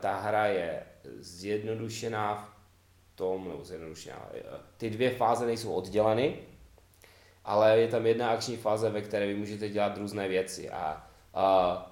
ta 0.00 0.20
hra 0.20 0.46
je 0.46 0.82
zjednodušená 1.18 2.34
v 2.34 3.16
tom, 3.16 3.48
nebo 3.48 3.64
zjednodušená, 3.64 4.30
ty 4.76 4.90
dvě 4.90 5.10
fáze 5.10 5.46
nejsou 5.46 5.72
odděleny, 5.72 6.38
ale 7.44 7.78
je 7.78 7.88
tam 7.88 8.06
jedna 8.06 8.30
akční 8.30 8.56
fáze, 8.56 8.90
ve 8.90 9.02
které 9.02 9.26
vy 9.26 9.34
můžete 9.34 9.68
dělat 9.68 9.96
různé 9.96 10.28
věci. 10.28 10.70
A 10.70 11.06
a 11.34 11.88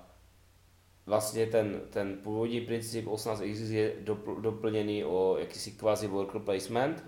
vlastně 1.07 1.47
ten, 1.47 1.81
ten 1.91 2.17
původní 2.17 2.61
princip 2.61 3.07
18x 3.07 3.71
je 3.71 3.93
dopl, 4.01 4.41
doplněný 4.41 5.05
o 5.05 5.37
jakýsi 5.39 5.71
quasi 5.71 6.07
worker 6.07 6.41
placement, 6.41 7.05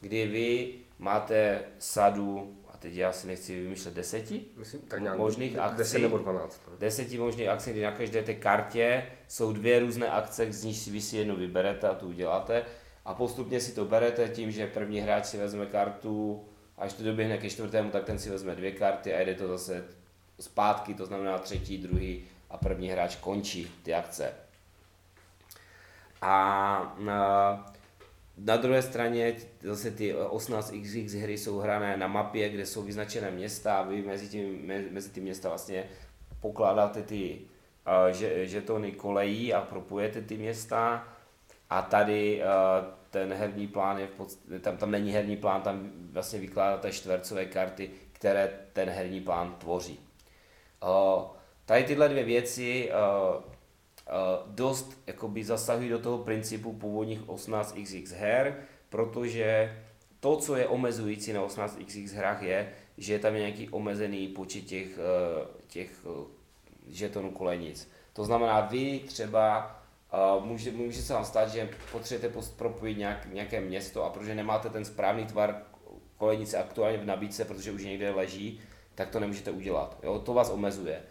kdy 0.00 0.26
vy 0.26 0.74
máte 0.98 1.62
sadu, 1.78 2.56
a 2.68 2.76
teď 2.76 2.94
já 2.94 3.12
si 3.12 3.26
nechci 3.26 3.62
vymýšlet 3.62 3.94
deseti, 3.94 4.44
Myslím, 4.56 4.80
tak 4.80 5.00
nějak 5.02 5.18
Možných 5.18 5.52
10 5.54 5.60
akcí. 5.60 6.02
nebo 6.02 6.18
12. 6.18 6.60
no. 6.70 6.76
deseti 6.78 7.18
možných 7.18 7.48
akcí, 7.48 7.70
kdy 7.70 7.82
na 7.82 7.92
každé 7.92 8.22
té 8.22 8.34
kartě 8.34 9.06
jsou 9.28 9.52
dvě 9.52 9.78
různé 9.80 10.08
akce, 10.10 10.52
z 10.52 10.64
nich 10.64 10.76
si 10.76 10.90
vy 10.90 11.00
si 11.00 11.16
jednu 11.16 11.36
vyberete 11.36 11.88
a 11.88 11.94
tu 11.94 12.08
uděláte. 12.08 12.62
A 13.04 13.14
postupně 13.14 13.60
si 13.60 13.72
to 13.74 13.84
berete 13.84 14.28
tím, 14.28 14.50
že 14.50 14.66
první 14.66 15.00
hráč 15.00 15.26
si 15.26 15.38
vezme 15.38 15.66
kartu, 15.66 16.44
až 16.78 16.92
to 16.92 17.02
doběhne 17.02 17.38
ke 17.38 17.50
čtvrtému, 17.50 17.90
tak 17.90 18.04
ten 18.04 18.18
si 18.18 18.30
vezme 18.30 18.54
dvě 18.54 18.72
karty 18.72 19.14
a 19.14 19.20
jde 19.20 19.34
to 19.34 19.48
zase 19.48 19.84
zpátky, 20.40 20.94
to 20.94 21.06
znamená 21.06 21.38
třetí, 21.38 21.78
druhý 21.78 22.24
a 22.50 22.56
první 22.56 22.88
hráč 22.88 23.16
končí 23.16 23.70
ty 23.82 23.94
akce. 23.94 24.32
A 26.22 26.96
na, 26.98 27.72
na 28.38 28.56
druhé 28.56 28.82
straně 28.82 29.36
zase 29.62 29.90
ty 29.90 30.14
18xx 30.14 31.20
hry 31.20 31.38
jsou 31.38 31.58
hrané 31.58 31.96
na 31.96 32.06
mapě, 32.06 32.48
kde 32.48 32.66
jsou 32.66 32.82
vyznačené 32.82 33.30
města 33.30 33.78
a 33.78 33.82
vy 33.82 34.02
mezi, 34.02 34.28
tím, 34.28 34.66
me- 34.66 34.90
mezi 34.90 35.10
ty 35.10 35.20
města 35.20 35.48
vlastně 35.48 35.84
pokládáte 36.40 37.02
ty 37.02 37.38
uh, 37.86 38.14
že, 38.14 38.46
žetony 38.46 38.92
kolejí 38.92 39.54
a 39.54 39.60
propujete 39.60 40.22
ty 40.22 40.36
města 40.36 41.08
a 41.70 41.82
tady 41.82 42.42
uh, 42.42 42.86
ten 43.10 43.32
herní 43.32 43.66
plán 43.66 43.98
je 43.98 44.06
v 44.06 44.10
podstatě, 44.10 44.58
tam, 44.58 44.76
tam 44.76 44.90
není 44.90 45.12
herní 45.12 45.36
plán, 45.36 45.62
tam 45.62 45.90
vlastně 46.12 46.38
vykládáte 46.38 46.92
čtvercové 46.92 47.44
karty, 47.46 47.90
které 48.12 48.50
ten 48.72 48.88
herní 48.88 49.20
plán 49.20 49.54
tvoří. 49.58 50.07
Uh, 50.82 51.22
tady 51.64 51.84
tyhle 51.84 52.08
dvě 52.08 52.24
věci 52.24 52.90
uh, 52.90 53.36
uh, 53.36 53.42
dost 54.46 55.02
jakoby 55.06 55.44
zasahují 55.44 55.88
do 55.88 55.98
toho 55.98 56.18
principu 56.18 56.72
původních 56.72 57.22
18xx 57.22 58.14
her, 58.16 58.56
protože 58.88 59.78
to, 60.20 60.36
co 60.36 60.56
je 60.56 60.68
omezující 60.68 61.32
na 61.32 61.46
18xx 61.46 62.16
hrách 62.16 62.42
je, 62.42 62.72
že 62.98 63.12
je 63.12 63.18
tam 63.18 63.34
nějaký 63.34 63.68
omezený 63.68 64.28
počet 64.28 64.60
těch, 64.60 64.98
těch 65.66 66.06
žetonů 66.88 67.30
kolejnic. 67.30 67.90
To 68.12 68.24
znamená, 68.24 68.60
vy 68.60 69.00
třeba 69.06 69.76
může, 70.40 70.70
může 70.70 71.02
se 71.02 71.12
vám 71.12 71.24
stát, 71.24 71.48
že 71.48 71.70
potřebujete 71.92 72.40
propojit 72.56 72.98
nějak, 72.98 73.26
nějaké 73.32 73.60
město 73.60 74.04
a 74.04 74.10
protože 74.10 74.34
nemáte 74.34 74.68
ten 74.68 74.84
správný 74.84 75.26
tvar 75.26 75.62
kolejnice 76.16 76.58
aktuálně 76.58 76.98
v 76.98 77.06
nabídce, 77.06 77.44
protože 77.44 77.72
už 77.72 77.84
někde 77.84 78.10
leží, 78.10 78.60
tak 78.98 79.10
to 79.10 79.20
nemůžete 79.20 79.50
udělat. 79.50 79.98
Jo? 80.02 80.18
To 80.18 80.34
vás 80.34 80.50
omezuje. 80.50 81.02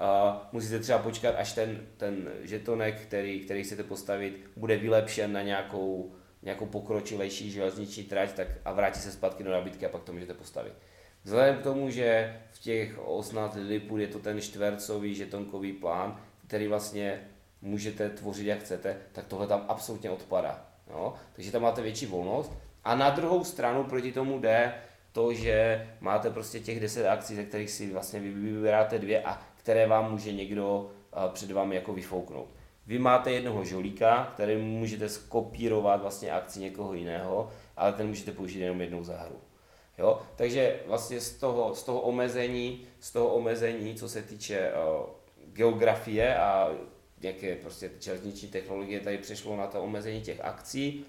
Uh, 0.00 0.36
musíte 0.52 0.78
třeba 0.78 0.98
počkat, 0.98 1.34
až 1.38 1.52
ten, 1.52 1.86
ten 1.96 2.30
žetonek, 2.42 3.00
který, 3.00 3.40
který 3.40 3.62
chcete 3.62 3.82
postavit, 3.82 4.50
bude 4.56 4.76
vylepšen 4.76 5.32
na 5.32 5.42
nějakou, 5.42 6.12
nějakou 6.42 6.66
pokročilejší 6.66 7.50
železniční 7.50 8.04
trať 8.04 8.32
tak, 8.32 8.48
a 8.64 8.72
vrátí 8.72 9.00
se 9.00 9.12
zpátky 9.12 9.44
do 9.44 9.50
nabídky 9.50 9.86
a 9.86 9.88
pak 9.88 10.02
to 10.02 10.12
můžete 10.12 10.34
postavit. 10.34 10.72
Vzhledem 11.24 11.56
k 11.56 11.62
tomu, 11.62 11.90
že 11.90 12.36
v 12.52 12.58
těch 12.58 12.98
18 12.98 13.54
Lilliput 13.54 14.00
je 14.00 14.08
to 14.08 14.18
ten 14.18 14.40
čtvercový 14.40 15.14
žetonkový 15.14 15.72
plán, 15.72 16.20
který 16.46 16.66
vlastně 16.66 17.20
můžete 17.62 18.10
tvořit 18.10 18.46
jak 18.46 18.58
chcete, 18.58 18.96
tak 19.12 19.26
tohle 19.26 19.46
tam 19.46 19.64
absolutně 19.68 20.10
odpadá. 20.10 20.66
Jo? 20.90 21.14
Takže 21.32 21.52
tam 21.52 21.62
máte 21.62 21.82
větší 21.82 22.06
volnost. 22.06 22.52
A 22.84 22.94
na 22.94 23.10
druhou 23.10 23.44
stranu 23.44 23.84
proti 23.84 24.12
tomu 24.12 24.38
jde 24.38 24.74
to, 25.16 25.32
že 25.32 25.86
máte 26.00 26.30
prostě 26.30 26.60
těch 26.60 26.80
10 26.80 27.06
akcí, 27.06 27.34
ze 27.34 27.44
kterých 27.44 27.70
si 27.70 27.92
vlastně 27.92 28.20
vy 28.20 28.30
vybíráte 28.30 28.98
dvě 28.98 29.22
a 29.22 29.42
které 29.56 29.86
vám 29.86 30.12
může 30.12 30.32
někdo 30.32 30.90
a, 31.12 31.28
před 31.28 31.50
vámi 31.50 31.74
jako 31.74 31.92
vyfouknout. 31.92 32.48
Vy 32.86 32.98
máte 32.98 33.32
jednoho 33.32 33.64
žolíka, 33.64 34.30
který 34.34 34.56
můžete 34.56 35.08
skopírovat 35.08 36.02
vlastně 36.02 36.32
akci 36.32 36.60
někoho 36.60 36.94
jiného, 36.94 37.50
ale 37.76 37.92
ten 37.92 38.08
můžete 38.08 38.32
použít 38.32 38.60
jenom 38.60 38.80
jednou 38.80 39.04
za 39.04 39.16
hru. 39.16 39.36
Jo? 39.98 40.22
Takže 40.36 40.80
vlastně 40.86 41.20
z 41.20 41.36
toho, 41.36 41.74
z 41.74 41.82
toho 41.82 42.00
omezení, 42.00 42.86
z 43.00 43.12
toho 43.12 43.28
omezení, 43.28 43.94
co 43.94 44.08
se 44.08 44.22
týče 44.22 44.72
uh, 44.72 45.06
geografie 45.52 46.36
a 46.36 46.70
nějaké 47.20 47.54
prostě 47.54 47.90
železniční 48.00 48.48
technologie, 48.48 49.00
tady 49.00 49.18
přešlo 49.18 49.56
na 49.56 49.66
to 49.66 49.82
omezení 49.82 50.20
těch 50.20 50.40
akcí. 50.40 51.04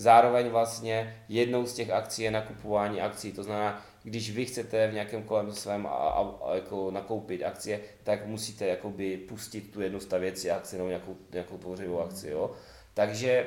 Zároveň 0.00 0.48
vlastně 0.48 1.24
jednou 1.28 1.66
z 1.66 1.74
těch 1.74 1.90
akcí 1.90 2.22
je 2.22 2.30
nakupování 2.30 3.00
akcí, 3.00 3.32
to 3.32 3.42
znamená, 3.42 3.82
když 4.02 4.30
vy 4.30 4.46
chcete 4.46 4.88
v 4.88 4.94
nějakém 4.94 5.22
kolem 5.22 5.52
svém 5.52 5.86
a, 5.86 5.90
a, 5.90 6.34
a 6.44 6.54
jako 6.54 6.90
nakoupit 6.90 7.42
akcie, 7.42 7.80
tak 8.02 8.26
musíte 8.26 8.66
jakoby 8.66 9.16
pustit 9.16 9.72
tu 9.72 9.80
jednu 9.80 10.00
stavěcí 10.00 10.50
akci 10.50 10.76
nebo 10.76 10.88
nějakou, 10.88 11.16
nějakou 11.32 11.58
tvořivou 11.58 12.00
akci. 12.00 12.30
Jo? 12.30 12.50
Takže 12.94 13.46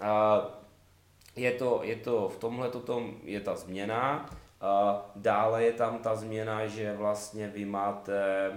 a, 0.00 0.42
je 1.36 1.52
to, 1.52 1.80
je 1.82 1.96
to 1.96 2.28
v 2.28 2.36
tomhle 2.36 2.70
tom 2.70 3.14
je 3.24 3.40
ta 3.40 3.56
změna. 3.56 4.30
A 4.60 5.02
dále 5.16 5.64
je 5.64 5.72
tam 5.72 5.98
ta 5.98 6.16
změna, 6.16 6.66
že 6.66 6.96
vlastně 6.96 7.48
vy 7.48 7.64
máte 7.64 8.50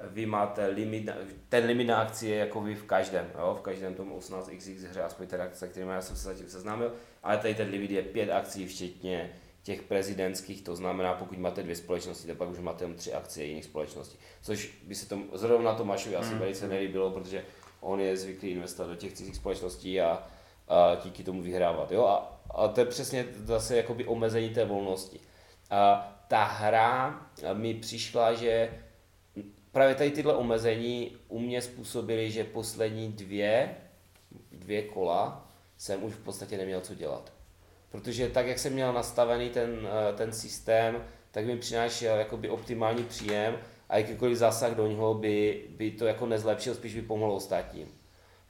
vy 0.00 0.26
máte 0.26 0.66
limit, 0.66 1.08
ten 1.48 1.64
limit 1.64 1.84
na 1.84 1.96
akcie 1.96 2.36
jako 2.36 2.60
vy 2.60 2.74
v 2.74 2.84
každém, 2.84 3.30
jo? 3.38 3.56
v 3.58 3.60
každém 3.60 3.94
tom 3.94 4.12
18xx 4.18 4.88
hře, 4.88 5.02
aspoň 5.02 5.26
teda, 5.26 5.48
se 5.52 5.68
kterými 5.68 5.92
já 5.92 6.00
jsem 6.00 6.16
se 6.16 6.22
zatím 6.22 6.48
seznámil, 6.48 6.92
ale 7.22 7.36
tady 7.36 7.54
ten 7.54 7.68
limit 7.68 7.90
je 7.90 8.02
pět 8.02 8.30
akcí, 8.30 8.66
včetně 8.66 9.30
těch 9.62 9.82
prezidentských, 9.82 10.62
to 10.62 10.76
znamená, 10.76 11.14
pokud 11.14 11.38
máte 11.38 11.62
dvě 11.62 11.76
společnosti, 11.76 12.26
tak 12.26 12.36
pak 12.36 12.48
už 12.48 12.58
máte 12.58 12.84
jenom 12.84 12.96
tři 12.96 13.12
akcie 13.12 13.46
jiných 13.46 13.64
společností. 13.64 14.18
Což 14.42 14.78
by 14.86 14.94
se 14.94 15.08
tom, 15.08 15.24
zrovna 15.32 15.74
Tomášovi 15.74 16.16
asi 16.16 16.34
velice 16.34 16.68
nelíbilo, 16.68 17.10
protože 17.10 17.44
on 17.80 18.00
je 18.00 18.16
zvyklý 18.16 18.50
investovat 18.50 18.88
do 18.88 18.96
těch 18.96 19.12
cizích 19.12 19.36
společností 19.36 20.00
a, 20.00 20.22
a 20.68 20.94
díky 21.04 21.24
tomu 21.24 21.42
vyhrávat. 21.42 21.92
Jo? 21.92 22.06
A, 22.06 22.40
a 22.54 22.68
to 22.68 22.80
je 22.80 22.86
přesně 22.86 23.26
zase 23.44 23.76
jakoby 23.76 24.04
omezení 24.04 24.50
té 24.50 24.64
volnosti. 24.64 25.20
A 25.70 26.12
ta 26.28 26.44
hra 26.44 27.20
mi 27.52 27.74
přišla, 27.74 28.34
že 28.34 28.70
právě 29.72 29.94
tady 29.94 30.10
tyhle 30.10 30.34
omezení 30.34 31.16
u 31.28 31.38
mě 31.38 31.62
způsobily, 31.62 32.30
že 32.30 32.44
poslední 32.44 33.12
dvě, 33.12 33.76
dvě 34.52 34.82
kola 34.82 35.48
jsem 35.76 36.04
už 36.04 36.12
v 36.12 36.22
podstatě 36.22 36.56
neměl 36.56 36.80
co 36.80 36.94
dělat. 36.94 37.32
Protože 37.90 38.28
tak, 38.28 38.46
jak 38.46 38.58
jsem 38.58 38.72
měl 38.72 38.92
nastavený 38.92 39.50
ten, 39.50 39.88
eh, 39.88 40.16
ten 40.16 40.32
systém, 40.32 41.04
tak 41.30 41.46
mi 41.46 41.56
přinášel 41.56 42.16
jakoby 42.16 42.48
optimální 42.48 43.04
příjem 43.04 43.58
a 43.88 43.98
jakýkoliv 43.98 44.38
zásah 44.38 44.74
do 44.74 44.86
něho 44.86 45.14
by, 45.14 45.64
by 45.68 45.90
to 45.90 46.06
jako 46.06 46.26
nezlepšil, 46.26 46.74
spíš 46.74 46.94
by 46.94 47.02
pomohl 47.02 47.32
ostatním. 47.32 47.88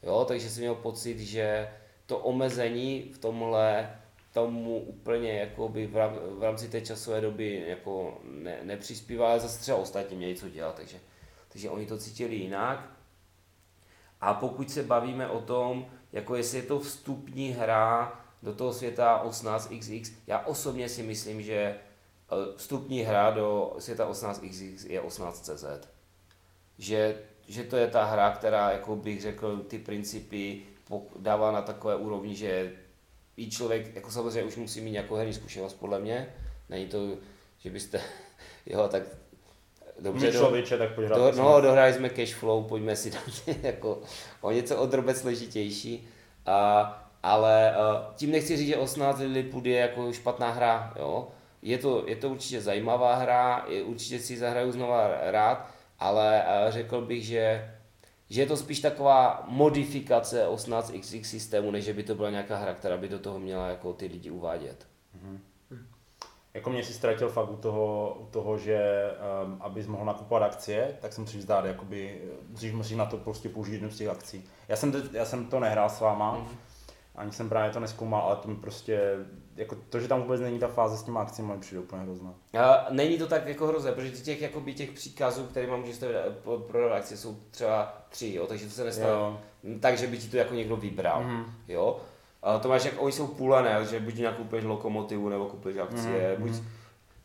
Jo, 0.03 0.25
takže 0.29 0.51
jsem 0.51 0.61
měl 0.61 0.75
pocit, 0.75 1.19
že 1.19 1.69
to 2.07 2.19
omezení 2.19 3.11
v 3.15 3.19
tomhle 3.19 3.91
tomu 4.33 4.79
úplně 4.79 5.33
jakoby 5.33 5.87
v, 5.87 5.93
v 6.39 6.43
rámci 6.43 6.69
té 6.69 6.81
časové 6.81 7.21
doby 7.21 7.65
jako 7.67 8.21
ne, 8.25 8.59
nepřispívá, 8.63 9.31
ale 9.31 9.41
zase 9.41 9.61
třeba 9.61 9.79
ostatní 9.79 10.17
měli 10.17 10.35
co 10.35 10.49
dělat, 10.49 10.75
takže, 10.75 10.97
takže 11.53 11.71
oni 11.71 11.87
to 11.87 11.99
cítili 11.99 12.37
jinak. 12.37 12.91
A 14.21 14.35
pokud 14.35 14.71
se 14.71 14.83
bavíme 14.83 15.29
o 15.29 15.41
tom, 15.41 15.87
jako 16.13 16.37
jestli 16.37 16.59
je 16.59 16.63
to 16.63 16.81
vstupní 16.81 17.51
hra 17.51 18.21
do 18.43 18.55
toho 18.55 18.73
světa 18.73 19.25
18xx, 19.25 20.13
já 20.27 20.39
osobně 20.39 20.89
si 20.89 21.03
myslím, 21.03 21.43
že 21.43 21.55
eh, 21.55 21.77
vstupní 22.57 23.01
hra 23.01 23.31
do 23.31 23.77
světa 23.79 24.11
18xx 24.11 24.91
je 24.91 25.03
18cz. 25.03 25.81
Že, 26.79 27.23
že 27.47 27.65
to 27.65 27.77
je 27.77 27.87
ta 27.87 28.05
hra, 28.05 28.31
která, 28.31 28.71
jako 28.71 28.97
bych 28.97 29.21
řekl, 29.21 29.59
ty 29.59 29.79
principy 29.79 30.63
dává 31.19 31.53
na 31.53 31.63
takové 31.63 31.97
úrovni, 31.97 32.35
že 32.35 32.73
i 33.37 33.51
člověk, 33.51 33.95
jako 33.95 34.11
samozřejmě 34.11 34.45
už 34.45 34.57
musí 34.57 34.81
mít 34.81 34.91
nějakou 34.91 35.15
herní 35.15 35.35
zkušenost, 35.35 35.75
podle 35.75 35.99
mě. 36.01 36.35
Není 36.69 36.87
to, 36.87 37.17
že 37.59 37.71
byste, 37.71 38.01
jo, 38.67 38.89
tak 38.89 39.03
dobře, 40.01 40.27
do, 40.27 40.39
člověče, 40.39 40.79
tak 40.79 40.95
pojď 40.95 41.09
do, 41.09 41.33
no, 41.37 41.61
dohráli 41.61 41.93
jsme 41.93 42.09
cash 42.09 42.35
flow, 42.35 42.65
pojďme 42.65 42.97
si 42.97 43.11
dát 43.11 43.23
jako 43.63 44.03
o 44.41 44.51
něco 44.51 44.77
o 44.77 44.87
drobec 44.87 45.21
složitější. 45.21 46.09
A, 46.47 47.11
ale 47.23 47.75
a, 47.75 48.13
tím 48.17 48.31
nechci 48.31 48.57
říct, 48.57 48.69
že 48.69 48.77
18 48.77 49.19
Lilliput 49.19 49.67
je 49.67 49.79
jako 49.79 50.13
špatná 50.13 50.51
hra, 50.51 50.95
jo. 50.99 51.29
Je 51.63 51.79
to, 51.79 52.05
je 52.07 52.17
to 52.17 52.29
určitě 52.29 52.61
zajímavá 52.61 53.15
hra, 53.15 53.65
je, 53.69 53.83
určitě 53.83 54.19
si 54.19 54.33
ji 54.33 54.39
zahraju 54.39 54.73
znova 54.73 55.11
rád, 55.31 55.71
ale 55.99 56.45
a, 56.45 56.71
řekl 56.71 57.01
bych, 57.01 57.25
že, 57.25 57.75
že 58.31 58.41
je 58.41 58.47
to 58.47 58.57
spíš 58.57 58.81
taková 58.81 59.45
modifikace 59.49 60.47
18xx 60.49 61.23
systému, 61.23 61.71
než 61.71 61.85
že 61.85 61.95
by 61.95 62.03
to 62.03 62.15
byla 62.15 62.31
nějaká 62.31 62.57
hra, 62.57 62.75
která 62.75 62.97
by 62.97 63.09
do 63.09 63.19
toho 63.19 63.39
měla 63.39 63.69
jako 63.69 63.93
ty 63.93 64.07
lidi 64.07 64.31
uvádět. 64.31 64.87
Jako 66.55 66.71
mě 66.71 66.85
si 66.85 66.93
ztratil 66.93 67.29
fakt 67.29 67.51
u 67.51 67.57
toho, 67.57 68.17
u 68.21 68.27
toho 68.27 68.59
že 68.59 69.11
um, 69.45 69.57
abys 69.61 69.87
mohl 69.87 70.05
nakupovat 70.05 70.43
akcie, 70.43 70.97
tak 71.01 71.13
jsem 71.13 71.27
si 71.27 71.39
vzdát, 71.39 71.65
jakoby, 71.65 72.21
musíš, 72.49 72.73
musíš 72.73 72.97
na 72.97 73.07
to 73.07 73.17
prostě 73.17 73.49
použít 73.49 73.73
jednu 73.73 73.91
z 73.91 73.97
těch 73.97 74.09
akcí. 74.09 74.45
Já 74.69 74.77
jsem, 74.77 74.93
to, 74.93 74.99
já 75.13 75.25
jsem 75.25 75.47
to 75.47 75.61
nehrál 75.61 75.89
s 75.91 76.01
váma, 76.01 76.33
Mhm. 76.33 76.45
mm-hmm. 76.47 76.57
ani 77.17 77.33
jsem 77.33 77.49
právě 77.49 77.71
to 77.71 77.81
neskoumal, 77.81 78.21
ale 78.21 78.37
to 78.37 78.49
mi 78.49 78.57
prostě, 78.57 79.01
jako 79.57 79.77
to, 79.89 80.01
že 80.01 80.09
tam 80.09 80.23
vůbec 80.23 80.41
není 80.41 80.59
ta 80.59 80.69
fáze 80.69 80.97
s 80.97 81.03
těmi 81.03 81.19
akcemi, 81.19 81.53
mi 81.55 81.61
přijde 81.61 81.81
úplně 81.81 82.03
hrozná. 82.03 82.35
A 82.61 82.87
není 82.91 83.19
to 83.19 83.27
tak 83.27 83.47
jako 83.47 83.67
hrozné, 83.67 83.93
protože 83.93 84.11
těch, 84.11 84.43
jakoby 84.43 84.75
těch 84.75 84.91
příkazů, 84.91 85.45
které 85.45 85.67
mám 85.67 85.81
můžeš 85.81 85.97
stavit 85.97 86.17
eh, 86.17 86.33
pro, 86.67 86.93
akcie, 86.95 87.19
jsou 87.19 87.37
třeba 87.51 87.95
tři, 88.09 88.35
jo, 88.35 88.47
takže 88.47 88.65
to 88.65 88.71
se 88.71 88.85
nestane 88.85 89.09
Jo. 89.11 89.41
tak, 89.81 89.99
že 89.99 90.07
by 90.07 90.19
ti 90.19 90.29
to 90.29 90.37
jako 90.37 90.55
někdo 90.55 90.77
vybral, 90.77 91.23
Mhm. 91.23 91.45
jo. 91.69 92.01
A 92.43 92.59
to 92.59 92.69
máš, 92.69 92.85
jak 92.85 92.95
oni 93.03 93.12
jsou 93.12 93.27
půlené, 93.27 93.85
že 93.85 94.01
buď 94.01 94.21
nakoupíš 94.21 94.65
lokomotivu, 94.65 95.29
nebo 95.29 95.47
koupíš 95.47 95.77
akcie, 95.77 96.33
Mhm, 96.39 96.43
buď, 96.43 96.51
mhm. 96.51 96.69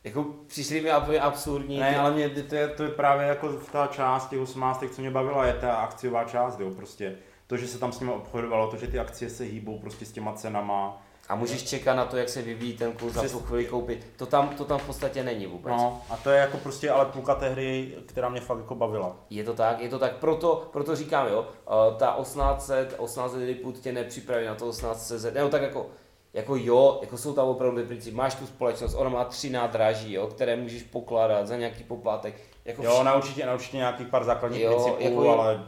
Jako 0.04 0.26
přišli 0.48 0.82
mi 0.82 0.90
úplně 1.02 1.20
absurdní. 1.20 1.80
Ne, 1.80 2.00
ale 2.00 2.12
mě, 2.12 2.30
to, 2.30 2.56
je, 2.56 2.68
to 2.68 2.84
je 2.84 2.90
právě 2.90 3.28
jako 3.28 3.54
ta 3.54 3.88
část 3.88 4.30
těch 4.30 4.40
18, 4.40 4.84
co 4.92 5.02
mě 5.02 5.12
bavila, 5.12 5.46
je 5.46 5.54
ta 5.54 5.76
akciová 5.76 6.24
část, 6.24 6.60
jo, 6.60 6.72
prostě. 6.72 7.16
To, 7.48 7.58
že 7.58 7.68
se 7.68 7.80
tam 7.80 7.92
s 7.92 8.00
nimi 8.00 8.12
obchodovalo, 8.12 8.72
to, 8.72 8.78
že 8.78 8.88
ty 8.88 9.00
akcie 9.00 9.30
se 9.30 9.44
hýbou 9.44 9.80
prostě 9.80 10.06
s 10.06 10.12
těma 10.12 10.34
cenama. 10.34 11.02
A 11.30 11.36
můžeš 11.36 11.64
čekat 11.64 11.94
na 11.94 12.06
to, 12.06 12.18
jak 12.18 12.30
se 12.30 12.42
vyvíjí 12.42 12.78
ten 12.78 12.92
kurz 12.92 13.14
za 13.14 13.22
Přes- 13.22 13.32
tu 13.32 13.40
chvíli 13.40 13.66
koupit. 13.66 14.08
To 14.18 14.26
tam, 14.26 14.50
to 14.50 14.66
tam 14.66 14.80
v 14.80 14.86
podstatě 14.86 15.24
není 15.24 15.48
vůbec. 15.48 15.74
No, 15.78 16.02
a 16.10 16.18
to 16.18 16.30
je 16.30 16.40
jako 16.40 16.58
prostě 16.58 16.92
ale 16.92 17.06
půlka 17.06 17.36
té 17.36 17.50
hry, 17.50 17.96
která 18.06 18.30
mě 18.30 18.42
fakt 18.42 18.58
jako 18.58 18.76
bavila. 18.76 19.16
Je 19.30 19.44
to 19.44 19.54
tak, 19.54 19.80
je 19.80 19.90
to 19.90 20.00
tak, 20.00 20.16
proto, 20.16 20.70
proto 20.74 20.96
říkám, 20.96 21.28
jo, 21.28 21.40
uh, 21.40 21.98
ta 21.98 22.16
1800, 22.22 22.88
1800 22.90 23.40
Lilliput 23.40 23.80
tě 23.80 23.92
nepřipraví 23.92 24.46
na 24.46 24.56
to 24.56 24.70
1800 24.70 25.34
nebo 25.34 25.50
tak 25.50 25.62
jako, 25.62 25.88
jako 26.34 26.56
jo, 26.56 27.00
jako 27.02 27.18
jsou 27.18 27.34
tam 27.34 27.48
opravdu 27.48 27.78
ty 27.78 27.84
principy, 27.88 28.16
máš 28.16 28.36
tu 28.36 28.48
společnost, 28.48 28.94
ona 28.94 29.10
má 29.10 29.26
tři 29.26 29.50
nádraží, 29.50 30.14
jo, 30.14 30.28
které 30.28 30.56
můžeš 30.56 30.84
pokládat 30.84 31.48
za 31.48 31.58
nějaký 31.58 31.84
poplatek, 31.84 32.42
jako 32.66 32.84
Jo, 32.84 33.04
na 33.04 33.16
určitě, 33.16 33.46
na 33.46 33.54
určitě 33.54 33.78
nějakých 33.78 34.08
pár 34.08 34.24
základních 34.24 34.62
Jo, 34.62 34.70
principů, 34.70 35.04
jako 35.04 35.40
ale 35.40 35.64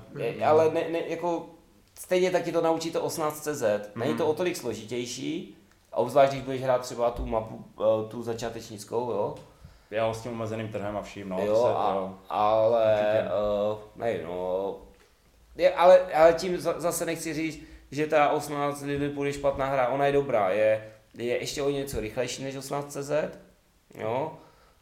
ale 0.45 0.71
ne, 0.73 0.89
ne, 0.89 0.99
jako 1.07 1.45
stejně 1.99 2.31
taky 2.31 2.51
to 2.51 2.61
naučí 2.61 2.91
to 2.91 3.03
18CZ, 3.03 3.89
není 3.95 4.09
Mhm. 4.11 4.17
to 4.17 4.27
o 4.27 4.33
tolik 4.33 4.55
složitější, 4.55 5.57
a 5.91 5.97
obzvlášť 5.97 6.31
když 6.31 6.43
budeš 6.43 6.61
hrát 6.63 6.81
třeba 6.81 7.11
tu 7.11 7.25
mapu, 7.25 7.55
uh, 7.55 8.09
tu 8.09 8.23
začátečnickou, 8.23 9.11
jo, 9.11 9.35
jo, 9.91 10.13
s 10.13 10.21
tím 10.21 10.31
omezeným 10.31 10.67
trhem 10.67 10.97
a 10.97 11.01
vším, 11.01 11.29
no. 11.29 11.39
jo, 11.45 11.53
to 11.55 11.61
se, 11.61 11.67
a, 11.73 11.93
jo. 11.95 12.13
ale, 12.29 13.23
uh, 13.73 13.79
ne, 13.95 14.19
no, 14.23 14.75
je, 15.55 15.73
ale, 15.75 15.99
ale 16.13 16.33
tím 16.33 16.57
za- 16.57 16.79
zase 16.79 17.05
nechci 17.05 17.33
říct, 17.33 17.59
že 17.91 18.07
ta 18.07 18.29
18 18.29 18.81
Liverpool 18.81 19.27
je 19.27 19.33
špatná 19.33 19.65
hra, 19.65 19.87
ona 19.87 20.05
je 20.05 20.11
dobrá, 20.11 20.49
je, 20.49 20.91
je 21.17 21.37
ještě 21.39 21.61
o 21.63 21.69
něco 21.69 21.99
rychlejší 21.99 22.43
než 22.43 22.55
18CZ, 22.57 23.29
jo, 23.95 24.37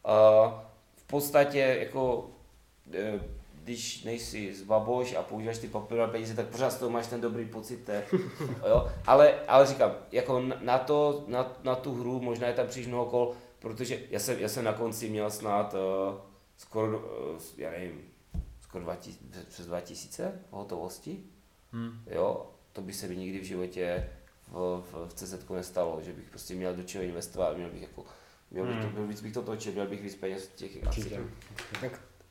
uh, 0.06 0.52
v 0.96 1.04
podstatě 1.06 1.76
jako, 1.80 2.26
eh, 2.94 3.20
když 3.66 4.04
nejsi 4.04 4.54
z 4.54 4.62
baboš 4.62 5.14
a 5.14 5.22
používáš 5.22 5.58
ty 5.58 5.68
papírové 5.68 6.12
peníze, 6.12 6.34
tak 6.34 6.46
pořád 6.46 6.70
z 6.70 6.76
toho 6.78 6.90
máš 6.90 7.06
ten 7.06 7.20
dobrý 7.20 7.44
pocit, 7.44 7.76
té, 7.84 8.04
jo, 8.68 8.90
ale, 9.06 9.34
ale 9.48 9.66
říkám, 9.66 9.92
jako 10.12 10.40
na- 10.40 10.78
to, 10.78 11.24
na, 11.28 11.52
na 11.64 11.74
tu 11.74 11.94
hru 11.94 12.20
možná 12.20 12.46
je 12.46 12.54
tam 12.54 12.66
příliš 12.66 12.88
mnoho 12.88 13.06
kol, 13.06 13.32
protože 13.58 14.00
já 14.10 14.18
jsem, 14.20 14.38
já 14.38 14.48
jsem 14.48 14.64
na 14.64 14.72
konci 14.72 15.08
měl 15.08 15.30
snad 15.30 15.74
uh, 15.74 15.80
skoro, 16.56 16.98
uh, 16.98 17.40
já 17.56 17.70
nevím, 17.70 18.00
skoro 18.60 18.84
2000, 18.84 19.44
přes 19.48 19.66
2000 19.66 20.40
hotovosti, 20.50 21.22
Hm. 21.72 22.02
jo, 22.10 22.50
to 22.72 22.80
by 22.82 22.92
se 22.92 23.08
mi 23.08 23.16
nikdy 23.16 23.38
v 23.40 23.44
životě 23.44 24.10
v, 24.48 24.82
v, 24.92 25.08
v 25.08 25.14
CZ 25.14 25.48
nestalo, 25.50 26.00
že 26.02 26.12
bych 26.12 26.30
prostě 26.30 26.54
měl 26.54 26.74
do 26.76 26.82
čeho 26.82 27.04
investovat, 27.04 27.56
měl 27.56 27.70
bych 27.70 27.82
jako, 27.82 28.04
měl 28.50 28.66
bych 28.66 28.76
to, 28.76 28.82
Hmm. 28.82 28.92
měl 28.92 29.06
víc 29.06 29.20
bych 29.20 29.32
to 29.32 29.42
točil, 29.42 29.72
měl 29.72 29.86
bych 29.86 30.02
víc 30.02 30.14
peněz 30.14 30.46
v 30.48 30.54
těch 30.54 30.86
akcích. 30.86 31.12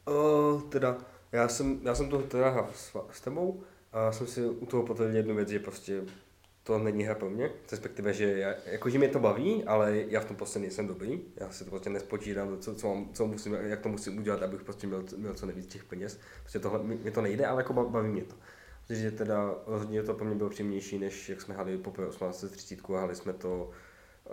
Uh, 0.08 0.62
teda, 0.62 0.98
já 1.36 1.48
jsem, 1.48 1.80
já 1.84 1.96
jsem 1.96 2.10
to 2.10 2.22
teda 2.22 2.50
hrál 2.50 2.70
s, 2.76 2.98
s 3.12 3.22
tebou 3.22 3.64
a 3.94 4.12
jsem 4.12 4.28
si 4.28 4.46
u 4.46 4.66
toho 4.66 4.84
potvrdil 4.84 5.16
jednu 5.16 5.36
věc, 5.36 5.50
že 5.50 5.60
prostě 5.60 6.02
to 6.64 6.80
není 6.80 7.04
hra 7.04 7.16
pro 7.16 7.30
mě, 7.30 7.50
respektive, 7.72 8.14
že 8.14 8.38
já, 8.38 8.54
jakože 8.66 8.98
mě 8.98 9.08
to 9.08 9.20
baví, 9.20 9.64
ale 9.64 9.98
já 10.08 10.20
v 10.20 10.26
tom 10.26 10.36
prostě 10.36 10.60
nejsem 10.60 10.88
dobrý, 10.88 11.22
já 11.36 11.52
si 11.52 11.64
to 11.64 11.70
prostě 11.70 11.90
nespočítám, 11.90 12.58
co, 12.60 12.76
co, 12.76 12.88
mám, 12.88 13.10
co 13.14 13.28
musím, 13.28 13.54
jak 13.54 13.80
to 13.80 13.90
musím 13.90 14.18
udělat, 14.18 14.44
abych 14.44 14.64
prostě 14.64 14.88
měl, 14.88 15.04
měl 15.18 15.34
co 15.34 15.46
nejvíc 15.46 15.66
těch 15.68 15.84
peněz, 15.84 16.20
prostě 16.42 16.60
tohle, 16.60 16.84
mi, 16.84 17.12
to 17.12 17.22
nejde, 17.22 17.46
ale 17.46 17.60
jako 17.62 17.74
ba- 17.74 17.84
baví 17.84 18.10
mě 18.10 18.24
to. 18.24 18.36
Takže 18.88 19.12
teda 19.12 19.56
rozhodně 19.68 20.04
to 20.04 20.14
pro 20.14 20.26
mě 20.26 20.36
bylo 20.36 20.50
příjemnější, 20.50 21.00
než 21.00 21.30
jak 21.30 21.42
jsme 21.42 21.54
hráli 21.54 21.78
poprvé 21.78 22.08
1830 22.08 22.90
a 22.90 22.98
hráli 22.98 23.16
jsme 23.16 23.34
to, 23.34 23.72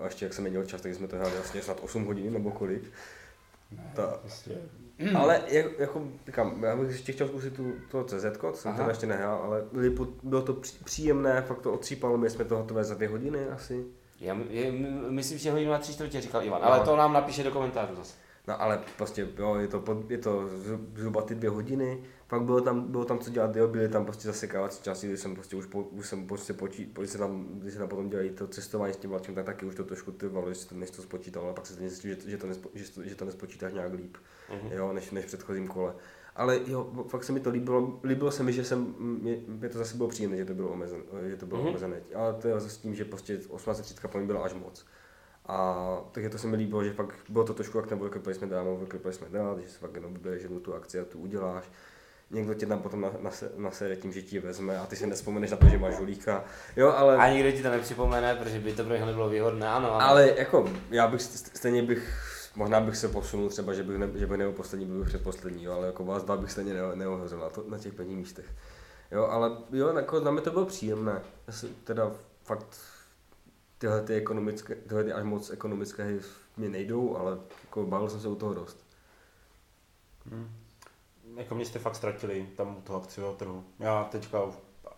a 0.01 0.05
ještě 0.05 0.25
jak 0.25 0.35
jsem 0.35 0.51
měl 0.51 0.65
čas, 0.65 0.81
tak 0.81 0.95
jsme 0.95 1.09
to 1.09 1.17
hráli 1.17 1.33
vlastně 1.35 1.63
snad 1.63 1.81
8 1.83 2.05
hodin 2.05 2.33
nebo 2.33 2.51
kolik. 2.51 2.83
Ta, 3.97 4.07
Prostě. 4.07 4.59
Ale 5.17 5.41
jak, 5.49 5.67
jako, 5.79 6.03
říkám, 6.27 6.65
já 6.65 6.77
bych 6.77 6.89
ještě 6.91 7.13
chtěl 7.13 7.29
zkusit 7.29 7.55
tu, 7.57 7.73
to 7.91 8.05
CZ, 8.05 8.25
co 8.41 8.53
jsem 8.55 8.75
teda 8.75 8.89
ještě 8.89 9.07
nehrál, 9.07 9.41
ale 9.45 9.65
bylo 10.23 10.43
to 10.43 10.53
pří, 10.55 10.79
příjemné, 10.85 11.43
fakt 11.43 11.61
to 11.61 11.73
otřípalo, 11.73 12.19
my 12.19 12.31
jsme 12.31 12.45
to 12.45 12.57
hotové 12.57 12.85
za 12.85 12.95
dvě 12.95 13.09
hodiny 13.09 13.47
asi. 13.47 13.85
Já 14.21 14.37
je, 14.51 14.73
myslím, 15.11 15.39
že 15.39 15.51
hodinu 15.51 15.73
a 15.73 15.79
tři 15.79 15.93
čtvrtě 15.93 16.21
říkal 16.21 16.43
Ivan, 16.45 16.61
No. 16.63 16.67
ale 16.73 16.85
to 16.85 16.97
nám 16.97 17.13
napíše 17.13 17.43
do 17.43 17.51
komentářů 17.51 17.97
zase. 17.97 18.15
No 18.49 18.63
ale 18.63 18.81
prostě, 18.97 19.29
jo, 19.39 19.55
je 19.55 19.69
to, 19.69 19.81
pod, 19.81 20.11
je 20.11 20.19
to 20.19 20.41
zhru- 20.43 20.87
zhruba 20.97 21.23
ty 21.23 21.35
dvě 21.35 21.51
hodiny, 21.51 21.99
pak 22.33 22.43
bylo 22.43 22.61
tam, 22.61 22.83
bylo 22.93 23.05
tam 23.05 23.19
co 23.19 23.31
dělat, 23.31 23.57
jo, 23.57 23.69
byly 23.69 23.89
tam 23.89 24.05
prostě 24.05 24.29
zasekávací 24.29 24.83
časy, 24.83 25.07
kdy 25.09 25.17
jsem 25.17 25.35
prostě 25.35 25.57
už, 25.57 25.67
po, 25.67 25.83
už 25.83 26.07
jsem 26.07 26.27
prostě 26.27 26.53
počít, 26.53 26.99
když 26.99 27.11
se 27.11 27.19
tam, 27.19 27.47
když 27.51 27.73
se 27.73 27.79
tam 27.79 27.89
potom 27.89 28.09
dělají 28.11 28.31
to 28.31 28.47
cestování 28.47 28.95
s 28.95 28.97
tím 28.97 29.11
vlakem, 29.11 29.35
tak 29.35 29.47
taky 29.47 29.67
už 29.67 29.75
to 29.75 29.85
trošku 29.85 30.13
trvalo, 30.13 30.49
než 30.49 30.65
to, 30.65 30.75
než 30.75 30.91
to 30.91 31.03
spočítal, 31.03 31.43
ale 31.45 31.53
pak 31.55 31.67
se 31.67 31.75
zjistil, 31.75 32.15
že, 32.15 32.31
že, 32.31 32.39
to 32.39 32.47
nespo, 32.47 32.69
že, 32.75 32.91
to, 32.93 33.03
že 33.05 33.15
to 33.15 33.25
nespočítáš 33.25 33.73
nějak 33.73 33.93
líp, 33.93 34.17
Mhm. 34.63 34.73
jo, 34.73 34.93
než, 34.93 35.11
než 35.11 35.25
v 35.25 35.29
předchozím 35.29 35.69
kole. 35.69 35.95
Ale 36.37 36.61
jo, 36.67 37.05
fakt 37.09 37.25
se 37.25 37.33
mi 37.33 37.41
to 37.41 37.51
líbilo, 37.51 38.01
líbilo 38.05 38.31
se 38.31 38.43
mi, 38.43 38.53
že 38.53 38.65
jsem, 38.65 38.95
mě, 38.99 39.37
mě 39.49 39.69
to 39.69 39.79
zase 39.79 39.97
bylo 39.97 40.09
příjemné, 40.09 40.37
že 40.37 40.45
to 40.45 40.55
bylo, 40.55 40.69
omezen, 40.69 41.03
že 41.29 41.37
to 41.37 41.47
bylo 41.47 41.61
Mhm. 41.61 41.69
omezené, 41.69 42.01
ale 42.15 42.35
to 42.35 42.49
je 42.49 42.55
zase 42.55 42.71
s 42.71 42.77
tím, 42.79 42.95
že 42.95 43.05
prostě 43.05 43.37
1830 43.37 44.09
pro 44.09 44.19
mě 44.19 44.27
byla 44.27 44.41
až 44.45 44.55
moc. 44.55 44.87
A 45.47 45.87
takže 46.13 46.31
to 46.31 46.39
se 46.39 46.47
mi 46.47 46.57
líbilo, 46.57 46.85
že 46.85 46.93
fakt 46.93 47.15
bylo 47.29 47.45
to 47.45 47.55
trošku 47.55 47.79
jak 47.79 47.87
ten 47.87 47.99
worker 47.99 48.23
placement, 48.23 48.53
mám 48.53 48.67
worker 48.67 49.01
placement 49.01 49.33
dát, 49.35 49.59
že 49.59 49.69
se 49.69 49.79
fakt 49.79 49.95
jenom 49.95 50.13
vybereš 50.13 50.43
jednu 50.43 50.61
tu 50.61 50.75
akci 50.75 51.01
a 51.01 51.05
tu 51.05 51.19
uděláš. 51.19 51.65
Někdo 52.33 52.55
tě 52.55 52.67
tam 52.67 52.79
potom 52.83 53.01
na, 53.01 53.11
na, 53.21 53.31
na 53.57 53.71
sere 53.71 53.97
tím, 53.97 54.13
že 54.13 54.23
ti 54.23 54.39
vezme 54.39 54.79
a 54.79 54.87
ty 54.87 54.97
si 54.97 55.07
nespomeneš 55.07 55.51
na 55.51 55.57
to, 55.57 55.69
že 55.69 55.79
máš 55.79 55.97
žolíka. 55.97 56.45
Jo, 56.77 56.93
ale, 56.97 57.17
A 57.17 57.33
nikdo 57.33 57.53
ti 57.53 57.63
to 57.63 57.71
nepřipomene, 57.71 58.35
protože 58.35 58.59
by 58.61 58.73
to 58.73 58.85
pro 58.85 58.95
něho 58.95 59.07
nebylo 59.07 59.29
výhodné, 59.29 59.69
ano, 59.69 59.95
ano. 59.95 60.07
ale 60.07 60.35
jako 60.37 60.71
já 60.91 61.07
bych 61.07 61.21
st- 61.21 61.51
stejně 61.55 61.83
bych, 61.83 62.09
možná 62.57 62.81
bych 62.81 62.97
se 62.97 63.09
posunul 63.09 63.49
třeba, 63.49 63.73
že 63.73 63.83
bych, 63.83 63.99
ne, 63.99 64.07
že 64.15 64.27
bych 64.27 64.39
nebyl 64.39 64.53
poslední, 64.53 64.87
byl 64.87 64.99
bych 64.99 65.09
předposlední, 65.09 65.65
jo, 65.65 65.73
ale 65.73 65.87
jako 65.87 66.05
vás 66.05 66.25
dva 66.25 66.37
bych 66.37 66.51
stejně 66.53 66.75
ne, 66.75 66.81
neohrožil 66.95 67.39
na, 67.39 67.49
to, 67.49 67.65
na 67.69 67.79
těch 67.79 67.93
prvních 67.93 68.17
místech. 68.17 68.47
Jo, 69.11 69.25
ale 69.27 69.51
jo, 69.73 69.97
jako 69.97 70.21
na 70.21 70.31
mě 70.31 70.41
to 70.41 70.51
bylo 70.51 70.67
příjemné. 70.67 71.23
Já 71.47 71.53
se 71.53 71.67
teda 71.85 72.13
fakt 72.45 72.67
tyhle 73.79 74.03
ty 74.03 74.15
ekonomické, 74.15 74.75
tyhle 74.75 75.05
ty 75.05 75.13
až 75.13 75.25
moc 75.25 75.51
ekonomické 75.51 76.05
hry 76.05 76.21
mě 76.57 76.69
nejdou, 76.69 77.17
ale 77.17 77.39
jako 77.65 77.87
bavil 77.87 78.09
jsem 78.09 78.21
se 78.21 78.29
u 78.29 78.35
toho 78.35 78.55
dost. 78.55 78.87
Hm. 80.27 80.49
Jako 81.37 81.55
mě 81.55 81.65
jste 81.65 81.79
fakt 81.79 81.97
ztratili 81.97 82.47
tam 82.57 82.77
u 82.79 82.81
toho 82.81 83.03
akciového 83.03 83.35
trhu. 83.35 83.65
Já 83.79 84.05
teďka, 84.05 84.43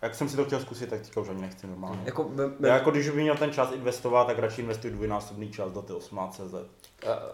jak 0.01 0.15
jsem 0.15 0.29
si 0.29 0.35
to 0.35 0.45
chtěl 0.45 0.59
zkusit, 0.59 0.89
tak 0.89 1.01
teďka 1.01 1.21
už 1.21 1.29
ani 1.29 1.41
nechci 1.41 1.67
normálně. 1.67 2.01
Jako, 2.05 2.23
be, 2.23 2.47
be, 2.47 2.67
Já 2.67 2.73
jako 2.73 2.91
když 2.91 3.09
bych 3.09 3.21
měl 3.23 3.37
ten 3.37 3.51
čas 3.51 3.71
investovat, 3.71 4.25
tak 4.25 4.39
radši 4.39 4.61
investuji 4.61 4.93
dvojnásobný 4.93 5.51
čas 5.51 5.71
do 5.71 5.81
té 5.81 5.93
18 5.93 6.35
CZ. 6.35 6.53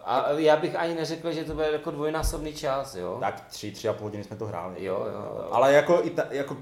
A, 0.04 0.18
a 0.18 0.32
já 0.32 0.56
bych 0.56 0.76
ani 0.76 0.94
neřekl, 0.94 1.32
že 1.32 1.44
to 1.44 1.54
bude 1.54 1.70
jako 1.70 1.90
dvojnásobný 1.90 2.52
čas, 2.52 2.94
jo. 2.94 3.16
Tak 3.20 3.40
tři, 3.40 3.72
tři 3.72 3.88
a 3.88 3.92
půl 3.92 4.04
hodiny 4.04 4.24
jsme 4.24 4.36
to 4.36 4.46
hráli. 4.46 4.84
Jo, 4.84 5.06
jo, 5.12 5.20
jo. 5.20 5.48
Ale 5.50 5.72
jako, 5.72 6.00
i 6.02 6.10
ta, 6.10 6.22
jako 6.30 6.56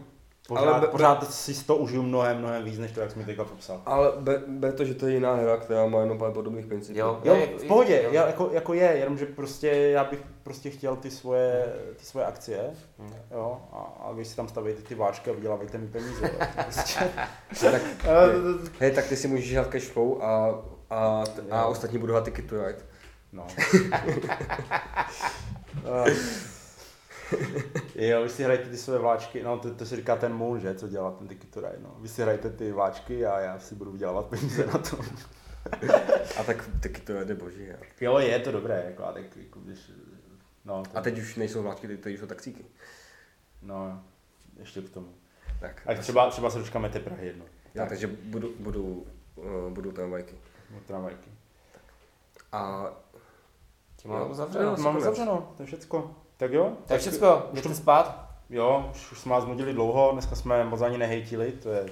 pořád, 0.54 0.66
Ale 0.72 0.80
be- 0.80 0.86
pořád 0.86 1.32
si 1.34 1.64
to 1.64 1.76
užiju 1.76 2.02
mnohem, 2.02 2.38
mnohem 2.38 2.64
víc, 2.64 2.78
než 2.78 2.92
to, 2.92 3.00
jak 3.00 3.10
jsi 3.10 3.18
mi 3.18 3.24
teďka 3.24 3.44
popsal. 3.44 3.80
ale 3.86 4.12
be, 4.18 4.42
be, 4.46 4.72
to, 4.72 4.84
že 4.84 4.94
to 4.94 5.06
je 5.06 5.14
jiná 5.14 5.34
hra, 5.34 5.56
která 5.56 5.86
má 5.86 6.00
jenom 6.00 6.18
pár 6.18 6.32
podobných 6.32 6.66
principů. 6.66 6.98
Jo. 6.98 7.20
Jo, 7.24 7.34
Je- 7.34 7.46
v 7.46 7.64
pohodě, 7.64 8.00
jo. 8.04 8.08
já, 8.12 8.26
jako, 8.26 8.50
jako 8.52 8.74
je, 8.74 8.82
jenom 8.96 9.18
že 9.18 9.26
prostě 9.26 9.68
já 9.68 10.04
bych 10.04 10.20
prostě 10.42 10.70
chtěl 10.70 10.96
ty 10.96 11.10
svoje, 11.10 11.64
ty 11.96 12.04
svoje 12.04 12.26
akcie, 12.26 12.60
Hmm. 12.98 13.12
jo, 13.30 13.58
a, 13.72 13.76
a 14.08 14.12
vy 14.12 14.24
si 14.24 14.36
tam 14.36 14.48
stavíte 14.48 14.82
ty 14.82 14.94
váčky 14.94 15.30
a 15.30 15.32
vydělávejte 15.32 15.78
mi 15.78 15.86
peníze. 15.86 16.30
Prostě. 16.64 17.70
tak, 17.70 17.82
Eh, 18.04 18.68
hej, 18.80 18.90
tak 18.90 19.06
ty 19.06 19.16
si 19.16 19.28
můžeš 19.28 19.52
hrát 19.54 19.66
cash 19.68 19.84
flow 19.88 20.22
a, 20.22 20.54
a, 20.90 21.24
a 21.50 21.66
ostatní 21.66 21.98
budou 21.98 22.12
hrát 22.12 22.24
ticket 22.24 22.46
to 22.46 22.66
ride. 22.66 22.78
No. 23.32 23.46
Jo, 27.94 28.22
vy 28.22 28.28
si 28.28 28.44
hrajete 28.44 28.70
ty 28.70 28.76
své 28.76 28.98
vláčky, 28.98 29.42
no 29.42 29.58
to, 29.58 29.74
to 29.74 29.86
si 29.86 29.96
říká 29.96 30.16
ten 30.16 30.34
můj, 30.34 30.60
že, 30.60 30.74
co 30.74 30.88
dělá 30.88 31.10
ten 31.10 31.28
ticket 31.28 31.50
to 31.50 31.60
no. 31.60 31.96
Vy 31.98 32.08
si 32.08 32.22
hrajete 32.22 32.50
ty 32.50 32.72
vláčky 32.72 33.26
a 33.26 33.40
já 33.40 33.58
si 33.58 33.74
budu 33.74 33.92
vydělávat 33.92 34.26
peníze 34.26 34.66
na 34.66 34.78
to. 34.78 34.98
A 36.40 36.44
tak 36.46 36.70
ticket 36.82 37.04
to 37.04 37.12
je 37.12 37.34
boží. 37.34 37.66
Jo. 37.66 37.76
Jo, 38.00 38.18
je 38.18 38.38
to 38.38 38.52
dobré, 38.52 38.84
jako, 38.86 39.04
a 39.04 39.12
tak 39.12 39.36
jako, 39.36 39.60
když, 39.60 39.90
no, 40.64 40.82
to, 40.82 40.98
A 40.98 41.00
teď 41.00 41.18
už 41.18 41.36
nejsou 41.36 41.62
vláčky, 41.62 41.88
teď, 41.88 42.00
teď 42.00 42.14
už 42.14 42.20
jsou 42.20 42.26
taxíky. 42.26 42.64
no, 43.62 44.02
ještě 44.58 44.82
k 44.82 44.90
tomu. 44.90 45.14
Tak, 45.60 45.82
A 45.86 45.94
třeba, 45.94 46.30
třeba 46.30 46.50
se 46.50 46.58
dočkáme 46.58 46.88
té 46.88 47.00
Prahy 47.00 47.26
jedno. 47.26 47.44
Já, 47.74 47.86
takže 47.86 48.06
budu, 48.06 48.52
budu, 48.58 49.06
uh, 49.36 49.72
budu 49.72 49.92
tramvajky. 49.92 50.34
Od 50.76 50.82
tramvajky. 50.82 51.30
A 52.52 52.86
Tím 53.96 54.10
máme 54.10 54.24
Jo. 54.24 54.30
uzavřeno. 54.30 54.64
Jo, 54.64 54.76
Mám 54.76 55.00
zavřeno, 55.00 55.54
to 55.56 55.62
je 55.62 55.66
všecko. 55.66 56.14
Tak 56.40 56.52
jo? 56.52 56.72
Tak 56.86 57.00
všecko, 57.00 57.48
už 57.52 57.62
jdete 57.62 57.74
spát? 57.74 58.30
Jo, 58.50 58.90
už, 58.90 59.12
už 59.12 59.18
jsme 59.18 59.32
vás 59.32 59.44
nudili 59.44 59.72
dlouho, 59.72 60.12
dneska 60.12 60.36
jsme 60.36 60.64
moc 60.64 60.80
ani 60.80 60.98
nehejtili, 60.98 61.52
to 61.52 61.70
je 61.70 61.86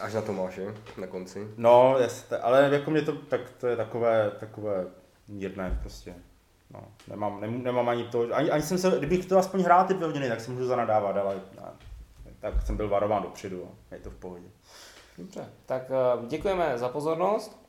až 0.00 0.14
na 0.14 0.22
to 0.22 0.32
máš, 0.32 0.56
je? 0.56 0.74
Na 0.96 1.06
konci. 1.06 1.48
No, 1.56 1.98
jasně, 1.98 2.36
ale 2.36 2.68
jako 2.72 2.90
mě 2.90 3.02
to, 3.02 3.12
tak 3.12 3.40
to 3.60 3.66
je 3.66 3.76
takové, 3.76 4.30
takové 4.30 4.86
jedné 5.28 5.78
prostě. 5.80 6.14
No, 6.70 6.80
nemám, 7.08 7.40
nemám, 7.40 7.62
nemám 7.62 7.88
ani 7.88 8.04
to, 8.04 8.26
ani, 8.32 8.50
ani 8.50 8.62
jsem 8.62 8.78
se, 8.78 8.94
kdybych 8.98 9.26
to 9.26 9.38
aspoň 9.38 9.62
hrál 9.62 9.86
ty 9.86 9.94
dvě 9.94 10.06
hodiny, 10.06 10.28
tak 10.28 10.40
se 10.40 10.50
můžu 10.50 10.66
zanadávat, 10.66 11.16
ale 11.16 11.40
ne, 11.56 11.72
tak 12.40 12.66
jsem 12.66 12.76
byl 12.76 12.88
varován 12.88 13.22
dopředu, 13.22 13.70
je 13.90 13.98
to 13.98 14.10
v 14.10 14.16
pohodě. 14.16 14.46
Dobře, 15.18 15.48
tak 15.66 15.82
eh, 15.90 16.26
děkujeme 16.26 16.78
za 16.78 16.88
pozornost, 16.88 17.66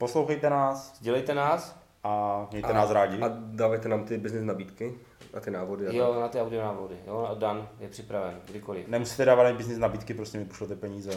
Poslouchejte 0.00 0.50
nás, 0.50 0.98
sdělejte 0.98 1.34
nás 1.34 1.79
a 2.04 2.46
mějte 2.50 2.72
nás 2.72 2.90
rádi. 2.90 3.22
A 3.22 3.28
dávajte 3.34 3.88
nám 3.88 4.04
ty 4.04 4.18
business 4.18 4.44
nabídky 4.44 4.94
a 5.34 5.40
ty 5.40 5.50
návody. 5.50 5.88
a 5.88 5.92
Jo, 5.92 6.20
na 6.20 6.28
ty 6.28 6.40
audio 6.40 6.62
návody. 6.62 6.96
Jo, 7.06 7.36
Dan 7.38 7.68
je 7.80 7.88
připraven, 7.88 8.40
kdykoliv. 8.50 8.88
Nemusíte 8.88 9.24
dávat 9.24 9.46
ani 9.46 9.56
business 9.56 9.78
nabídky, 9.78 10.14
prostě 10.14 10.38
mi 10.38 10.44
pošlete 10.44 10.76
peníze. 10.76 11.10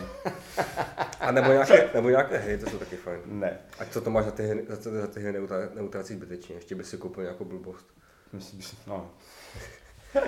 A 1.19 1.31
nebo 1.31 1.51
nějaké, 1.51 1.89
nebo 1.93 2.09
nějaké 2.09 2.37
hry, 2.37 2.57
to 2.57 2.69
jsou 2.69 2.77
taky 2.77 2.95
fajn. 2.95 3.19
Ne. 3.25 3.57
Ať 3.79 3.89
co 3.91 4.01
to 4.01 4.09
máš 4.09 4.25
za 4.25 4.31
ty, 4.31 4.43
hry- 4.43 4.65
za, 4.69 4.75
ty- 4.77 4.91
za 5.01 5.07
ty 5.07 5.19
hry 5.19 5.39
neutrácíš 5.75 6.17
zbytečně, 6.17 6.55
ještě 6.55 6.75
by 6.75 6.83
si 6.83 6.97
koupil 6.97 7.23
nějakou 7.23 7.45
blbost. 7.45 7.85
Myslím, 8.33 8.61
že- 8.61 8.77
no. 8.87 9.09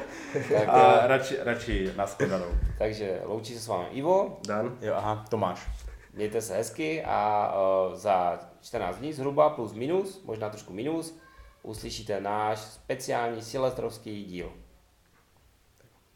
Tak, 0.53 0.67
A 0.69 0.99
eh, 1.03 1.07
radši, 1.07 1.37
radši 1.43 1.91
nashledanou. 1.97 2.45
takže 2.77 3.21
loučí 3.25 3.53
se 3.53 3.59
s 3.59 3.67
vámi 3.67 3.85
Ivo, 3.91 4.39
Dan? 4.47 4.77
Jo, 4.81 4.93
aha, 4.97 5.25
Tomáš. 5.29 5.67
mějte 6.13 6.41
se 6.41 6.53
hezky 6.55 7.03
a 7.03 7.53
uh, 7.89 7.95
za 7.95 8.39
14 8.65 8.97
dní 8.97 9.13
zhruba 9.13 9.49
plus 9.49 9.73
minus, 9.73 10.23
možná 10.23 10.49
trošku 10.49 10.73
minus, 10.73 11.17
uslyšíte 11.63 12.21
náš 12.21 12.59
speciální 12.59 13.41
silestrovský 13.41 14.25
díl. 14.25 14.53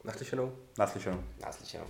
Naslyšenou? 0.03 0.55
Naslyšenou. 0.77 1.23
Naslyšenou. 1.45 1.85